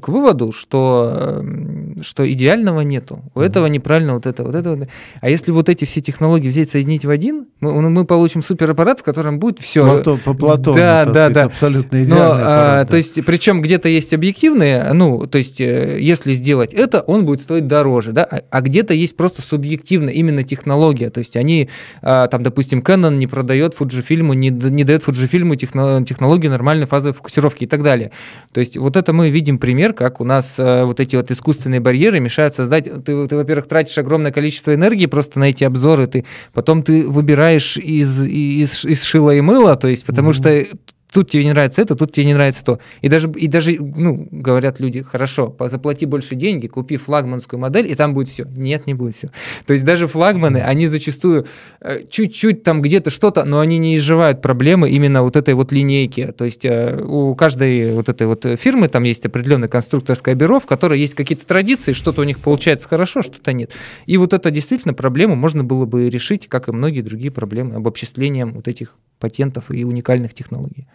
к- 0.00 0.08
выводу, 0.08 0.52
что, 0.52 1.12
эм, 1.40 2.02
что 2.02 2.30
идеального 2.30 2.80
нету. 2.80 3.20
У 3.34 3.40
Мгм. 3.40 3.48
этого 3.48 3.66
неправильно 3.66 4.14
вот 4.14 4.26
это, 4.26 4.42
вот 4.44 4.54
это. 4.54 4.74
вот. 4.76 4.88
А 5.20 5.28
если 5.30 5.52
вот 5.52 5.68
эти 5.68 5.84
все 5.84 6.00
технологии 6.00 6.48
взять, 6.48 6.70
соединить 6.70 7.04
в 7.04 7.10
один, 7.10 7.46
мы, 7.60 7.88
мы 7.90 8.04
получим 8.04 8.42
супераппарат, 8.42 9.00
в 9.00 9.02
котором 9.02 9.38
будет 9.38 9.58
все. 9.60 9.84
Плато- 9.84 10.18
по 10.18 10.34
Платону, 10.34 10.76
Да, 10.76 11.04
да, 11.04 11.10
сказать, 11.12 11.32
да. 11.32 11.44
абсолютно 11.44 11.98
Но, 11.98 12.04
идеальный 12.04 12.24
а, 12.24 12.34
аппарат, 12.34 12.86
то 12.86 12.90
да. 12.92 12.96
есть, 12.98 13.24
причем 13.24 13.60
где-то 13.62 13.88
есть 13.88 14.12
объективные, 14.14 14.89
ну, 14.94 15.26
то 15.26 15.38
есть, 15.38 15.60
э, 15.60 15.98
если 16.00 16.34
сделать 16.34 16.74
это, 16.74 17.00
он 17.02 17.24
будет 17.24 17.40
стоить 17.40 17.66
дороже, 17.66 18.12
да, 18.12 18.24
а, 18.24 18.42
а 18.50 18.60
где-то 18.60 18.94
есть 18.94 19.16
просто 19.16 19.42
субъективно 19.42 20.10
именно 20.10 20.42
технология, 20.42 21.10
то 21.10 21.18
есть 21.18 21.36
они, 21.36 21.68
а, 22.02 22.26
там, 22.28 22.42
допустим, 22.42 22.80
Canon 22.80 23.16
не 23.16 23.26
продает 23.26 23.74
Fujifilm, 23.78 24.34
не, 24.34 24.50
не 24.50 24.84
дает 24.84 25.02
Fujifilm 25.02 25.54
техно- 25.56 26.04
технологию 26.04 26.50
нормальной 26.50 26.86
фазовой 26.86 27.14
фокусировки 27.14 27.64
и 27.64 27.66
так 27.66 27.82
далее. 27.82 28.10
То 28.52 28.60
есть 28.60 28.76
вот 28.76 28.96
это 28.96 29.12
мы 29.12 29.30
видим 29.30 29.58
пример, 29.58 29.92
как 29.92 30.20
у 30.20 30.24
нас 30.24 30.58
э, 30.58 30.84
вот 30.84 31.00
эти 31.00 31.16
вот 31.16 31.30
искусственные 31.30 31.80
барьеры 31.80 32.20
мешают 32.20 32.54
создать, 32.54 32.84
ты, 33.04 33.28
ты, 33.28 33.36
во-первых, 33.36 33.66
тратишь 33.68 33.98
огромное 33.98 34.32
количество 34.32 34.74
энергии 34.74 35.06
просто 35.06 35.38
на 35.38 35.50
эти 35.50 35.64
обзоры, 35.64 36.06
ты, 36.06 36.24
потом 36.52 36.82
ты 36.82 37.06
выбираешь 37.06 37.76
из, 37.76 38.24
из, 38.24 38.84
из 38.84 39.02
шила 39.02 39.34
и 39.34 39.40
мыла, 39.40 39.76
то 39.76 39.88
есть 39.88 40.04
потому 40.04 40.30
Мгм. 40.30 40.34
что 40.34 40.64
тут 41.12 41.30
тебе 41.30 41.44
не 41.44 41.50
нравится 41.50 41.82
это, 41.82 41.94
тут 41.94 42.12
тебе 42.12 42.26
не 42.26 42.34
нравится 42.34 42.64
то. 42.64 42.78
И 43.00 43.08
даже, 43.08 43.30
и 43.30 43.46
даже 43.46 43.76
ну, 43.78 44.28
говорят 44.30 44.80
люди, 44.80 45.02
хорошо, 45.02 45.54
заплати 45.58 46.06
больше 46.06 46.34
деньги, 46.34 46.66
купи 46.66 46.96
флагманскую 46.96 47.60
модель, 47.60 47.90
и 47.90 47.94
там 47.94 48.14
будет 48.14 48.28
все. 48.28 48.44
Нет, 48.56 48.86
не 48.86 48.94
будет 48.94 49.16
все. 49.16 49.28
То 49.66 49.72
есть 49.72 49.84
даже 49.84 50.06
флагманы, 50.06 50.58
они 50.58 50.86
зачастую 50.86 51.46
э, 51.80 52.00
чуть-чуть 52.08 52.62
там 52.62 52.82
где-то 52.82 53.10
что-то, 53.10 53.44
но 53.44 53.60
они 53.60 53.78
не 53.78 53.96
изживают 53.96 54.42
проблемы 54.42 54.90
именно 54.90 55.22
вот 55.22 55.36
этой 55.36 55.54
вот 55.54 55.72
линейки. 55.72 56.32
То 56.36 56.44
есть 56.44 56.64
э, 56.64 57.02
у 57.02 57.34
каждой 57.34 57.92
вот 57.92 58.08
этой 58.08 58.26
вот 58.26 58.46
фирмы 58.58 58.88
там 58.88 59.02
есть 59.04 59.26
определенное 59.26 59.68
конструкторское 59.68 60.34
бюро, 60.34 60.60
в 60.60 60.66
которой 60.66 61.00
есть 61.00 61.14
какие-то 61.14 61.46
традиции, 61.46 61.92
что-то 61.92 62.20
у 62.20 62.24
них 62.24 62.38
получается 62.38 62.88
хорошо, 62.88 63.22
что-то 63.22 63.52
нет. 63.52 63.72
И 64.06 64.16
вот 64.16 64.32
это 64.32 64.50
действительно 64.50 64.94
проблему 64.94 65.36
можно 65.36 65.64
было 65.64 65.86
бы 65.86 66.08
решить, 66.08 66.48
как 66.48 66.68
и 66.68 66.72
многие 66.72 67.02
другие 67.02 67.30
проблемы, 67.30 67.76
обобществлением 67.76 68.54
вот 68.54 68.68
этих 68.68 68.94
патентов 69.18 69.70
и 69.70 69.84
уникальных 69.84 70.34
технологий. 70.34 70.88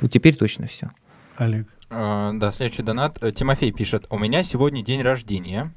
Вот 0.00 0.10
теперь 0.10 0.36
точно 0.36 0.66
все. 0.66 0.90
Олег. 1.36 1.66
А, 1.90 2.32
Да, 2.32 2.50
следующий 2.52 2.82
донат. 2.82 3.22
Э, 3.22 3.32
Тимофей 3.32 3.72
пишет. 3.72 4.06
У 4.10 4.18
меня 4.18 4.42
сегодня 4.42 4.82
день 4.82 5.02
рождения. 5.02 5.72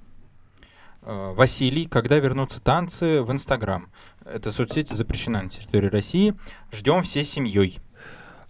Э, 1.01 1.33
Василий, 1.33 1.85
когда 1.85 2.19
вернутся 2.19 2.61
танцы 2.61 3.21
в 3.21 3.31
Инстаграм? 3.31 3.89
Эта 4.25 4.51
соцсеть 4.51 4.89
запрещена 4.89 5.43
на 5.43 5.49
территории 5.49 5.87
России. 5.87 6.35
Ждем 6.71 7.03
всей 7.03 7.23
семьей. 7.23 7.79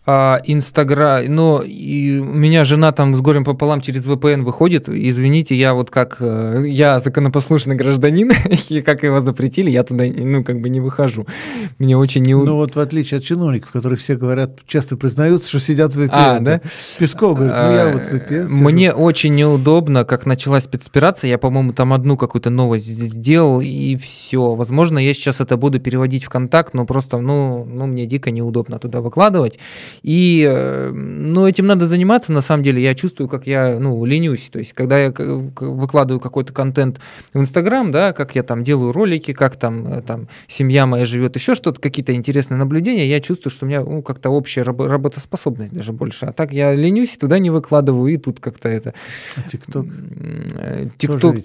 А, 0.03 0.41
Инстаграм, 0.45 1.23
ну, 1.27 1.61
и 1.61 2.17
у 2.17 2.33
меня 2.33 2.63
жена 2.63 2.91
там 2.91 3.13
с 3.13 3.21
горем 3.21 3.45
пополам 3.45 3.81
через 3.81 4.07
VPN 4.07 4.41
выходит. 4.41 4.89
Извините, 4.89 5.53
я 5.53 5.75
вот 5.75 5.91
как, 5.91 6.17
э, 6.19 6.63
я 6.65 6.99
законопослушный 6.99 7.75
гражданин, 7.75 8.31
и 8.69 8.81
как 8.81 9.03
его 9.03 9.21
запретили, 9.21 9.69
я 9.69 9.83
туда, 9.83 10.05
ну, 10.05 10.43
как 10.43 10.59
бы 10.59 10.69
не 10.69 10.79
выхожу. 10.79 11.27
Мне 11.77 11.95
очень 11.95 12.23
не... 12.23 12.33
Ну 12.33 12.55
вот 12.55 12.75
в 12.75 12.79
отличие 12.79 13.19
от 13.19 13.23
чиновников, 13.25 13.71
которые 13.71 13.99
все 13.99 14.15
говорят, 14.15 14.61
часто 14.65 14.97
признаются, 14.97 15.49
что 15.49 15.59
сидят 15.59 15.93
в 15.95 16.01
VPN. 16.01 16.09
А, 16.11 16.39
да? 16.39 16.61
Песков 16.97 17.35
говорит, 17.35 17.53
ну 17.53 17.71
я 17.71 17.89
А, 17.89 17.93
вот 17.93 18.01
VPN 18.01 18.47
сижу. 18.47 18.63
Мне 18.63 18.93
очень 18.93 19.35
неудобно, 19.35 20.03
как 20.03 20.25
началась 20.25 20.63
спецоперация. 20.63 21.29
Я, 21.29 21.37
по-моему, 21.37 21.73
там 21.73 21.93
одну 21.93 22.17
какую-то 22.17 22.49
новость 22.49 22.87
сделал, 22.87 23.61
и 23.61 23.95
все. 23.97 24.55
Возможно, 24.55 24.97
я 24.97 25.13
сейчас 25.13 25.41
это 25.41 25.57
буду 25.57 25.79
переводить 25.79 26.23
в 26.23 26.29
контакт, 26.29 26.73
но 26.73 26.87
просто, 26.87 27.19
ну, 27.19 27.65
ну 27.65 27.85
мне 27.85 28.07
дико 28.07 28.31
неудобно 28.31 28.79
туда 28.79 29.01
выкладывать. 29.01 29.59
И, 30.03 30.45
э, 30.49 30.91
ну, 30.91 31.47
этим 31.47 31.67
надо 31.67 31.85
заниматься, 31.85 32.31
на 32.31 32.41
самом 32.41 32.63
деле. 32.63 32.81
Я 32.81 32.95
чувствую, 32.95 33.27
как 33.27 33.47
я, 33.47 33.77
ну, 33.79 34.03
ленюсь. 34.05 34.49
То 34.51 34.59
есть, 34.59 34.73
когда 34.73 34.99
я 34.99 35.11
выкладываю 35.11 36.19
какой-то 36.19 36.53
контент 36.53 36.99
в 37.33 37.39
Инстаграм, 37.39 37.91
да, 37.91 38.13
как 38.13 38.35
я 38.35 38.43
там 38.43 38.63
делаю 38.63 38.91
ролики, 38.91 39.33
как 39.33 39.55
там, 39.55 39.87
э, 39.87 40.01
там 40.01 40.27
семья 40.47 40.85
моя 40.85 41.05
живет, 41.05 41.35
еще 41.35 41.55
что-то, 41.55 41.79
какие-то 41.79 42.13
интересные 42.13 42.57
наблюдения, 42.57 43.07
я 43.07 43.19
чувствую, 43.19 43.51
что 43.51 43.65
у 43.65 43.69
меня, 43.69 43.81
ну, 43.81 44.01
как-то 44.01 44.29
общая 44.29 44.61
рабо- 44.61 44.87
работоспособность 44.87 45.73
даже 45.73 45.93
больше. 45.93 46.25
А 46.25 46.33
так 46.33 46.53
я 46.53 46.73
ленюсь, 46.73 47.17
туда 47.17 47.39
не 47.39 47.49
выкладываю, 47.49 48.13
и 48.13 48.17
тут 48.17 48.39
как-то 48.39 48.69
это... 48.69 48.93
А 49.35 49.47
ТикТок 49.47 49.85
э, 50.55 50.87
ТикТок. 50.97 51.35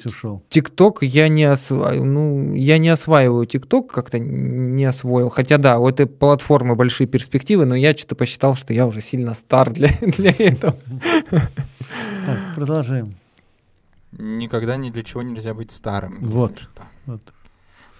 ТикТок 0.48 1.02
я 1.02 1.28
не 1.28 1.44
осва... 1.44 1.92
ну, 1.94 2.54
я 2.54 2.78
не 2.78 2.88
осваиваю 2.88 3.46
ТикТок, 3.46 3.92
как-то 3.92 4.18
не 4.18 4.84
освоил. 4.84 5.28
Хотя 5.28 5.58
да, 5.58 5.78
у 5.78 5.88
этой 5.88 6.06
платформы 6.06 6.74
большие 6.74 7.06
перспективы, 7.06 7.64
но 7.64 7.74
я 7.74 7.92
что-то 7.96 8.14
посчитал, 8.36 8.54
что 8.54 8.74
я 8.74 8.86
уже 8.86 9.00
сильно 9.00 9.34
стар 9.34 9.70
для, 9.72 9.88
для 10.00 10.30
этого. 10.30 10.76
Так, 11.30 12.54
продолжаем. 12.54 13.14
Никогда 14.12 14.76
ни 14.76 14.90
для 14.90 15.02
чего 15.02 15.22
нельзя 15.22 15.54
быть 15.54 15.70
старым. 15.70 16.20
Вот. 16.20 16.68
Вот. 17.06 17.22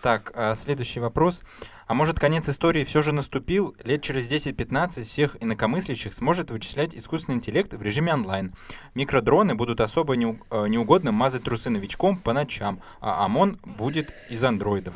Так, 0.02 0.32
а, 0.34 0.54
следующий 0.54 1.00
вопрос. 1.00 1.42
А 1.86 1.94
может, 1.94 2.18
конец 2.18 2.48
истории 2.48 2.84
все 2.84 3.02
же 3.02 3.12
наступил? 3.12 3.74
Лет 3.84 4.02
через 4.02 4.30
10-15 4.30 5.04
всех 5.04 5.36
инакомыслящих 5.40 6.12
сможет 6.12 6.50
вычислять 6.50 6.94
искусственный 6.94 7.38
интеллект 7.38 7.72
в 7.72 7.82
режиме 7.82 8.12
онлайн. 8.12 8.52
Микродроны 8.94 9.54
будут 9.54 9.80
особо 9.80 10.14
э, 10.14 10.68
неугодно 10.68 11.12
мазать 11.12 11.44
трусы 11.44 11.70
новичком 11.70 12.18
по 12.18 12.32
ночам, 12.32 12.80
а 13.00 13.24
ОМОН 13.24 13.60
будет 13.78 14.10
из 14.28 14.44
андроидов. 14.44 14.94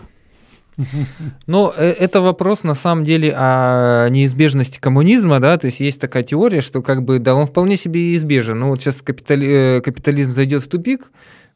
Но 1.47 1.73
э, 1.77 1.91
это 1.93 2.21
вопрос 2.21 2.65
на 2.65 2.75
самом 2.75 3.05
деле 3.05 3.35
о 3.37 4.09
неизбежности 4.09 4.79
коммунизма, 4.79 5.41
да, 5.41 5.57
то 5.59 5.67
есть 5.67 5.81
есть 5.81 6.01
такая 6.01 6.23
теория, 6.23 6.61
что 6.61 6.83
как 6.83 7.03
бы, 7.03 7.19
да, 7.19 7.35
он 7.35 7.47
вполне 7.47 7.77
себе 7.77 8.15
избежен. 8.15 8.59
Ну 8.59 8.71
вот 8.71 8.81
сейчас 8.81 9.03
капитали- 9.03 9.79
э, 9.79 9.81
капитализм 9.81 10.33
зайдет 10.33 10.63
в 10.63 10.69
тупик, 10.69 11.11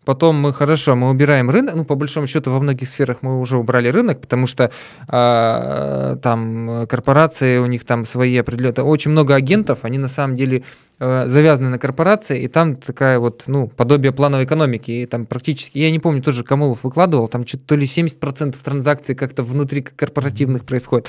Потом 0.04 0.36
мы 0.36 0.52
хорошо, 0.52 0.96
мы 0.96 1.10
убираем 1.10 1.50
рынок. 1.50 1.74
Ну, 1.74 1.84
по 1.84 1.94
большому 1.94 2.26
счету, 2.26 2.50
во 2.50 2.60
многих 2.60 2.88
сферах 2.88 3.18
мы 3.22 3.40
уже 3.40 3.56
убрали 3.56 3.88
рынок, 3.88 4.20
потому 4.20 4.46
что 4.46 4.70
а, 5.08 6.16
там 6.16 6.86
корпорации, 6.88 7.58
у 7.58 7.66
них 7.66 7.84
там 7.84 8.04
свои 8.04 8.36
определенные... 8.36 8.84
Очень 8.84 9.12
много 9.12 9.34
агентов, 9.34 9.80
они 9.82 9.98
на 9.98 10.08
самом 10.08 10.36
деле 10.36 10.58
э, 10.58 10.62
завязаны 10.98 11.70
на 11.70 11.78
корпорации, 11.78 12.42
и 12.42 12.48
там 12.48 12.76
такая 12.76 13.18
вот, 13.18 13.44
ну, 13.46 13.66
подобие 13.66 14.12
плановой 14.12 14.44
экономики. 14.44 14.90
И 14.90 15.06
там 15.06 15.26
практически, 15.26 15.78
я 15.78 15.90
не 15.90 15.98
помню, 15.98 16.22
тоже 16.22 16.44
Камолов 16.44 16.84
выкладывал, 16.84 17.28
там 17.28 17.46
что-то 17.46 17.64
то 17.68 17.76
ли 17.76 17.86
70% 17.86 18.56
транзакций 18.62 19.14
как-то 19.14 19.42
внутри 19.42 19.82
корпоративных 19.82 20.64
происходит. 20.64 21.08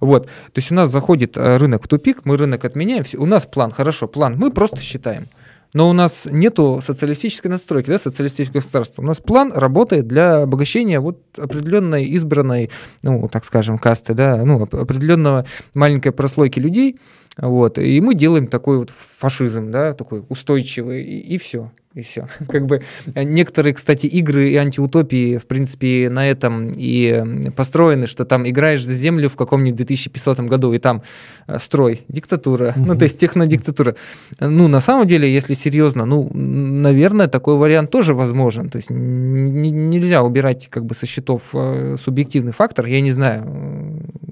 Вот. 0.00 0.26
То 0.26 0.56
есть 0.56 0.70
у 0.72 0.74
нас 0.74 0.90
заходит 0.90 1.36
э, 1.36 1.56
рынок 1.58 1.84
в 1.84 1.88
тупик, 1.88 2.24
мы 2.24 2.36
рынок 2.36 2.64
отменяем, 2.64 3.04
у 3.18 3.26
нас 3.26 3.46
план, 3.46 3.70
хорошо, 3.70 4.08
план, 4.08 4.36
мы 4.38 4.50
просто 4.50 4.80
считаем. 4.80 5.26
Но 5.74 5.90
у 5.90 5.92
нас 5.92 6.26
нету 6.30 6.80
социалистической 6.82 7.50
надстройки, 7.50 7.88
да, 7.90 7.98
социалистического 7.98 8.60
государства. 8.60 9.02
У 9.02 9.04
нас 9.04 9.18
план 9.18 9.52
работает 9.54 10.06
для 10.06 10.42
обогащения 10.42 10.98
вот 10.98 11.20
определенной 11.36 12.06
избранной, 12.14 12.70
ну, 13.02 13.28
так 13.30 13.44
скажем, 13.44 13.76
касты, 13.76 14.14
да, 14.14 14.42
ну, 14.44 14.62
оп- 14.62 14.74
определенного 14.74 15.44
маленькой 15.74 16.12
прослойки 16.12 16.58
людей, 16.58 16.96
вот, 17.40 17.78
и 17.78 18.00
мы 18.00 18.14
делаем 18.14 18.48
такой 18.48 18.78
вот 18.78 18.90
фашизм, 18.90 19.70
да, 19.70 19.92
такой 19.92 20.24
устойчивый, 20.28 21.04
и, 21.04 21.38
все, 21.38 21.70
и 21.94 22.02
все. 22.02 22.26
Как 22.48 22.66
бы 22.66 22.82
э, 23.14 23.22
некоторые, 23.22 23.74
кстати, 23.74 24.06
игры 24.06 24.50
и 24.50 24.56
антиутопии, 24.56 25.36
в 25.36 25.46
принципе, 25.46 26.10
на 26.10 26.28
этом 26.28 26.72
и 26.76 27.50
построены, 27.54 28.08
что 28.08 28.24
там 28.24 28.48
играешь 28.48 28.84
за 28.84 28.92
землю 28.92 29.28
в 29.28 29.36
каком-нибудь 29.36 29.76
2500 29.76 30.40
году, 30.40 30.72
и 30.72 30.78
там 30.78 31.02
э, 31.46 31.58
строй, 31.60 32.02
диктатура, 32.08 32.72
ну, 32.76 32.96
то 32.96 33.04
есть 33.04 33.18
технодиктатура. 33.18 33.94
Ну, 34.40 34.66
на 34.66 34.80
самом 34.80 35.06
деле, 35.06 35.32
если 35.32 35.54
серьезно, 35.54 36.06
ну, 36.06 36.28
наверное, 36.34 37.28
такой 37.28 37.56
вариант 37.56 37.90
тоже 37.90 38.14
возможен. 38.14 38.68
То 38.68 38.78
есть 38.78 38.90
нельзя 38.90 40.24
убирать 40.24 40.66
как 40.68 40.86
бы 40.86 40.96
со 40.96 41.06
счетов 41.06 41.50
э, 41.54 41.96
субъективный 42.02 42.52
фактор. 42.52 42.86
Я 42.86 43.00
не 43.00 43.12
знаю, 43.12 43.46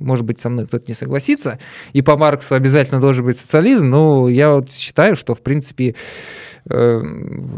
может 0.07 0.25
быть, 0.25 0.39
со 0.39 0.49
мной 0.49 0.67
кто-то 0.67 0.85
не 0.89 0.95
согласится. 0.95 1.59
И 1.93 2.01
по 2.01 2.17
Марксу 2.17 2.55
обязательно 2.55 3.01
должен 3.01 3.25
быть 3.25 3.37
социализм, 3.37 3.91
но 3.91 4.29
я 4.29 4.53
вот 4.53 4.71
считаю, 4.71 5.17
что, 5.17 5.35
в 5.35 5.41
принципе, 5.41 5.95
э, 6.71 7.03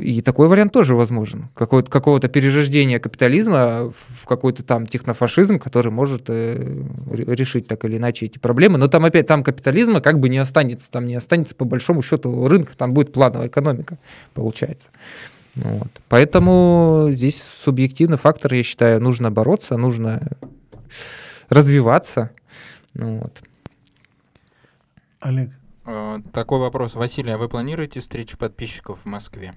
и 0.00 0.20
такой 0.22 0.48
вариант 0.48 0.72
тоже 0.72 0.94
возможен. 0.94 1.48
Какое-то, 1.54 1.90
какого-то 1.90 2.28
перерождения 2.28 2.98
капитализма 2.98 3.92
в 4.20 4.26
какой-то 4.26 4.64
там 4.64 4.86
технофашизм, 4.86 5.58
который 5.58 5.92
может 5.92 6.24
э, 6.28 6.84
ре- 7.10 7.34
решить 7.34 7.68
так 7.68 7.84
или 7.84 7.98
иначе 7.98 8.26
эти 8.26 8.38
проблемы. 8.38 8.78
Но 8.78 8.88
там 8.88 9.04
опять 9.04 9.26
там 9.26 9.44
капитализма 9.44 10.00
как 10.00 10.18
бы 10.18 10.28
не 10.28 10.38
останется. 10.38 10.90
Там 10.90 11.04
не 11.04 11.14
останется 11.14 11.54
по 11.54 11.64
большому 11.64 12.02
счету 12.02 12.48
рынка, 12.48 12.76
там 12.76 12.94
будет 12.94 13.12
плановая 13.12 13.48
экономика, 13.48 13.98
получается. 14.34 14.90
Вот. 15.56 15.88
Поэтому 16.08 17.08
здесь 17.10 17.42
субъективный 17.42 18.16
фактор, 18.16 18.54
я 18.54 18.62
считаю, 18.62 19.00
нужно 19.00 19.30
бороться, 19.30 19.76
нужно 19.76 20.28
развиваться. 21.48 22.30
Ну 22.94 23.18
Вот. 23.18 23.42
Олег. 25.20 25.50
Э, 25.86 26.20
такой 26.32 26.60
вопрос. 26.60 26.94
Василий, 26.94 27.32
а 27.32 27.38
вы 27.38 27.48
планируете 27.48 28.00
встречу 28.00 28.36
подписчиков 28.36 29.00
в 29.04 29.06
Москве? 29.06 29.54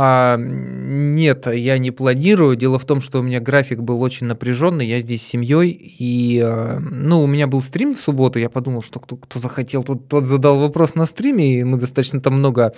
А, 0.00 0.36
нет, 0.38 1.48
я 1.52 1.76
не 1.76 1.90
планирую. 1.90 2.54
Дело 2.54 2.78
в 2.78 2.84
том, 2.84 3.00
что 3.00 3.18
у 3.18 3.22
меня 3.22 3.40
график 3.40 3.80
был 3.80 4.00
очень 4.00 4.28
напряженный. 4.28 4.86
Я 4.86 5.00
здесь 5.00 5.22
с 5.22 5.26
семьей. 5.26 5.70
И 5.70 6.40
а, 6.40 6.78
ну, 6.78 7.20
у 7.22 7.26
меня 7.26 7.48
был 7.48 7.60
стрим 7.60 7.96
в 7.96 7.98
субботу. 7.98 8.38
Я 8.38 8.48
подумал, 8.48 8.80
что 8.80 9.00
кто, 9.00 9.16
кто 9.16 9.40
захотел, 9.40 9.82
тот, 9.82 10.06
тот 10.06 10.22
задал 10.22 10.60
вопрос 10.60 10.94
на 10.94 11.04
стриме. 11.04 11.58
И 11.58 11.64
мы 11.64 11.78
достаточно 11.78 12.20
там 12.20 12.34
много 12.34 12.74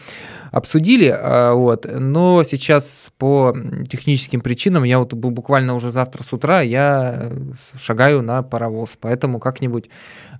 обсудили. 0.50 1.14
А, 1.14 1.52
вот. 1.52 1.86
Но 1.92 2.42
сейчас 2.42 3.12
по 3.18 3.54
техническим 3.86 4.40
причинам 4.40 4.84
я 4.84 4.98
вот 4.98 5.12
буквально 5.12 5.74
уже 5.74 5.92
завтра 5.92 6.22
с 6.22 6.32
утра 6.32 6.62
я 6.62 7.32
шагаю 7.78 8.22
на 8.22 8.42
паровоз. 8.42 8.96
Поэтому 8.98 9.40
как-нибудь 9.40 9.90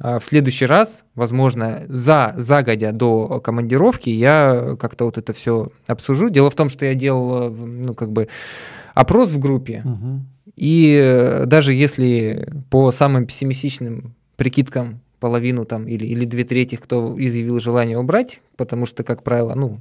в 0.01 0.21
следующий 0.23 0.67
раз, 0.67 1.05
возможно, 1.15 1.83
за 1.89 2.35
загодя 2.37 2.93
до 2.93 3.41
командировки 3.41 4.09
я 4.09 4.77
как-то 4.81 5.05
вот 5.05 5.19
это 5.19 5.33
все 5.33 5.69
обсужу. 5.87 6.31
Дело 6.31 6.51
в 6.51 6.55
том, 6.55 6.69
что 6.69 6.87
я 6.87 6.95
делал, 6.95 7.51
ну, 7.51 7.95
как 7.95 8.11
бы, 8.11 8.29
опрос 8.95 9.31
в 9.31 9.39
группе, 9.39 9.83
угу. 9.85 10.21
и 10.57 10.99
э, 11.03 11.45
даже 11.47 11.75
если 11.75 12.49
по 12.71 12.91
самым 12.91 13.27
пессимистичным 13.27 14.15
прикидкам 14.37 15.01
половину 15.21 15.65
там 15.65 15.87
или, 15.87 16.07
или 16.07 16.25
две 16.25 16.45
трети, 16.45 16.77
кто 16.77 17.15
изъявил 17.19 17.61
желание 17.61 17.99
убрать, 17.99 18.41
потому 18.57 18.87
что, 18.87 19.05
как 19.05 19.23
правило, 19.23 19.55
ну, 19.55 19.81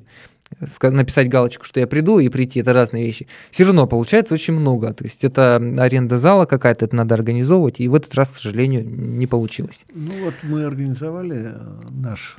написать 0.81 1.29
галочку, 1.29 1.63
что 1.63 1.79
я 1.79 1.87
приду 1.87 2.19
и 2.19 2.29
прийти, 2.29 2.59
это 2.59 2.73
разные 2.73 3.05
вещи. 3.05 3.27
Все 3.51 3.65
равно 3.65 3.87
получается 3.87 4.33
очень 4.33 4.53
много. 4.53 4.93
То 4.93 5.03
есть 5.03 5.23
это 5.23 5.55
аренда 5.55 6.17
зала 6.17 6.45
какая-то, 6.45 6.85
это 6.85 6.95
надо 6.95 7.15
организовывать, 7.15 7.79
и 7.79 7.87
в 7.87 7.95
этот 7.95 8.13
раз, 8.15 8.31
к 8.31 8.35
сожалению, 8.35 8.83
не 8.85 9.27
получилось. 9.27 9.85
Ну 9.93 10.11
вот 10.23 10.33
мы 10.43 10.63
организовали 10.63 11.39
э, 11.43 11.81
наш 11.89 12.37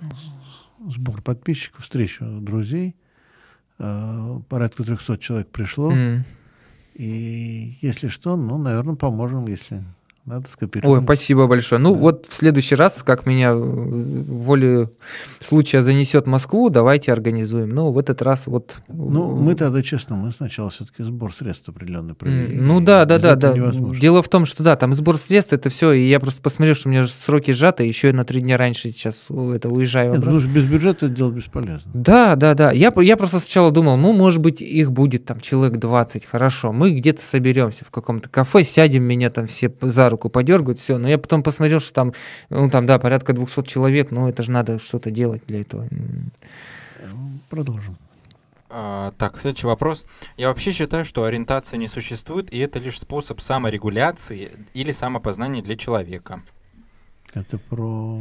сбор 0.86 1.22
подписчиков, 1.22 1.82
встречу 1.82 2.24
друзей. 2.24 2.96
Э, 3.78 4.40
порядка 4.48 4.84
300 4.84 5.18
человек 5.18 5.48
пришло. 5.48 5.92
Mm. 5.92 6.22
И 6.94 7.78
если 7.80 8.08
что, 8.08 8.36
ну, 8.36 8.58
наверное, 8.58 8.96
поможем, 8.96 9.46
если 9.46 9.80
надо 10.26 10.48
скопировать. 10.50 10.98
Ой, 10.98 11.02
спасибо 11.02 11.46
большое. 11.46 11.80
Ну, 11.80 11.94
да. 11.94 12.00
вот 12.00 12.26
в 12.26 12.34
следующий 12.34 12.74
раз, 12.74 13.02
как 13.02 13.24
меня 13.24 13.54
воле 13.54 14.90
случая 15.40 15.80
занесет 15.80 16.26
Москву, 16.26 16.68
давайте 16.68 17.12
организуем. 17.12 17.70
Ну, 17.70 17.90
в 17.90 17.98
этот 17.98 18.20
раз 18.20 18.46
вот... 18.46 18.76
Ну, 18.88 19.34
мы 19.34 19.54
тогда, 19.54 19.82
честно, 19.82 20.16
мы 20.16 20.30
сначала 20.32 20.68
все-таки 20.68 21.02
сбор 21.02 21.32
средств 21.32 21.68
определенный 21.70 22.14
провели. 22.14 22.54
Ну, 22.54 22.80
да, 22.80 23.06
да, 23.06 23.18
да, 23.18 23.34
да. 23.34 23.54
Невозможно. 23.54 24.00
Дело 24.00 24.22
в 24.22 24.28
том, 24.28 24.44
что 24.44 24.62
да, 24.62 24.76
там 24.76 24.92
сбор 24.92 25.16
средств, 25.16 25.54
это 25.54 25.70
все, 25.70 25.92
и 25.92 26.08
я 26.08 26.20
просто 26.20 26.42
посмотрел, 26.42 26.74
что 26.74 26.88
у 26.88 26.92
меня 26.92 27.06
сроки 27.06 27.50
сжаты, 27.52 27.84
еще 27.84 28.10
и 28.10 28.12
на 28.12 28.24
три 28.24 28.42
дня 28.42 28.58
раньше 28.58 28.90
сейчас 28.90 29.24
это 29.30 29.70
уезжаю. 29.70 30.12
Нет, 30.12 30.20
потому 30.20 30.38
что 30.38 30.48
без 30.50 30.64
бюджета 30.64 31.06
это 31.06 31.14
дело 31.14 31.30
бесполезно. 31.30 31.90
Да, 31.94 32.36
да, 32.36 32.54
да. 32.54 32.72
Я, 32.72 32.92
я 32.98 33.16
просто 33.16 33.40
сначала 33.40 33.70
думал, 33.70 33.96
ну, 33.96 34.12
может 34.12 34.40
быть, 34.40 34.60
их 34.60 34.92
будет 34.92 35.24
там 35.24 35.40
человек 35.40 35.78
20, 35.78 36.26
хорошо, 36.26 36.72
мы 36.72 36.92
где-то 36.92 37.24
соберемся 37.24 37.86
в 37.86 37.90
каком-то 37.90 38.28
кафе, 38.28 38.64
сядем, 38.64 39.04
меня 39.04 39.30
там 39.30 39.46
все 39.46 39.72
за 39.80 40.10
руку 40.10 40.19
руку 40.20 40.28
подергают, 40.28 40.78
все. 40.78 40.98
Но 40.98 41.08
я 41.08 41.18
потом 41.18 41.42
посмотрел, 41.42 41.80
что 41.80 41.92
там, 41.92 42.12
ну 42.50 42.68
там, 42.68 42.86
да, 42.86 42.98
порядка 42.98 43.32
200 43.32 43.62
человек, 43.62 44.10
но 44.10 44.28
это 44.28 44.42
же 44.42 44.50
надо 44.50 44.78
что-то 44.78 45.10
делать 45.10 45.42
для 45.46 45.62
этого. 45.62 45.88
Продолжим. 47.48 47.96
А, 48.68 49.12
так, 49.18 49.38
следующий 49.38 49.66
вопрос. 49.66 50.04
Я 50.36 50.48
вообще 50.48 50.72
считаю, 50.72 51.04
что 51.04 51.24
ориентация 51.24 51.78
не 51.78 51.88
существует, 51.88 52.52
и 52.52 52.58
это 52.58 52.78
лишь 52.78 53.00
способ 53.00 53.40
саморегуляции 53.40 54.52
или 54.74 54.92
самопознания 54.92 55.62
для 55.62 55.76
человека. 55.76 56.42
Это 57.32 57.58
про 57.58 58.18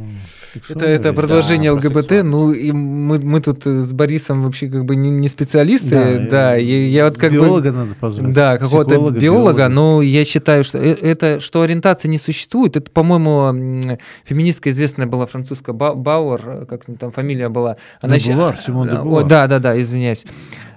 это, 0.68 0.84
это 0.84 1.12
продолжение 1.12 1.74
да, 1.74 1.78
ЛГБТ. 1.78 2.22
Ну, 2.22 2.52
и 2.52 2.70
мы, 2.70 3.18
мы 3.18 3.40
тут 3.40 3.66
э, 3.66 3.80
с 3.82 3.92
Борисом 3.92 4.44
вообще 4.44 4.68
как 4.68 4.84
бы 4.84 4.94
не, 4.94 5.10
не 5.10 5.28
специалисты. 5.28 5.90
Да, 5.90 6.30
да 6.30 6.54
я, 6.54 6.86
я 6.86 7.04
вот 7.06 7.18
как 7.18 7.32
биолога 7.32 7.72
бы, 7.72 7.78
надо 7.78 7.94
позвать. 7.96 8.32
Да, 8.32 8.56
какого-то 8.56 8.90
биолога, 8.90 9.18
биолога, 9.18 9.68
но 9.68 10.00
я 10.00 10.24
считаю, 10.24 10.62
что 10.62 10.78
э, 10.78 10.94
это, 10.94 11.40
что 11.40 11.62
ориентация 11.62 12.08
не 12.08 12.18
существует. 12.18 12.76
Это, 12.76 12.88
по-моему, 12.92 13.98
феминистка 14.24 14.70
известная 14.70 15.08
была 15.08 15.26
французская 15.26 15.72
Бауэр, 15.72 16.42
э, 16.46 16.66
как 16.66 16.84
там 16.84 17.10
фамилия 17.10 17.48
была. 17.48 17.76
Она 18.00 18.16
Дебуар, 18.16 18.56
Симон 18.64 18.88
Дебуар. 18.88 19.26
Да, 19.26 19.48
да, 19.48 19.58
да, 19.58 19.80
извиняюсь. 19.80 20.24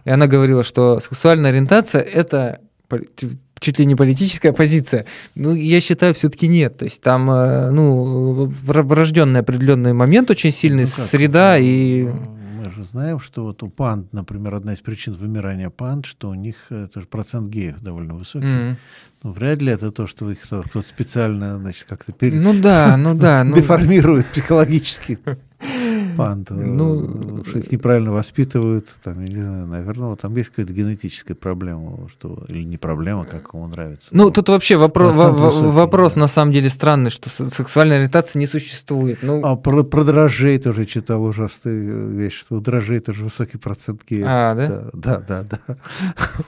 И 0.05 0.09
она 0.09 0.25
говорила, 0.25 0.63
что 0.63 0.99
сексуальная 0.99 1.51
ориентация 1.51 2.01
это 2.01 2.61
чуть 3.63 3.79
ли 3.79 3.85
не 3.85 3.95
политическая 3.95 4.53
позиция. 4.53 5.05
Ну, 5.35 5.55
я 5.55 5.81
считаю, 5.81 6.13
все-таки 6.13 6.47
нет. 6.47 6.77
То 6.77 6.85
есть 6.85 7.01
там, 7.01 7.31
э, 7.31 7.71
ну, 7.71 8.45
врожденный 8.45 9.39
определенный 9.39 9.93
момент 9.93 10.29
очень 10.29 10.51
сильный, 10.51 10.83
ну, 10.83 10.89
как, 10.95 11.05
среда 11.05 11.57
и... 11.57 12.03
Мы 12.03 12.71
же 12.71 12.83
знаем, 12.83 13.19
что 13.19 13.43
вот 13.43 13.63
у 13.63 13.69
панд, 13.69 14.13
например, 14.13 14.55
одна 14.55 14.73
из 14.73 14.79
причин 14.79 15.13
вымирания 15.13 15.69
панд, 15.69 16.05
что 16.05 16.29
у 16.29 16.33
них 16.33 16.55
э, 16.69 16.87
тоже 16.93 17.07
процент 17.07 17.49
геев 17.49 17.79
довольно 17.81 18.15
высокий. 18.15 18.47
Mm-hmm. 18.47 18.75
Ну, 19.23 19.31
вряд 19.31 19.61
ли 19.61 19.71
это 19.71 19.91
то, 19.91 20.05
что 20.05 20.29
их 20.29 20.41
кто-то 20.41 20.81
специально, 20.81 21.57
значит, 21.57 21.85
как-то 21.87 22.11
пере... 22.11 22.39
ну, 22.39 22.53
да, 22.53 22.97
ну, 22.97 23.13
да, 23.13 23.43
ну... 23.45 23.55
деформирует 23.55 24.27
психологически 24.27 25.19
панд. 26.15 26.49
Ну, 26.51 27.43
что 27.45 27.59
их 27.59 27.71
неправильно 27.71 28.11
воспитывают, 28.11 28.87
там, 29.03 29.23
я 29.23 29.27
не 29.27 29.41
знаю, 29.41 29.67
наверное, 29.67 30.15
там 30.15 30.35
есть 30.35 30.49
какая-то 30.49 30.73
генетическая 30.73 31.35
проблема, 31.35 32.07
что, 32.09 32.45
или 32.47 32.63
не 32.63 32.77
проблема, 32.77 33.25
как 33.25 33.53
ему 33.53 33.67
нравится. 33.67 34.09
Ну, 34.11 34.31
тут 34.31 34.49
вообще 34.49 34.75
вопро- 34.75 35.11
высокий, 35.11 35.67
вопрос 35.67 36.13
да. 36.13 36.21
на 36.21 36.27
самом 36.27 36.51
деле 36.51 36.69
странный, 36.69 37.09
что 37.09 37.29
сексуальная 37.29 37.97
ориентация 37.97 38.39
не 38.39 38.47
существует. 38.47 39.19
Ну... 39.21 39.41
А 39.43 39.55
про, 39.55 39.83
про 39.83 40.03
дрожжей 40.03 40.57
тоже 40.59 40.85
читал 40.85 41.23
ужасную 41.23 42.09
вещь, 42.09 42.39
что 42.39 42.55
у 42.55 42.59
дрожжей 42.59 42.99
тоже 42.99 43.23
высокий 43.23 43.57
процент 43.57 44.01
геев. 44.09 44.25
А, 44.27 44.55
да? 44.55 44.67
Да, 44.93 45.19
да, 45.19 45.43
да. 45.43 45.59
да. 45.67 45.77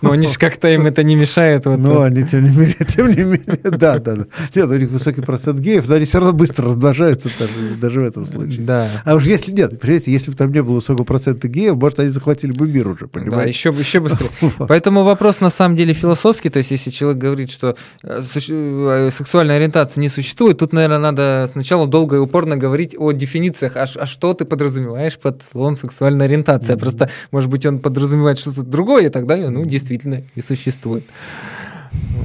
Ну, 0.02 0.12
они 0.12 0.28
же 0.28 0.38
как-то 0.38 0.68
им 0.68 0.86
это 0.86 1.04
не 1.04 1.16
мешает. 1.16 1.66
Вот 1.66 1.80
ну, 1.80 2.02
они, 2.02 2.26
тем 2.26 2.44
не 2.44 2.56
менее, 2.56 2.86
тем 2.88 3.08
не 3.08 3.24
менее, 3.24 3.60
да, 3.64 4.00
да, 4.00 4.16
да. 4.16 4.26
Нет, 4.54 4.66
у 4.66 4.76
них 4.76 4.90
высокий 4.90 5.22
процент 5.22 5.60
геев, 5.60 5.88
но 5.88 5.96
они 5.96 6.06
все 6.06 6.20
равно 6.20 6.34
быстро 6.34 6.66
размножаются 6.66 7.30
даже, 7.40 7.76
даже 7.80 8.02
в 8.02 8.04
этом 8.04 8.26
случае. 8.26 8.64
Да. 8.66 8.88
А 9.04 9.16
уж 9.16 9.26
если 9.26 9.52
нет, 9.56 9.80
понимаете, 9.80 10.12
если 10.12 10.32
бы 10.32 10.38
там 10.38 10.52
не 10.52 10.62
было 10.62 10.76
высокого 10.76 11.06
процента 11.06 11.48
геев, 11.48 11.76
может, 11.76 12.00
они 12.00 12.10
захватили 12.10 12.52
бы 12.52 12.68
мир 12.68 12.88
уже, 12.88 13.08
понимаете? 13.08 13.36
Да, 13.36 13.44
еще, 13.44 13.70
еще 13.70 14.00
быстрее. 14.00 14.30
Поэтому 14.68 15.04
вопрос 15.04 15.42
на 15.42 15.50
самом 15.50 15.76
деле 15.76 15.94
философский, 15.94 16.50
то 16.50 16.60
есть 16.60 16.72
если 16.72 16.92
человек 16.92 17.20
говорит, 17.20 17.50
что 17.50 17.76
э, 18.04 18.22
э, 18.22 19.10
сексуальная 19.12 19.58
ориентация 19.58 20.02
не 20.02 20.10
существует, 20.10 20.58
тут, 20.58 20.74
наверное, 20.74 21.00
надо 21.00 21.48
сначала 21.52 21.88
долго 21.88 22.18
и 22.18 22.20
упорно 22.20 22.58
говорить 22.58 22.96
о 22.98 23.12
дефинициях, 23.12 23.78
а, 23.78 23.86
а 23.96 24.06
что 24.06 24.34
ты 24.34 24.46
подразумеваешь 24.46 25.18
под 25.18 25.44
словом 25.44 25.78
сексуальная 25.78 26.28
ориентация. 26.28 26.78
Просто, 26.78 27.10
может 27.32 27.50
быть, 27.50 27.66
он 27.66 27.80
подразумевает 27.80 28.40
что-то 28.40 28.64
другое, 28.64 29.08
и 29.08 29.10
тогда, 29.10 29.38
ну, 29.38 29.66
действительно 29.66 30.24
и 30.36 30.42
существует. 30.42 31.04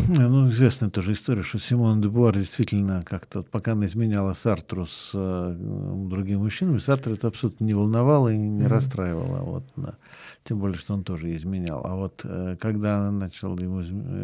Ну, 0.09 0.49
известная 0.49 0.91
тоже 0.91 1.13
история, 1.13 1.43
что 1.43 1.59
Симон 1.59 2.01
де 2.01 2.09
Буар 2.09 2.37
действительно 2.37 3.05
как-то, 3.05 3.43
пока 3.43 3.73
она 3.73 3.87
изменяла 3.87 4.35
Сартру 4.35 4.87
с 4.87 5.13
э, 5.15 5.57
другими 5.57 6.39
мужчинами, 6.39 6.79
Сартр 6.79 7.13
это 7.13 7.29
абсолютно 7.29 7.65
не 7.65 7.75
волновало 7.75 8.33
и 8.33 8.37
не 8.37 8.63
mm-hmm. 8.63 8.69
расстраивало. 8.69 9.39
Вот, 9.43 9.65
да. 9.77 9.95
Тем 10.43 10.59
более, 10.59 10.79
что 10.79 10.95
он 10.95 11.05
тоже 11.05 11.37
изменял. 11.37 11.87
А 11.87 11.95
вот 11.95 12.23
э, 12.25 12.57
когда 12.61 12.99
она 12.99 13.13
начала 13.13 13.57
ему 13.59 13.83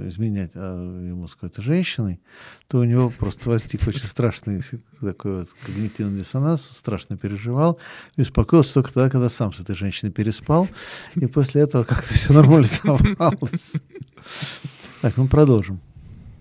изменять 0.09 0.51
э, 0.55 1.07
ему 1.09 1.29
с 1.29 1.35
какой-то 1.35 1.63
женщиной, 1.63 2.21
то 2.69 2.79
у 2.79 2.85
него 2.85 3.11
просто 3.11 3.51
возник 3.51 3.87
очень 3.87 4.07
страшный 4.07 4.63
такой 5.01 5.41
вот 5.41 5.49
когнитивный 5.65 6.19
диссонанс, 6.19 6.69
страшно 6.73 7.17
переживал 7.17 7.79
и 8.17 8.23
успокоился 8.23 8.75
только 8.75 8.93
тогда, 8.93 9.11
когда 9.11 9.29
сам 9.29 9.53
с 9.53 9.61
этой 9.61 9.77
женщиной 9.77 10.11
переспал, 10.11 10.69
и 11.15 11.27
после 11.27 11.61
этого 11.63 11.85
как-то 11.85 12.13
все 12.13 12.33
нормализовалось. 12.33 13.77
Так, 15.07 15.19
мы 15.19 15.29
продолжим. 15.29 15.79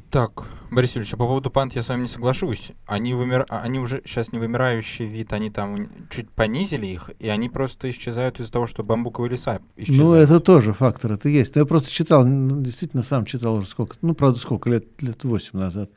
Так, 0.10 0.44
Борис 0.72 0.96
Юрьевич, 0.96 1.14
а 1.14 1.18
по 1.18 1.28
поводу 1.28 1.52
панд 1.52 1.76
я 1.76 1.84
с 1.84 1.90
вами 1.90 2.02
не 2.02 2.08
соглашусь. 2.08 2.72
Они, 2.88 3.14
вымир... 3.14 3.46
А, 3.48 3.62
они 3.62 3.78
уже 3.78 4.02
сейчас 4.04 4.32
не 4.32 4.40
вымирающий 4.40 5.06
вид, 5.06 5.34
они 5.34 5.52
там 5.52 5.88
чуть 6.10 6.32
понизили 6.32 6.88
их, 6.88 7.12
и 7.20 7.28
они 7.28 7.48
просто 7.48 7.92
исчезают 7.92 8.40
из-за 8.40 8.52
того, 8.52 8.66
что 8.66 8.84
бамбуковые 8.84 9.30
леса 9.30 9.60
исчезают. 9.76 10.04
Ну, 10.04 10.14
это 10.16 10.40
тоже 10.40 10.74
фактор, 10.74 11.12
это 11.12 11.30
есть. 11.30 11.54
Но 11.54 11.62
я 11.62 11.68
просто 11.68 11.92
читал, 11.92 12.26
действительно 12.26 13.04
сам 13.04 13.26
читал 13.26 13.54
уже 13.54 13.68
сколько, 13.68 13.98
ну, 14.02 14.16
правда, 14.16 14.40
сколько, 14.40 14.68
лет, 14.68 15.00
лет 15.00 15.24
8 15.24 15.60
назад, 15.60 15.92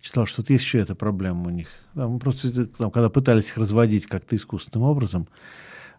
читал, 0.00 0.24
что 0.24 0.44
есть 0.46 0.62
еще 0.62 0.78
эта 0.78 0.94
проблема 0.94 1.48
у 1.48 1.50
них. 1.50 1.66
Там 1.96 2.20
просто, 2.20 2.68
там, 2.68 2.92
когда 2.92 3.10
пытались 3.10 3.48
их 3.48 3.56
разводить 3.56 4.06
как-то 4.06 4.36
искусственным 4.36 4.86
образом, 4.86 5.26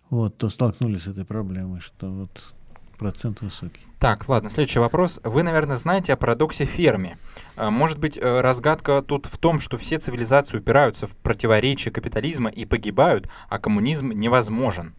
вот, 0.09 0.37
то 0.37 0.49
столкнулись 0.49 1.03
с 1.03 1.07
этой 1.07 1.25
проблемой, 1.25 1.81
что 1.81 2.09
вот 2.09 2.53
процент 2.97 3.41
высокий. 3.41 3.81
Так, 3.99 4.27
ладно, 4.27 4.49
следующий 4.49 4.79
вопрос. 4.79 5.21
Вы, 5.23 5.43
наверное, 5.43 5.77
знаете 5.77 6.13
о 6.13 6.17
парадоксе 6.17 6.65
Ферми. 6.65 7.15
А, 7.55 7.71
может 7.71 7.99
быть, 7.99 8.17
э, 8.17 8.41
разгадка 8.41 9.01
тут 9.01 9.27
в 9.27 9.37
том, 9.37 9.59
что 9.59 9.77
все 9.77 9.97
цивилизации 9.97 10.57
упираются 10.57 11.07
в 11.07 11.15
противоречие 11.15 11.91
капитализма 11.91 12.49
и 12.49 12.65
погибают, 12.65 13.29
а 13.49 13.59
коммунизм 13.59 14.11
невозможен? 14.11 14.93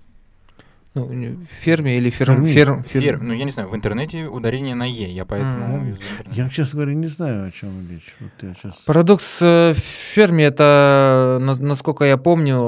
Ну, 0.94 1.36
ферме 1.60 1.98
или 1.98 2.08
ферм, 2.08 2.46
ферм, 2.46 2.84
ферм, 2.84 3.02
ферм. 3.02 3.26
Ну, 3.26 3.34
я 3.34 3.44
не 3.44 3.50
знаю, 3.50 3.68
в 3.68 3.74
интернете 3.74 4.26
ударение 4.26 4.76
на 4.76 4.84
Е, 4.84 5.10
я 5.10 5.24
поэтому... 5.24 5.78
Mm. 5.78 5.96
Я, 6.32 6.48
честно 6.48 6.78
говоря, 6.78 6.94
не 6.94 7.08
знаю, 7.08 7.48
о 7.48 7.50
чем 7.50 7.70
речь. 7.90 8.14
Вот 8.20 8.30
я 8.42 8.54
сейчас... 8.54 8.74
Парадокс 8.86 9.42
э, 9.42 9.74
ферме— 9.74 10.44
это, 10.46 11.38
насколько 11.40 12.04
я 12.04 12.16
помню, 12.16 12.60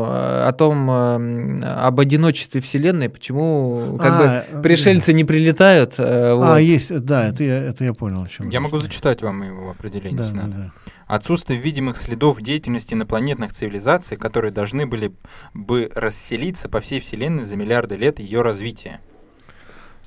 о 0.48 0.52
том, 0.58 0.90
э, 0.90 1.64
об 1.66 2.00
одиночестве 2.00 2.60
Вселенной, 2.60 3.08
почему 3.08 3.96
как 3.96 4.12
а, 4.12 4.44
бы 4.52 4.62
пришельцы 4.62 5.12
не 5.12 5.24
прилетают. 5.24 5.94
Э, 5.98 6.32
а, 6.32 6.34
вот. 6.34 6.58
есть, 6.58 6.98
да, 7.04 7.28
это 7.28 7.44
я, 7.44 7.62
это 7.62 7.84
я 7.84 7.92
понял, 7.92 8.24
о 8.24 8.28
чем 8.28 8.46
Я 8.46 8.58
речь. 8.58 8.60
могу 8.60 8.78
зачитать 8.78 9.22
вам 9.22 9.44
его 9.44 9.70
определение, 9.70 10.18
да, 10.18 10.24
если 10.24 10.36
да, 10.36 10.42
надо. 10.42 10.56
Да. 10.56 10.85
Отсутствие 11.06 11.60
видимых 11.60 11.96
следов 11.96 12.42
деятельности 12.42 12.94
инопланетных 12.94 13.52
цивилизаций, 13.52 14.16
которые 14.16 14.50
должны 14.50 14.86
были 14.86 15.14
бы 15.54 15.90
расселиться 15.94 16.68
по 16.68 16.80
всей 16.80 16.98
Вселенной 16.98 17.44
за 17.44 17.56
миллиарды 17.56 17.96
лет 17.96 18.18
ее 18.18 18.42
развития. 18.42 19.00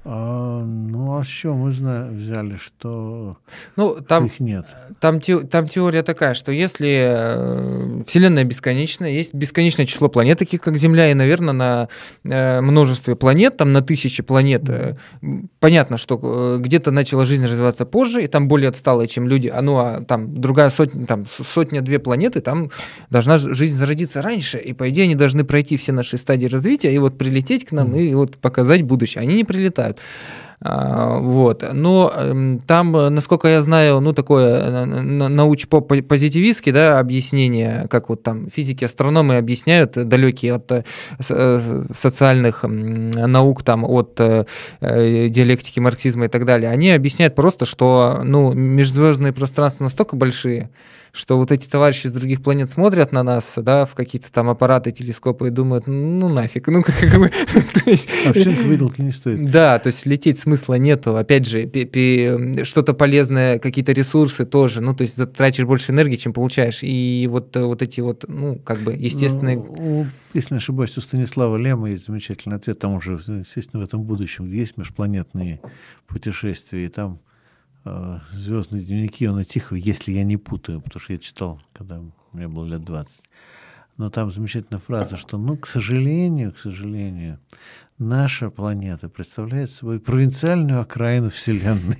А, 0.05 0.63
ну, 0.63 1.17
а 1.17 1.25
с 1.25 1.27
чего 1.27 1.55
мы 1.55 1.73
знаем, 1.73 2.17
взяли, 2.17 2.55
что 2.55 3.37
ну, 3.75 3.97
там, 3.99 4.27
их 4.27 4.39
нет? 4.39 4.65
Там, 5.01 5.19
те, 5.19 5.39
там 5.39 5.67
теория 5.67 6.03
такая, 6.03 6.33
что 6.35 6.53
если 6.53 6.89
э, 6.89 8.03
Вселенная 8.07 8.45
бесконечная, 8.45 9.09
есть 9.09 9.33
бесконечное 9.33 9.85
число 9.85 10.07
планет, 10.07 10.39
таких 10.39 10.61
как 10.61 10.77
Земля, 10.77 11.11
и, 11.11 11.13
наверное, 11.13 11.53
на 11.53 11.89
э, 12.23 12.61
множестве 12.61 13.17
планет, 13.17 13.57
там 13.57 13.73
на 13.73 13.81
тысячи 13.81 14.23
планет, 14.23 14.69
э, 14.69 14.95
понятно, 15.59 15.97
что 15.97 16.17
э, 16.23 16.59
где-то 16.59 16.91
начала 16.91 17.25
жизнь 17.25 17.45
развиваться 17.45 17.85
позже, 17.85 18.23
и 18.23 18.27
там 18.27 18.47
более 18.47 18.69
отсталые, 18.69 19.09
чем 19.09 19.27
люди, 19.27 19.51
а 19.53 19.61
ну, 19.61 19.79
а 19.79 20.01
там 20.05 20.33
другая 20.33 20.69
сотня, 20.69 21.05
там 21.07 21.25
сотня-две 21.25 21.99
планеты, 21.99 22.39
там 22.39 22.71
должна 23.09 23.37
жизнь 23.37 23.75
зародиться 23.75 24.21
раньше, 24.21 24.59
и, 24.59 24.71
по 24.71 24.89
идее, 24.89 25.03
они 25.03 25.15
должны 25.15 25.43
пройти 25.43 25.75
все 25.75 25.91
наши 25.91 26.17
стадии 26.17 26.47
развития, 26.47 26.95
и 26.95 26.97
вот 26.99 27.17
прилететь 27.17 27.65
к 27.65 27.73
нам, 27.73 27.93
mm. 27.93 28.01
и 28.01 28.13
вот 28.13 28.37
показать 28.37 28.83
будущее. 28.83 29.23
Они 29.23 29.35
не 29.35 29.43
прилетают 29.43 29.88
бывают. 29.89 29.99
А, 30.61 31.19
вот. 31.19 31.63
Но 31.71 32.11
эм, 32.13 32.59
там, 32.59 32.91
насколько 32.91 33.47
я 33.47 33.61
знаю, 33.61 34.01
ну, 34.01 34.11
такое 34.11 34.59
э, 34.59 34.85
научно-позитивистское 34.85 36.73
да, 36.73 36.99
объяснение, 36.99 37.87
как 37.89 38.09
вот 38.09 38.23
там 38.23 38.49
физики, 38.53 38.83
астрономы 38.83 39.37
объясняют, 39.37 39.93
далекие 39.93 40.55
от 40.55 40.69
э, 40.71 40.83
э, 41.29 41.83
социальных 41.95 42.63
наук, 42.63 43.63
там, 43.63 43.85
от 43.85 44.15
диалектики 44.15 45.79
марксизма 45.79 46.25
и 46.25 46.27
так 46.27 46.43
далее, 46.43 46.69
они 46.69 46.91
объясняют 46.91 47.35
просто, 47.35 47.65
что 47.65 48.19
ну, 48.23 48.51
межзвездные 48.51 49.31
пространства 49.31 49.85
настолько 49.85 50.17
большие, 50.17 50.69
что 51.11 51.37
вот 51.37 51.51
эти 51.51 51.67
товарищи 51.67 52.07
с 52.07 52.13
других 52.13 52.41
планет 52.41 52.69
смотрят 52.69 53.11
на 53.11 53.23
нас, 53.23 53.57
да, 53.57 53.85
в 53.85 53.95
какие-то 53.95 54.31
там 54.31 54.49
аппараты, 54.49 54.91
телескопы 54.91 55.47
и 55.47 55.51
думают, 55.51 55.87
ну 55.87 56.29
нафиг, 56.29 56.67
ну 56.67 56.83
как 56.83 56.95
бы... 57.19 57.29
то 57.73 57.89
есть, 57.89 58.09
Овчинка 58.25 58.61
выделки 58.63 59.01
не 59.01 59.11
стоит. 59.11 59.49
Да, 59.51 59.79
то 59.79 59.87
есть 59.87 60.05
лететь 60.05 60.39
смысла 60.39 60.75
нету. 60.75 61.15
Опять 61.17 61.47
же, 61.47 61.69
что-то 62.63 62.93
полезное, 62.93 63.59
какие-то 63.59 63.91
ресурсы 63.91 64.45
тоже, 64.45 64.81
ну 64.81 64.93
то 64.93 65.03
есть 65.03 65.15
затратишь 65.15 65.65
больше 65.65 65.91
энергии, 65.91 66.15
чем 66.15 66.33
получаешь. 66.33 66.79
И 66.83 67.27
вот, 67.29 67.55
э, 67.55 67.63
вот 67.63 67.81
эти 67.81 68.01
вот, 68.01 68.25
ну 68.27 68.57
как 68.57 68.79
бы 68.79 68.93
естественные... 68.93 69.57
Ну, 69.57 70.05
если 70.33 70.53
не 70.53 70.57
ошибаюсь, 70.59 70.97
у 70.97 71.01
Станислава 71.01 71.57
Лема 71.57 71.89
есть 71.89 72.05
замечательный 72.05 72.57
ответ, 72.57 72.79
там 72.79 72.93
уже, 72.93 73.13
естественно, 73.13 73.81
в 73.81 73.85
этом 73.85 74.03
будущем 74.03 74.51
есть 74.51 74.77
межпланетные 74.77 75.59
путешествия, 76.07 76.85
и 76.85 76.87
там 76.87 77.19
звездные 78.33 78.83
дневники 78.83 79.25
Иона 79.25 79.45
Тихого, 79.45 79.77
если 79.77 80.11
я 80.11 80.23
не 80.23 80.37
путаю, 80.37 80.81
потому 80.81 80.99
что 81.01 81.13
я 81.13 81.19
читал, 81.19 81.61
когда 81.73 82.01
мне 82.31 82.47
было 82.47 82.65
лет 82.65 82.83
20. 82.83 83.23
Но 83.97 84.09
там 84.09 84.31
замечательная 84.31 84.79
фраза, 84.79 85.17
что, 85.17 85.37
ну, 85.37 85.57
к 85.57 85.67
сожалению, 85.67 86.53
к 86.53 86.59
сожалению, 86.59 87.39
наша 87.99 88.49
планета 88.49 89.09
представляет 89.09 89.71
собой 89.71 89.99
провинциальную 89.99 90.81
окраину 90.81 91.29
Вселенной. 91.29 91.97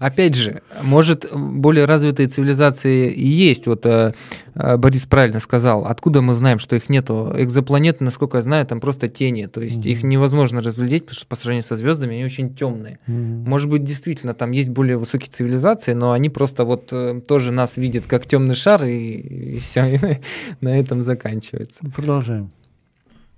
Опять 0.00 0.34
же, 0.34 0.60
может, 0.82 1.28
более 1.32 1.84
развитые 1.84 2.28
цивилизации 2.28 3.12
и 3.12 3.26
есть. 3.26 3.66
Вот 3.66 3.86
э, 3.86 4.12
э, 4.54 4.76
Борис 4.76 5.06
правильно 5.06 5.38
сказал. 5.38 5.86
Откуда 5.86 6.20
мы 6.20 6.34
знаем, 6.34 6.58
что 6.58 6.74
их 6.74 6.88
нету? 6.88 7.32
Экзопланеты, 7.36 8.02
насколько 8.02 8.38
я 8.38 8.42
знаю, 8.42 8.66
там 8.66 8.80
просто 8.80 9.08
тени. 9.08 9.46
То 9.46 9.60
есть 9.60 9.86
mm-hmm. 9.86 9.90
их 9.90 10.02
невозможно 10.02 10.60
разглядеть, 10.62 11.04
потому 11.04 11.16
что 11.16 11.26
по 11.26 11.36
сравнению 11.36 11.62
со 11.62 11.76
звездами 11.76 12.16
они 12.16 12.24
очень 12.24 12.54
темные. 12.54 12.98
Mm-hmm. 13.06 13.48
Может 13.48 13.70
быть, 13.70 13.84
действительно, 13.84 14.34
там 14.34 14.50
есть 14.50 14.70
более 14.70 14.96
высокие 14.96 15.30
цивилизации, 15.30 15.92
но 15.92 16.12
они 16.12 16.28
просто 16.28 16.64
вот 16.64 16.88
э, 16.92 17.20
тоже 17.26 17.52
нас 17.52 17.76
видят 17.76 18.06
как 18.06 18.26
темный 18.26 18.56
шар, 18.56 18.84
и, 18.84 19.56
и 19.56 19.58
все, 19.60 20.20
на 20.60 20.78
этом 20.78 21.00
заканчивается. 21.00 21.84
Продолжаем. 21.94 22.50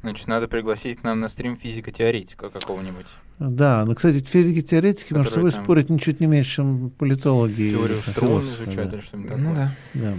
Значит, 0.04 0.28
надо 0.28 0.48
пригласить 0.48 1.00
к 1.00 1.02
нам 1.02 1.20
на 1.20 1.28
стрим 1.28 1.56
физико-теоретика 1.56 2.50
какого-нибудь. 2.50 3.06
Да, 3.38 3.86
но, 3.86 3.94
кстати, 3.94 4.22
физики-теоретики, 4.22 5.14
может, 5.14 5.34
вы 5.38 5.50
спорить 5.50 5.88
ничуть 5.88 6.20
не 6.20 6.26
меньше, 6.26 6.56
чем 6.56 6.90
политологи. 6.90 7.70
Теорию 7.70 7.96
струн 7.96 8.42
изучают 8.42 8.90
да. 8.90 8.96
или 8.98 9.02
что-нибудь 9.02 9.30
такое. 9.30 9.44
Ну, 9.46 9.54
да. 9.54 9.74
да. 9.94 10.14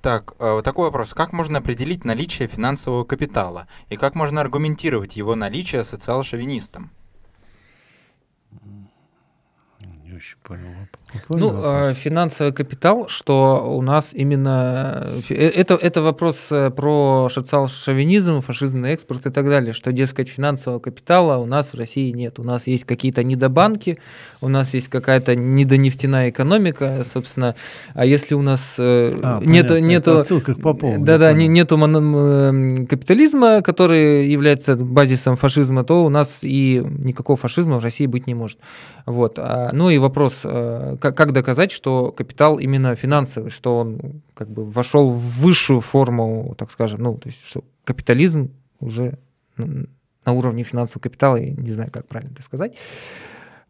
Так, 0.00 0.34
э, 0.40 0.54
вот 0.54 0.64
такой 0.64 0.86
вопрос. 0.86 1.14
Как 1.14 1.32
можно 1.32 1.58
определить 1.58 2.04
наличие 2.04 2.48
финансового 2.48 3.04
капитала? 3.04 3.68
И 3.90 3.96
как 3.96 4.16
можно 4.16 4.40
аргументировать 4.40 5.16
его 5.16 5.36
наличие 5.36 5.84
социал-шовинистам? 5.84 6.90
Не 10.04 10.14
очень 10.16 10.38
понял 10.42 10.66
вопрос. 10.80 10.91
Ну, 11.28 11.52
э, 11.54 11.94
финансовый 11.94 12.52
капитал, 12.52 13.08
что 13.08 13.64
у 13.76 13.82
нас 13.82 14.12
именно... 14.14 15.06
Э, 15.28 15.34
это, 15.34 15.74
это 15.74 16.02
вопрос 16.02 16.48
э, 16.50 16.70
про 16.70 17.28
социал-шовинизм, 17.30 18.40
фашизмный 18.40 18.92
экспорт 18.92 19.26
и 19.26 19.30
так 19.30 19.48
далее, 19.48 19.72
что, 19.72 19.92
дескать, 19.92 20.28
финансового 20.28 20.80
капитала 20.80 21.38
у 21.38 21.46
нас 21.46 21.72
в 21.72 21.74
России 21.78 22.10
нет. 22.10 22.38
У 22.38 22.44
нас 22.44 22.66
есть 22.66 22.84
какие-то 22.84 23.24
недобанки, 23.24 23.98
у 24.40 24.48
нас 24.48 24.74
есть 24.74 24.88
какая-то 24.88 25.36
недонефтяная 25.36 26.30
экономика, 26.30 27.02
собственно. 27.04 27.54
А 27.94 28.04
если 28.04 28.34
у 28.34 28.42
нас 28.42 28.76
а, 28.78 29.40
нету... 29.42 29.78
нету 29.78 30.18
отсылка 30.18 30.54
к 30.54 30.60
Попову. 30.60 31.04
Да-да, 31.04 31.32
не, 31.32 31.46
нету 31.48 31.78
капитализма, 32.88 33.62
который 33.62 34.26
является 34.28 34.76
базисом 34.76 35.36
фашизма, 35.36 35.84
то 35.84 36.04
у 36.04 36.08
нас 36.08 36.40
и 36.42 36.82
никакого 36.84 37.36
фашизма 37.36 37.78
в 37.78 37.84
России 37.84 38.06
быть 38.06 38.26
не 38.26 38.34
может. 38.34 38.58
Вот. 39.06 39.38
А, 39.38 39.70
ну 39.72 39.90
и 39.90 39.98
вопрос 39.98 40.44
как, 41.02 41.16
как 41.16 41.32
доказать, 41.32 41.72
что 41.72 42.12
капитал 42.12 42.58
именно 42.58 42.94
финансовый, 42.94 43.50
что 43.50 43.78
он 43.78 44.22
как 44.34 44.48
бы 44.48 44.64
вошел 44.64 45.10
в 45.10 45.40
высшую 45.40 45.80
форму, 45.80 46.54
так 46.56 46.70
скажем, 46.70 47.02
ну, 47.02 47.18
то 47.18 47.28
есть, 47.28 47.44
что 47.44 47.64
капитализм 47.84 48.52
уже 48.78 49.18
на 49.56 50.32
уровне 50.32 50.62
финансового 50.62 51.02
капитала, 51.02 51.36
я 51.36 51.50
не 51.50 51.70
знаю, 51.72 51.90
как 51.90 52.06
правильно 52.06 52.32
это 52.32 52.42
сказать. 52.42 52.76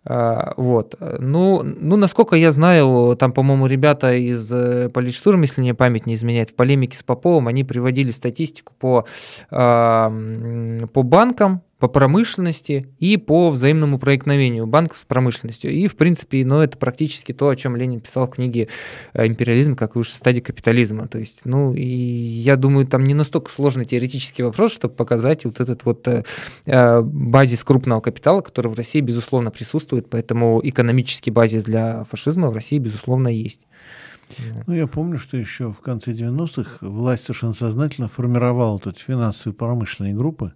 А, 0.05 0.53
вот. 0.57 0.97
Ну, 1.01 1.63
ну, 1.63 1.97
насколько 1.97 2.37
я 2.37 2.53
знаю, 2.53 3.17
там, 3.17 3.33
по-моему, 3.33 3.67
ребята 3.67 4.15
из 4.15 4.53
э, 4.53 4.89
Политштурм, 4.91 5.43
если 5.43 5.61
мне 5.61 5.75
память 5.75 6.07
не 6.07 6.15
изменяет, 6.15 6.51
в 6.51 6.55
полемике 6.55 6.99
с 6.99 7.03
Поповым, 7.03 7.49
они 7.49 7.65
приводили 7.65 8.11
статистику 8.11 8.75
по, 8.79 9.07
по 9.49 11.03
банкам, 11.03 11.63
по 11.83 11.89
промышленности 11.89 12.87
и 13.01 13.17
по 13.17 13.51
взаимному 13.51 13.99
проникновению 13.99 14.69
банков 14.69 14.99
с 14.99 15.05
промышленностью. 15.05 15.73
И, 15.73 15.89
в 15.89 15.97
принципе, 15.97 16.45
ну, 16.45 16.61
это 16.61 16.79
практически 16.79 17.33
то, 17.33 17.49
о 17.49 17.57
чем 17.57 17.75
Ленин 17.75 17.99
писал 17.99 18.29
в 18.29 18.31
книге 18.31 18.69
э, 19.15 19.27
«Империализм 19.27 19.75
как 19.75 19.97
высшая 19.97 20.19
стадия 20.19 20.43
капитализма». 20.43 21.09
То 21.09 21.19
есть, 21.19 21.41
ну, 21.45 21.75
и 21.75 21.85
я 21.85 22.55
думаю, 22.55 22.87
там 22.87 23.05
не 23.05 23.15
настолько 23.15 23.51
сложный 23.51 23.85
теоретический 23.85 24.45
вопрос, 24.45 24.75
чтобы 24.75 24.95
показать 24.95 25.45
вот 25.45 25.59
этот 25.59 25.85
вот 25.85 26.07
э, 26.07 26.23
э, 26.67 27.01
базис 27.01 27.65
крупного 27.65 28.01
капитала, 28.01 28.43
который 28.43 28.69
в 28.69 28.77
России, 28.77 29.01
безусловно, 29.01 29.51
присутствует, 29.51 30.09
поэтому 30.09 30.61
экономический 30.63 31.33
базис 31.33 31.65
для 31.65 32.05
фашизма 32.05 32.51
в 32.51 32.55
России, 32.55 32.79
безусловно, 32.79 33.27
есть. 33.27 33.63
Ну, 34.69 34.75
я 34.75 34.87
помню, 34.87 35.19
что 35.19 35.37
еще 35.37 35.73
в 35.73 35.81
конце 35.81 36.13
90-х 36.13 36.87
власть 36.87 37.25
совершенно 37.25 37.55
сознательно 37.55 38.07
формировала 38.07 38.79
тут 38.79 38.99
финансовые 38.99 39.57
промышленные 39.57 40.15
группы, 40.15 40.53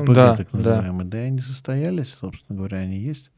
ФПГ, 0.00 0.14
да, 0.14 0.36
так 0.36 0.52
называемые, 0.52 1.04
да. 1.04 1.18
да, 1.18 1.24
и 1.24 1.26
они 1.26 1.40
состоялись, 1.40 2.14
собственно 2.20 2.56
говоря, 2.56 2.78
они 2.78 2.98
есть. 2.98 3.30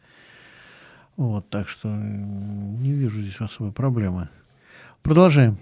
Вот, 1.17 1.49
так 1.49 1.69
что 1.69 1.89
не 1.89 2.93
вижу 2.93 3.21
здесь 3.21 3.41
особой 3.41 3.73
проблемы. 3.73 4.29
Продолжаем. 5.03 5.57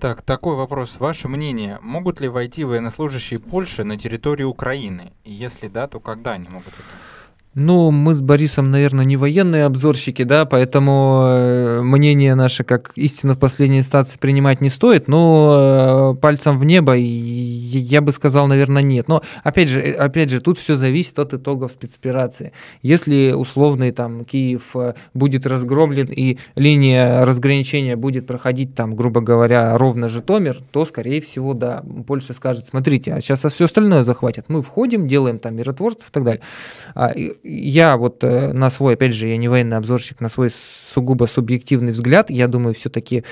Так, 0.00 0.22
такой 0.22 0.56
вопрос. 0.56 0.98
Ваше 0.98 1.28
мнение, 1.28 1.78
могут 1.82 2.20
ли 2.20 2.28
войти 2.28 2.64
военнослужащие 2.64 3.40
Польши 3.40 3.84
на 3.84 3.98
территорию 3.98 4.48
Украины? 4.48 5.12
И 5.24 5.32
если 5.32 5.68
да, 5.68 5.86
то 5.86 6.00
когда 6.00 6.32
они 6.32 6.48
могут 6.48 6.68
это? 6.68 6.82
Ну, 7.54 7.92
мы 7.92 8.14
с 8.14 8.20
Борисом, 8.20 8.72
наверное, 8.72 9.04
не 9.04 9.16
военные 9.16 9.64
обзорщики, 9.64 10.24
да, 10.24 10.44
поэтому 10.44 11.22
э, 11.24 11.82
мнение 11.82 12.34
наше 12.34 12.64
как 12.64 12.90
истину 12.96 13.34
в 13.34 13.38
последней 13.38 13.78
инстанции 13.78 14.18
принимать 14.18 14.60
не 14.60 14.68
стоит, 14.68 15.06
но 15.06 16.14
э, 16.16 16.20
пальцем 16.20 16.58
в 16.58 16.64
небо, 16.64 16.96
и 16.96 17.02
я 17.78 18.00
бы 18.00 18.12
сказал, 18.12 18.46
наверное, 18.46 18.82
нет. 18.82 19.08
Но 19.08 19.22
опять 19.42 19.68
же, 19.68 19.80
опять 19.80 20.30
же, 20.30 20.40
тут 20.40 20.58
все 20.58 20.74
зависит 20.74 21.18
от 21.18 21.34
итогов 21.34 21.72
спецоперации. 21.72 22.52
Если 22.82 23.32
условный 23.32 23.92
там 23.92 24.24
Киев 24.24 24.74
будет 25.12 25.46
разгромлен 25.46 26.06
и 26.06 26.38
линия 26.56 27.24
разграничения 27.24 27.96
будет 27.96 28.26
проходить 28.26 28.74
там, 28.74 28.94
грубо 28.94 29.20
говоря, 29.20 29.76
ровно 29.76 30.08
Житомир, 30.08 30.60
то, 30.72 30.84
скорее 30.84 31.20
всего, 31.20 31.54
да, 31.54 31.82
Польша 32.06 32.32
скажет, 32.32 32.66
смотрите, 32.66 33.14
а 33.14 33.20
сейчас 33.20 33.44
все 33.44 33.64
остальное 33.64 34.02
захватят. 34.02 34.46
Мы 34.48 34.62
входим, 34.62 35.06
делаем 35.06 35.38
там 35.38 35.56
миротворцев 35.56 36.08
и 36.08 36.12
так 36.12 36.24
далее. 36.24 36.42
А, 36.94 37.12
я 37.42 37.96
вот 37.96 38.22
на 38.22 38.70
свой, 38.70 38.94
опять 38.94 39.14
же, 39.14 39.28
я 39.28 39.36
не 39.36 39.48
военный 39.48 39.76
обзорщик, 39.76 40.20
на 40.20 40.28
свой 40.28 40.50
сугубо 40.94 41.26
субъективный 41.26 41.92
взгляд, 41.92 42.30
я 42.30 42.46
думаю, 42.48 42.74
все-таки 42.74 43.24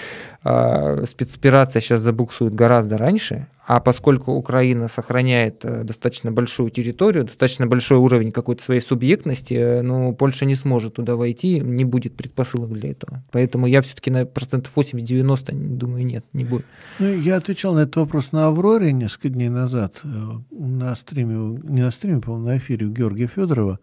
э, 0.45 1.05
спецоперация 1.07 1.81
сейчас 1.81 2.01
забуксует 2.01 2.55
гораздо 2.55 2.99
раньше, 2.99 3.47
а 3.65 3.79
поскольку 3.81 4.33
Украина 4.33 4.89
сохраняет 4.89 5.65
э, 5.65 5.85
достаточно 5.85 6.33
большую 6.33 6.71
территорию, 6.71 7.25
достаточно 7.25 7.67
большой 7.67 7.99
уровень 7.99 8.33
какой-то 8.33 8.63
своей 8.63 8.81
субъектности, 8.81 9.55
э, 9.55 9.83
ну, 9.83 10.13
Польша 10.15 10.47
не 10.47 10.57
сможет 10.57 10.95
туда 10.95 11.15
войти, 11.15 11.61
не 11.61 11.85
будет 11.85 12.17
предпосылок 12.17 12.73
для 12.73 12.91
этого. 12.91 13.23
Поэтому 13.31 13.67
я 13.67 13.81
все-таки 13.83 14.11
на 14.11 14.27
процентов 14.27 14.73
80-90, 14.77 15.53
думаю, 15.77 16.05
нет, 16.05 16.25
не 16.33 16.45
будет. 16.45 16.67
Ну, 16.99 17.15
я 17.15 17.37
отвечал 17.37 17.75
на 17.75 17.81
этот 17.81 17.97
вопрос 17.97 18.33
на 18.33 18.49
«Авроре» 18.49 18.93
несколько 18.93 19.29
дней 19.29 19.49
назад, 19.49 20.01
э, 20.03 20.09
на 20.51 20.97
стриме, 20.97 21.61
не 21.63 21.83
на 21.83 21.93
стриме, 21.93 22.21
по-моему, 22.21 22.47
на 22.47 22.59
эфире 22.59 22.87
у 22.87 22.91
Георгия 22.91 23.29
Федорова, 23.29 23.79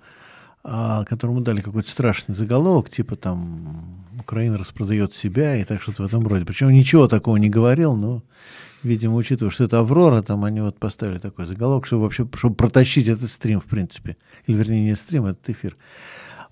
а, 0.61 1.05
которому 1.05 1.39
дали 1.39 1.61
какой-то 1.61 1.89
страшный 1.89 2.35
заголовок, 2.35 2.89
типа 2.89 3.15
там 3.15 3.98
Украина 4.29 4.59
распродает 4.59 5.11
себя 5.11 5.55
и 5.55 5.63
так 5.63 5.81
что-то 5.81 6.03
в 6.03 6.05
этом 6.05 6.27
роде. 6.27 6.45
Причем 6.45 6.69
ничего 6.69 7.07
такого 7.07 7.37
не 7.37 7.49
говорил, 7.49 7.95
но, 7.95 8.21
видимо, 8.83 9.15
учитывая, 9.15 9.49
что 9.49 9.63
это 9.63 9.79
Аврора, 9.79 10.21
там 10.21 10.45
они 10.45 10.61
вот 10.61 10.77
поставили 10.77 11.17
такой 11.17 11.47
заголовок, 11.47 11.87
чтобы 11.87 12.03
вообще 12.03 12.29
чтобы 12.35 12.53
протащить 12.53 13.07
этот 13.07 13.27
стрим, 13.27 13.59
в 13.59 13.65
принципе. 13.65 14.17
Или, 14.45 14.57
вернее, 14.57 14.83
не 14.83 14.95
стрим, 14.95 15.25
а 15.25 15.31
этот 15.31 15.49
эфир. 15.49 15.77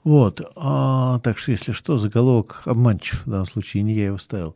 Вот. 0.03 0.41
А, 0.55 1.19
так 1.19 1.37
что, 1.37 1.51
если 1.51 1.71
что, 1.71 1.99
заголовок 1.99 2.63
обманчив 2.65 3.23
в 3.27 3.29
данном 3.29 3.45
случае, 3.45 3.83
не 3.83 3.93
я 3.93 4.05
его 4.07 4.17
ставил. 4.17 4.55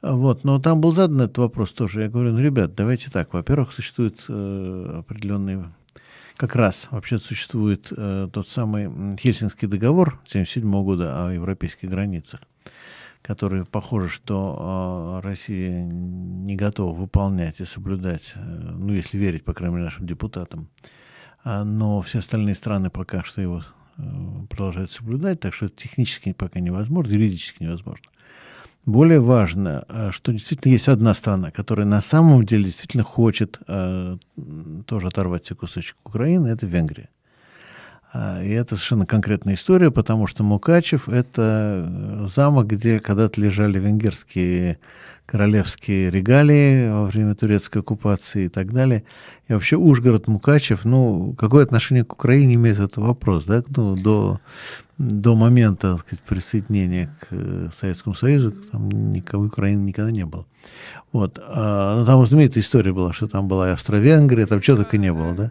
Вот. 0.00 0.44
Но 0.44 0.58
там 0.58 0.80
был 0.80 0.94
задан 0.94 1.20
этот 1.20 1.36
вопрос 1.36 1.70
тоже. 1.72 2.00
Я 2.00 2.08
говорю, 2.08 2.32
ну, 2.32 2.40
ребят, 2.40 2.74
давайте 2.74 3.10
так. 3.10 3.34
Во-первых, 3.34 3.72
существует 3.72 4.24
э, 4.26 4.96
определенный 5.00 5.64
как 6.36 6.56
раз 6.56 6.88
вообще 6.90 7.18
существует 7.18 7.92
э, 7.96 8.28
тот 8.32 8.48
самый 8.48 9.16
Хельсинский 9.16 9.68
договор 9.68 10.20
1977 10.28 10.84
года 10.84 11.26
о 11.26 11.32
европейских 11.32 11.88
границах, 11.88 12.40
который, 13.24 13.64
похоже, 13.64 14.10
что 14.10 15.20
э, 15.22 15.26
Россия 15.26 15.82
не 15.82 16.56
готова 16.56 16.94
выполнять 16.94 17.58
и 17.58 17.64
соблюдать, 17.64 18.34
э, 18.34 18.38
ну, 18.38 18.92
если 18.92 19.16
верить, 19.16 19.44
по 19.44 19.54
крайней 19.54 19.76
мере, 19.76 19.86
нашим 19.86 20.06
депутатам. 20.06 20.68
А, 21.42 21.64
но 21.64 22.02
все 22.02 22.18
остальные 22.18 22.54
страны 22.54 22.90
пока 22.90 23.24
что 23.24 23.40
его 23.40 23.62
э, 23.96 24.02
продолжают 24.50 24.92
соблюдать, 24.92 25.40
так 25.40 25.54
что 25.54 25.66
это 25.66 25.76
технически 25.76 26.34
пока 26.34 26.60
невозможно, 26.60 27.12
юридически 27.12 27.62
невозможно. 27.62 28.10
Более 28.84 29.20
важно, 29.20 29.86
э, 29.88 30.10
что 30.12 30.30
действительно 30.32 30.72
есть 30.72 30.88
одна 30.88 31.14
страна, 31.14 31.50
которая 31.50 31.86
на 31.86 32.02
самом 32.02 32.44
деле 32.44 32.64
действительно 32.64 33.04
хочет 33.04 33.58
э, 33.66 34.18
тоже 34.86 35.06
оторвать 35.06 35.46
себе 35.46 35.56
кусочек 35.56 35.96
Украины, 36.04 36.48
это 36.48 36.66
Венгрия. 36.66 37.08
А, 38.14 38.40
и 38.40 38.50
это 38.50 38.76
совершенно 38.76 39.06
конкретная 39.06 39.54
история, 39.54 39.90
потому 39.90 40.28
что 40.28 40.44
Мукачев– 40.44 41.08
это 41.10 41.84
э, 41.84 42.26
замок, 42.26 42.68
где 42.68 43.00
когда-то 43.00 43.40
лежали 43.40 43.80
венгерские 43.80 44.78
королевские 45.26 46.10
регалии 46.10 46.90
во 46.90 47.06
время 47.06 47.34
турецкой 47.34 47.78
оккупации 47.78 48.44
и 48.44 48.48
так 48.48 48.72
далее. 48.72 49.02
И 49.48 49.52
вообще 49.52 49.76
Ужгород, 49.76 50.28
Мукачев, 50.28 50.84
ну, 50.84 51.34
какое 51.36 51.64
отношение 51.64 52.04
к 52.04 52.12
Украине 52.12 52.54
имеет 52.54 52.76
этот 52.76 52.98
вопрос, 52.98 53.46
да, 53.46 53.64
ну, 53.76 53.96
до 53.96 54.38
до 54.96 55.34
момента 55.34 55.94
так 55.94 56.06
сказать, 56.06 56.20
присоединения 56.20 57.12
к 57.20 57.26
э, 57.30 57.68
Советскому 57.72 58.14
Союзу 58.14 58.52
там 58.70 58.88
никого 59.12 59.46
Украины 59.46 59.82
никогда 59.82 60.12
не 60.12 60.24
было. 60.24 60.46
Вот. 61.12 61.40
А, 61.42 61.98
ну, 61.98 62.06
там 62.06 62.24
знаменитая 62.24 62.62
история 62.62 62.92
была, 62.92 63.12
что 63.12 63.26
там 63.26 63.48
была 63.48 63.70
и 63.70 63.72
Австро-Венгрия, 63.72 64.46
там 64.46 64.60
чего 64.60 64.76
только 64.76 64.98
не 64.98 65.12
было, 65.12 65.34
да? 65.34 65.50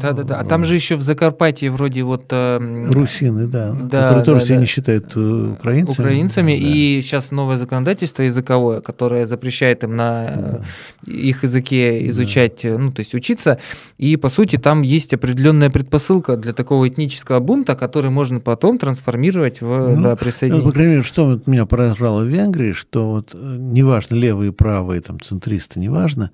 Да-да-да. 0.00 0.40
А 0.40 0.44
там 0.44 0.64
же 0.64 0.74
еще 0.74 0.96
в 0.96 1.02
Закарпатье 1.02 1.70
вроде 1.70 2.02
вот... 2.02 2.26
Э, 2.30 2.58
Русины, 2.92 3.46
да. 3.46 3.72
да 3.72 4.02
которые 4.02 4.18
да, 4.18 4.24
тоже 4.24 4.40
да, 4.40 4.46
себя 4.46 4.54
да. 4.56 4.60
не 4.60 4.66
считают 4.66 5.12
э, 5.16 5.52
украинцами. 5.52 6.04
Украинцами. 6.06 6.52
Да. 6.52 6.58
И 6.58 7.02
сейчас 7.02 7.30
новое 7.30 7.56
законодательство 7.58 8.22
языковое, 8.22 8.80
которое 8.80 9.26
запрещает 9.26 9.84
им 9.84 9.96
на 9.96 10.62
да. 11.06 11.12
их 11.12 11.42
языке 11.42 12.08
изучать, 12.08 12.60
да. 12.62 12.78
ну, 12.78 12.92
то 12.92 13.00
есть 13.00 13.14
учиться. 13.14 13.58
И, 13.98 14.16
по 14.16 14.28
сути, 14.28 14.56
там 14.56 14.82
есть 14.82 15.14
определенная 15.14 15.70
предпосылка 15.70 16.36
для 16.36 16.52
такого 16.52 16.88
этнического 16.88 17.40
бунта, 17.40 17.74
который 17.74 18.10
можно 18.10 18.40
потом 18.40 18.78
трансформировать 18.78 19.60
в 19.60 19.94
ну, 19.94 20.02
да, 20.02 20.16
присоединение. 20.16 20.64
Ну, 20.64 20.70
по 20.70 20.74
крайней 20.74 20.92
мере, 20.92 21.02
что 21.02 21.40
меня 21.46 21.66
поражало 21.66 22.22
в 22.22 22.28
Венгрии, 22.28 22.72
что 22.72 23.10
вот 23.10 23.34
неважно, 23.34 24.14
левые 24.14 24.52
правые, 24.52 25.00
там, 25.00 25.20
центристы, 25.20 25.80
неважно, 25.80 26.30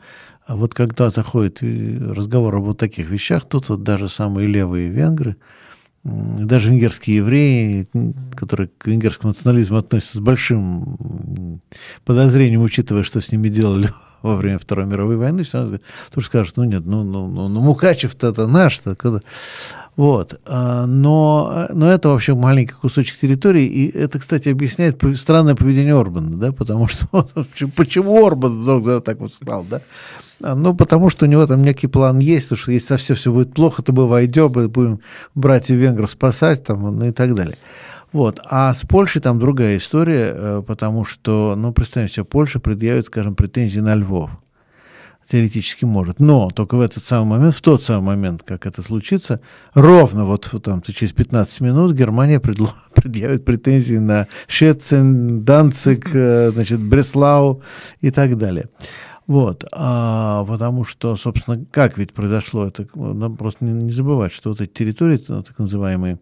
а 0.47 0.57
вот 0.57 0.75
когда 0.75 1.11
заходит 1.11 1.61
разговор 1.63 2.57
об 2.57 2.65
вот 2.65 2.79
таких 2.79 3.11
вещах, 3.11 3.45
тут 3.45 3.69
вот 3.69 3.83
даже 3.83 4.09
самые 4.09 4.47
левые 4.47 4.89
венгры, 4.89 5.37
даже 6.05 6.71
венгерские 6.71 7.17
евреи, 7.17 7.89
которые 8.37 8.69
к 8.77 8.87
венгерскому 8.87 9.31
национализму 9.31 9.79
относятся 9.79 10.19
с 10.19 10.21
большим 10.21 11.61
подозрением, 12.05 12.63
учитывая, 12.63 13.05
что 13.05 13.23
с 13.23 13.33
ними 13.33 13.49
делали 13.49 13.89
во 14.23 14.37
время 14.37 14.59
Второй 14.59 14.87
мировой 14.87 15.17
войны, 15.17 15.45
все 15.45 15.59
равно 15.59 15.79
тоже 16.13 16.27
скажут, 16.27 16.59
ну 16.59 16.65
нет, 16.65 16.85
ну, 16.85 17.05
ну, 17.05 17.27
ну, 17.27 17.49
ну 17.49 17.61
Мукачев-то 17.61 18.29
это 18.29 18.47
наш-то. 18.47 18.95
Когда... 18.97 19.21
Вот. 19.97 20.41
А, 20.47 20.87
но, 20.87 21.69
но 21.73 21.89
это 21.89 22.09
вообще 22.09 22.35
маленький 22.35 22.73
кусочек 22.73 23.19
территории, 23.19 23.65
и 23.65 23.97
это, 23.97 24.19
кстати, 24.19 24.49
объясняет 24.49 25.01
странное 25.17 25.55
поведение 25.55 25.99
Орбана, 25.99 26.37
да, 26.37 26.53
потому 26.53 26.89
что 26.89 27.07
почему 27.77 28.27
Орбан 28.27 28.61
вдруг 28.61 29.05
так 29.05 29.21
вот 29.21 29.33
стал, 29.33 29.65
да? 29.69 29.81
А, 30.43 30.55
ну, 30.57 30.75
потому 30.75 31.11
что 31.11 31.27
у 31.27 31.29
него 31.29 31.47
там 31.47 31.63
некий 31.63 31.87
план 31.87 32.19
есть, 32.19 32.49
потому 32.49 32.63
что 32.63 32.73
если 32.73 32.89
совсем 32.89 33.17
все 33.17 33.33
будет 33.33 33.55
плохо, 33.55 33.83
то 33.83 33.93
мы 33.93 34.09
войдем, 34.09 34.53
мы 34.55 34.69
будем 34.69 35.01
братьев 35.35 35.77
венгров 35.77 36.11
спасать, 36.11 36.65
там, 36.65 36.97
ну 36.97 37.07
и 37.07 37.13
так 37.13 37.35
далее. 37.35 37.57
Вот. 38.13 38.41
А 38.45 38.75
с 38.75 38.83
Польшей 38.83 39.23
там 39.23 39.39
другая 39.39 39.77
история, 39.77 40.33
э, 40.35 40.63
потому 40.67 41.05
что, 41.05 41.55
ну, 41.57 41.73
представьте 41.73 42.15
себе, 42.15 42.25
Польша 42.25 42.61
предъявит, 42.61 43.07
скажем, 43.07 43.35
претензии 43.35 43.81
на 43.81 43.95
Львов 43.95 44.31
теоретически 45.31 45.85
может. 45.85 46.21
Но 46.21 46.51
только 46.51 46.77
в 46.77 46.81
этот 46.81 47.05
самый 47.05 47.39
момент, 47.39 47.55
в 47.55 47.63
тот 47.63 47.83
самый 47.83 48.17
момент, 48.17 48.43
как 48.43 48.67
это 48.67 48.83
случится, 48.83 49.41
ровно 49.75 50.25
вот 50.25 50.53
там 50.63 50.83
через 50.83 51.13
15 51.13 51.61
минут 51.61 51.95
Германия 51.95 52.41
предло, 52.41 52.75
предъявит 52.95 53.45
претензии 53.45 53.97
на 53.97 54.27
Шетцен, 54.47 55.45
Данцик, 55.45 56.15
э, 56.15 56.51
значит, 56.53 56.81
Бреслау 56.81 57.63
и 58.01 58.11
так 58.11 58.37
далее. 58.37 58.69
Вот, 59.27 59.65
а, 59.73 60.45
потому 60.45 60.85
что, 60.85 61.17
собственно, 61.17 61.65
как 61.71 61.97
ведь 61.97 62.13
произошло 62.13 62.67
это, 62.67 62.87
нам 62.95 63.39
просто 63.39 63.65
не, 63.65 63.85
не 63.85 63.93
забывать, 63.93 64.33
что 64.33 64.51
вот 64.51 64.61
эти 64.61 64.71
территории, 64.71 65.17
так 65.17 65.59
называемые 65.59 66.19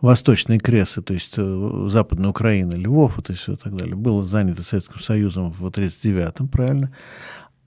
восточные 0.00 0.58
кресы, 0.58 1.02
то 1.02 1.12
есть 1.12 1.34
э, 1.36 1.86
Западная 1.88 2.30
Украина, 2.30 2.74
Львов, 2.74 3.16
вот 3.16 3.28
и 3.30 3.34
все 3.34 3.52
и 3.52 3.56
так 3.56 3.76
далее, 3.76 3.96
было 3.96 4.24
занято 4.24 4.62
Советским 4.62 4.98
Союзом 4.98 5.52
в 5.52 5.64
1939-м, 5.66 6.48
правильно? 6.48 6.90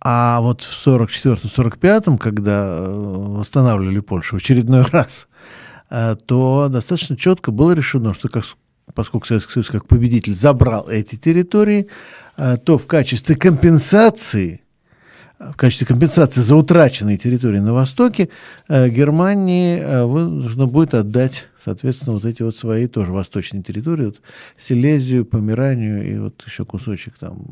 А 0.04 0.42
вот 0.42 0.64
в 0.64 0.88
44-45, 0.88 2.18
когда 2.18 2.66
э, 2.70 2.92
восстанавливали 2.92 4.00
Польшу 4.00 4.38
в 4.38 4.40
очередной 4.40 4.82
раз, 4.92 5.28
э, 5.92 6.16
то 6.26 6.70
достаточно 6.70 7.16
четко 7.16 7.52
было 7.52 7.74
решено, 7.74 8.16
что 8.16 8.28
как, 8.28 8.46
поскольку 8.96 9.28
Советский 9.28 9.54
Союз 9.54 9.70
как 9.70 9.88
победитель 9.88 10.34
забрал 10.34 10.90
эти 10.90 11.18
территории, 11.18 11.88
э, 12.38 12.58
то 12.58 12.80
в 12.80 12.88
качестве 12.88 13.36
компенсации 13.36 14.62
в 15.40 15.56
качестве 15.56 15.88
компенсации 15.88 16.42
за 16.42 16.56
утраченные 16.56 17.18
территории 17.18 17.58
на 17.58 17.74
Востоке 17.74 18.30
Германии 18.70 19.82
нужно 20.06 20.68
будет 20.68 20.94
отдать, 20.94 21.48
соответственно, 21.66 22.14
вот 22.14 22.26
эти 22.26 22.44
вот 22.44 22.56
свои 22.56 22.86
тоже 22.86 23.12
восточные 23.12 23.64
территории, 23.64 24.06
вот 24.06 24.22
Силезию, 24.56 25.26
Померанию 25.26 26.08
и 26.08 26.20
вот 26.20 26.44
еще 26.46 26.64
кусочек 26.64 27.16
там 27.18 27.44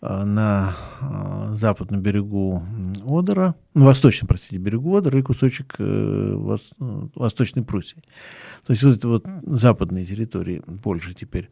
на 0.00 0.76
э, 1.00 1.54
западном 1.56 2.00
берегу 2.00 2.62
Одера, 3.04 3.54
на 3.74 3.84
восточном, 3.84 4.28
простите, 4.28 4.58
берегу 4.58 4.96
Одера 4.96 5.18
и 5.18 5.22
кусочек 5.22 5.74
э, 5.78 6.58
Восточной 7.14 7.64
Пруссии. 7.64 8.02
То 8.64 8.72
есть 8.72 8.82
вот 8.84 8.96
это 8.96 9.08
вот 9.08 9.26
западные 9.42 10.04
территории 10.04 10.62
Польши 10.82 11.14
теперь. 11.14 11.50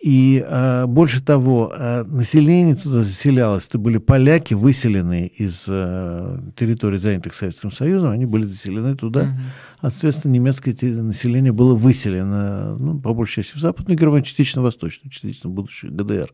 И 0.00 0.44
э, 0.46 0.86
больше 0.86 1.20
того, 1.20 1.72
э, 1.76 2.04
население 2.04 2.76
туда 2.76 3.02
заселялось. 3.02 3.66
Это 3.66 3.78
были 3.78 3.98
поляки, 3.98 4.54
выселенные 4.54 5.26
из 5.26 5.66
э, 5.68 6.38
территорий, 6.56 6.98
занятых 6.98 7.34
Советским 7.34 7.72
Союзом. 7.72 8.12
Они 8.12 8.24
были 8.24 8.44
заселены 8.44 8.94
туда. 8.94 9.22
Mm-hmm. 9.22 9.38
А, 9.80 9.90
соответственно, 9.90 10.32
немецкое 10.32 10.74
население 11.02 11.52
было 11.52 11.74
выселено, 11.74 12.76
ну, 12.78 13.00
по 13.00 13.12
большей 13.12 13.42
части 13.42 13.56
в 13.56 13.60
Западную 13.60 13.98
Германию, 13.98 14.24
частично 14.24 14.60
в 14.60 14.64
Восточную, 14.64 15.10
частично 15.10 15.50
в 15.50 15.52
будущую 15.52 15.92
ГДР. 15.92 16.32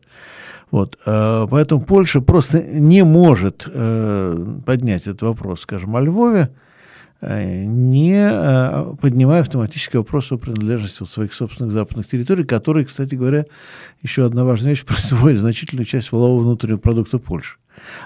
Вот. 0.69 0.99
Э, 1.07 1.47
поэтому 1.49 1.81
Польша 1.81 2.21
просто 2.21 2.61
не 2.61 3.03
может 3.03 3.67
э, 3.67 4.59
поднять 4.63 5.03
этот 5.03 5.23
вопрос, 5.23 5.61
скажем, 5.61 5.95
о 5.95 6.01
Львове, 6.01 6.51
не 7.27 8.15
э, 8.15 8.95
поднимая 9.01 9.41
автоматически 9.41 9.97
вопрос 9.97 10.31
о 10.31 10.37
принадлежности 10.37 10.97
вот 11.01 11.09
своих 11.09 11.33
собственных 11.33 11.73
западных 11.73 12.07
территорий, 12.07 12.43
которые, 12.43 12.85
кстати 12.85 13.15
говоря, 13.15 13.45
еще 14.01 14.25
одна 14.25 14.43
важная 14.43 14.71
вещь, 14.71 14.85
производит 14.85 15.39
значительную 15.39 15.85
часть 15.85 16.11
валового 16.11 16.41
внутреннего 16.41 16.77
продукта 16.77 17.19
Польши. 17.19 17.57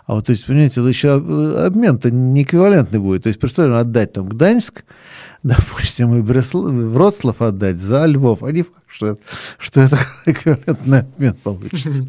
А 0.05 0.15
вот, 0.15 0.25
то 0.25 0.31
есть, 0.31 0.45
понимаете, 0.45 0.79
это 0.79 0.89
еще 0.89 1.13
обмен-то 1.13 2.11
не 2.11 2.43
эквивалентный 2.43 2.99
будет. 2.99 3.23
То 3.23 3.29
есть, 3.29 3.39
представим, 3.39 3.75
отдать 3.75 4.13
там 4.13 4.27
Гданьск, 4.27 4.83
допустим, 5.43 6.15
и 6.15 6.21
Вроцлав 6.21 7.41
отдать 7.41 7.77
за 7.77 8.05
Львов, 8.05 8.43
а 8.43 8.51
не 8.51 8.63
факт, 8.63 8.83
что 8.87 9.07
это, 9.07 9.21
что 9.57 9.81
это 9.81 9.97
эквивалентный 10.25 10.99
обмен 10.99 11.35
получится. 11.35 12.07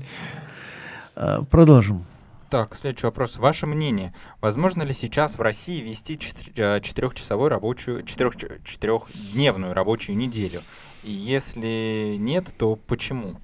А, 1.16 1.43
продолжим. 1.43 2.05
Так, 2.51 2.74
следующий 2.74 3.06
вопрос. 3.06 3.36
Ваше 3.36 3.66
мнение, 3.66 4.12
возможно 4.40 4.82
ли 4.82 4.93
сейчас 4.93 5.39
в 5.39 5.40
России 5.40 5.81
вести 5.81 6.18
э, 6.56 6.81
четырехчасовую 6.81 7.48
рабочую, 7.48 8.02
четырех, 8.02 8.35
четырехдневную 8.64 9.72
рабочую 9.72 10.16
неделю? 10.16 10.60
И 11.05 11.12
если 11.12 12.16
нет, 12.18 12.47
то 12.59 12.74
почему? 12.74 13.40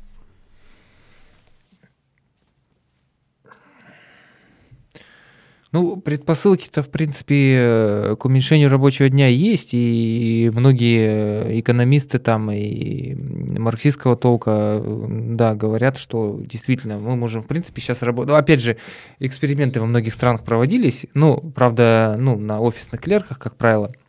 Ну, 5.73 5.97
предпосылки-то, 5.97 6.83
в 6.83 6.89
принципе, 6.91 8.17
к 8.19 8.25
уменьшению 8.25 8.71
рабочего 8.71 9.09
дня 9.09 9.27
есть, 9.27 9.71
и 9.73 10.51
многие 10.55 11.61
экономисты 11.61 12.19
там 12.19 12.51
и 12.51 13.15
марксистского 13.59 14.17
толка, 14.17 14.81
да, 14.85 15.55
говорят, 15.55 15.99
что 15.99 16.41
действительно 16.41 16.99
мы 16.99 17.17
можем, 17.17 17.43
в 17.43 17.47
принципе, 17.47 17.81
сейчас 17.81 18.03
работать. 18.03 18.31
Ну, 18.31 18.37
опять 18.37 18.63
же, 18.63 18.77
эксперименты 19.19 19.81
во 19.81 19.87
многих 19.87 20.15
странах 20.15 20.45
проводились, 20.45 21.07
ну, 21.15 21.37
правда, 21.55 22.17
ну, 22.19 22.39
на 22.39 22.61
офисных 22.61 23.01
клерках, 23.01 23.39
как 23.39 23.57
правило– 23.57 23.93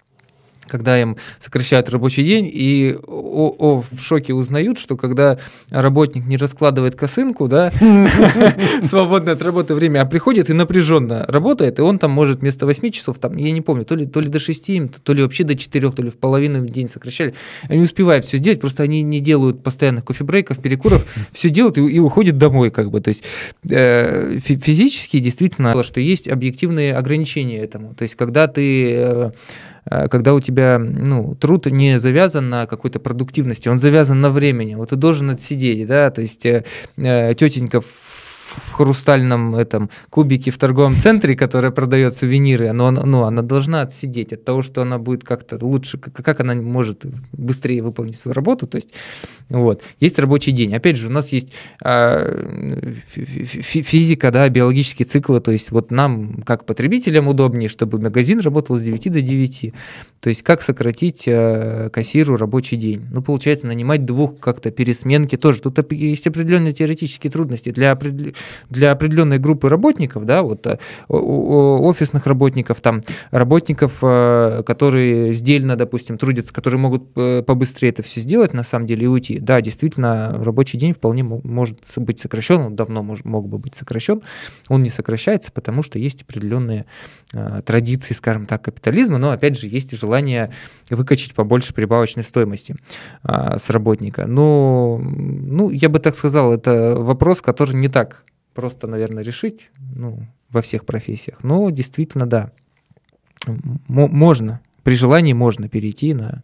когда 0.67 0.99
им 0.99 1.17
сокращают 1.39 1.89
рабочий 1.89 2.23
день, 2.23 2.49
и 2.51 2.95
о, 3.07 3.55
о, 3.57 3.83
в 3.91 4.01
шоке 4.01 4.33
узнают, 4.33 4.77
что 4.77 4.97
когда 4.97 5.37
работник 5.69 6.25
не 6.25 6.37
раскладывает 6.37 6.95
косынку, 6.95 7.47
да, 7.47 7.71
свободное 8.81 9.33
от 9.33 9.41
работы 9.41 9.73
время, 9.73 10.01
а 10.01 10.05
приходит 10.05 10.49
и 10.49 10.53
напряженно 10.53 11.25
работает, 11.27 11.79
и 11.79 11.81
он 11.81 11.97
там 11.97 12.11
может 12.11 12.41
вместо 12.41 12.65
8 12.65 12.89
часов, 12.91 13.19
там, 13.19 13.37
я 13.37 13.51
не 13.51 13.61
помню, 13.61 13.85
то 13.85 13.95
ли, 13.95 14.05
то 14.05 14.19
ли 14.19 14.27
до 14.27 14.39
6, 14.39 14.71
то 15.03 15.13
ли 15.13 15.23
вообще 15.23 15.43
до 15.43 15.55
4, 15.55 15.91
то 15.91 16.01
ли 16.01 16.09
в 16.09 16.17
половину 16.17 16.65
день 16.67 16.87
сокращали, 16.87 17.33
они 17.63 17.81
успевают 17.81 18.25
все 18.25 18.37
сделать, 18.37 18.59
просто 18.59 18.83
они 18.83 19.01
не 19.03 19.19
делают 19.19 19.63
постоянных 19.63 20.05
кофе-брейков, 20.05 20.59
перекуров, 20.59 21.05
все 21.31 21.49
делают 21.49 21.77
и, 21.77 21.81
и 21.81 21.99
уходят 21.99 22.37
домой, 22.37 22.71
как 22.71 22.91
бы, 22.91 23.01
то 23.01 23.09
есть 23.09 23.23
э, 23.69 24.39
физически 24.39 25.19
действительно, 25.19 25.83
что 25.83 25.99
есть 25.99 26.27
объективные 26.27 26.95
ограничения 26.95 27.59
этому, 27.59 27.93
то 27.93 28.03
есть 28.03 28.15
когда 28.15 28.47
ты 28.47 28.93
э, 28.93 29.31
когда 30.09 30.33
у 30.33 30.39
тебя 30.39 30.79
ну, 30.79 31.35
труд 31.35 31.65
не 31.67 31.99
завязан 31.99 32.49
на 32.49 32.65
какой-то 32.65 32.99
продуктивности, 32.99 33.69
он 33.69 33.79
завязан 33.79 34.21
на 34.21 34.29
времени. 34.29 34.75
Вот 34.75 34.89
ты 34.89 34.95
должен 34.95 35.29
отсидеть, 35.29 35.87
да, 35.87 36.09
то 36.09 36.21
есть 36.21 36.45
э, 36.45 36.63
э 36.97 37.33
тетенька 37.35 37.81
в 37.81 38.06
хрустальном 38.73 39.55
этом 39.55 39.89
кубике 40.09 40.51
в 40.51 40.57
торговом 40.57 40.95
центре, 40.95 41.35
которая 41.35 41.71
продает 41.71 42.13
сувениры, 42.13 42.71
но 42.73 42.87
она, 42.87 43.03
ну, 43.03 43.23
она 43.23 43.41
должна 43.41 43.81
отсидеть 43.81 44.33
от 44.33 44.43
того, 44.43 44.61
что 44.61 44.81
она 44.81 44.97
будет 44.97 45.23
как-то 45.23 45.57
лучше, 45.61 45.97
как 45.97 46.39
она 46.39 46.55
может 46.55 47.05
быстрее 47.31 47.81
выполнить 47.81 48.17
свою 48.17 48.33
работу. 48.33 48.67
То 48.67 48.77
есть, 48.77 48.93
вот. 49.49 49.83
Есть 49.99 50.19
рабочий 50.19 50.51
день. 50.51 50.73
Опять 50.75 50.97
же, 50.97 51.07
у 51.07 51.11
нас 51.11 51.31
есть 51.31 51.53
э, 51.83 52.93
физика, 53.07 54.31
да, 54.31 54.47
биологические 54.49 55.05
циклы, 55.05 55.39
то 55.39 55.51
есть 55.51 55.71
вот 55.71 55.91
нам, 55.91 56.41
как 56.45 56.65
потребителям, 56.65 57.27
удобнее, 57.27 57.69
чтобы 57.69 57.99
магазин 57.99 58.39
работал 58.39 58.75
с 58.75 58.83
9 58.83 59.11
до 59.11 59.21
9. 59.21 59.73
То 60.19 60.29
есть 60.29 60.43
как 60.43 60.61
сократить 60.61 61.23
э, 61.27 61.89
кассиру 61.91 62.37
рабочий 62.37 62.77
день? 62.77 63.05
Ну, 63.11 63.21
получается, 63.21 63.67
нанимать 63.67 64.05
двух 64.05 64.39
как-то 64.39 64.71
пересменки 64.71 65.37
тоже. 65.37 65.61
Тут 65.61 65.91
есть 65.91 66.27
определенные 66.27 66.73
теоретические 66.73 67.31
трудности. 67.31 67.71
Для 67.71 67.91
для 68.69 68.91
определенной 68.91 69.39
группы 69.39 69.69
работников, 69.69 70.25
да, 70.25 70.41
вот 70.41 70.65
э, 70.65 70.77
офисных 71.09 72.25
работников, 72.27 72.81
там, 72.81 73.01
работников, 73.31 73.99
э, 74.01 74.63
которые 74.65 75.33
сдельно, 75.33 75.75
допустим, 75.75 76.17
трудятся, 76.17 76.53
которые 76.53 76.79
могут 76.79 77.03
э, 77.15 77.43
побыстрее 77.43 77.89
это 77.89 78.03
все 78.03 78.21
сделать, 78.21 78.53
на 78.53 78.63
самом 78.63 78.85
деле, 78.85 79.05
и 79.05 79.07
уйти. 79.07 79.39
Да, 79.39 79.61
действительно, 79.61 80.41
рабочий 80.43 80.77
день 80.77 80.93
вполне 80.93 81.23
может 81.23 81.79
быть 81.97 82.19
сокращен, 82.19 82.59
он 82.59 82.75
давно 82.75 83.03
мог, 83.03 83.23
мог 83.25 83.47
бы 83.47 83.57
быть 83.57 83.75
сокращен, 83.75 84.21
он 84.67 84.83
не 84.83 84.89
сокращается, 84.89 85.51
потому 85.51 85.81
что 85.81 85.99
есть 85.99 86.23
определенные 86.23 86.85
традиции, 87.65 88.13
скажем 88.13 88.45
так, 88.45 88.61
капитализма, 88.61 89.17
но, 89.17 89.31
опять 89.31 89.59
же, 89.59 89.67
есть 89.67 89.93
и 89.93 89.97
желание 89.97 90.51
выкачать 90.89 91.33
побольше 91.33 91.73
прибавочной 91.73 92.23
стоимости 92.23 92.75
с 93.23 93.69
работника. 93.69 94.25
Но, 94.27 94.99
ну, 95.01 95.69
я 95.69 95.89
бы 95.89 95.99
так 95.99 96.15
сказал, 96.15 96.53
это 96.53 96.95
вопрос, 96.97 97.41
который 97.41 97.75
не 97.75 97.89
так 97.89 98.23
просто, 98.57 98.87
наверное, 98.87 99.23
решить 99.23 99.69
ну, 99.93 100.25
во 100.49 100.63
всех 100.63 100.83
профессиях. 100.83 101.43
Но 101.43 101.69
действительно, 101.69 102.25
да, 102.25 102.51
можно, 103.87 104.61
при 104.81 104.95
желании 104.95 105.33
можно 105.33 105.69
перейти 105.69 106.15
на 106.15 106.41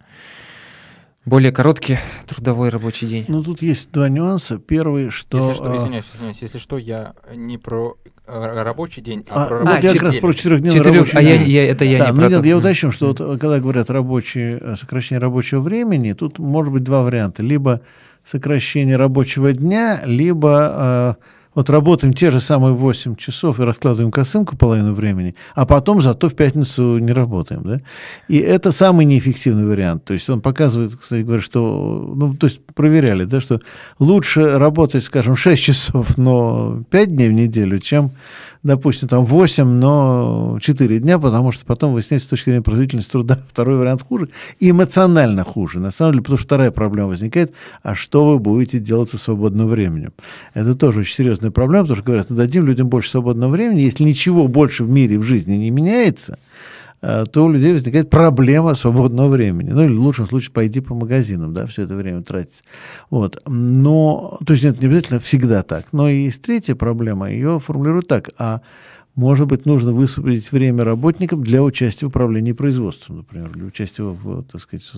более 1.25 1.51
короткий 1.51 1.97
трудовой 2.27 2.69
рабочий 2.69 3.07
день. 3.07 3.25
Ну, 3.27 3.43
тут 3.43 3.63
есть 3.63 3.91
два 3.91 4.09
нюанса. 4.09 4.59
Первый, 4.59 5.09
что... 5.09 5.39
Если 5.39 5.53
что, 5.55 5.71
а, 5.71 5.75
извиняюсь, 5.75 6.05
извиняюсь, 6.13 6.37
если 6.39 6.59
что, 6.59 6.77
я 6.77 7.15
не 7.33 7.57
про 7.57 7.97
э, 8.27 8.61
рабочий 8.61 9.01
день, 9.01 9.25
а, 9.31 9.45
а 9.45 9.47
про 9.47 9.59
рабочий 9.61 9.73
вот 9.73 9.83
я 9.83 9.99
как 9.99 10.03
раз 10.03 10.15
про 10.17 10.33
четырехдневный 10.33 10.79
Четырех, 10.79 11.13
рабочий 11.13 11.17
а 11.17 11.21
день. 11.23 11.49
Я, 11.49 11.63
я, 11.63 11.71
это 11.71 11.83
я 11.83 11.97
да, 11.97 12.05
не 12.05 12.11
ну, 12.11 12.17
про 12.19 12.29
нет, 12.29 12.45
я 12.45 12.57
уточню, 12.57 12.91
что 12.91 13.07
вот, 13.07 13.17
когда 13.17 13.59
говорят 13.59 13.89
рабочий, 13.89 14.59
э, 14.61 14.75
сокращение 14.79 15.19
рабочего 15.19 15.61
времени, 15.61 16.13
тут 16.13 16.37
может 16.37 16.71
быть 16.71 16.83
два 16.83 17.01
варианта. 17.01 17.41
Либо 17.41 17.81
сокращение 18.23 18.97
рабочего 18.97 19.51
дня, 19.51 20.03
либо... 20.05 21.17
Вот 21.55 21.69
работаем 21.69 22.13
те 22.13 22.31
же 22.31 22.39
самые 22.39 22.73
8 22.73 23.15
часов 23.15 23.59
и 23.59 23.63
раскладываем 23.63 24.11
косынку 24.11 24.57
половину 24.57 24.93
времени, 24.93 25.35
а 25.55 25.65
потом 25.65 26.01
зато 26.01 26.29
в 26.29 26.35
пятницу 26.35 26.97
не 26.97 27.11
работаем. 27.11 27.61
Да? 27.63 27.81
И 28.27 28.37
это 28.37 28.71
самый 28.71 29.05
неэффективный 29.05 29.65
вариант. 29.65 30.03
То 30.05 30.13
есть 30.13 30.29
он 30.29 30.41
показывает, 30.41 30.95
кстати 30.95 31.21
говоря, 31.21 31.41
что, 31.41 32.13
ну, 32.15 32.33
то 32.35 32.47
есть 32.47 32.65
проверяли, 32.73 33.25
да, 33.25 33.39
что 33.41 33.59
лучше 33.99 34.57
работать, 34.57 35.03
скажем, 35.03 35.35
6 35.35 35.61
часов, 35.61 36.17
но 36.17 36.83
5 36.89 37.15
дней 37.15 37.29
в 37.29 37.33
неделю, 37.33 37.79
чем 37.79 38.11
допустим, 38.63 39.09
там 39.09 39.25
8, 39.25 39.65
но 39.65 40.57
4 40.61 40.99
дня, 40.99 41.19
потому 41.19 41.51
что 41.51 41.65
потом 41.65 41.93
выясняется 41.93 42.27
с 42.27 42.29
точки 42.29 42.45
зрения 42.45 42.61
производительности 42.61 43.11
труда 43.11 43.39
второй 43.47 43.77
вариант 43.77 44.03
хуже, 44.03 44.29
эмоционально 44.59 45.43
хуже, 45.43 45.79
на 45.79 45.91
самом 45.91 46.13
деле, 46.13 46.23
потому 46.23 46.37
что 46.37 46.45
вторая 46.45 46.71
проблема 46.71 47.09
возникает, 47.09 47.53
а 47.83 47.93
что 47.93 48.25
вы 48.25 48.39
будете 48.39 48.79
делать 48.79 49.09
со 49.09 49.17
свободным 49.17 49.67
временем? 49.67 50.13
Это 50.53 50.75
тоже 50.75 51.01
очень 51.01 51.15
серьезная 51.15 51.51
проблема, 51.51 51.83
потому 51.83 51.97
что 51.97 52.05
говорят, 52.05 52.29
ну 52.29 52.35
дадим 52.35 52.65
людям 52.65 52.87
больше 52.87 53.11
свободного 53.11 53.51
времени, 53.51 53.81
если 53.81 54.03
ничего 54.03 54.47
больше 54.47 54.83
в 54.83 54.89
мире, 54.89 55.19
в 55.19 55.23
жизни 55.23 55.55
не 55.55 55.69
меняется, 55.69 56.39
то 57.03 57.43
у 57.43 57.51
людей 57.51 57.73
возникает 57.73 58.09
проблема 58.09 58.75
свободного 58.75 59.27
времени. 59.29 59.71
Ну, 59.71 59.83
или 59.83 59.93
в 59.93 59.99
лучшем 59.99 60.27
случае 60.27 60.51
пойти 60.51 60.79
по 60.79 60.95
магазинам, 60.95 61.53
да, 61.53 61.67
все 61.67 61.83
это 61.83 61.95
время 61.95 62.21
тратить. 62.23 62.63
Вот. 63.09 63.41
Но, 63.45 64.37
то 64.45 64.53
есть 64.53 64.63
это 64.63 64.79
не 64.79 64.87
обязательно 64.87 65.19
всегда 65.19 65.63
так. 65.63 65.91
Но 65.91 66.07
и 66.07 66.23
есть 66.23 66.41
третья 66.41 66.75
проблема, 66.75 67.29
ее 67.29 67.59
формулируют 67.59 68.07
так. 68.07 68.29
А 68.37 68.61
может 69.15 69.47
быть, 69.47 69.65
нужно 69.65 69.91
высвободить 69.91 70.51
время 70.51 70.83
работникам 70.83 71.43
для 71.43 71.61
участия 71.61 72.05
в 72.05 72.09
управлении 72.09 72.53
производством, 72.53 73.17
например, 73.17 73.49
для 73.49 73.65
участия 73.65 74.03
в, 74.03 74.43
так 74.43 74.61
сказать, 74.61 74.89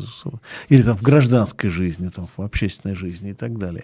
или 0.69 0.81
там 0.83 0.95
в 0.95 1.01
гражданской 1.01 1.69
жизни, 1.69 2.09
там, 2.09 2.27
в 2.27 2.39
общественной 2.39 2.95
жизни 2.95 3.31
и 3.31 3.33
так 3.33 3.57
далее. 3.57 3.83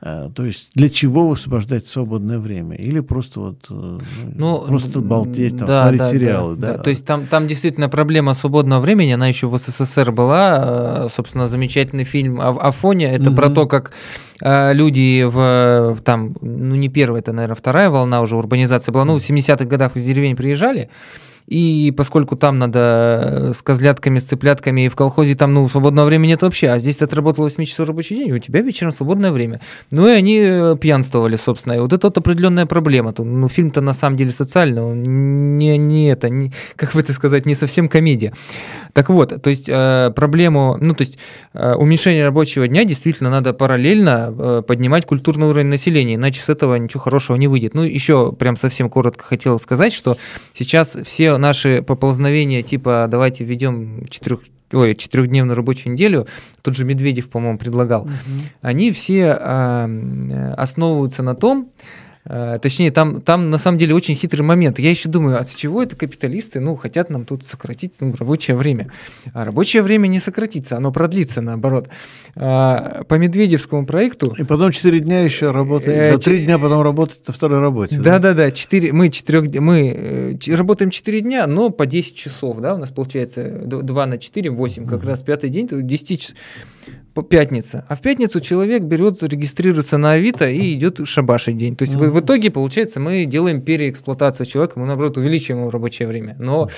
А, 0.00 0.30
то 0.30 0.44
есть 0.44 0.70
для 0.74 0.88
чего 0.88 1.28
высвобождать 1.28 1.86
свободное 1.86 2.38
время? 2.38 2.76
Или 2.76 3.00
просто 3.00 3.40
вот 3.40 3.66
э, 3.68 3.98
ну, 4.34 4.58
просто 4.66 5.00
балдеть, 5.00 5.58
там, 5.58 5.66
да, 5.66 5.82
смотреть 5.82 6.00
да, 6.00 6.10
сериалы? 6.10 6.56
Да, 6.56 6.66
да. 6.66 6.76
Да. 6.76 6.82
То 6.82 6.90
есть 6.90 7.04
там, 7.04 7.26
там 7.26 7.48
действительно 7.48 7.88
проблема 7.88 8.34
свободного 8.34 8.80
времени, 8.80 9.12
она 9.12 9.26
еще 9.26 9.48
в 9.48 9.58
СССР 9.58 10.12
была. 10.12 10.62
Э, 10.64 11.08
собственно, 11.10 11.48
замечательный 11.48 12.04
фильм 12.04 12.40
«Афоня». 12.40 13.12
Это 13.12 13.30
mm-hmm. 13.30 13.34
про 13.34 13.50
то, 13.50 13.66
как 13.66 13.92
э, 14.40 14.72
люди 14.72 15.24
в 15.24 15.98
там, 16.04 16.36
ну 16.40 16.76
не 16.76 16.88
первая, 16.88 17.20
это, 17.20 17.32
наверное, 17.32 17.56
вторая 17.56 17.90
волна 17.90 18.20
уже 18.20 18.36
урбанизации 18.36 18.92
была, 18.92 19.04
ну 19.04 19.18
в 19.18 19.22
70-х 19.22 19.64
годах 19.64 19.96
из 19.96 20.04
деревень 20.04 20.36
приезжали, 20.36 20.90
и 21.48 21.94
поскольку 21.96 22.36
там 22.36 22.58
надо 22.58 22.78
э, 22.78 23.52
с 23.54 23.62
козлятками, 23.62 24.18
с 24.18 24.24
цыплятками, 24.24 24.82
и 24.82 24.88
в 24.88 24.96
колхозе 24.96 25.34
там, 25.34 25.54
ну, 25.54 25.66
свободного 25.66 26.06
времени 26.06 26.28
нет 26.28 26.42
вообще, 26.42 26.68
а 26.68 26.78
здесь 26.78 26.98
ты 26.98 27.06
отработал 27.06 27.44
8 27.44 27.64
часов 27.64 27.88
рабочий 27.88 28.16
день, 28.16 28.28
и 28.28 28.32
у 28.34 28.38
тебя 28.38 28.60
вечером 28.60 28.92
свободное 28.92 29.32
время. 29.32 29.60
Ну, 29.90 30.06
и 30.06 30.10
они 30.10 30.38
э, 30.38 30.76
пьянствовали, 30.78 31.36
собственно, 31.36 31.72
и 31.72 31.78
вот 31.78 31.92
это 31.94 32.08
вот 32.08 32.18
определенная 32.18 32.66
проблема. 32.66 33.14
Ну, 33.16 33.48
фильм-то 33.48 33.80
на 33.80 33.94
самом 33.94 34.18
деле 34.18 34.30
социальный, 34.30 34.82
он 34.82 35.56
не, 35.56 35.78
не 35.78 36.10
это, 36.10 36.28
не, 36.28 36.52
как 36.76 36.92
бы 36.92 37.00
это 37.00 37.14
сказать, 37.14 37.46
не 37.46 37.54
совсем 37.54 37.88
комедия. 37.88 38.34
Так 38.92 39.08
вот, 39.08 39.42
то 39.42 39.48
есть 39.48 39.70
э, 39.70 40.12
проблему, 40.14 40.76
ну, 40.80 40.94
то 40.94 41.02
есть 41.02 41.18
уменьшение 41.54 42.24
рабочего 42.24 42.68
дня 42.68 42.84
действительно 42.84 43.30
надо 43.30 43.52
параллельно 43.52 44.62
поднимать 44.66 45.06
культурный 45.06 45.46
уровень 45.46 45.68
населения, 45.68 46.16
иначе 46.16 46.42
с 46.42 46.48
этого 46.48 46.74
ничего 46.76 47.00
хорошего 47.00 47.36
не 47.36 47.48
выйдет. 47.48 47.74
Ну, 47.74 47.82
еще 47.84 48.32
прям 48.32 48.56
совсем 48.56 48.90
коротко 48.90 49.24
хотел 49.24 49.58
сказать, 49.58 49.92
что 49.92 50.18
сейчас 50.52 50.96
все 51.04 51.37
наши 51.38 51.82
поползновения 51.82 52.62
типа 52.62 53.06
давайте 53.10 53.44
введем 53.44 54.06
четырех 54.08 54.40
ой, 54.72 54.94
четырехдневную 54.94 55.56
рабочую 55.56 55.94
неделю, 55.94 56.26
тот 56.62 56.76
же 56.76 56.84
Медведев, 56.84 57.30
по-моему, 57.30 57.58
предлагал, 57.58 58.02
угу. 58.02 58.10
они 58.60 58.92
все 58.92 59.38
э, 59.40 60.52
основываются 60.56 61.22
на 61.22 61.34
том, 61.34 61.70
точнее, 62.28 62.90
там, 62.90 63.20
там 63.20 63.50
на 63.50 63.58
самом 63.58 63.78
деле 63.78 63.94
очень 63.94 64.14
хитрый 64.14 64.44
момент. 64.44 64.78
Я 64.78 64.90
еще 64.90 65.08
думаю, 65.08 65.38
а 65.38 65.44
с 65.44 65.54
чего 65.54 65.82
это 65.82 65.96
капиталисты 65.96 66.60
ну, 66.60 66.76
хотят 66.76 67.10
нам 67.10 67.24
тут 67.24 67.44
сократить 67.44 67.94
ну, 68.00 68.14
рабочее 68.18 68.56
время? 68.56 68.90
А 69.32 69.44
рабочее 69.44 69.82
время 69.82 70.08
не 70.08 70.20
сократится, 70.20 70.76
оно 70.76 70.92
продлится 70.92 71.40
наоборот. 71.40 71.88
А, 72.36 73.04
по 73.08 73.14
Медведевскому 73.14 73.86
проекту... 73.86 74.34
И 74.38 74.44
потом 74.44 74.72
4 74.72 75.00
дня 75.00 75.20
еще 75.20 75.50
работает, 75.50 76.16
э, 76.16 76.18
3 76.18 76.44
дня 76.44 76.58
потом 76.58 76.82
работать 76.82 77.26
на 77.26 77.32
второй 77.32 77.60
работе. 77.60 77.98
Да-да-да, 77.98 78.50
4, 78.50 78.92
мы, 78.92 79.08
4, 79.08 79.60
мы 79.60 80.38
э, 80.46 80.54
работаем 80.54 80.90
4 80.90 81.20
дня, 81.20 81.46
но 81.46 81.70
по 81.70 81.86
10 81.86 82.14
часов, 82.14 82.60
да, 82.60 82.74
у 82.74 82.78
нас 82.78 82.90
получается 82.90 83.42
2 83.48 84.06
на 84.06 84.18
4, 84.18 84.50
8, 84.50 84.86
как 84.86 85.04
раз 85.04 85.22
пятый 85.22 85.50
день, 85.50 85.68
10 85.70 86.20
часов 86.20 86.36
пятница. 87.22 87.84
А 87.88 87.96
в 87.96 88.00
пятницу 88.00 88.40
человек 88.40 88.82
берет, 88.82 89.22
регистрируется 89.22 89.98
на 89.98 90.12
Авито 90.12 90.48
и 90.48 90.74
идет 90.74 91.00
шабашить 91.06 91.56
день. 91.56 91.76
То 91.76 91.84
есть 91.84 91.94
mm-hmm. 91.94 92.10
в, 92.10 92.14
в 92.14 92.20
итоге, 92.20 92.50
получается, 92.50 93.00
мы 93.00 93.24
делаем 93.24 93.62
переэксплуатацию 93.62 94.46
человека, 94.46 94.78
мы, 94.78 94.86
наоборот, 94.86 95.16
увеличиваем 95.16 95.62
его 95.62 95.70
рабочее 95.70 96.08
время. 96.08 96.36
Но 96.38 96.68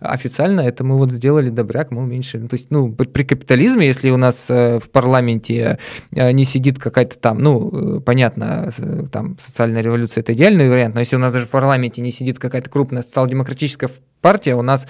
официально 0.00 0.60
это 0.62 0.84
мы 0.84 0.96
вот 0.96 1.12
сделали 1.12 1.50
добряк, 1.50 1.90
мы 1.90 2.02
уменьшили. 2.02 2.46
То 2.46 2.54
есть, 2.54 2.70
ну, 2.70 2.92
при 2.92 3.24
капитализме, 3.24 3.86
если 3.86 4.10
у 4.10 4.16
нас 4.16 4.50
э, 4.50 4.78
в 4.78 4.90
парламенте 4.90 5.78
э, 6.12 6.32
не 6.32 6.44
сидит 6.44 6.78
какая-то 6.78 7.18
там, 7.18 7.38
ну, 7.38 7.98
э, 7.98 8.00
понятно, 8.00 8.70
там 9.12 9.36
социальная 9.40 9.82
революция 9.82 10.22
это 10.22 10.32
идеальный 10.32 10.68
вариант, 10.68 10.94
но 10.94 11.00
если 11.00 11.16
у 11.16 11.20
нас 11.20 11.32
даже 11.32 11.46
в 11.46 11.50
парламенте 11.50 12.02
не 12.02 12.10
сидит 12.10 12.38
какая-то 12.38 12.70
крупная 12.70 13.02
социал-демократическая 13.02 13.90
партия, 14.20 14.54
у 14.54 14.62
нас 14.62 14.86
Э, 14.86 14.88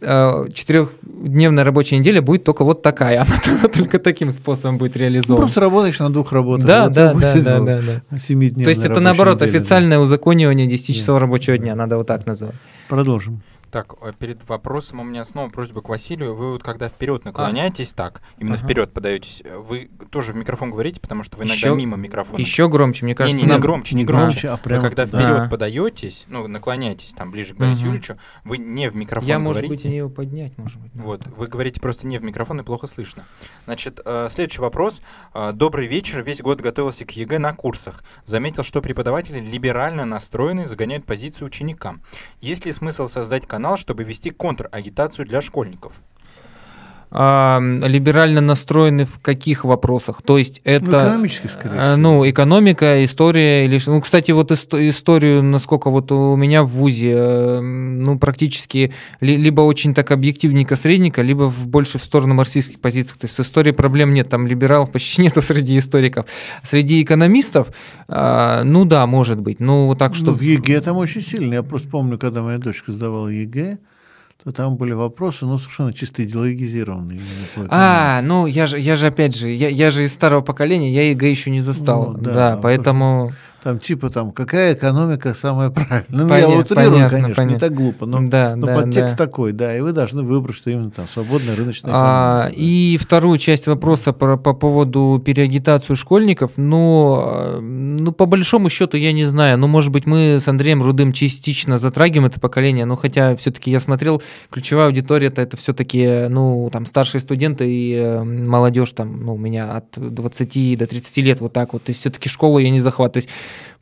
четырехдневная 0.00 1.62
рабочая 1.62 1.98
неделя 1.98 2.20
будет 2.20 2.42
только 2.44 2.64
вот 2.64 2.82
такая, 2.82 3.22
она 3.52 3.68
только 3.68 3.98
таким 3.98 4.30
способом 4.30 4.78
будет 4.78 4.96
реализована. 4.96 5.40
Ну, 5.40 5.46
просто 5.46 5.60
работаешь 5.60 5.98
на 5.98 6.10
двух 6.12 6.32
работах. 6.32 6.66
Да, 6.66 6.88
да, 6.88 7.14
да, 7.14 7.34
да, 7.34 7.60
да, 7.60 7.80
да. 7.80 8.00
То 8.10 8.70
есть 8.70 8.84
это 8.84 9.00
наоборот 9.00 9.40
неделя, 9.40 9.50
официальное 9.50 9.98
да. 9.98 10.02
узаконивание 10.02 10.66
10-часового 10.66 11.20
рабочего 11.20 11.58
дня, 11.58 11.74
надо 11.74 11.96
вот 11.96 12.06
так 12.06 12.26
называть. 12.26 12.56
Продолжим. 12.88 13.42
Так, 13.74 13.96
э, 14.02 14.12
перед 14.16 14.48
вопросом 14.48 15.00
у 15.00 15.02
меня 15.02 15.24
снова 15.24 15.48
просьба 15.48 15.82
к 15.82 15.88
Василию. 15.88 16.36
Вы 16.36 16.52
вот 16.52 16.62
когда 16.62 16.88
вперед 16.88 17.24
наклоняетесь 17.24 17.92
а? 17.94 17.96
так, 17.96 18.22
именно 18.38 18.54
ага. 18.54 18.64
вперед 18.64 18.92
подаетесь, 18.92 19.42
э, 19.44 19.58
вы 19.58 19.90
тоже 20.10 20.30
в 20.30 20.36
микрофон 20.36 20.70
говорите, 20.70 21.00
потому 21.00 21.24
что 21.24 21.36
вы 21.36 21.42
иногда 21.42 21.56
еще, 21.56 21.74
мимо 21.74 21.96
микрофона. 21.96 22.38
Еще 22.38 22.68
громче, 22.68 23.04
мне 23.04 23.16
кажется. 23.16 23.36
Не, 23.36 23.48
не, 23.48 23.52
не 23.52 23.60
громче, 23.60 23.96
не 23.96 24.04
громче. 24.04 24.48
А 24.50 24.58
прямо 24.58 24.82
вы 24.82 24.88
когда 24.90 25.06
туда. 25.06 25.20
вперед 25.20 25.50
подаетесь, 25.50 26.26
ну, 26.28 26.46
наклоняетесь 26.46 27.10
там 27.16 27.32
ближе 27.32 27.54
к 27.54 27.56
Борису 27.56 27.80
угу. 27.80 27.86
Юрьевичу, 27.86 28.16
вы 28.44 28.58
не 28.58 28.88
в 28.88 28.94
микрофон 28.94 29.28
Я, 29.28 29.40
говорите. 29.40 29.66
может 29.66 29.82
быть, 29.82 29.90
не 29.90 29.96
его 29.96 30.08
поднять, 30.08 30.56
может 30.56 30.78
быть. 30.78 30.92
Вот, 30.94 31.26
вы 31.36 31.48
говорите 31.48 31.80
просто 31.80 32.06
не 32.06 32.18
в 32.18 32.22
микрофон 32.22 32.60
и 32.60 32.62
плохо 32.62 32.86
слышно. 32.86 33.24
Значит, 33.64 34.00
э, 34.04 34.28
следующий 34.30 34.60
вопрос. 34.60 35.02
Добрый 35.54 35.88
вечер. 35.88 36.22
Весь 36.22 36.40
год 36.42 36.60
готовился 36.60 37.04
к 37.06 37.10
ЕГЭ 37.10 37.40
на 37.40 37.52
курсах. 37.52 38.04
Заметил, 38.24 38.62
что 38.62 38.80
преподаватели 38.80 39.40
либерально 39.40 40.04
настроены, 40.04 40.64
загоняют 40.64 41.06
позицию 41.06 41.48
ученикам. 41.48 42.02
Есть 42.40 42.64
ли 42.66 42.70
смысл 42.70 43.08
создать 43.08 43.48
канал, 43.48 43.63
чтобы 43.76 44.04
вести 44.04 44.30
контрагитацию 44.30 45.26
для 45.26 45.40
школьников? 45.40 45.94
А, 47.16 47.60
либерально 47.60 48.40
настроены 48.40 49.06
в 49.06 49.20
каких 49.20 49.64
вопросах? 49.64 50.20
То 50.20 50.36
есть 50.36 50.60
это... 50.64 50.90
Ну, 50.90 50.98
экономически, 50.98 51.46
скорее 51.46 51.78
всего. 51.78 51.96
Ну, 51.96 52.28
экономика, 52.28 53.04
история 53.04 53.66
или... 53.66 53.80
Ну, 53.86 54.00
кстати, 54.00 54.32
вот 54.32 54.50
историю, 54.50 55.44
насколько 55.44 55.90
вот 55.90 56.10
у 56.10 56.34
меня 56.34 56.64
в 56.64 56.70
ВУЗе, 56.70 57.12
э, 57.14 57.60
ну, 57.60 58.18
практически 58.18 58.92
ли, 59.20 59.36
либо 59.36 59.60
очень 59.60 59.94
так 59.94 60.10
объективненько 60.10 60.74
средненько, 60.74 61.22
либо 61.22 61.44
в, 61.44 61.68
больше 61.68 62.00
в 62.00 62.02
сторону 62.02 62.34
марксистских 62.34 62.80
позиций. 62.80 63.14
То 63.16 63.26
есть 63.26 63.36
с 63.36 63.40
историей 63.40 63.74
проблем 63.74 64.12
нет, 64.12 64.28
там 64.28 64.48
либералов 64.48 64.90
почти 64.90 65.22
нету 65.22 65.40
среди 65.40 65.78
историков. 65.78 66.26
Среди 66.64 67.00
экономистов, 67.00 67.68
а, 68.08 68.64
ну 68.64 68.84
да, 68.84 69.06
может 69.06 69.40
быть. 69.40 69.60
Ну, 69.60 69.94
так 69.96 70.16
что... 70.16 70.32
Ну, 70.32 70.36
в 70.36 70.40
ЕГЭ 70.40 70.80
там 70.80 70.96
очень 70.96 71.22
сильно. 71.22 71.54
Я 71.54 71.62
просто 71.62 71.88
помню, 71.88 72.18
когда 72.18 72.42
моя 72.42 72.58
дочка 72.58 72.90
сдавала 72.90 73.28
ЕГЭ, 73.28 73.78
то 74.42 74.52
там 74.52 74.76
были 74.76 74.92
вопросы, 74.92 75.46
ну, 75.46 75.58
совершенно 75.58 75.92
чисто 75.92 76.22
идеологизированные. 76.24 77.20
А, 77.68 78.20
ну, 78.22 78.46
я 78.46 78.66
же, 78.66 78.78
я 78.78 78.96
же 78.96 79.06
опять 79.06 79.34
же, 79.34 79.50
я, 79.50 79.68
я 79.68 79.90
же 79.90 80.04
из 80.04 80.12
старого 80.12 80.42
поколения, 80.42 80.92
я 80.92 81.08
ЕГЭ 81.10 81.30
еще 81.30 81.50
не 81.50 81.60
застал. 81.60 82.12
Ну, 82.12 82.18
да, 82.18 82.32
да, 82.32 82.58
поэтому... 82.62 83.32
Там 83.64 83.78
типа 83.78 84.10
там, 84.10 84.30
какая 84.32 84.74
экономика 84.74 85.32
самая 85.32 85.70
правильная. 85.70 86.04
Ну, 86.10 86.28
я 86.28 86.50
утрирую, 86.50 86.90
понятно, 86.90 87.08
конечно, 87.08 87.34
понятно. 87.34 87.54
не 87.54 87.58
так 87.58 87.74
глупо, 87.74 88.04
но, 88.04 88.20
да, 88.20 88.56
но 88.56 88.66
да, 88.66 88.74
подтекст 88.74 89.16
да. 89.16 89.24
такой, 89.24 89.52
да, 89.52 89.74
и 89.74 89.80
вы 89.80 89.92
должны 89.92 90.20
выбрать, 90.20 90.54
что 90.54 90.68
именно 90.68 90.90
там 90.90 91.08
свободная 91.08 91.56
рыночная 91.56 91.90
экономика. 91.90 92.44
А, 92.44 92.50
И 92.54 92.98
вторую 93.00 93.38
часть 93.38 93.66
вопроса 93.66 94.12
по, 94.12 94.36
по 94.36 94.52
поводу 94.52 95.18
переагитации 95.24 95.94
школьников, 95.94 96.52
ну, 96.58 97.58
ну, 97.62 98.12
по 98.12 98.26
большому 98.26 98.68
счету, 98.68 98.98
я 98.98 99.12
не 99.14 99.24
знаю, 99.24 99.56
ну, 99.56 99.66
может 99.66 99.90
быть, 99.90 100.04
мы 100.04 100.40
с 100.40 100.46
Андреем 100.46 100.82
Рудым 100.82 101.14
частично 101.14 101.78
затрагиваем 101.78 102.26
это 102.26 102.40
поколение, 102.40 102.84
но 102.84 102.96
хотя 102.96 103.34
все-таки 103.34 103.70
я 103.70 103.80
смотрел, 103.80 104.22
ключевая 104.50 104.88
аудитория 104.88 105.28
это, 105.28 105.40
это 105.40 105.56
все-таки, 105.56 106.26
ну, 106.28 106.68
там, 106.70 106.84
старшие 106.84 107.22
студенты 107.22 107.66
и 107.66 107.94
э, 107.94 108.22
молодежь, 108.24 108.92
там, 108.92 109.24
ну, 109.24 109.32
у 109.32 109.38
меня 109.38 109.74
от 109.74 109.86
20 109.96 110.76
до 110.76 110.86
30 110.86 111.16
лет 111.24 111.40
вот 111.40 111.54
так 111.54 111.72
вот, 111.72 111.84
то 111.84 111.88
есть 111.88 112.00
все-таки 112.00 112.28
школу 112.28 112.58
я 112.58 112.68
не 112.68 112.80
захватываю. 112.80 113.14
То 113.14 113.18
есть 113.18 113.30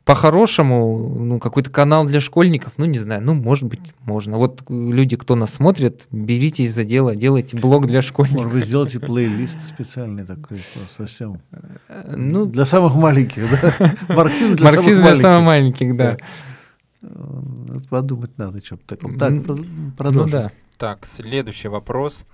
по-хорошему, 0.05 1.15
ну, 1.17 1.39
какой-то 1.39 1.69
канал 1.69 2.05
для 2.05 2.19
школьников, 2.19 2.73
ну, 2.75 2.85
не 2.85 2.99
знаю, 2.99 3.21
ну, 3.23 3.33
может 3.33 3.63
быть, 3.63 3.79
можно. 4.01 4.37
Вот 4.37 4.61
люди, 4.67 5.15
кто 5.15 5.35
нас 5.35 5.53
смотрит, 5.53 6.07
беритесь 6.11 6.73
за 6.73 6.83
дело, 6.83 7.15
делайте 7.15 7.57
блог 7.57 7.85
для 7.87 8.01
школьников. 8.01 8.45
Может 8.45 8.53
быть, 8.59 8.65
сделайте 8.65 8.99
плейлист 8.99 9.57
специальный 9.65 10.25
такой, 10.25 10.59
совсем. 10.97 11.39
Ну, 12.07 12.45
для 12.45 12.65
самых 12.65 12.95
маленьких, 12.95 13.49
да? 13.49 13.95
Марксизм 14.13 14.55
для, 14.55 14.65
Марксизм 14.65 14.99
самых, 14.99 15.13
для 15.13 15.15
самых 15.21 15.45
маленьких, 15.45 15.95
да. 15.95 16.17
Подумать 17.89 18.37
надо, 18.37 18.63
что-то 18.63 18.97
такое. 18.97 19.17
Так, 19.17 19.33
продолжим. 19.97 20.31
Ну, 20.31 20.31
да. 20.31 20.51
Так, 20.77 21.05
следующий 21.05 21.69
вопрос. 21.69 22.25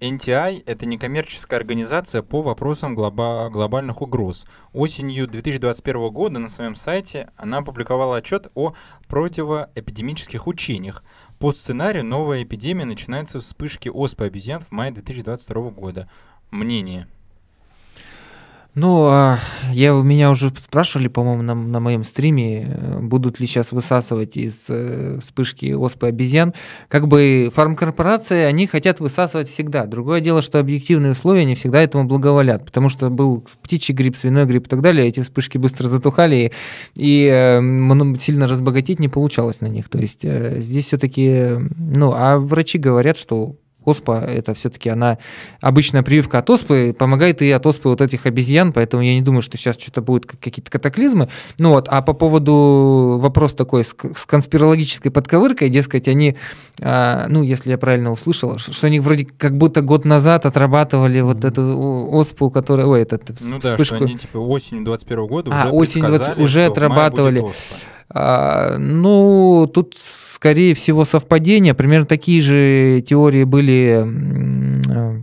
NTI– 0.00 0.62
это 0.66 0.86
некоммерческая 0.86 1.58
организация 1.58 2.22
по 2.22 2.40
вопросам 2.40 2.96
глоба- 2.96 3.50
глобальных 3.50 4.00
угроз. 4.00 4.46
Осенью 4.72 5.26
2021 5.26 6.10
года 6.10 6.38
на 6.38 6.48
своем 6.48 6.76
сайте 6.76 7.30
она 7.36 7.58
опубликовала 7.58 8.18
отчет 8.18 8.46
о 8.54 8.74
противоэпидемических 9.08 10.46
учениях. 10.46 11.02
По 11.40 11.52
сценарию 11.52 12.04
новая 12.04 12.44
эпидемия 12.44 12.84
начинается 12.84 13.40
с 13.40 13.46
вспышки 13.46 13.88
оспы 13.88 14.26
обезьян 14.26 14.60
в 14.60 14.70
мае 14.70 14.92
2022 14.92 15.70
года. 15.70 16.08
Мнение– 16.52 17.08
ну, 18.78 19.06
а, 19.06 19.38
я, 19.72 19.92
меня 19.92 20.30
уже 20.30 20.52
спрашивали, 20.56 21.08
по-моему, 21.08 21.42
на, 21.42 21.54
на 21.54 21.80
моем 21.80 22.04
стриме, 22.04 22.62
э, 22.62 22.98
будут 23.00 23.40
ли 23.40 23.46
сейчас 23.48 23.72
высасывать 23.72 24.36
из 24.36 24.66
э, 24.70 25.18
вспышки 25.20 25.72
оспы 25.72 26.06
обезьян. 26.06 26.54
Как 26.88 27.08
бы 27.08 27.50
фармкорпорации, 27.52 28.44
они 28.44 28.68
хотят 28.68 29.00
высасывать 29.00 29.48
всегда. 29.48 29.86
Другое 29.86 30.20
дело, 30.20 30.42
что 30.42 30.60
объективные 30.60 31.12
условия 31.12 31.44
не 31.44 31.56
всегда 31.56 31.82
этому 31.82 32.04
благоволят, 32.04 32.64
потому 32.64 32.88
что 32.88 33.10
был 33.10 33.44
птичий 33.62 33.94
грипп, 33.94 34.16
свиной 34.16 34.44
грипп 34.46 34.66
и 34.66 34.70
так 34.70 34.80
далее, 34.80 35.08
эти 35.08 35.20
вспышки 35.20 35.58
быстро 35.58 35.88
затухали, 35.88 36.36
и, 36.36 36.52
и 36.96 37.28
э, 37.32 38.16
сильно 38.18 38.46
разбогатеть 38.46 39.00
не 39.00 39.08
получалось 39.08 39.60
на 39.60 39.66
них. 39.66 39.88
То 39.88 39.98
есть 39.98 40.24
э, 40.24 40.60
здесь 40.60 40.86
все-таки, 40.86 41.56
ну, 41.76 42.12
а 42.16 42.38
врачи 42.38 42.78
говорят, 42.78 43.18
что 43.18 43.56
оспа 43.88 44.20
это 44.20 44.54
все-таки 44.54 44.88
она 44.88 45.18
обычная 45.60 46.02
прививка 46.02 46.38
от 46.38 46.50
оспы, 46.50 46.94
помогает 46.96 47.42
и 47.42 47.50
от 47.50 47.66
оспы 47.66 47.88
вот 47.88 48.00
этих 48.00 48.26
обезьян, 48.26 48.72
поэтому 48.72 49.02
я 49.02 49.14
не 49.14 49.22
думаю, 49.22 49.42
что 49.42 49.56
сейчас 49.56 49.78
что-то 49.78 50.02
будет 50.02 50.26
какие-то 50.26 50.70
катаклизмы. 50.70 51.28
Ну 51.58 51.70
вот, 51.70 51.88
а 51.88 52.02
по 52.02 52.12
поводу 52.12 53.18
вопрос 53.20 53.54
такой 53.54 53.84
с, 53.84 53.94
с 54.14 54.26
конспирологической 54.26 55.10
подковыркой, 55.10 55.68
дескать, 55.68 56.08
они, 56.08 56.36
а, 56.80 57.26
ну, 57.28 57.42
если 57.42 57.70
я 57.70 57.78
правильно 57.78 58.12
услышал, 58.12 58.58
что, 58.58 58.72
что 58.72 58.86
они 58.86 59.00
вроде 59.00 59.26
как 59.36 59.56
будто 59.56 59.80
год 59.80 60.04
назад 60.04 60.46
отрабатывали 60.46 61.20
вот 61.20 61.44
эту 61.44 62.08
оспу, 62.10 62.50
которая, 62.50 62.86
ой, 62.86 63.02
этот 63.02 63.36
Ну 63.40 63.58
да, 63.58 63.84
что 63.84 63.96
они 63.96 64.18
типа 64.18 64.38
осенью 64.38 64.84
21 64.84 65.26
года 65.26 65.50
а, 65.52 65.66
уже 65.66 65.74
осенью 65.74 66.08
20, 66.08 66.38
уже 66.38 66.64
отрабатывали. 66.66 67.44
А, 68.10 68.78
ну, 68.78 69.70
тут 69.72 69.94
скорее 69.98 70.74
всего, 70.74 71.04
совпадение. 71.04 71.74
Примерно 71.74 72.06
такие 72.06 72.40
же 72.40 73.02
теории 73.06 73.44
были 73.44 74.02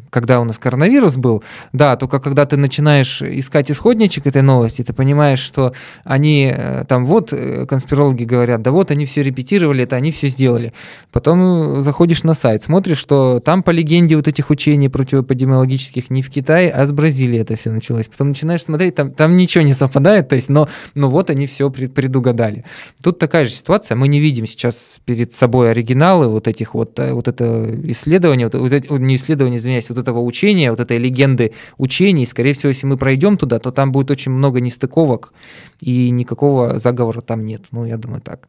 когда 0.09 0.39
у 0.39 0.43
нас 0.43 0.57
коронавирус 0.57 1.15
был, 1.15 1.43
да, 1.73 1.95
только 1.95 2.19
когда 2.19 2.45
ты 2.45 2.57
начинаешь 2.57 3.21
искать 3.21 3.71
исходничек 3.71 4.27
этой 4.27 4.41
новости, 4.41 4.83
ты 4.83 4.93
понимаешь, 4.93 5.39
что 5.39 5.73
они 6.03 6.53
э, 6.55 6.85
там 6.87 7.05
вот 7.05 7.33
э, 7.33 7.65
конспирологи 7.65 8.23
говорят, 8.23 8.61
да 8.61 8.71
вот 8.71 8.91
они 8.91 9.05
все 9.05 9.23
репетировали, 9.23 9.83
это 9.83 9.95
они 9.95 10.11
все 10.11 10.27
сделали. 10.27 10.73
Потом 11.11 11.81
заходишь 11.81 12.23
на 12.23 12.33
сайт, 12.33 12.63
смотришь, 12.63 12.97
что 12.97 13.39
там 13.39 13.63
по 13.63 13.71
легенде 13.71 14.15
вот 14.15 14.27
этих 14.27 14.49
учений 14.49 14.89
противоэпидемиологических 14.89 16.09
не 16.09 16.21
в 16.21 16.29
Китае, 16.29 16.71
а 16.71 16.85
с 16.85 16.91
Бразилии 16.91 17.39
это 17.39 17.55
все 17.55 17.71
началось. 17.71 18.07
Потом 18.07 18.29
начинаешь 18.29 18.63
смотреть, 18.63 18.95
там, 18.95 19.11
там 19.11 19.37
ничего 19.37 19.63
не 19.63 19.73
совпадает, 19.73 20.29
то 20.29 20.35
есть, 20.35 20.49
но, 20.49 20.67
но 20.93 21.09
вот 21.09 21.29
они 21.29 21.47
все 21.47 21.69
предугадали. 21.69 22.63
Тут 23.03 23.19
такая 23.19 23.45
же 23.45 23.51
ситуация, 23.51 23.95
мы 23.95 24.07
не 24.07 24.19
видим 24.19 24.45
сейчас 24.45 24.99
перед 25.05 25.33
собой 25.33 25.71
оригиналы 25.71 26.27
вот 26.27 26.47
этих 26.47 26.73
вот, 26.73 26.99
вот 26.99 27.27
это 27.27 27.75
исследование, 27.83 28.47
вот, 28.47 28.55
вот, 28.55 28.99
не 28.99 29.15
исследование, 29.15 29.54
исследования, 29.55 29.79
извиняюсь, 29.79 29.89
вот 29.89 29.97
этого 29.97 30.19
учения, 30.19 30.71
вот 30.71 30.79
этой 30.79 30.97
легенды 30.97 31.53
учений, 31.77 32.25
скорее 32.25 32.53
всего, 32.53 32.69
если 32.69 32.87
мы 32.87 32.97
пройдем 32.97 33.37
туда, 33.37 33.59
то 33.59 33.71
там 33.71 33.91
будет 33.91 34.11
очень 34.11 34.31
много 34.31 34.59
нестыковок, 34.59 35.33
и 35.79 36.09
никакого 36.11 36.79
заговора 36.79 37.21
там 37.21 37.45
нет. 37.45 37.65
Ну, 37.71 37.85
я 37.85 37.97
думаю, 37.97 38.21
так. 38.21 38.47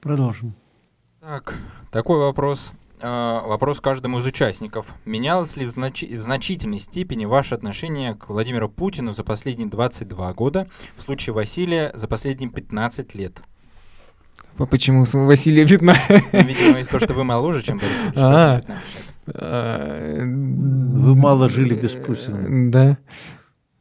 Продолжим. 0.00 0.54
Так, 1.20 1.54
такой 1.90 2.18
вопрос. 2.18 2.72
Э, 3.00 3.40
вопрос 3.44 3.80
каждому 3.80 4.18
из 4.18 4.26
участников. 4.26 4.94
Менялось 5.04 5.56
ли 5.56 5.66
в, 5.66 5.70
значи- 5.70 6.16
в 6.16 6.22
значительной 6.22 6.78
степени 6.78 7.24
ваше 7.24 7.54
отношение 7.54 8.14
к 8.14 8.28
Владимиру 8.28 8.68
Путину 8.68 9.12
за 9.12 9.24
последние 9.24 9.68
22 9.68 10.32
года, 10.34 10.66
в 10.96 11.02
случае 11.02 11.34
Василия 11.34 11.92
за 11.94 12.08
последние 12.08 12.50
15 12.50 13.14
лет? 13.14 13.40
Почему 14.70 15.04
Василия 15.26 15.66
15? 15.66 16.32
Ну, 16.32 16.40
видимо, 16.40 16.78
из-за 16.78 16.90
того, 16.92 17.04
что 17.04 17.14
вы 17.14 17.24
моложе, 17.24 17.62
чем 17.62 17.78
Борис 17.78 18.00
Ильич, 18.02 18.14
а, 18.16 18.60
15 18.60 18.94
лет. 18.94 19.13
Вы 19.26 21.16
мало 21.16 21.48
жили 21.48 21.74
без 21.74 21.92
Путина. 21.92 22.70
Да. 22.70 22.98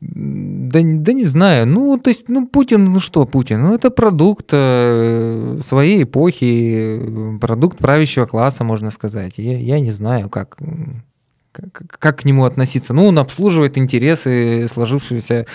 Да, 0.02 0.80
да 0.84 1.14
не 1.14 1.24
знаю. 1.24 1.66
Ну, 1.66 1.98
то 1.98 2.10
есть, 2.10 2.28
ну, 2.28 2.46
Путин, 2.48 2.86
ну 2.86 3.00
что 3.00 3.26
Путин? 3.26 3.62
Ну, 3.62 3.74
это 3.74 3.90
продукт 3.90 4.50
э, 4.52 5.60
своей 5.64 6.04
эпохи, 6.04 7.38
продукт 7.40 7.78
правящего 7.78 8.26
класса, 8.26 8.64
можно 8.64 8.92
сказать. 8.92 9.36
Я, 9.38 9.58
я 9.58 9.80
не 9.80 9.92
знаю, 9.92 10.30
как, 10.30 10.58
как, 11.54 11.84
как 11.88 12.20
к 12.20 12.26
нему 12.26 12.44
относиться. 12.44 12.94
Ну, 12.94 13.06
он 13.08 13.18
обслуживает 13.18 13.78
интересы 13.78 14.68
сложившегося 14.68 15.46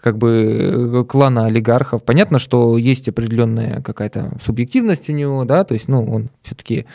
как 0.00 0.18
бы 0.18 1.04
клана 1.08 1.46
олигархов. 1.46 2.04
Понятно, 2.04 2.38
что 2.38 2.78
есть 2.78 3.08
определенная 3.08 3.82
какая-то 3.82 4.36
субъективность 4.40 5.10
у 5.10 5.12
него, 5.12 5.44
да, 5.44 5.64
то 5.64 5.74
есть, 5.74 5.88
ну, 5.88 6.04
он 6.04 6.30
все-таки 6.42 6.86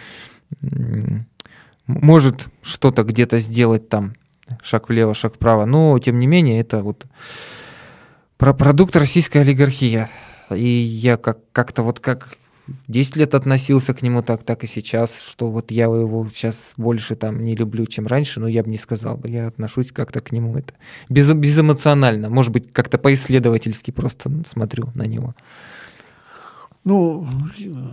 может 1.87 2.47
что-то 2.61 3.03
где-то 3.03 3.39
сделать 3.39 3.89
там, 3.89 4.13
шаг 4.63 4.89
влево, 4.89 5.13
шаг 5.13 5.35
вправо, 5.35 5.65
но 5.65 5.97
тем 5.99 6.19
не 6.19 6.27
менее 6.27 6.61
это 6.61 6.81
вот 6.81 7.05
про 8.37 8.53
продукт 8.53 8.95
российской 8.95 9.39
олигархии. 9.39 10.07
И 10.51 10.67
я 10.67 11.17
как- 11.17 11.39
как-то 11.51 11.83
вот 11.83 11.99
как 11.99 12.37
10 12.87 13.15
лет 13.15 13.33
относился 13.35 13.93
к 13.93 14.01
нему 14.01 14.21
так, 14.21 14.43
так 14.43 14.63
и 14.63 14.67
сейчас, 14.67 15.19
что 15.19 15.49
вот 15.49 15.71
я 15.71 15.85
его 15.85 16.27
сейчас 16.33 16.73
больше 16.77 17.15
там 17.15 17.43
не 17.43 17.55
люблю, 17.55 17.85
чем 17.85 18.07
раньше, 18.07 18.39
но 18.39 18.47
я 18.47 18.63
бы 18.63 18.69
не 18.69 18.77
сказал 18.77 19.17
бы, 19.17 19.29
я 19.29 19.47
отношусь 19.47 19.91
как-то 19.91 20.21
к 20.21 20.31
нему 20.31 20.57
это 20.57 20.73
без, 21.09 21.31
безэмоционально, 21.31 22.29
может 22.29 22.51
быть, 22.51 22.71
как-то 22.71 22.97
поисследовательски 22.97 23.91
просто 23.91 24.31
смотрю 24.45 24.89
на 24.95 25.03
него. 25.03 25.35
Ну, 26.83 27.27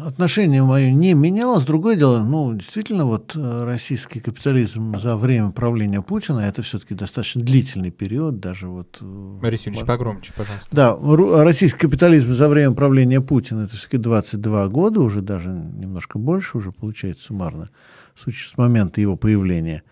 отношение 0.06 0.62
мое 0.62 0.90
не 0.92 1.12
менялось. 1.12 1.64
Другое 1.64 1.94
дело, 1.94 2.24
ну, 2.24 2.54
действительно, 2.54 3.04
вот 3.04 3.36
э, 3.36 3.64
российский 3.64 4.20
капитализм 4.20 4.98
за 4.98 5.14
время 5.16 5.50
правления 5.50 6.00
Путина, 6.00 6.40
это 6.40 6.62
все-таки 6.62 6.94
достаточно 6.94 7.42
длительный 7.42 7.90
период, 7.90 8.40
даже 8.40 8.66
вот... 8.66 8.96
Э, 9.02 9.38
Борис 9.42 9.66
Юрьевич, 9.66 9.86
погромче, 9.86 10.32
пожалуйста. 10.34 10.68
Да, 10.70 10.96
российский 11.44 11.78
капитализм 11.78 12.32
за 12.32 12.48
время 12.48 12.74
правления 12.74 13.20
Путина, 13.20 13.64
это 13.64 13.76
все-таки 13.76 13.98
22 13.98 14.68
года, 14.68 15.00
уже 15.02 15.20
даже 15.20 15.50
немножко 15.50 16.18
больше, 16.18 16.56
уже 16.56 16.72
получается 16.72 17.24
суммарно, 17.24 17.68
с 18.16 18.56
момента 18.56 19.02
его 19.02 19.16
появления. 19.16 19.82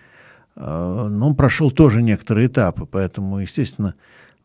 А, 0.54 1.08
но 1.08 1.28
он 1.28 1.36
прошел 1.36 1.70
тоже 1.70 2.02
некоторые 2.02 2.46
этапы, 2.46 2.86
поэтому, 2.86 3.40
естественно, 3.40 3.94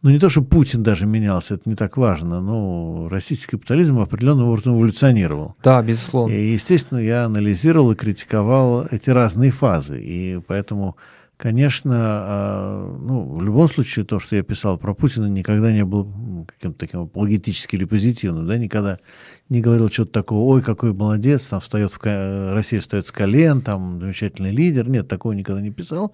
ну, 0.02 0.10
не 0.10 0.18
то, 0.18 0.30
что 0.30 0.42
Путин 0.42 0.82
даже 0.82 1.06
менялся, 1.06 1.56
это 1.56 1.70
не 1.70 1.76
так 1.76 1.96
важно, 1.96 2.42
но 2.42 3.08
российский 3.08 3.52
капитализм 3.52 4.00
определенным 4.00 4.48
образом 4.48 4.76
эволюционировал. 4.76 5.56
Да, 5.64 5.82
безусловно. 5.84 6.34
И, 6.34 6.54
естественно, 6.54 6.98
я 6.98 7.26
анализировал 7.26 7.92
и 7.92 7.96
критиковал 7.96 8.88
эти 8.90 9.12
разные 9.12 9.52
фазы. 9.52 10.02
И 10.02 10.40
поэтому, 10.48 10.98
конечно, 11.38 11.94
а, 11.96 12.98
ну, 13.00 13.36
в 13.36 13.44
любом 13.44 13.68
случае, 13.68 14.04
то, 14.04 14.20
что 14.20 14.36
я 14.36 14.42
писал 14.42 14.80
про 14.80 14.96
Путина, 14.96 15.28
никогда 15.28 15.72
не 15.72 15.86
был 15.86 16.12
каким-то 16.48 16.80
таким 16.80 17.02
апологетически 17.02 17.76
или 17.76 17.86
позитивным, 17.86 18.48
да, 18.48 18.58
никогда 18.58 18.98
не 19.50 19.62
говорил 19.62 19.90
что-то 19.90 20.14
такого, 20.14 20.56
ой, 20.56 20.64
какой 20.64 20.94
молодец, 20.94 21.46
там 21.46 21.62
встает 21.62 21.94
в, 21.94 22.54
Россия 22.54 22.82
встает 22.82 23.06
с 23.06 23.12
колен, 23.12 23.62
там 23.62 24.00
замечательный 24.00 24.52
лидер. 24.52 24.90
Нет, 24.90 25.08
такого 25.08 25.34
никогда 25.34 25.62
не 25.62 25.70
писал. 25.72 26.12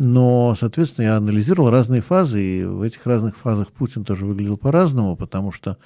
Но, 0.00 0.54
соответственно, 0.58 1.04
я 1.04 1.16
анализировал 1.16 1.70
разные 1.70 2.00
фазы, 2.00 2.42
и 2.42 2.64
в 2.64 2.80
этих 2.80 3.06
разных 3.06 3.36
фазах 3.36 3.70
Путин 3.70 4.02
тоже 4.02 4.24
выглядел 4.24 4.56
по-разному, 4.56 5.14
потому 5.14 5.52
что 5.52 5.76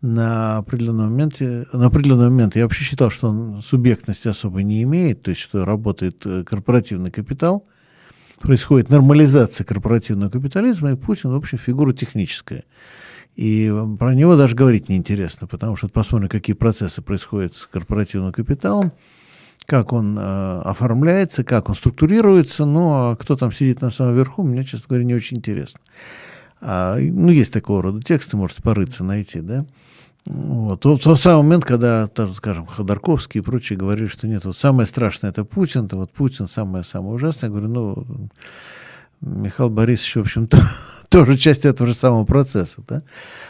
на 0.00 0.58
определенном 0.58 1.10
моменте, 1.10 1.66
на 1.72 1.86
определенный 1.86 2.30
момент 2.30 2.54
я 2.54 2.62
вообще 2.62 2.84
считал, 2.84 3.10
что 3.10 3.30
он 3.30 3.60
субъектности 3.60 4.28
особой 4.28 4.62
не 4.62 4.84
имеет, 4.84 5.22
то 5.22 5.30
есть 5.30 5.40
что 5.40 5.64
работает 5.64 6.24
э, 6.24 6.44
корпоративный 6.44 7.10
капитал, 7.10 7.66
происходит 8.40 8.90
нормализация 8.90 9.64
корпоративного 9.64 10.30
капитализма, 10.30 10.92
и 10.92 10.96
Путин, 10.96 11.30
в 11.30 11.34
общем, 11.34 11.58
фигура 11.58 11.92
техническая. 11.92 12.62
И 13.34 13.72
про 13.98 14.14
него 14.14 14.36
даже 14.36 14.54
говорить 14.54 14.88
неинтересно, 14.88 15.48
потому 15.48 15.74
что 15.74 15.88
посмотрим, 15.88 16.28
какие 16.28 16.54
процессы 16.54 17.02
происходят 17.02 17.54
с 17.54 17.66
корпоративным 17.66 18.32
капиталом, 18.32 18.92
как 19.68 19.92
он 19.92 20.16
э, 20.18 20.60
оформляется, 20.64 21.44
как 21.44 21.68
он 21.68 21.74
структурируется, 21.74 22.64
ну, 22.64 22.90
а 22.90 23.16
кто 23.16 23.36
там 23.36 23.52
сидит 23.52 23.82
на 23.82 23.90
самом 23.90 24.14
верху, 24.14 24.42
мне, 24.42 24.64
честно 24.64 24.86
говоря, 24.88 25.04
не 25.04 25.14
очень 25.14 25.36
интересно. 25.36 25.78
А, 26.62 26.96
ну, 26.98 27.28
есть 27.28 27.52
такого 27.52 27.82
рода 27.82 28.02
тексты, 28.02 28.38
можете 28.38 28.62
порыться, 28.62 29.04
найти, 29.04 29.42
да. 29.42 29.66
Вот. 30.24 30.86
В 30.86 30.98
тот 30.98 31.20
самый 31.20 31.42
момент, 31.42 31.66
когда, 31.66 32.08
скажем, 32.34 32.64
Ходорковский 32.64 33.40
и 33.40 33.44
прочие 33.44 33.78
говорили, 33.78 34.06
что 34.06 34.26
нет, 34.26 34.46
вот 34.46 34.56
самое 34.56 34.86
страшное 34.86 35.30
это 35.30 35.44
Путин, 35.44 35.86
то 35.86 35.98
вот 35.98 36.12
Путин 36.12 36.48
самое-самое 36.48 37.12
ужасное, 37.12 37.50
я 37.50 37.54
говорю, 37.54 37.68
ну, 37.68 38.06
Михаил 39.20 39.70
Борисович, 39.70 40.16
в 40.16 40.20
общем-то, 40.20 40.58
тоже 41.08 41.36
часть 41.36 41.64
этого 41.64 41.86
же 41.86 41.94
самого 41.94 42.24
процесса, 42.24 42.82
да, 42.88 43.02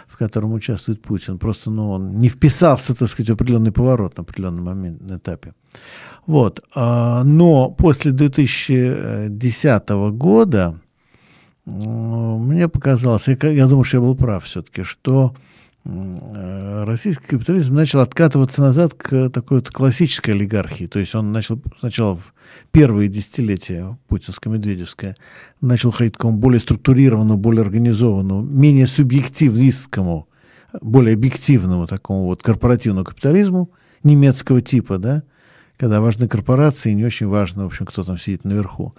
в 0.07 0.17
котором 0.17 0.53
участвует 0.53 1.03
Путин. 1.03 1.39
Просто 1.39 1.71
ну, 1.71 1.91
он 1.91 2.19
не 2.19 2.29
вписался, 2.29 2.95
так 2.95 3.09
сказать, 3.09 3.31
в 3.31 3.35
определенный 3.35 3.73
поворот 3.73 4.17
на 4.17 4.23
определенном 4.23 4.65
момент, 4.65 5.01
на 5.03 5.17
этапе. 5.17 5.55
Вот. 6.27 6.61
А, 6.75 7.25
но 7.25 7.71
после 7.71 8.13
2010 8.13 9.89
года 10.13 10.81
мне 11.65 12.69
показалось, 12.69 13.29
я 13.29 13.67
думаю, 13.67 13.85
что 13.85 13.99
я 13.99 14.01
был 14.01 14.15
прав 14.17 14.45
все-таки, 14.45 14.85
что 14.85 15.35
российский 15.89 17.27
капитализм 17.27 17.75
начал 17.75 18.01
откатываться 18.01 18.61
назад 18.61 18.95
к 18.95 19.31
такой 19.31 19.59
вот 19.59 19.71
классической 19.71 20.31
олигархии. 20.31 20.87
То 20.87 20.99
есть 20.99 21.15
он 21.15 21.33
начал 21.33 21.61
сначала 21.81 22.17
в 22.17 22.35
первые 22.71 23.09
десятилетия 23.09 23.99
путинско-медведевское 24.09 25.15
начал 25.61 25.91
ходить 25.91 26.17
к 26.17 26.25
более 26.31 26.61
структурированному, 26.61 27.39
более 27.39 27.63
организованному, 27.63 28.43
менее 28.43 28.87
субъективистскому, 28.87 30.29
более 30.81 31.15
объективному 31.15 31.87
такому 31.87 32.25
вот 32.25 32.43
корпоративному 32.43 33.05
капитализму 33.05 33.71
немецкого 34.03 34.61
типа, 34.61 34.99
да, 34.99 35.23
когда 35.79 36.01
важны 36.01 36.29
корпорации, 36.29 36.93
не 36.93 37.05
очень 37.05 37.29
важно, 37.29 37.65
в 37.65 37.69
общем, 37.69 37.87
кто 37.87 38.05
там 38.05 38.19
сидит 38.19 38.45
наверху. 38.45 38.93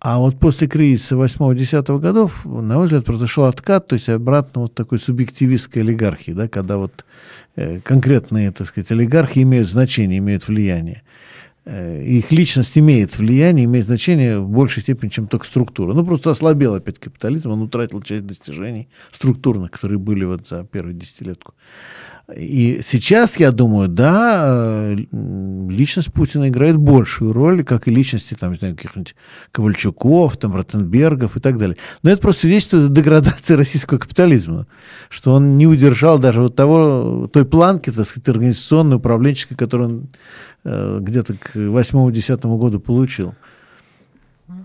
А 0.00 0.18
вот 0.18 0.38
после 0.38 0.66
кризиса 0.66 1.14
8-10 1.14 1.98
годов, 1.98 2.46
на 2.46 2.76
мой 2.76 2.86
взгляд, 2.86 3.04
произошел 3.04 3.44
откат, 3.44 3.86
то 3.86 3.94
есть 3.96 4.08
обратно 4.08 4.62
вот 4.62 4.74
такой 4.74 4.98
субъективистской 4.98 5.82
олигархии, 5.82 6.32
да, 6.32 6.48
когда 6.48 6.78
вот 6.78 7.04
э, 7.56 7.80
конкретные, 7.80 8.50
так 8.50 8.66
сказать, 8.66 8.90
олигархи 8.92 9.40
имеют 9.40 9.68
значение, 9.68 10.18
имеют 10.18 10.48
влияние. 10.48 11.02
Э, 11.66 12.02
их 12.02 12.32
личность 12.32 12.78
имеет 12.78 13.18
влияние, 13.18 13.66
имеет 13.66 13.84
значение 13.84 14.40
в 14.40 14.48
большей 14.48 14.82
степени, 14.82 15.10
чем 15.10 15.26
только 15.26 15.44
структура. 15.44 15.92
Ну, 15.92 16.02
просто 16.02 16.30
ослабел 16.30 16.74
опять 16.74 16.98
капитализм, 16.98 17.50
он 17.50 17.60
утратил 17.60 18.00
часть 18.00 18.24
достижений 18.24 18.88
структурных, 19.12 19.70
которые 19.70 19.98
были 19.98 20.24
вот 20.24 20.48
за 20.48 20.64
первую 20.64 20.94
десятилетку. 20.94 21.52
И 22.36 22.80
сейчас, 22.84 23.40
я 23.40 23.50
думаю, 23.50 23.88
да, 23.88 24.92
э, 24.92 24.96
личность 25.68 26.12
Путина 26.12 26.48
играет 26.48 26.76
большую 26.76 27.32
роль, 27.32 27.64
как 27.64 27.88
и 27.88 27.90
личности 27.90 28.34
там, 28.34 28.56
каких-нибудь 28.56 29.14
Ковальчуков, 29.52 30.36
там, 30.36 30.54
Ротенбергов 30.54 31.36
и 31.36 31.40
так 31.40 31.58
далее. 31.58 31.76
Но 32.02 32.10
это 32.10 32.20
просто 32.20 32.42
свидетельствует 32.42 32.90
о 32.90 32.94
деградации 32.94 33.54
российского 33.54 33.98
капитализма, 33.98 34.66
что 35.08 35.34
он 35.34 35.56
не 35.56 35.66
удержал 35.66 36.18
даже 36.18 36.42
вот 36.42 36.54
того, 36.54 37.28
той 37.32 37.44
планки, 37.44 37.90
так 37.90 38.06
сказать, 38.06 38.28
организационной, 38.28 38.96
управленческой, 38.96 39.56
которую 39.56 39.88
он 39.88 40.08
э, 40.64 40.98
где-то 41.00 41.34
к 41.34 41.56
8-10 41.56 42.58
году 42.58 42.80
получил. 42.80 43.34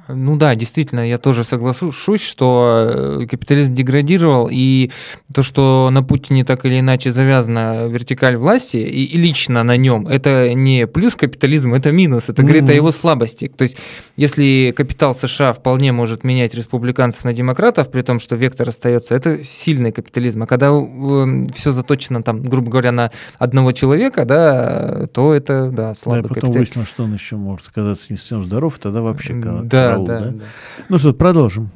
Ну 0.07 0.35
да, 0.37 0.53
действительно, 0.55 0.99
я 0.99 1.17
тоже 1.17 1.43
соглашусь, 1.43 2.21
что 2.21 3.21
э, 3.21 3.27
капитализм 3.27 3.73
деградировал, 3.73 4.49
и 4.51 4.91
то, 5.33 5.41
что 5.41 5.89
на 5.91 6.03
Путине 6.03 6.45
так 6.45 6.65
или 6.65 6.79
иначе 6.79 7.09
завязана 7.09 7.87
вертикаль 7.87 8.37
власти, 8.37 8.77
и, 8.77 9.03
и 9.03 9.17
лично 9.17 9.63
на 9.63 9.77
нем, 9.77 10.07
это 10.07 10.53
не 10.53 10.85
плюс 10.85 11.15
капитализм, 11.15 11.73
это 11.73 11.91
минус, 11.91 12.29
это 12.29 12.43
говорит 12.43 12.63
mm-hmm. 12.63 12.71
о 12.71 12.75
его 12.75 12.91
слабости. 12.91 13.47
То 13.47 13.63
есть, 13.63 13.77
если 14.15 14.73
капитал 14.75 15.15
США 15.15 15.53
вполне 15.53 15.91
может 15.91 16.23
менять 16.23 16.53
республиканцев 16.53 17.23
на 17.23 17.33
демократов, 17.33 17.89
при 17.89 18.01
том, 18.01 18.19
что 18.19 18.35
вектор 18.35 18.69
остается, 18.69 19.15
это 19.15 19.43
сильный 19.43 19.91
капитализм. 19.91 20.43
А 20.43 20.47
когда 20.47 20.67
э, 20.67 21.43
все 21.55 21.71
заточено, 21.71 22.21
там, 22.21 22.43
грубо 22.43 22.69
говоря, 22.69 22.91
на 22.91 23.11
одного 23.39 23.71
человека, 23.71 24.25
да, 24.25 25.07
то 25.13 25.33
это, 25.33 25.71
да, 25.71 25.95
слабый 25.95 26.21
да, 26.21 26.27
потом 26.27 26.41
капитализм. 26.41 26.59
выяснилось, 26.59 26.89
что 26.89 27.03
он 27.03 27.13
еще 27.13 27.37
может 27.37 27.69
казаться 27.69 28.05
не 28.09 28.17
совсем 28.17 28.43
здоров, 28.43 28.77
тогда 28.77 29.01
вообще 29.01 29.33
да, 29.33 29.94
караул, 30.03 30.07
да, 30.07 30.19
да? 30.19 30.31
да? 30.31 30.45
Ну 30.89 30.97
что, 30.97 31.13
продолжим. 31.13 31.69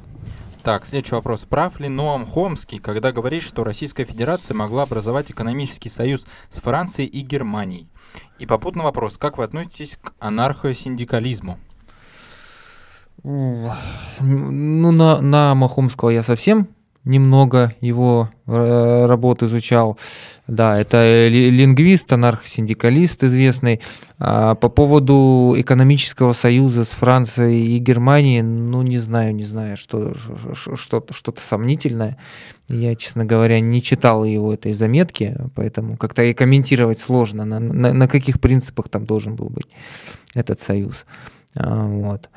Так, 0.63 0.85
следующий 0.85 1.15
вопрос. 1.15 1.45
Прав 1.45 1.79
ли 1.79 1.87
Ноам 1.87 2.25
Хомский, 2.25 2.79
когда 2.79 3.11
говорит, 3.11 3.43
что 3.43 3.63
Российская 3.63 4.05
Федерация 4.05 4.55
могла 4.55 4.83
образовать 4.83 5.31
экономический 5.31 5.89
союз 5.89 6.27
с 6.49 6.57
Францией 6.57 7.07
и 7.07 7.21
Германией? 7.21 7.87
И 8.39 8.45
попутный 8.45 8.83
вопрос. 8.83 9.17
Как 9.17 9.37
вы 9.37 9.45
относитесь 9.45 9.97
к 10.01 10.13
анархосиндикализму? 10.19 11.57
Ну, 13.23 13.71
на, 14.91 15.21
на 15.21 15.55
Махомского 15.55 16.09
я 16.09 16.23
совсем 16.23 16.69
немного 17.03 17.73
его 17.81 18.29
э, 18.45 19.05
работ 19.05 19.43
изучал. 19.43 19.97
Да, 20.47 20.79
это 20.79 21.27
лингвист, 21.27 22.11
анархосиндикалист 22.11 23.23
известный. 23.23 23.81
А 24.17 24.55
по 24.55 24.69
поводу 24.69 25.53
экономического 25.57 26.33
союза 26.33 26.83
с 26.83 26.89
Францией 26.89 27.75
и 27.75 27.79
Германией, 27.79 28.41
ну, 28.41 28.81
не 28.81 28.97
знаю, 28.97 29.35
не 29.35 29.43
знаю, 29.43 29.77
что, 29.77 30.13
что-то, 30.75 31.13
что-то 31.13 31.41
сомнительное. 31.41 32.17
Я, 32.69 32.95
честно 32.95 33.25
говоря, 33.25 33.59
не 33.59 33.81
читал 33.81 34.23
его 34.23 34.53
этой 34.53 34.73
заметки, 34.73 35.37
поэтому 35.55 35.97
как-то 35.97 36.23
и 36.23 36.33
комментировать 36.33 36.99
сложно, 36.99 37.45
на, 37.45 37.59
на, 37.59 37.93
на 37.93 38.07
каких 38.07 38.39
принципах 38.39 38.89
там 38.89 39.05
должен 39.05 39.35
был 39.35 39.49
быть 39.49 39.67
этот 40.35 40.59
союз. 40.59 41.05
А, 41.55 41.87
вот. 41.87 42.29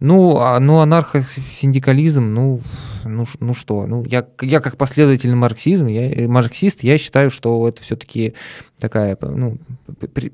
Ну, 0.00 0.36
а, 0.38 0.60
ну 0.60 0.78
анархосиндикализм, 0.78 2.32
ну, 2.32 2.60
ну, 3.04 3.24
ну 3.40 3.54
что, 3.54 3.86
ну 3.86 4.04
я, 4.04 4.24
я 4.42 4.60
как 4.60 4.76
последовательный 4.76 5.34
марксизм, 5.34 5.86
я, 5.86 6.08
э, 6.12 6.28
марксист, 6.28 6.84
я 6.84 6.98
считаю, 6.98 7.30
что 7.30 7.66
это 7.68 7.82
все-таки 7.82 8.34
такая 8.78 9.18
ну, 9.20 9.58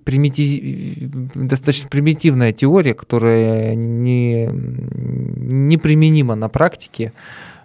примитив, 0.05 1.11
достаточно 1.35 1.89
примитивная 1.89 2.53
теория, 2.53 2.93
которая 2.93 3.74
не, 3.74 4.51
не 4.53 5.78
применима 5.78 6.35
на 6.35 6.51
практике, 6.51 7.15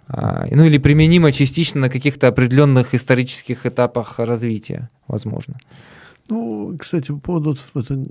а, 0.08 0.46
ну 0.50 0.64
или 0.64 0.78
применима 0.78 1.32
частично 1.32 1.82
на 1.82 1.90
каких-то 1.90 2.28
определенных 2.28 2.94
исторических 2.94 3.66
этапах 3.66 4.18
развития, 4.18 4.88
возможно. 5.06 5.56
Ну, 6.30 6.76
кстати, 6.78 7.08
по 7.08 7.18
поводу 7.18 7.56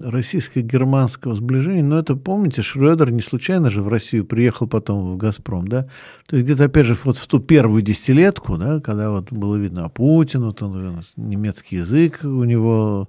российско-германского 0.04 1.36
сближения, 1.36 1.84
ну, 1.84 1.98
это, 1.98 2.18
помните, 2.18 2.62
Шрёдер 2.62 3.12
не 3.12 3.22
случайно 3.22 3.70
же 3.70 3.82
в 3.82 3.88
Россию 3.88 4.26
приехал 4.26 4.68
потом 4.68 5.14
в 5.14 5.18
«Газпром», 5.18 5.70
да? 5.70 5.86
То 6.28 6.36
есть 6.36 6.46
где-то, 6.46 6.66
опять 6.66 6.86
же, 6.86 6.98
вот 7.06 7.18
в 7.18 7.28
ту 7.28 7.40
первую 7.40 7.82
десятилетку, 7.82 8.58
да, 8.58 8.82
когда 8.82 9.12
вот 9.12 9.32
было 9.32 9.56
видно 9.56 9.86
а 9.86 9.90
Путин, 9.90 10.44
вот 10.44 10.62
он, 10.62 11.02
немецкий 11.16 11.78
язык 11.78 12.20
у 12.24 12.44
него 12.44 13.08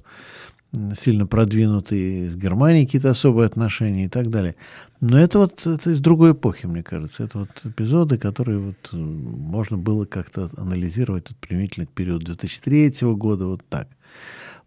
сильно 0.95 1.27
продвинутый, 1.27 2.29
с 2.29 2.37
Германией 2.37 2.87
какие-то 2.87 3.11
особые 3.11 3.47
отношения 3.47 4.05
и 4.05 4.09
так 4.09 4.31
далее. 4.31 4.55
Но 5.01 5.19
это 5.19 5.41
вот 5.41 5.67
это 5.67 5.91
из 5.91 5.99
другой 6.01 6.33
эпохи, 6.33 6.67
мне 6.67 6.85
кажется. 6.85 7.25
Это 7.25 7.39
вот 7.39 7.51
эпизоды, 7.65 8.17
которые 8.17 8.61
вот 8.61 8.77
э, 8.93 8.97
можно 8.97 9.77
было 9.77 10.05
как-то 10.05 10.49
анализировать 10.57 11.31
вот, 11.31 11.39
применительно 11.39 11.87
к 11.87 11.91
периоду 11.91 12.27
2003 12.27 12.93
года, 13.15 13.47
вот 13.47 13.63
так. 13.69 13.89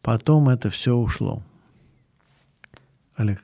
Потом 0.03 0.49
это 0.49 0.69
все 0.69 0.95
ушло. 0.95 1.41
Олег. 3.15 3.41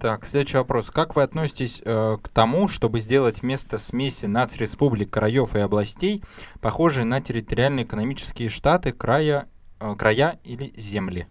Так, 0.00 0.26
следующий 0.26 0.58
вопрос. 0.58 0.90
Как 0.90 1.16
вы 1.16 1.22
относитесь 1.22 1.80
э, 1.84 2.18
к 2.22 2.28
тому, 2.28 2.68
чтобы 2.68 3.00
сделать 3.00 3.42
вместо 3.42 3.78
смеси 3.78 4.26
нацреспублик, 4.26 5.10
краев 5.10 5.54
и 5.54 5.60
областей 5.60 6.22
похожие 6.60 7.04
на 7.04 7.20
территориальные 7.20 7.84
экономические 7.84 8.48
штаты, 8.48 8.92
края, 8.92 9.48
э, 9.80 9.94
края 9.96 10.38
или 10.44 10.72
земли? 10.76 11.28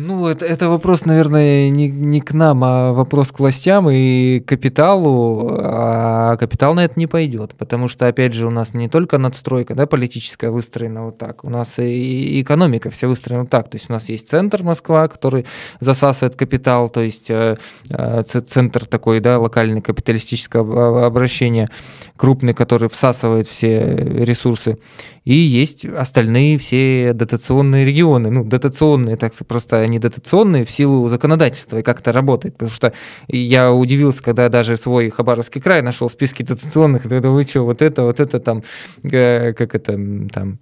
Ну, 0.00 0.28
это, 0.28 0.44
это 0.44 0.68
вопрос, 0.68 1.06
наверное, 1.06 1.70
не, 1.70 1.88
не 1.88 2.20
к 2.20 2.32
нам, 2.32 2.62
а 2.62 2.92
вопрос 2.92 3.32
к 3.32 3.40
властям 3.40 3.90
и 3.90 4.38
капиталу. 4.38 5.58
А 5.60 6.36
капитал 6.36 6.74
на 6.74 6.84
это 6.84 6.94
не 7.00 7.08
пойдет, 7.08 7.56
потому 7.58 7.88
что, 7.88 8.06
опять 8.06 8.32
же, 8.32 8.46
у 8.46 8.50
нас 8.50 8.74
не 8.74 8.88
только 8.88 9.18
надстройка 9.18 9.74
да, 9.74 9.86
политическая 9.88 10.50
выстроена 10.50 11.06
вот 11.06 11.18
так, 11.18 11.42
у 11.42 11.50
нас 11.50 11.80
и 11.80 12.40
экономика 12.40 12.90
вся 12.90 13.08
выстроена 13.08 13.42
вот 13.42 13.50
так. 13.50 13.70
То 13.70 13.76
есть 13.76 13.90
у 13.90 13.92
нас 13.92 14.08
есть 14.08 14.28
центр 14.28 14.62
Москва, 14.62 15.08
который 15.08 15.46
засасывает 15.80 16.36
капитал, 16.36 16.88
то 16.90 17.00
есть 17.00 17.28
э, 17.28 17.56
э, 17.90 18.22
центр 18.22 18.86
такой, 18.86 19.18
да, 19.18 19.40
локальный 19.40 19.80
капиталистического 19.80 21.06
обращения, 21.06 21.68
крупный, 22.16 22.52
который 22.52 22.88
всасывает 22.88 23.48
все 23.48 23.96
ресурсы. 23.96 24.78
И 25.24 25.34
есть 25.34 25.84
остальные 25.84 26.56
все 26.56 27.12
дотационные 27.14 27.84
регионы. 27.84 28.30
Ну, 28.30 28.44
дотационные, 28.44 29.16
так 29.16 29.32
просто 29.46 29.87
они 29.88 29.98
дотационные 29.98 30.64
в 30.64 30.70
силу 30.70 31.08
законодательства 31.08 31.78
и 31.78 31.82
как 31.82 32.00
это 32.00 32.12
работает. 32.12 32.54
Потому 32.54 32.70
что 32.70 32.92
я 33.26 33.72
удивился, 33.72 34.22
когда 34.22 34.48
даже 34.48 34.76
свой 34.76 35.10
Хабаровский 35.10 35.60
край 35.60 35.82
нашел 35.82 36.08
списки 36.08 36.42
дотационных, 36.42 37.06
и 37.06 37.08
тогда 37.08 37.30
вы 37.30 37.42
что, 37.42 37.62
вот 37.62 37.82
это, 37.82 38.02
вот 38.02 38.20
это 38.20 38.38
там, 38.40 38.62
э, 39.02 39.52
как 39.52 39.74
это, 39.74 39.98
там, 40.32 40.58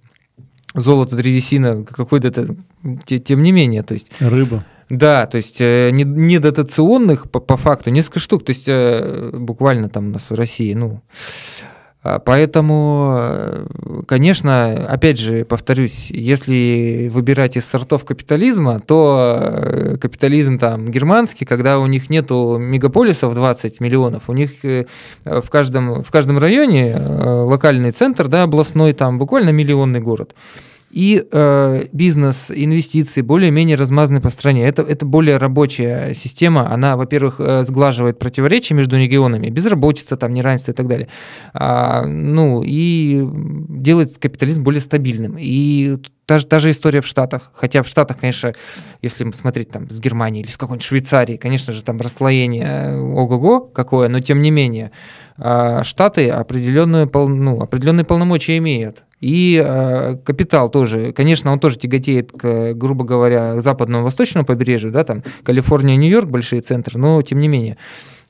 золото, 0.73 1.15
древесина, 1.15 1.83
какой-то, 1.83 2.55
тем 3.05 3.43
не 3.43 3.51
менее, 3.51 3.83
то 3.83 3.93
есть... 3.93 4.11
Рыба. 4.19 4.63
Да, 4.89 5.25
то 5.25 5.35
есть 5.35 5.59
э, 5.59 5.89
недотационных 5.91 7.29
по, 7.29 7.41
по 7.41 7.57
факту 7.57 7.89
несколько 7.89 8.19
штук, 8.19 8.45
то 8.45 8.51
есть 8.51 8.65
э, 8.67 9.31
буквально 9.33 9.89
там 9.89 10.07
у 10.07 10.11
нас 10.11 10.29
в 10.29 10.33
России, 10.33 10.73
ну, 10.73 11.01
поэтому, 12.03 13.15
э, 13.17 13.65
конечно, 14.07 14.87
опять 14.87 15.19
же, 15.19 15.45
повторюсь, 15.45 16.07
если 16.09 17.09
выбирать 17.11 17.57
из 17.57 17.65
сортов 17.65 18.05
капитализма, 18.05 18.79
то 18.79 19.37
э, 19.39 19.97
капитализм 19.97 20.57
там 20.57 20.89
германский, 20.89 21.45
когда 21.45 21.79
у 21.79 21.87
них 21.87 22.09
нету 22.09 22.57
мегаполисов 22.59 23.33
20 23.33 23.79
миллионов, 23.81 24.29
у 24.29 24.33
них 24.33 24.63
э, 24.63 24.85
в 25.25 25.49
каждом, 25.49 26.03
в 26.03 26.11
каждом 26.11 26.37
районе 26.37 26.97
локальный 26.97 27.91
центр, 27.91 28.27
да, 28.27 28.43
областной, 28.43 28.93
там 28.93 29.17
буквально 29.17 29.49
миллионный 29.49 29.99
город 29.99 30.35
и 30.97 31.23
э, 31.31 31.83
бизнес, 31.91 32.49
инвестиции 32.49 33.21
более-менее 33.21 33.75
размазаны 33.75 34.19
по 34.19 34.31
стране. 34.31 34.67
Это, 34.67 34.81
это 34.81 35.05
более 35.05 35.37
рабочая 35.37 36.15
система. 36.15 36.71
Она, 36.71 36.97
во-первых, 36.97 37.35
э, 37.39 37.63
сглаживает 37.63 38.17
противоречия 38.17 38.73
между 38.73 38.97
регионами, 38.97 39.49
безработица, 39.49 40.17
там, 40.17 40.33
неравенство 40.33 40.71
и 40.71 40.73
так 40.73 40.87
далее. 40.87 41.07
А, 41.53 42.03
ну, 42.03 42.63
и 42.65 43.23
делает 43.69 44.17
капитализм 44.17 44.63
более 44.63 44.81
стабильным. 44.81 45.37
И 45.39 45.97
та, 46.25 46.39
та 46.39 46.57
же 46.57 46.71
история 46.71 47.01
в 47.01 47.05
Штатах. 47.05 47.51
Хотя 47.53 47.83
в 47.83 47.87
Штатах, 47.87 48.17
конечно, 48.17 48.53
если 49.03 49.29
смотреть 49.33 49.69
там 49.69 49.87
с 49.91 49.99
Германии 49.99 50.41
или 50.41 50.49
с 50.49 50.57
какой-нибудь 50.57 50.83
Швейцарии, 50.83 51.37
конечно 51.37 51.73
же, 51.73 51.83
там 51.83 52.01
расслоение 52.01 52.65
э, 52.65 52.99
ого-го 52.99 53.59
какое, 53.59 54.09
но 54.09 54.19
тем 54.19 54.41
не 54.41 54.49
менее, 54.49 54.91
а, 55.37 55.83
Штаты 55.83 56.31
определенную, 56.31 57.07
ну, 57.13 57.61
определенные 57.61 58.03
полномочия 58.03 58.57
имеют. 58.57 59.03
И 59.19 59.61
э, 59.63 60.15
капитал 60.23 60.69
тоже, 60.69 61.11
конечно, 61.11 61.51
он 61.51 61.59
тоже 61.59 61.79
тяготеет 61.79 62.31
к, 62.31 62.73
грубо 62.73 63.03
говоря, 63.03 63.55
к 63.55 63.61
западному 63.61 64.03
восточному 64.03 64.45
побережью, 64.45 64.91
да, 64.91 65.03
там 65.03 65.23
Калифорния, 65.43 65.95
Нью-Йорк, 65.95 66.29
большие 66.29 66.61
центры, 66.61 66.99
но 66.99 67.21
тем 67.23 67.39
не 67.39 67.47
менее. 67.47 67.77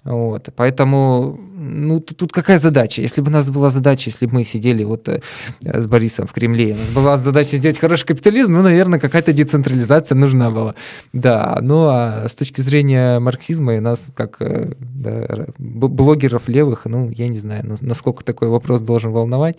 Вот, 0.07 0.47
поэтому, 0.55 1.37
ну, 1.53 1.99
тут, 1.99 2.17
тут 2.17 2.31
какая 2.31 2.57
задача? 2.57 3.01
Если 3.01 3.21
бы 3.21 3.29
у 3.29 3.33
нас 3.33 3.49
была 3.49 3.69
задача, 3.69 4.09
если 4.09 4.25
бы 4.25 4.35
мы 4.35 4.45
сидели 4.45 4.85
вот 4.85 5.09
э, 5.09 5.19
с 5.65 5.85
Борисом 5.85 6.27
в 6.27 6.31
Кремле, 6.31 6.73
у 6.73 6.77
нас 6.77 6.89
была 6.91 7.17
задача 7.17 7.57
сделать 7.57 7.77
хороший 7.77 8.05
капитализм, 8.05 8.53
ну, 8.53 8.61
наверное, 8.61 9.01
какая-то 9.01 9.33
децентрализация 9.33 10.15
нужна 10.15 10.49
была. 10.49 10.75
Да, 11.11 11.59
ну, 11.61 11.87
а 11.89 12.25
с 12.29 12.35
точки 12.35 12.61
зрения 12.61 13.19
марксизма 13.19 13.75
и 13.75 13.79
нас, 13.81 14.07
как 14.15 14.37
э, 14.39 14.75
да, 14.79 15.47
блогеров 15.57 16.47
левых, 16.47 16.85
ну, 16.85 17.09
я 17.09 17.27
не 17.27 17.37
знаю, 17.37 17.65
насколько 17.81 18.23
такой 18.23 18.47
вопрос 18.47 18.81
должен 18.83 19.11
волновать. 19.11 19.57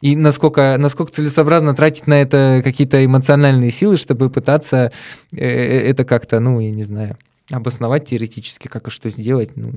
И 0.00 0.14
насколько, 0.14 0.76
насколько 0.78 1.12
целесообразно 1.12 1.74
тратить 1.74 2.06
на 2.06 2.22
это 2.22 2.60
какие-то 2.62 3.04
эмоциональные 3.04 3.72
силы, 3.72 3.96
чтобы 3.96 4.30
пытаться 4.30 4.92
э, 5.36 5.44
это 5.90 6.04
как-то, 6.04 6.38
ну, 6.38 6.60
я 6.60 6.70
не 6.70 6.84
знаю, 6.84 7.16
обосновать 7.50 8.06
теоретически, 8.06 8.68
как 8.68 8.88
и 8.88 8.90
что 8.90 9.10
сделать, 9.10 9.56
ну, 9.56 9.72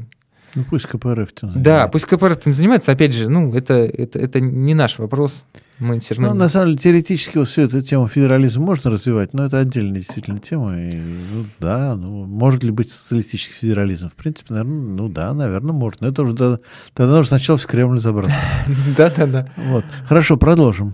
Ну 0.56 0.64
пусть 0.70 0.86
КПРФ 0.86 1.32
этим 1.32 1.50
занимается. 1.50 1.60
Да, 1.60 1.88
пусть 1.88 2.06
КПРФ 2.06 2.38
этим 2.38 2.54
занимается. 2.54 2.92
Опять 2.92 3.14
же, 3.14 3.30
ну 3.30 3.54
это, 3.54 3.74
это, 3.74 4.20
это 4.20 4.40
не 4.40 4.74
наш 4.74 5.00
вопрос. 5.00 5.44
Мы 5.80 6.00
все 6.00 6.16
равно... 6.16 6.34
Ну, 6.34 6.40
на 6.40 6.48
самом 6.48 6.70
деле, 6.70 6.78
теоретически 6.80 7.38
вот 7.38 7.50
всю 7.50 7.64
эту 7.64 7.82
тему 7.82 8.08
федерализма 8.08 8.64
можно 8.64 8.92
развивать, 8.92 9.34
но 9.34 9.46
это 9.46 9.60
отдельная 9.60 9.96
действительно 9.96 10.40
тема. 10.40 10.80
И, 10.80 10.96
ну, 10.96 11.46
да, 11.60 11.96
ну, 11.96 12.26
может 12.26 12.64
ли 12.64 12.72
быть 12.72 12.92
социалистический 12.92 13.56
федерализм? 13.56 14.10
В 14.10 14.16
принципе, 14.16 14.54
наверное, 14.54 14.96
ну 14.96 15.10
да, 15.10 15.34
наверное, 15.34 15.74
может. 15.74 16.00
Но 16.00 16.08
это 16.08 16.24
уже 16.24 16.34
тогда, 16.34 16.60
тогда 16.94 17.18
нужно 17.18 17.38
сначала 17.38 17.58
в 17.58 17.66
Кремль 17.66 18.00
забраться. 18.00 18.36
Да-да-да. 18.98 19.48
Вот. 19.58 19.84
Хорошо, 20.08 20.38
продолжим. 20.38 20.94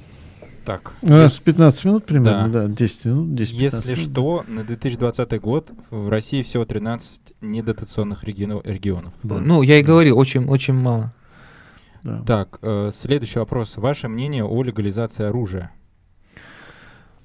Так. 0.66 0.94
У 1.02 1.10
нас 1.10 1.40
15 1.40 1.86
минут 1.86 2.06
примерно, 2.06 2.48
да, 2.50 2.68
да 2.68 2.68
10 2.68 3.06
минут, 3.06 3.36
10 3.36 3.54
Если 3.54 3.96
минут. 3.96 4.12
что, 4.12 4.46
на 4.48 4.64
2020 4.64 5.42
год 5.42 5.72
в 5.90 6.10
России 6.10 6.44
всего 6.44 6.66
13 6.66 7.34
недотационных 7.42 8.24
регионов. 8.24 9.14
Да. 9.24 9.40
Ну, 9.40 9.64
я 9.64 9.80
и 9.80 9.84
говорил, 9.84 10.18
очень, 10.18 10.46
очень 10.48 10.76
мало. 10.76 11.14
Да. 12.04 12.22
Так, 12.26 12.60
э, 12.62 12.92
следующий 12.94 13.40
вопрос. 13.40 13.78
Ваше 13.78 14.08
мнение 14.08 14.44
о 14.44 14.64
легализации 14.64 15.26
оружия? 15.26 15.72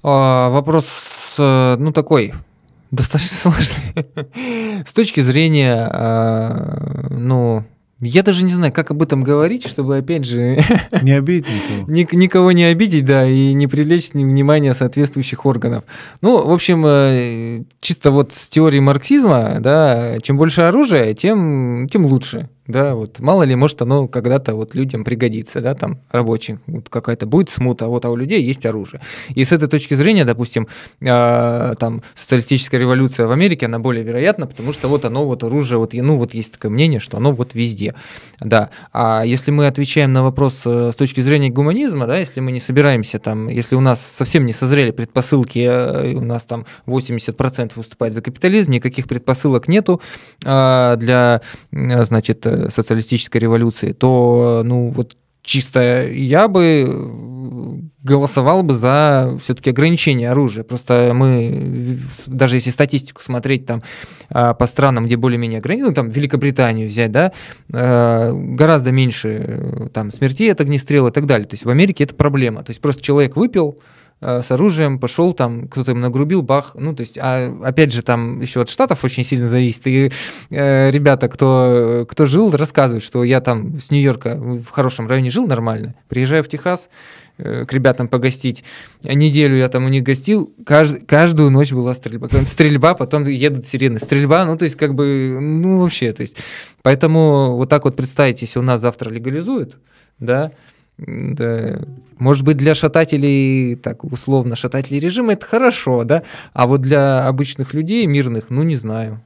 А, 0.03 0.49
вопрос, 0.49 1.35
э, 1.37 1.75
ну, 1.77 1.91
такой, 1.91 2.33
достаточно 2.91 3.37
сложный. 3.37 4.83
С 4.85 4.93
точки 4.93 5.19
зрения, 5.19 5.89
э, 5.91 7.07
ну, 7.09 7.65
я 7.99 8.21
даже 8.21 8.43
не 8.45 8.51
знаю, 8.51 8.71
как 8.71 8.91
об 8.91 9.01
этом 9.01 9.23
говорить, 9.23 9.67
чтобы, 9.67 9.97
опять 9.97 10.25
же... 10.25 10.63
Не 11.01 11.13
обидеть 11.13 11.47
никого. 11.47 11.91
Ник- 11.91 12.13
никого 12.13 12.51
не 12.51 12.65
обидеть, 12.65 13.05
да, 13.05 13.27
и 13.27 13.53
не 13.53 13.67
привлечь 13.67 14.11
внимание 14.13 14.73
соответствующих 14.73 15.45
органов. 15.45 15.83
Ну, 16.21 16.45
в 16.45 16.51
общем, 16.51 16.85
э, 16.85 17.63
чисто 17.81 18.11
вот 18.11 18.33
с 18.33 18.49
теорией 18.49 18.81
марксизма, 18.81 19.57
да, 19.59 20.19
чем 20.21 20.37
больше 20.37 20.61
оружия, 20.61 21.13
тем, 21.13 21.87
тем 21.89 22.05
лучше 22.05 22.49
да, 22.67 22.95
вот 22.95 23.19
мало 23.19 23.43
ли, 23.43 23.55
может, 23.55 23.81
оно 23.81 24.07
когда-то 24.07 24.55
вот 24.55 24.75
людям 24.75 25.03
пригодится, 25.03 25.61
да, 25.61 25.73
там, 25.73 26.01
рабочим, 26.11 26.59
вот 26.67 26.89
какая-то 26.89 27.25
будет 27.25 27.49
смута, 27.49 27.85
а 27.85 27.87
вот 27.87 28.05
а 28.05 28.09
у 28.09 28.15
людей 28.15 28.43
есть 28.43 28.65
оружие. 28.65 29.01
И 29.29 29.45
с 29.45 29.51
этой 29.51 29.69
точки 29.69 29.93
зрения, 29.93 30.25
допустим, 30.25 30.67
э, 31.01 31.73
там, 31.79 32.03
социалистическая 32.13 32.79
революция 32.79 33.27
в 33.27 33.31
Америке, 33.31 33.67
она 33.67 33.79
более 33.79 34.03
вероятна, 34.03 34.47
потому 34.47 34.73
что 34.73 34.89
вот 34.89 35.05
оно, 35.05 35.25
вот 35.25 35.43
оружие, 35.43 35.79
вот, 35.79 35.93
ну, 35.93 36.17
вот 36.17 36.33
есть 36.33 36.53
такое 36.53 36.69
мнение, 36.69 36.99
что 36.99 37.17
оно 37.17 37.31
вот 37.31 37.53
везде, 37.53 37.95
да. 38.41 38.69
А 38.91 39.23
если 39.25 39.51
мы 39.51 39.67
отвечаем 39.67 40.11
на 40.11 40.23
вопрос 40.23 40.61
э, 40.65 40.91
с 40.91 40.95
точки 40.95 41.21
зрения 41.21 41.49
гуманизма, 41.49 42.05
да, 42.05 42.17
если 42.17 42.41
мы 42.41 42.51
не 42.51 42.59
собираемся 42.59 43.19
там, 43.19 43.47
если 43.47 43.75
у 43.75 43.81
нас 43.81 44.05
совсем 44.05 44.45
не 44.45 44.53
созрели 44.53 44.91
предпосылки, 44.91 45.59
э, 45.59 46.13
у 46.15 46.21
нас 46.21 46.45
там 46.45 46.65
80% 46.85 47.71
выступает 47.75 48.13
за 48.13 48.21
капитализм, 48.21 48.71
никаких 48.71 49.07
предпосылок 49.07 49.67
нету 49.69 50.01
э, 50.45 50.95
для, 50.97 51.41
значит, 51.71 52.45
социалистической 52.69 53.39
революции, 53.39 53.93
то, 53.93 54.61
ну, 54.63 54.89
вот 54.89 55.15
чисто 55.41 56.07
я 56.07 56.47
бы 56.47 57.91
голосовал 58.03 58.63
бы 58.63 58.73
за 58.73 59.35
все-таки 59.41 59.69
ограничение 59.69 60.31
оружия. 60.31 60.63
Просто 60.63 61.11
мы, 61.13 61.97
даже 62.25 62.57
если 62.57 62.69
статистику 62.69 63.21
смотреть 63.21 63.65
там 63.65 63.81
а, 64.29 64.53
по 64.53 64.67
странам, 64.67 65.05
где 65.05 65.17
более-менее 65.17 65.59
ограничено, 65.59 65.93
там 65.93 66.09
Великобританию 66.09 66.87
взять, 66.87 67.11
да, 67.11 67.31
а, 67.73 68.31
гораздо 68.31 68.91
меньше 68.91 69.89
там 69.93 70.11
смертей 70.11 70.51
от 70.51 70.61
огнестрела 70.61 71.09
и 71.09 71.11
так 71.11 71.25
далее. 71.25 71.47
То 71.47 71.53
есть 71.53 71.65
в 71.65 71.69
Америке 71.69 72.03
это 72.03 72.15
проблема. 72.15 72.63
То 72.63 72.71
есть 72.71 72.81
просто 72.81 73.01
человек 73.01 73.35
выпил, 73.35 73.77
Э, 73.77 73.81
с 74.19 74.49
оружием, 74.49 74.99
пошел 74.99 75.33
там, 75.33 75.67
кто-то 75.67 75.91
им 75.91 76.01
нагрубил, 76.01 76.41
бах, 76.41 76.71
ну, 76.73 76.95
то 76.95 77.01
есть, 77.01 77.19
а, 77.21 77.55
опять 77.63 77.93
же, 77.93 78.01
там 78.01 78.41
еще 78.41 78.61
от 78.61 78.69
штатов 78.69 79.03
очень 79.03 79.23
сильно 79.23 79.47
зависит, 79.47 79.85
и 79.85 80.11
э, 80.49 80.89
ребята, 80.89 81.27
кто, 81.27 82.05
кто 82.09 82.25
жил, 82.25 82.49
рассказывают, 82.49 83.03
что 83.03 83.23
я 83.23 83.41
там 83.41 83.79
с 83.79 83.91
Нью-Йорка 83.91 84.35
в 84.35 84.69
хорошем 84.69 85.07
районе 85.07 85.29
жил 85.29 85.45
нормально, 85.45 85.93
приезжаю 86.07 86.43
в 86.43 86.49
Техас, 86.49 86.89
э, 87.37 87.65
к 87.65 87.73
ребятам 87.73 88.07
погостить, 88.07 88.63
неделю 89.03 89.55
я 89.55 89.69
там 89.69 89.85
у 89.85 89.89
них 89.89 90.01
гостил, 90.01 90.51
кажд, 90.65 91.05
каждую 91.05 91.51
ночь 91.51 91.71
была 91.71 91.93
стрельба, 91.93 92.27
стрельба, 92.43 92.95
потом 92.95 93.23
едут 93.25 93.65
сирены, 93.65 93.99
стрельба, 93.99 94.45
ну, 94.45 94.57
то 94.57 94.65
есть, 94.65 94.77
как 94.77 94.95
бы, 94.95 95.37
ну, 95.39 95.81
вообще, 95.81 96.11
то 96.11 96.21
есть, 96.21 96.37
поэтому 96.81 97.55
вот 97.55 97.69
так 97.69 97.83
вот 97.83 97.95
представить, 97.95 98.41
если 98.41 98.57
у 98.57 98.63
нас 98.63 98.81
завтра 98.81 99.11
легализуют, 99.11 99.77
да, 100.17 100.51
да, 100.97 101.81
может 102.19 102.43
быть, 102.43 102.57
для 102.57 102.75
шатателей, 102.75 103.75
так 103.75 104.03
условно, 104.03 104.55
шатателей 104.55 104.99
режима 104.99 105.33
это 105.33 105.45
хорошо, 105.45 106.03
да, 106.03 106.23
а 106.53 106.67
вот 106.67 106.81
для 106.81 107.25
обычных 107.27 107.73
людей, 107.73 108.05
мирных, 108.05 108.49
ну, 108.49 108.63
не 108.63 108.75
знаю. 108.75 109.21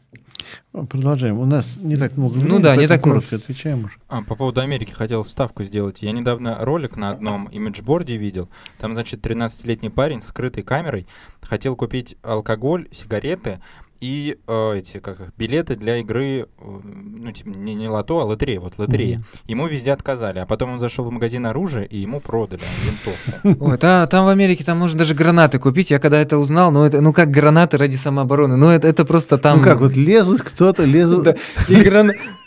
Продолжаем. 0.71 1.39
У 1.39 1.45
нас 1.45 1.77
не 1.79 1.95
так 1.97 2.17
много 2.17 2.33
времени, 2.33 2.49
Ну 2.49 2.59
да, 2.59 2.75
не 2.75 2.87
так 2.87 3.01
коротко 3.01 3.35
много. 3.35 3.43
отвечаем 3.43 3.85
уже. 3.85 3.95
А, 4.09 4.21
по 4.21 4.35
поводу 4.35 4.61
Америки 4.61 4.91
хотел 4.91 5.23
вставку 5.23 5.63
сделать. 5.63 6.01
Я 6.01 6.11
недавно 6.11 6.57
ролик 6.59 6.95
на 6.95 7.11
одном 7.11 7.45
имиджборде 7.45 8.17
видел. 8.17 8.49
Там, 8.79 8.93
значит, 8.93 9.25
13-летний 9.25 9.89
парень 9.89 10.21
с 10.21 10.27
скрытой 10.27 10.63
камерой 10.63 11.07
хотел 11.41 11.75
купить 11.75 12.15
алкоголь, 12.23 12.87
сигареты, 12.91 13.59
и 14.01 14.37
э, 14.47 14.77
эти 14.77 14.97
как 14.97 15.19
билеты 15.37 15.75
для 15.75 15.97
игры, 15.97 16.25
э, 16.41 16.45
ну 16.59 17.31
типа 17.31 17.49
не, 17.49 17.75
не 17.75 17.87
лото, 17.87 18.19
а 18.19 18.25
лотерея, 18.25 18.59
вот 18.59 18.73
лотерея. 18.77 19.17
Mm-hmm. 19.17 19.41
Ему 19.47 19.67
везде 19.67 19.91
отказали, 19.91 20.39
а 20.39 20.47
потом 20.47 20.73
он 20.73 20.79
зашел 20.79 21.05
в 21.05 21.11
магазин 21.11 21.45
оружия 21.45 21.83
и 21.83 21.97
ему 21.97 22.19
продали 22.19 22.61
винтовку. 22.83 23.63
Ой, 23.63 23.77
да, 23.77 24.07
там 24.07 24.25
в 24.25 24.29
Америке 24.29 24.63
там 24.63 24.79
можно 24.79 24.97
даже 24.97 25.13
гранаты 25.13 25.59
купить. 25.59 25.91
Я 25.91 25.99
когда 25.99 26.19
это 26.19 26.39
узнал, 26.39 26.71
ну 26.71 26.83
это, 26.83 26.99
ну 26.99 27.13
как 27.13 27.29
гранаты 27.29 27.77
ради 27.77 27.95
самообороны, 27.95 28.55
ну 28.55 28.69
это, 28.69 28.87
это 28.87 29.05
просто 29.05 29.37
там. 29.37 29.59
Ну 29.59 29.63
как 29.63 29.79
вот 29.79 29.95
лезут 29.95 30.41
кто-то 30.41 30.83
лезут. 30.83 31.37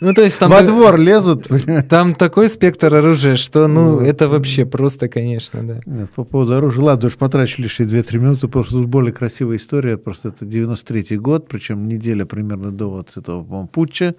Ну 0.01 0.13
то 0.13 0.23
есть 0.23 0.37
там. 0.37 0.51
Во 0.51 0.61
двор 0.61 0.99
лезут. 0.99 1.47
Там 1.89 2.13
такой 2.13 2.49
спектр 2.49 2.93
оружия, 2.93 3.37
что 3.37 3.67
ну 3.67 4.01
это 4.01 4.27
вообще 4.27 4.65
просто, 4.65 5.07
конечно, 5.07 5.63
да. 5.63 5.79
Нет, 5.85 6.09
по 6.11 6.25
поводу 6.25 6.55
оружия, 6.55 6.83
ладно, 6.83 7.07
уж 7.07 7.15
потрачили 7.15 7.63
лишь 7.63 7.79
2-3 7.79 8.17
минуты, 8.17 8.47
просто 8.47 8.73
тут 8.73 8.87
более 8.87 9.13
красивая 9.13 9.57
история, 9.57 9.97
просто 9.97 10.29
это 10.29 10.45
93-й 10.45 11.17
год, 11.17 11.44
причем 11.47 11.87
неделя 11.87 12.25
примерно 12.25 12.71
до 12.71 12.89
вот 12.89 13.17
этого 13.17 13.67
путча. 13.67 14.15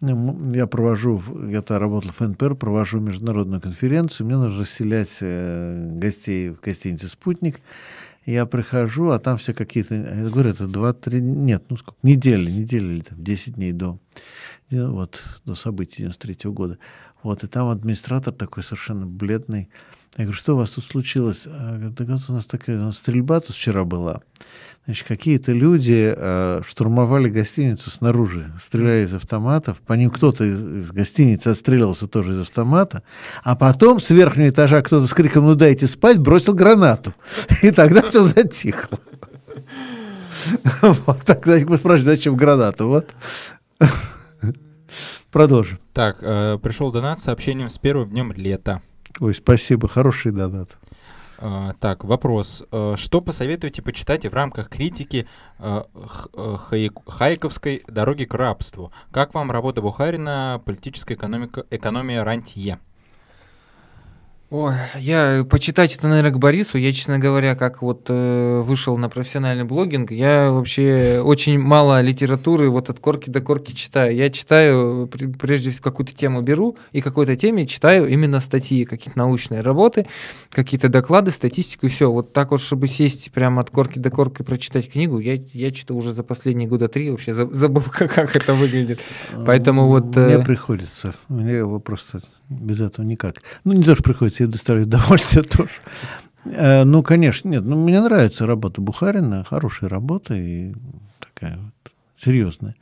Я 0.00 0.66
провожу, 0.66 1.22
я-то 1.48 1.78
работал 1.78 2.10
в 2.10 2.16
ФНПР, 2.16 2.54
провожу 2.54 3.00
международную 3.00 3.62
конференцию, 3.62 4.26
мне 4.26 4.36
нужно 4.36 4.60
расселять 4.60 5.18
э, 5.22 5.88
гостей 5.98 6.50
в 6.50 6.60
гостинице 6.60 7.08
«Спутник». 7.08 7.60
Я 8.26 8.44
прихожу, 8.44 9.10
а 9.10 9.18
там 9.18 9.38
все 9.38 9.54
какие-то, 9.54 9.94
я 9.94 10.28
говорю, 10.28 10.50
это 10.50 10.64
2-3, 10.64 11.20
нет, 11.20 11.64
ну 11.70 11.76
сколько, 11.78 11.96
недели, 12.02 12.50
недели 12.50 12.94
или 12.94 13.00
там 13.00 13.22
10 13.22 13.54
дней 13.54 13.72
до, 13.72 13.98
вот, 14.70 15.22
до 15.44 15.54
событий 15.54 16.02
93 16.02 16.34
-го 16.34 16.52
года. 16.52 16.78
Вот, 17.22 17.44
и 17.44 17.46
там 17.46 17.68
администратор 17.68 18.34
такой 18.34 18.62
совершенно 18.62 19.06
бледный. 19.06 19.70
Я 20.16 20.24
говорю, 20.24 20.36
что 20.36 20.54
у 20.54 20.56
вас 20.56 20.70
тут 20.70 20.84
случилось? 20.84 21.46
А, 21.46 21.78
да 21.78 22.04
у 22.28 22.32
нас 22.32 22.46
такая 22.46 22.78
у 22.78 22.84
нас 22.84 22.98
стрельба 22.98 23.40
тут 23.40 23.54
вчера 23.54 23.84
была. 23.84 24.22
Значит, 24.86 25.08
какие-то 25.08 25.50
люди 25.50 26.14
э, 26.16 26.62
штурмовали 26.64 27.28
гостиницу 27.28 27.90
снаружи, 27.90 28.52
стреляли 28.62 29.04
из 29.04 29.14
автоматов. 29.14 29.80
По 29.80 29.94
ним 29.94 30.10
кто-то 30.10 30.44
из, 30.44 30.62
из 30.62 30.92
гостиницы 30.92 31.48
отстреливался 31.48 32.06
тоже 32.06 32.34
из 32.34 32.42
автомата. 32.42 33.02
А 33.42 33.56
потом 33.56 33.98
с 33.98 34.10
верхнего 34.10 34.48
этажа 34.48 34.80
кто-то 34.82 35.08
с 35.08 35.12
криком 35.12 35.44
«Ну 35.46 35.56
дайте 35.56 35.88
спать!» 35.88 36.18
бросил 36.18 36.54
гранату. 36.54 37.12
И 37.62 37.72
тогда 37.72 38.02
все 38.02 38.22
затихло. 38.22 38.98
Вот, 40.82 41.22
тогда 41.24 41.56
вы 41.64 41.76
спрашиваете, 41.76 42.02
зачем 42.02 42.36
граната? 42.36 42.84
Вот. 42.84 43.12
Продолжим. 45.32 45.80
Так, 45.94 46.18
э, 46.20 46.58
пришел 46.62 46.92
донат 46.92 47.18
с 47.18 47.24
сообщением 47.24 47.70
с 47.70 47.78
первым 47.78 48.10
днем 48.10 48.32
лета. 48.32 48.82
Ой, 49.18 49.34
спасибо, 49.34 49.88
хороший 49.88 50.30
донат. 50.30 50.78
Uh, 51.38 51.74
так, 51.80 52.04
вопрос. 52.04 52.62
Uh, 52.70 52.96
что 52.96 53.20
посоветуете 53.20 53.82
почитать 53.82 54.24
в 54.24 54.32
рамках 54.32 54.68
критики 54.68 55.26
uh, 55.58 56.98
Хайковской 57.06 57.84
дороги 57.86 58.24
к 58.24 58.34
рабству? 58.34 58.92
Как 59.10 59.34
вам 59.34 59.50
работа 59.50 59.82
Бухарина 59.82 60.62
«Политическая 60.64 61.14
экономика, 61.14 61.64
экономия 61.70 62.24
рантье»? 62.24 62.78
Ой, 64.48 64.74
я 65.00 65.44
почитать 65.50 65.96
это, 65.96 66.06
наверное, 66.06 66.30
к 66.30 66.38
Борису. 66.38 66.78
Я, 66.78 66.92
честно 66.92 67.18
говоря, 67.18 67.56
как 67.56 67.82
вот 67.82 68.06
э, 68.08 68.60
вышел 68.64 68.96
на 68.96 69.08
профессиональный 69.08 69.64
блогинг, 69.64 70.12
я 70.12 70.52
вообще 70.52 71.20
очень 71.20 71.58
мало 71.58 72.00
литературы 72.00 72.70
вот 72.70 72.88
от 72.88 73.00
корки 73.00 73.28
до 73.28 73.40
корки 73.40 73.72
читаю. 73.72 74.14
Я 74.14 74.30
читаю, 74.30 75.10
прежде 75.40 75.72
всего, 75.72 75.82
какую-то 75.82 76.14
тему 76.14 76.42
беру 76.42 76.76
и 76.92 77.00
какой-то 77.00 77.34
теме 77.34 77.66
читаю 77.66 78.06
именно 78.06 78.38
статьи, 78.38 78.84
какие-то 78.84 79.18
научные 79.18 79.62
работы, 79.62 80.06
какие-то 80.50 80.88
доклады, 80.88 81.32
статистику 81.32 81.86
и 81.86 81.88
все. 81.88 82.08
Вот 82.08 82.32
так 82.32 82.52
вот, 82.52 82.60
чтобы 82.60 82.86
сесть 82.86 83.32
прямо 83.32 83.62
от 83.62 83.70
корки 83.70 83.98
до 83.98 84.10
корки 84.10 84.44
прочитать 84.44 84.92
книгу, 84.92 85.18
я, 85.18 85.40
я 85.54 85.74
что-то 85.74 85.94
уже 85.94 86.12
за 86.12 86.22
последние 86.22 86.68
года 86.68 86.86
три 86.86 87.10
вообще 87.10 87.32
забыл, 87.32 87.82
как, 87.92 88.14
как 88.14 88.36
это 88.36 88.54
выглядит. 88.54 89.00
Поэтому 89.44 89.88
вот... 89.88 90.14
Мне 90.14 90.34
э... 90.34 90.44
приходится. 90.44 91.16
Мне 91.28 91.56
его 91.56 91.80
просто 91.80 92.20
без 92.48 92.80
этого 92.80 93.04
никак. 93.04 93.42
Ну, 93.64 93.72
не 93.72 93.84
то, 93.84 93.94
что 93.94 94.02
приходится, 94.02 94.44
я 94.44 94.48
доставляю 94.48 94.86
удовольствие 94.86 95.44
тоже. 95.44 95.70
Э, 96.44 96.84
ну, 96.84 97.02
конечно, 97.02 97.48
нет. 97.48 97.64
Ну, 97.64 97.76
мне 97.76 98.00
нравится 98.00 98.46
работа 98.46 98.80
Бухарина, 98.80 99.44
хорошая 99.44 99.90
работа 99.90 100.34
и 100.34 100.72
такая 101.20 101.56
вот 101.58 101.92
серьезное. 102.18 102.76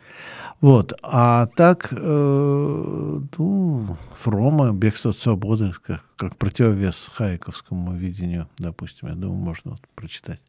Вот. 0.61 0.93
А 1.03 1.47
так, 1.57 1.89
э, 1.91 3.21
ну, 3.39 3.97
Фрома, 4.15 4.73
«Бегство 4.73 5.11
от 5.11 5.19
свободы», 5.19 5.73
как, 5.83 6.03
как 6.17 6.37
противовес 6.37 7.11
хайковскому 7.13 7.95
видению, 7.95 8.49
допустим, 8.59 9.09
я 9.09 9.15
думаю, 9.15 9.39
можно 9.39 9.73
вот 9.73 9.81
прочитать. 9.95 10.41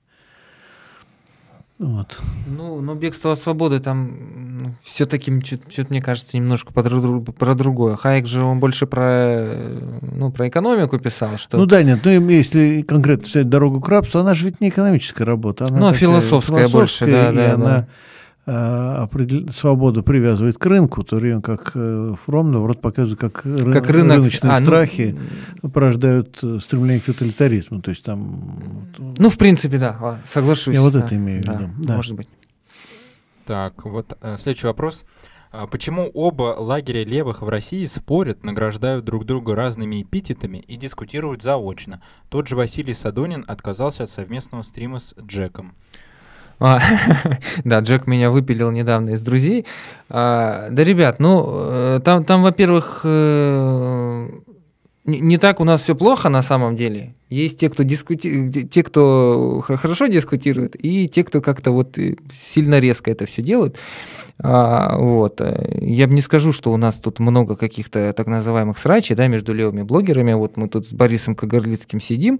Вот. 1.78 2.20
Ну, 2.48 2.80
но 2.80 2.96
бегство 2.96 3.36
свободы 3.36 3.82
там 3.82 4.62
ну, 4.62 4.76
все-таки, 4.82 5.42
что-то 5.42 5.88
мне 5.90 6.02
кажется, 6.02 6.38
немножко 6.38 6.72
про, 6.72 6.84
про 6.84 7.54
другое. 7.54 7.98
Хайек 7.98 8.28
же 8.28 8.44
он 8.44 8.62
больше 8.62 8.88
про, 8.88 9.46
ну, 10.02 10.32
про 10.32 10.48
экономику 10.48 10.98
писал. 11.00 11.38
Что... 11.38 11.58
Ну 11.58 11.66
да, 11.66 11.84
нет, 11.84 12.00
ну 12.06 12.30
если 12.30 12.82
конкретно 12.82 13.28
взять 13.28 13.50
дорогу 13.50 13.82
к 13.82 13.90
рабству, 13.90 14.22
она 14.22 14.34
же 14.36 14.46
ведь 14.46 14.62
не 14.62 14.70
экономическая 14.70 15.26
работа. 15.26 15.66
Она 15.66 15.80
ну, 15.90 15.94
философская, 15.94 16.68
философская 16.68 16.70
больше, 16.70 17.06
да, 17.06 17.32
да, 17.34 17.54
она, 17.56 17.66
да 17.66 17.88
Э, 17.88 18.15
свободу 18.46 20.04
привязывает 20.04 20.58
к 20.58 20.66
рынку, 20.68 21.04
то 21.04 21.16
время 21.16 21.42
как 21.42 21.72
э, 21.74 22.14
Фром, 22.26 22.52
наоборот, 22.52 22.80
показывает, 22.80 23.20
как, 23.20 23.42
как 23.42 23.90
рынок, 23.90 23.90
рыночные 23.90 24.54
а, 24.54 24.60
ну, 24.60 24.66
страхи 24.66 25.18
ну, 25.64 25.70
порождают 25.70 26.38
э, 26.44 26.60
стремление 26.60 27.02
к 27.02 27.06
тоталитаризму. 27.06 27.82
То 27.82 27.90
есть 27.90 28.04
там... 28.04 28.44
Ну, 29.18 29.30
в 29.30 29.38
принципе, 29.40 29.80
да, 29.80 30.20
соглашусь. 30.26 30.76
Я 30.76 30.82
вот 30.82 30.94
да, 30.94 31.00
это 31.00 31.16
имею 31.16 31.42
в 31.42 31.48
виду. 31.48 31.58
Да, 31.58 31.88
да. 31.88 31.96
Может 31.96 32.16
быть. 32.16 32.30
Так, 33.46 33.84
вот 33.86 34.16
следующий 34.38 34.68
вопрос. 34.68 35.04
А 35.58 35.68
почему 35.68 36.12
оба 36.14 36.56
лагеря 36.60 37.06
левых 37.06 37.42
в 37.42 37.48
России 37.48 37.86
спорят, 37.86 38.44
награждают 38.44 39.06
друг 39.06 39.26
друга 39.26 39.56
разными 39.56 40.02
эпитетами 40.02 40.58
и 40.58 40.76
дискутируют 40.76 41.44
заочно? 41.44 42.02
Тот 42.28 42.50
же 42.50 42.58
Василий 42.58 42.94
Садонин 42.94 43.46
отказался 43.48 44.04
от 44.04 44.10
совместного 44.10 44.64
стрима 44.64 45.00
с 45.00 45.16
Джеком. 45.18 45.74
А, 46.60 46.80
да, 47.64 47.80
Джек 47.80 48.08
меня 48.08 48.32
выпилил 48.32 48.72
недавно 48.72 49.12
из 49.12 49.24
друзей. 49.24 49.66
А, 50.10 50.68
да, 50.70 50.84
ребят, 50.84 51.20
ну, 51.20 51.46
э, 51.48 52.00
там, 52.04 52.24
там 52.24 52.44
во-первых, 52.44 53.02
э, 53.04 54.30
не, 55.06 55.20
не 55.20 55.38
так 55.38 55.60
у 55.60 55.64
нас 55.64 55.82
все 55.82 55.96
плохо 55.96 56.30
на 56.30 56.42
самом 56.42 56.76
деле. 56.76 57.14
Есть 57.30 57.60
те, 57.60 57.70
кто 57.70 57.84
дискути... 57.84 58.50
те, 58.70 58.84
кто 58.84 59.64
хорошо 59.66 60.08
дискутирует, 60.08 60.76
и 60.78 61.08
те, 61.08 61.24
кто 61.24 61.42
как-то 61.42 61.72
вот 61.72 61.98
э, 61.98 62.16
сильно 62.32 62.80
резко 62.80 63.10
это 63.10 63.26
все 63.26 63.42
делают. 63.42 63.78
А, 64.38 64.98
вот. 64.98 65.42
Э, 65.42 65.78
я 65.82 66.08
бы 66.08 66.14
не 66.14 66.22
скажу, 66.22 66.54
что 66.54 66.72
у 66.72 66.78
нас 66.78 66.96
тут 66.96 67.20
много 67.20 67.56
каких-то 67.56 68.14
так 68.14 68.28
называемых 68.28 68.78
срачей 68.78 69.16
да, 69.16 69.28
между 69.28 69.54
левыми 69.54 69.82
блогерами. 69.82 70.34
Вот 70.34 70.58
мы 70.58 70.68
тут 70.68 70.88
с 70.88 70.94
Борисом 70.94 71.36
Кагарлицким 71.36 72.00
сидим, 72.00 72.40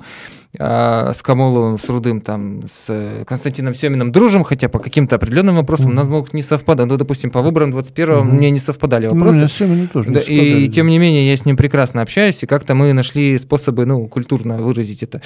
а, 0.60 1.14
с 1.14 1.22
Камоловым, 1.22 1.80
с 1.80 1.90
Рудым, 1.90 2.22
там, 2.22 2.64
с 2.72 3.26
Константином 3.26 3.74
Семиным 3.74 4.12
дружим, 4.12 4.44
хотя 4.44 4.70
по 4.70 4.80
каким-то 4.80 5.16
определенным 5.16 5.56
вопросам 5.56 5.88
mm-hmm. 5.88 5.94
у 5.94 5.96
нас 5.96 6.08
могут 6.08 6.34
не 6.34 6.42
совпадать. 6.42 6.88
Ну, 6.88 6.98
допустим, 6.98 7.32
по 7.32 7.42
выборам 7.42 7.72
21-го 7.72 8.22
mm-hmm. 8.22 8.24
мне 8.24 8.52
не 8.52 8.60
совпадали 8.60 9.08
ну, 9.08 9.16
вопросы. 9.16 9.48
Ну, 9.66 9.88
тоже 9.88 10.12
да, 10.12 10.20
не 10.20 10.66
И, 10.66 10.70
тем 10.70 10.88
не 10.88 11.00
менее, 11.00 11.28
я 11.28 11.36
с 11.36 11.46
ним 11.46 11.58
прекрасно 11.58 12.02
общаюсь, 12.02 12.44
и 12.44 12.46
как-то 12.56 12.74
мы 12.74 12.94
нашли 12.94 13.38
способы, 13.38 13.86
ну, 13.86 14.08
культурно 14.08 14.58
выразить 14.58 15.04
это. 15.04 15.22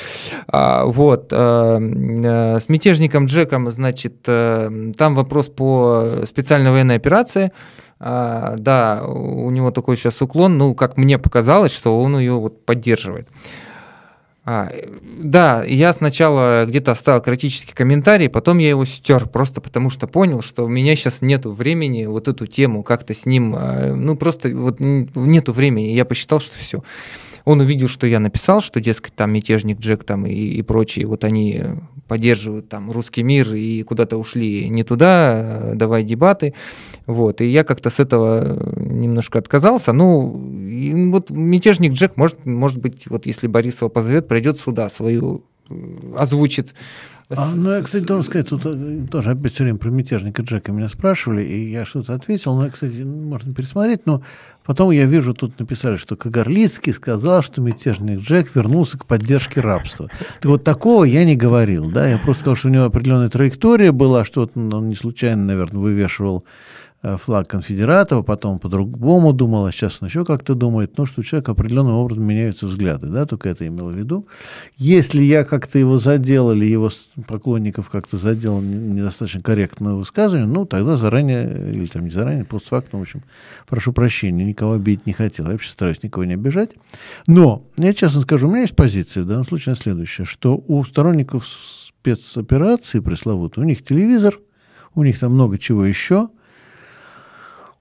А, 0.47 0.85
вот. 0.85 1.31
А, 1.31 1.77
с 2.59 2.69
мятежником 2.69 3.27
Джеком, 3.27 3.71
значит, 3.71 4.15
а, 4.27 4.69
там 4.97 5.15
вопрос 5.15 5.47
по 5.47 6.25
специальному 6.25 6.49
специальная 6.49 6.71
военная 6.71 6.95
операция. 6.95 7.51
А, 7.99 8.55
да, 8.57 9.03
у 9.05 9.51
него 9.51 9.69
такой 9.71 9.97
сейчас 9.97 10.21
уклон, 10.21 10.57
ну, 10.57 10.73
как 10.73 10.97
мне 10.97 11.19
показалось, 11.19 11.75
что 11.75 12.01
он 12.01 12.17
ее 12.17 12.33
вот 12.33 12.65
поддерживает. 12.65 13.27
А, 14.51 14.71
да, 15.03 15.63
я 15.63 15.93
сначала 15.93 16.65
где-то 16.65 16.93
оставил 16.93 17.21
критический 17.21 17.75
комментарий, 17.75 18.29
потом 18.29 18.57
я 18.57 18.69
его 18.69 18.83
стер, 18.83 19.27
просто 19.27 19.61
потому 19.61 19.91
что 19.91 20.07
понял, 20.07 20.41
что 20.41 20.65
у 20.65 20.67
меня 20.67 20.95
сейчас 20.95 21.21
нету 21.21 21.51
времени 21.51 22.07
вот 22.07 22.27
эту 22.27 22.47
тему 22.47 22.81
как-то 22.81 23.13
с 23.13 23.27
ним, 23.27 23.53
а, 23.55 23.93
ну 23.93 24.15
просто 24.15 24.49
вот 24.49 24.77
нету 24.79 25.53
времени, 25.53 25.93
я 25.93 26.03
посчитал, 26.03 26.39
что 26.39 26.57
все. 26.57 26.83
Он 27.45 27.59
увидел, 27.59 27.87
что 27.87 28.07
я 28.07 28.19
написал, 28.19 28.61
что, 28.61 28.79
дескать, 28.79 29.13
там 29.13 29.31
мятежник 29.31 29.77
Джек 29.77 30.03
там 30.03 30.25
и, 30.25 30.33
и 30.33 30.63
прочие, 30.63 31.05
вот 31.05 31.25
они 31.25 31.63
поддерживают 32.09 32.67
там 32.67 32.91
русский 32.91 33.23
мир 33.23 33.53
и 33.53 33.83
куда-то 33.83 34.17
ушли 34.17 34.67
не 34.67 34.83
туда, 34.83 35.71
давай 35.75 36.03
дебаты. 36.03 36.53
Вот. 37.05 37.39
И 37.39 37.45
я 37.45 37.63
как-то 37.63 37.89
с 37.89 37.99
этого 37.99 38.75
немножко 38.75 39.39
отказался. 39.39 39.93
Ну, 39.93 40.67
и 40.67 41.09
вот 41.09 41.29
мятежник 41.29 41.93
Джек, 41.93 42.17
может, 42.17 42.45
может 42.45 42.79
быть, 42.79 43.07
вот 43.07 43.27
если 43.27 43.47
Борисова 43.47 43.89
позовет, 43.89 44.27
придет 44.27 44.59
сюда 44.59 44.89
свою 44.89 45.43
э, 45.69 45.75
озвучит 46.17 46.73
а, 47.29 47.53
ну, 47.53 47.71
я, 47.71 47.81
кстати, 47.83 48.05
должен 48.05 48.25
сказать, 48.25 48.49
тут 48.49 48.61
э, 48.65 49.05
тоже 49.11 49.31
опять 49.31 49.53
все 49.53 49.63
время 49.63 49.77
про 49.77 49.89
мятежника 49.89 50.41
Джека 50.41 50.71
меня 50.71 50.89
спрашивали, 50.89 51.43
и 51.43 51.69
я 51.69 51.85
что-то 51.85 52.15
ответил, 52.15 52.55
но, 52.55 52.71
кстати, 52.71 53.03
можно 53.03 53.53
пересмотреть, 53.53 54.07
но 54.07 54.23
потом 54.65 54.89
я 54.89 55.05
вижу, 55.05 55.35
тут 55.35 55.59
написали, 55.59 55.97
что 55.97 56.15
Кагарлицкий 56.15 56.91
сказал, 56.91 57.43
что 57.43 57.61
мятежник 57.61 58.19
Джек 58.19 58.55
вернулся 58.55 58.97
к 58.97 59.05
поддержке 59.05 59.61
рабства. 59.61 60.09
Так 60.41 60.45
вот 60.45 60.63
такого 60.63 61.03
я 61.03 61.23
не 61.23 61.35
говорил, 61.35 61.91
да, 61.91 62.07
я 62.07 62.17
просто 62.17 62.41
сказал, 62.41 62.55
что 62.55 62.67
у 62.69 62.71
него 62.71 62.85
определенная 62.85 63.29
траектория 63.29 63.91
была, 63.91 64.25
что 64.25 64.49
он 64.55 64.89
не 64.89 64.95
случайно, 64.95 65.45
наверное, 65.45 65.81
вывешивал 65.81 66.43
флаг 67.01 67.47
конфедератов, 67.47 68.25
потом 68.25 68.59
по-другому 68.59 69.31
думал, 69.31 69.65
а 69.65 69.71
сейчас 69.71 69.99
он 70.01 70.09
еще 70.09 70.25
как-то 70.25 70.53
думает, 70.53 70.97
ну, 70.97 71.05
что 71.05 71.21
у 71.21 71.23
человека 71.23 71.53
определенным 71.53 71.93
образом 71.93 72.25
меняются 72.25 72.67
взгляды, 72.67 73.07
да, 73.07 73.25
только 73.25 73.47
это 73.47 73.65
имел 73.65 73.89
в 73.89 73.93
виду. 73.93 74.27
Если 74.75 75.23
я 75.23 75.45
как-то 75.45 75.79
его 75.79 75.97
задел 75.97 76.51
или 76.51 76.65
его 76.65 76.89
поклонников 77.25 77.89
как-то 77.89 78.17
задел 78.17 78.59
недостаточно 78.59 79.41
корректное 79.41 79.93
высказывание, 79.93 80.47
ну, 80.47 80.65
тогда 80.65 80.97
заранее, 80.97 81.71
или 81.71 81.85
там 81.85 82.03
не 82.03 82.11
заранее, 82.11 82.43
постфактум, 82.43 82.99
в 82.99 83.03
общем, 83.03 83.23
прошу 83.67 83.93
прощения, 83.93 84.43
никого 84.43 84.73
обидеть 84.73 85.07
не 85.07 85.13
хотел. 85.13 85.45
Я 85.45 85.53
вообще 85.53 85.69
стараюсь 85.69 86.03
никого 86.03 86.25
не 86.25 86.33
обижать. 86.33 86.71
Но, 87.27 87.63
я 87.77 87.93
честно 87.93 88.21
скажу, 88.21 88.49
у 88.49 88.51
меня 88.51 88.61
есть 88.61 88.75
позиция 88.75 89.23
в 89.23 89.27
данном 89.27 89.45
случае 89.45 89.75
следующая, 89.75 90.25
что 90.25 90.61
у 90.67 90.83
сторонников 90.83 91.47
спецоперации 91.47 92.99
пресловутой, 92.99 93.63
у 93.63 93.67
них 93.67 93.85
телевизор, 93.85 94.37
у 94.95 95.03
них 95.03 95.17
там 95.17 95.33
много 95.33 95.57
чего 95.57 95.85
еще– 95.85 96.27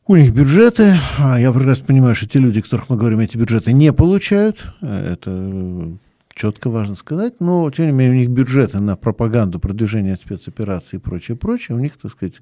у 0.09 0.17
них 0.17 0.33
бюджеты, 0.33 0.99
а 1.19 1.39
я 1.39 1.53
прекрасно 1.53 1.85
понимаю, 1.85 2.15
что 2.15 2.27
те 2.27 2.39
люди, 2.39 2.61
о 2.61 2.63
которых 2.63 2.89
мы 2.89 2.97
говорим, 2.97 3.21
эти 3.21 3.37
бюджеты 3.37 3.75
не 3.75 3.93
получают. 3.93 4.73
Это 4.81 5.99
четко 6.35 6.71
важно 6.71 6.97
сказать. 6.97 7.35
Но, 7.41 7.71
тем 7.71 7.87
не 7.87 7.93
менее, 7.93 8.15
у 8.15 8.19
них 8.21 8.31
бюджеты 8.31 8.81
на 8.81 8.97
пропаганду, 8.97 9.61
продвижение 9.61 10.17
спецопераций 10.17 10.99
и 10.99 11.03
прочее, 11.03 11.37
прочее. 11.37 11.77
У 11.77 11.81
них, 11.81 11.99
так 11.99 12.13
сказать, 12.13 12.41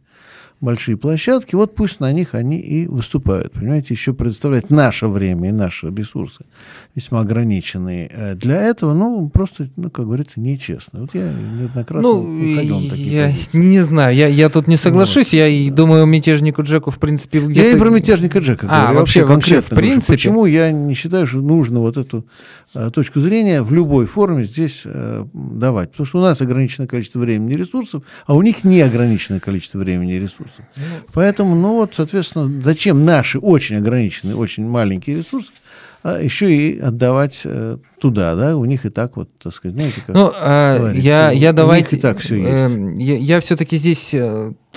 большие 0.61 0.97
площадки, 0.97 1.55
вот 1.55 1.75
пусть 1.75 2.01
на 2.01 2.13
них 2.13 2.35
они 2.35 2.59
и 2.59 2.87
выступают. 2.87 3.53
Понимаете, 3.53 3.95
еще 3.95 4.15
предоставлять 4.15 4.71
наше 4.71 5.07
время 5.07 5.51
и 5.51 5.53
наши 5.53 5.89
ресурсы 5.89 6.45
весьма 6.95 7.21
ограниченные. 7.21 8.11
Э, 8.11 8.35
для 8.35 8.63
этого, 8.63 8.95
ну, 8.95 9.29
просто, 9.29 9.69
ну, 9.77 9.91
как 9.91 10.07
говорится, 10.07 10.41
нечестно. 10.41 11.01
Вот 11.03 11.11
я 11.15 11.31
неоднократно 11.31 12.01
ну, 12.01 12.53
уходил 12.53 12.81
на 12.81 12.91
такие 12.91 13.11
я 13.11 13.27
позиции. 13.29 13.59
не 13.59 13.81
знаю, 13.81 14.15
я, 14.15 14.29
я 14.29 14.49
тут 14.49 14.67
не 14.67 14.79
соглашусь, 14.79 15.27
вот. 15.27 15.35
я 15.35 15.47
и 15.47 15.71
думаю, 15.71 16.07
мятежнику 16.07 16.63
Джеку, 16.63 16.91
в 16.91 16.99
принципе, 16.99 17.41
где-то... 17.41 17.69
Я 17.69 17.77
и 17.77 17.79
про 17.79 17.91
мятежника 17.91 18.39
Джека 18.39 18.67
а, 18.71 18.85
говорю, 18.85 19.01
вообще, 19.01 19.21
вообще 19.21 19.35
конкретно. 19.35 19.77
В 19.77 19.79
принципе... 19.79 20.07
Говорю, 20.07 20.17
почему 20.17 20.47
я 20.47 20.73
не 20.73 20.95
считаю, 20.95 21.27
что 21.27 21.41
нужно 21.43 21.81
вот 21.81 21.99
эту 21.99 22.25
а, 22.73 22.91
точку 22.91 23.21
зрения 23.21 23.63
в 23.63 23.75
любой 23.75 24.07
форме 24.07 24.47
здесь 24.47 24.83
а, 24.87 25.27
давать? 25.35 25.91
Потому 25.91 26.07
что 26.07 26.19
у 26.19 26.23
нас 26.23 26.41
ограниченное 26.41 26.89
количество 26.89 27.19
времени 27.19 27.53
и 27.53 27.57
ресурсов, 27.59 28.05
а 28.27 28.35
у 28.35 28.41
них 28.41 28.65
неограниченное 28.65 29.41
количество 29.41 29.79
времени 29.79 30.15
и 30.15 30.19
ресурсов 30.19 30.46
ресурсов. 30.47 30.65
Поэтому, 31.13 31.55
ну 31.55 31.75
вот, 31.75 31.95
соответственно, 31.95 32.63
зачем 32.63 33.05
наши 33.05 33.39
очень 33.39 33.77
ограниченные, 33.77 34.37
очень 34.37 34.67
маленькие 34.67 35.17
ресурсы 35.17 35.53
а 36.07 36.23
еще 36.23 36.55
и 36.55 36.79
отдавать 36.79 37.43
э, 37.45 37.79
туда, 37.99 38.35
да, 38.35 38.57
у 38.57 38.65
них 38.65 38.85
и 38.87 38.91
так 38.91 39.17
вот, 39.17 39.29
так 39.39 39.55
сказать, 39.55 39.77
знаете, 39.77 40.03
как 40.07 40.15
Ну, 40.15 40.33
э, 40.35 40.93
я, 40.95 41.31
я 41.31 41.53
давайте... 41.53 41.97
и 41.97 42.01
так 42.01 42.19
все 42.19 42.37
есть. 42.37 42.75
Э, 42.77 42.95
я, 42.99 43.17
я 43.17 43.41
все-таки 43.41 43.77
здесь 43.77 44.15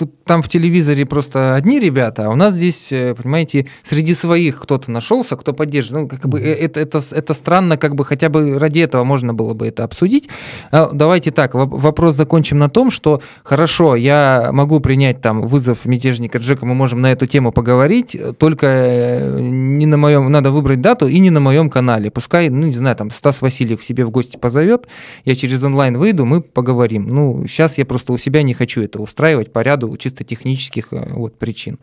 тут 0.00 0.24
там 0.24 0.40
в 0.40 0.48
телевизоре 0.48 1.04
просто 1.04 1.54
одни 1.54 1.78
ребята, 1.78 2.26
а 2.26 2.28
у 2.30 2.34
нас 2.34 2.54
здесь, 2.54 2.90
э, 2.90 3.14
понимаете, 3.14 3.66
среди 3.82 4.14
своих 4.14 4.62
кто-то 4.62 4.90
нашелся, 4.90 5.36
кто 5.36 5.52
поддерживает. 5.52 6.10
Ну, 6.10 6.18
как 6.18 6.26
бы 6.26 6.40
это, 6.40 6.80
это, 6.80 7.00
это 7.12 7.34
странно, 7.34 7.76
как 7.76 7.94
бы 7.94 8.06
хотя 8.06 8.30
бы 8.30 8.58
ради 8.58 8.80
этого 8.80 9.04
можно 9.04 9.34
было 9.34 9.52
бы 9.52 9.66
это 9.66 9.84
обсудить. 9.84 10.30
А, 10.72 10.88
давайте 10.90 11.32
так, 11.32 11.54
вопрос 11.54 12.14
закончим 12.14 12.56
на 12.56 12.70
том, 12.70 12.90
что 12.90 13.20
хорошо, 13.42 13.94
я 13.94 14.48
могу 14.52 14.80
принять 14.80 15.20
там 15.20 15.42
вызов 15.42 15.84
мятежника 15.84 16.38
Джека, 16.38 16.64
мы 16.64 16.74
можем 16.74 17.02
на 17.02 17.12
эту 17.12 17.26
тему 17.26 17.52
поговорить, 17.52 18.16
только 18.38 19.20
не 19.38 19.84
на 19.84 19.98
моем, 19.98 20.32
надо 20.32 20.50
выбрать 20.50 20.80
дату 20.80 21.08
и 21.08 21.18
не 21.18 21.28
на 21.28 21.40
моем 21.40 21.68
канале. 21.68 22.10
Пускай, 22.10 22.48
ну, 22.48 22.68
не 22.68 22.74
знаю, 22.74 22.96
там 22.96 23.09
Стас 23.10 23.42
Васильев 23.42 23.82
себе 23.82 24.04
в 24.04 24.10
гости 24.10 24.36
позовет, 24.36 24.88
я 25.24 25.34
через 25.34 25.62
онлайн 25.62 25.98
выйду, 25.98 26.24
мы 26.24 26.40
поговорим. 26.40 27.08
Ну, 27.08 27.46
сейчас 27.46 27.78
я 27.78 27.84
просто 27.84 28.12
у 28.12 28.18
себя 28.18 28.42
не 28.42 28.54
хочу 28.54 28.82
это 28.82 29.00
устраивать 29.00 29.52
по 29.52 29.60
ряду 29.60 29.96
чисто 29.96 30.24
технических 30.24 30.92
э, 30.92 31.12
вот, 31.12 31.38
причин. 31.38 31.78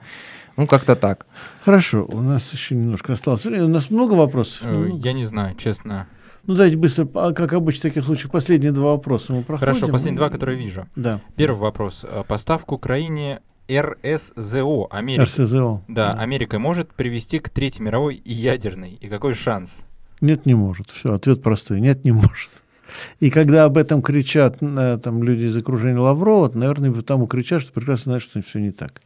Ну, 0.57 0.65
как-то 0.65 0.95
так. 0.95 1.27
Хорошо, 1.63 2.05
у 2.09 2.21
нас 2.21 2.51
еще 2.51 2.75
немножко 2.75 3.13
осталось 3.13 3.45
времени. 3.45 3.65
У 3.65 3.69
нас 3.69 3.89
много 3.89 4.13
вопросов? 4.13 4.61
Э, 4.63 4.89
я 4.93 5.13
не 5.13 5.25
знаю, 5.25 5.55
честно. 5.55 6.07
Ну, 6.47 6.55
давайте 6.55 6.77
быстро, 6.77 7.07
а, 7.13 7.33
как 7.33 7.53
обычно 7.53 7.79
в 7.79 7.83
таких 7.83 8.05
случаях, 8.05 8.31
последние 8.31 8.71
два 8.71 8.93
вопроса 8.93 9.33
мы 9.33 9.43
проходим. 9.43 9.73
Хорошо, 9.73 9.91
последние 9.91 10.17
два, 10.17 10.29
которые 10.29 10.57
вижу. 10.57 10.87
Да. 10.95 11.21
Первый 11.35 11.59
вопрос. 11.59 12.05
Э, 12.09 12.23
поставка 12.27 12.73
Украине 12.73 13.41
РСЗО 13.69 14.87
Америка. 14.89 15.23
РСЗО. 15.23 15.83
Да, 15.87 16.11
Америка 16.11 16.57
может 16.57 16.93
привести 16.93 17.39
к 17.39 17.49
Третьей 17.49 17.83
мировой 17.83 18.15
и 18.15 18.33
ядерной. 18.33 18.97
И 19.01 19.07
какой 19.07 19.33
шанс? 19.33 19.83
Нет, 20.21 20.45
не 20.45 20.55
может. 20.55 20.89
Все, 20.89 21.13
ответ 21.13 21.41
простой. 21.41 21.79
Нет, 21.81 22.05
не 22.05 22.11
может. 22.13 22.49
И 23.19 23.29
когда 23.29 23.65
об 23.65 23.77
этом 23.77 24.01
кричат 24.01 24.57
э, 24.61 24.99
там, 25.03 25.23
люди 25.23 25.45
из 25.45 25.57
окружения 25.57 25.99
Лаврова, 25.99 26.51
наверное, 26.53 26.91
потому 26.91 27.27
кричат, 27.27 27.61
что 27.61 27.73
прекрасно 27.73 28.03
знают, 28.03 28.23
что 28.23 28.41
все 28.41 28.59
не 28.59 28.71
так. 28.71 29.01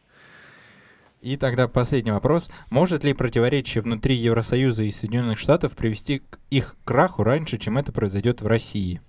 И 1.20 1.36
тогда 1.36 1.68
последний 1.68 2.10
вопрос. 2.10 2.50
Может 2.70 3.04
ли 3.04 3.14
противоречие 3.14 3.82
внутри 3.82 4.16
Евросоюза 4.16 4.82
и 4.82 4.90
Соединенных 4.90 5.38
Штатов 5.38 5.76
привести 5.76 6.18
к 6.18 6.40
их 6.50 6.76
краху 6.84 7.22
раньше, 7.22 7.58
чем 7.58 7.78
это 7.78 7.92
произойдет 7.92 8.42
в 8.42 8.46
России? 8.46 9.00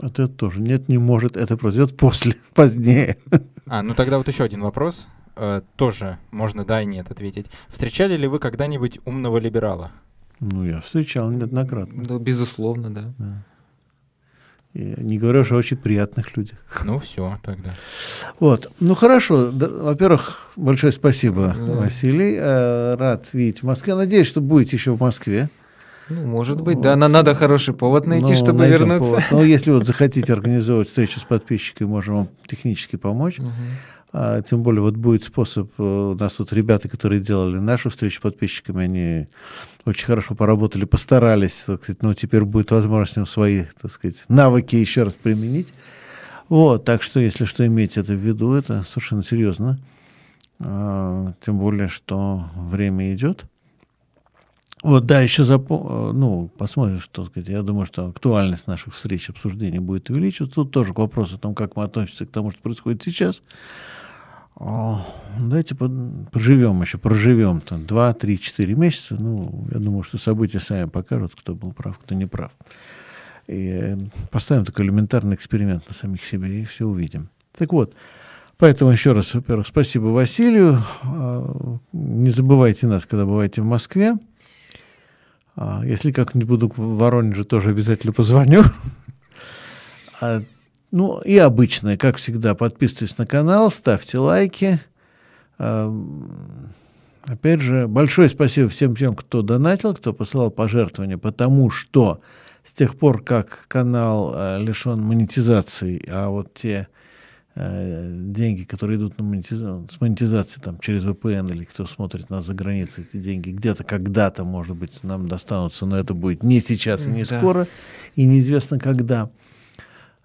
Ответ 0.00 0.36
тоже. 0.36 0.60
Нет, 0.60 0.88
не 0.88 0.98
может. 0.98 1.36
Это 1.36 1.56
произойдет 1.56 1.96
после, 1.96 2.34
позднее. 2.54 3.16
А, 3.66 3.82
ну 3.82 3.94
тогда 3.94 4.18
вот 4.18 4.28
еще 4.28 4.44
один 4.44 4.60
вопрос. 4.60 5.06
Э, 5.36 5.62
тоже 5.76 6.18
можно 6.30 6.66
да 6.66 6.82
и 6.82 6.86
нет 6.86 7.10
ответить. 7.10 7.46
Встречали 7.68 8.16
ли 8.16 8.26
вы 8.26 8.40
когда-нибудь 8.40 9.00
умного 9.06 9.38
либерала? 9.38 9.90
Ну, 10.40 10.64
я 10.64 10.80
встречал 10.80 11.30
неоднократно. 11.30 12.04
Да, 12.04 12.18
безусловно, 12.18 12.90
да. 12.90 13.14
да. 13.18 13.44
И 14.74 14.94
не 14.98 15.18
говоря 15.18 15.40
уже 15.40 15.54
о 15.54 15.58
очень 15.58 15.76
приятных 15.76 16.36
людях. 16.36 16.58
Ну, 16.84 16.98
все 16.98 17.38
тогда. 17.44 17.74
Вот. 18.40 18.72
Ну, 18.80 18.96
хорошо. 18.96 19.52
Во-первых, 19.52 20.52
большое 20.56 20.92
спасибо, 20.92 21.54
да. 21.56 21.74
Василий. 21.74 22.36
Э, 22.38 22.96
рад 22.96 23.32
видеть 23.32 23.62
в 23.62 23.66
Москве. 23.66 23.94
Надеюсь, 23.94 24.26
что 24.26 24.40
будете 24.40 24.76
еще 24.76 24.92
в 24.92 25.00
Москве. 25.00 25.48
Ну, 26.08 26.26
может 26.26 26.60
быть, 26.60 26.76
вот. 26.76 26.82
да. 26.82 26.96
Но 26.96 27.06
надо 27.06 27.36
хороший 27.36 27.72
повод 27.72 28.06
найти, 28.06 28.30
ну, 28.30 28.36
чтобы 28.36 28.66
вернуться. 28.66 28.98
Повод. 28.98 29.24
Ну, 29.30 29.44
если 29.44 29.70
вот 29.70 29.86
захотите 29.86 30.32
организовать 30.32 30.88
встречу 30.88 31.20
с 31.20 31.24
подписчиками, 31.24 31.86
можем 31.86 32.16
вам 32.16 32.28
технически 32.46 32.96
помочь. 32.96 33.38
Угу. 33.38 33.52
А, 34.16 34.42
тем 34.42 34.62
более, 34.62 34.80
вот 34.80 34.94
будет 34.94 35.24
способ, 35.24 35.72
э, 35.76 35.82
у 35.82 36.14
нас 36.14 36.34
тут 36.34 36.52
ребята, 36.52 36.88
которые 36.88 37.20
делали 37.20 37.58
нашу 37.58 37.90
встречу 37.90 38.20
с 38.20 38.22
подписчиками, 38.22 38.84
они 38.84 39.26
очень 39.86 40.06
хорошо 40.06 40.36
поработали, 40.36 40.84
постарались, 40.84 41.64
так 41.66 41.82
сказать, 41.82 42.00
но 42.00 42.14
теперь 42.14 42.44
будет 42.44 42.70
возможность 42.70 43.16
им 43.16 43.26
свои, 43.26 43.64
так 43.82 43.90
сказать, 43.90 44.24
навыки 44.28 44.76
еще 44.76 45.02
раз 45.02 45.14
применить. 45.14 45.66
Вот, 46.48 46.84
так 46.84 47.02
что, 47.02 47.18
если 47.18 47.44
что, 47.44 47.66
иметь 47.66 47.96
это 47.96 48.12
в 48.12 48.24
виду, 48.24 48.52
это 48.52 48.84
совершенно 48.88 49.24
серьезно. 49.24 49.80
А, 50.60 51.32
тем 51.44 51.58
более, 51.58 51.88
что 51.88 52.44
время 52.54 53.12
идет. 53.14 53.46
Вот, 54.84 55.06
да, 55.06 55.22
еще 55.22 55.42
запом... 55.42 55.86
Э, 55.88 56.12
ну, 56.12 56.52
посмотрим, 56.56 57.00
что 57.00 57.24
сказать. 57.24 57.48
Я 57.48 57.62
думаю, 57.62 57.86
что 57.86 58.06
актуальность 58.06 58.68
наших 58.68 58.94
встреч, 58.94 59.28
обсуждений 59.28 59.80
будет 59.80 60.08
увеличиваться. 60.08 60.54
Тут 60.54 60.70
тоже 60.70 60.94
к 60.94 60.98
вопросу 60.98 61.34
о 61.34 61.38
том, 61.38 61.56
как 61.56 61.74
мы 61.74 61.82
относимся 61.82 62.26
к 62.26 62.30
тому, 62.30 62.52
что 62.52 62.60
происходит 62.60 63.02
сейчас. 63.02 63.42
Давайте 64.56 65.74
проживем 65.74 66.80
еще, 66.82 66.98
проживем 66.98 67.60
там 67.60 67.84
2, 67.84 68.14
3, 68.14 68.38
4 68.38 68.74
месяца. 68.74 69.16
Ну, 69.18 69.66
я 69.72 69.80
думаю, 69.80 70.02
что 70.04 70.16
события 70.16 70.60
сами 70.60 70.88
покажут, 70.88 71.34
кто 71.34 71.54
был 71.54 71.72
прав, 71.72 71.98
кто 71.98 72.14
не 72.14 72.26
прав. 72.26 72.52
И 73.46 73.96
поставим 74.30 74.64
такой 74.64 74.86
элементарный 74.86 75.34
эксперимент 75.34 75.88
на 75.88 75.94
самих 75.94 76.24
себе 76.24 76.62
и 76.62 76.64
все 76.64 76.86
увидим. 76.86 77.28
Так 77.56 77.72
вот, 77.72 77.94
поэтому 78.56 78.90
еще 78.90 79.12
раз, 79.12 79.34
во-первых, 79.34 79.66
спасибо 79.66 80.06
Василию. 80.06 80.82
А, 81.02 81.78
не 81.92 82.30
забывайте 82.30 82.86
нас, 82.86 83.06
когда 83.06 83.26
бываете 83.26 83.60
в 83.60 83.66
Москве. 83.66 84.14
А, 85.56 85.82
если 85.84 86.10
как-нибудь 86.12 86.48
буду 86.48 86.72
в 86.74 86.98
Воронеже, 86.98 87.44
тоже 87.44 87.70
обязательно 87.70 88.12
позвоню. 88.12 88.62
Ну 90.94 91.20
и 91.22 91.36
обычное, 91.38 91.96
как 91.96 92.18
всегда, 92.18 92.54
подписывайтесь 92.54 93.18
на 93.18 93.26
канал, 93.26 93.72
ставьте 93.72 94.18
лайки. 94.18 94.78
Опять 95.58 97.60
же, 97.60 97.88
большое 97.88 98.28
спасибо 98.28 98.68
всем 98.68 98.94
тем, 98.94 99.16
кто 99.16 99.42
донатил, 99.42 99.96
кто 99.96 100.12
посылал 100.12 100.52
пожертвования, 100.52 101.18
потому 101.18 101.68
что 101.68 102.20
с 102.62 102.72
тех 102.72 102.96
пор, 102.96 103.24
как 103.24 103.64
канал 103.66 104.32
э, 104.36 104.62
лишен 104.62 105.00
монетизации, 105.00 106.00
а 106.08 106.28
вот 106.28 106.54
те 106.54 106.86
э, 107.56 108.08
деньги, 108.12 108.62
которые 108.62 108.96
идут 108.96 109.18
на 109.18 109.24
монетизацию, 109.24 109.88
с 109.90 110.00
монетизацией 110.00 110.62
там, 110.62 110.78
через 110.78 111.04
VPN 111.04 111.52
или 111.52 111.64
кто 111.64 111.86
смотрит 111.86 112.30
нас 112.30 112.46
за 112.46 112.54
границей, 112.54 113.04
эти 113.04 113.20
деньги 113.20 113.50
где-то 113.50 113.82
когда-то, 113.82 114.44
может 114.44 114.76
быть, 114.76 115.02
нам 115.02 115.26
достанутся, 115.26 115.86
но 115.86 115.98
это 115.98 116.14
будет 116.14 116.44
не 116.44 116.60
сейчас 116.60 117.06
и 117.06 117.10
не 117.10 117.24
да. 117.24 117.38
скоро, 117.38 117.66
и 118.14 118.24
неизвестно 118.24 118.78
когда. 118.78 119.28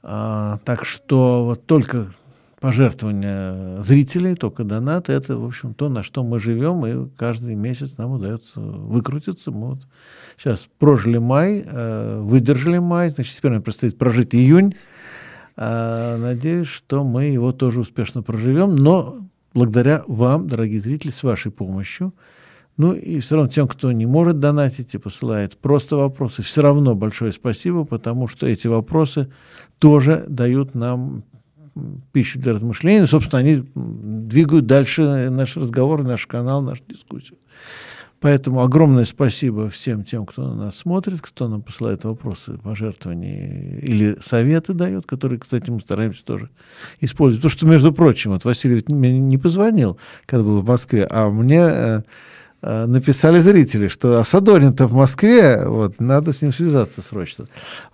А, 0.02 0.60
так 0.64 0.86
что 0.86 1.46
вот 1.46 1.66
только 1.66 2.08
пожертвования 2.60 3.82
зрителей, 3.82 4.36
только 4.36 4.64
донаты, 4.64 5.14
это, 5.14 5.38
в 5.38 5.46
общем, 5.46 5.74
то, 5.74 5.90
на 5.90 6.04
что 6.04 6.24
мы 6.24 6.40
живем, 6.40 6.86
и 6.86 7.10
каждый 7.18 7.56
месяц 7.56 7.98
нам 7.98 8.12
удается 8.12 8.60
выкрутиться. 8.60 9.52
Мы 9.52 9.76
вот 9.76 9.80
сейчас 10.38 10.68
прожили 10.78 11.18
май, 11.18 11.64
э, 11.66 12.20
выдержали 12.22 12.78
май, 12.80 13.10
значит, 13.12 13.38
теперь 13.38 13.52
нам 13.52 13.62
предстоит 13.62 13.98
прожить 13.98 14.36
июнь. 14.36 14.76
А, 15.56 16.18
надеюсь, 16.18 16.68
что 16.68 17.04
мы 17.04 17.26
его 17.26 17.54
тоже 17.54 17.80
успешно 17.82 18.24
проживем, 18.24 18.76
но 18.76 19.18
благодаря 19.54 20.04
вам, 20.08 20.48
дорогие 20.48 20.80
зрители, 20.80 21.12
с 21.12 21.24
вашей 21.24 21.52
помощью– 21.52 22.14
ну 22.80 22.94
и 22.94 23.20
все 23.20 23.36
равно 23.36 23.52
тем, 23.52 23.68
кто 23.68 23.92
не 23.92 24.06
может 24.06 24.40
донатить 24.40 24.96
и 24.96 24.98
посылает 24.98 25.58
просто 25.58 25.98
вопросы, 25.98 26.44
все 26.44 26.62
равно 26.62 26.96
большое 26.96 27.34
спасибо, 27.34 27.84
потому 27.84 28.30
что 28.30 28.48
эти 28.48 28.68
вопросы 28.68 29.30
тоже 29.80 30.26
дают 30.28 30.76
нам 30.76 31.24
пищу 32.12 32.40
для 32.40 32.54
размышления. 32.54 33.08
Собственно, 33.08 33.40
они 33.40 33.64
двигают 33.76 34.66
дальше 34.66 35.30
наш 35.30 35.58
разговор, 35.58 36.04
наш 36.04 36.28
канал, 36.28 36.62
нашу 36.62 36.84
дискуссию. 36.88 37.38
Поэтому 38.22 38.62
огромное 38.62 39.06
спасибо 39.06 39.70
всем 39.70 40.04
тем, 40.04 40.26
кто 40.26 40.50
на 40.50 40.66
нас 40.66 40.76
смотрит, 40.76 41.22
кто 41.22 41.48
нам 41.48 41.62
посылает 41.62 42.04
вопросы, 42.04 42.58
пожертвования 42.58 43.80
или 43.80 44.18
советы 44.22 44.74
дает, 44.74 45.06
которые, 45.06 45.40
кстати, 45.40 45.70
мы 45.70 45.80
стараемся 45.80 46.26
тоже 46.26 46.50
использовать. 47.00 47.42
То, 47.42 47.48
что, 47.48 47.66
между 47.66 47.94
прочим, 47.94 48.32
вот 48.32 48.44
Василий 48.44 48.84
мне 48.90 49.18
не 49.20 49.38
позвонил, 49.38 49.98
когда 50.26 50.44
был 50.44 50.60
в 50.62 50.68
Москве, 50.68 51.08
а 51.10 51.30
мне 51.30 51.62
Э, 51.62 52.02
написали 52.62 53.38
зрители, 53.38 53.88
что 53.88 54.20
а 54.20 54.26
Садорин-то 54.26 54.88
в 54.88 54.94
Москве, 54.94 55.64
вот, 55.66 56.00
надо 56.00 56.34
с 56.34 56.42
ним 56.42 56.52
связаться 56.52 57.02
срочно. 57.02 57.46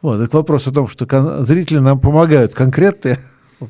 Вот, 0.01 0.21
это 0.21 0.35
вопрос 0.37 0.67
о 0.67 0.71
том, 0.71 0.87
что 0.87 1.05
зрители 1.43 1.79
нам 1.79 1.99
помогают 1.99 2.53
конкретные. 2.53 3.19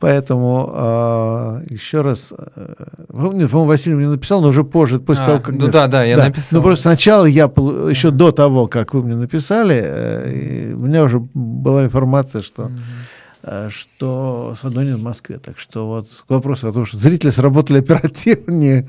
Поэтому 0.00 0.70
э, 0.74 1.62
еще 1.70 2.00
раз, 2.00 2.32
э, 2.36 2.74
нет, 3.08 3.50
по-моему, 3.50 3.66
Василий 3.66 3.94
мне 3.94 4.08
написал, 4.08 4.42
но 4.42 4.48
уже 4.48 4.64
позже, 4.64 4.98
после 4.98 5.22
а, 5.22 5.26
того, 5.26 5.38
как... 5.38 5.54
Ну 5.54 5.68
да, 5.68 5.86
да, 5.86 6.02
я 6.02 6.16
да. 6.16 6.24
написал. 6.24 6.58
Ну 6.58 6.64
просто 6.64 6.88
сначала 6.88 7.24
я, 7.24 7.44
еще 7.44 8.10
до 8.10 8.32
того, 8.32 8.66
как 8.66 8.94
вы 8.94 9.04
мне 9.04 9.14
написали, 9.14 9.80
э, 9.84 10.72
у 10.74 10.86
меня 10.86 11.04
уже 11.04 11.20
была 11.34 11.84
информация, 11.84 12.42
что... 12.42 12.64
Mm-hmm 12.64 12.70
Э, 12.70 13.21
что 13.68 14.54
Садонин 14.60 14.96
в 14.96 15.02
Москве. 15.02 15.38
Так 15.38 15.58
что 15.58 15.86
вот 15.86 16.24
к 16.26 16.30
вопросу 16.30 16.68
о 16.68 16.72
том, 16.72 16.84
что 16.84 16.96
зрители 16.96 17.30
сработали 17.30 17.78
оперативнее, 17.80 18.88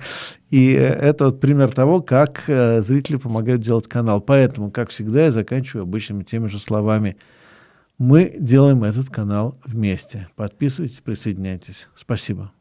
и 0.50 0.72
это 0.72 1.26
вот 1.26 1.40
пример 1.40 1.72
того, 1.72 2.02
как 2.02 2.44
э, 2.48 2.82
зрители 2.82 3.18
помогают 3.18 3.62
делать 3.62 3.88
канал. 3.88 4.22
Поэтому, 4.22 4.72
как 4.72 4.90
всегда, 4.90 5.26
я 5.26 5.32
заканчиваю 5.32 5.84
обычными 5.84 6.24
теми 6.24 6.48
же 6.48 6.60
словами. 6.60 7.18
Мы 7.98 8.36
делаем 8.40 8.84
этот 8.84 9.10
канал 9.10 9.60
вместе. 9.66 10.28
Подписывайтесь, 10.36 11.02
присоединяйтесь. 11.02 11.88
Спасибо. 11.96 12.52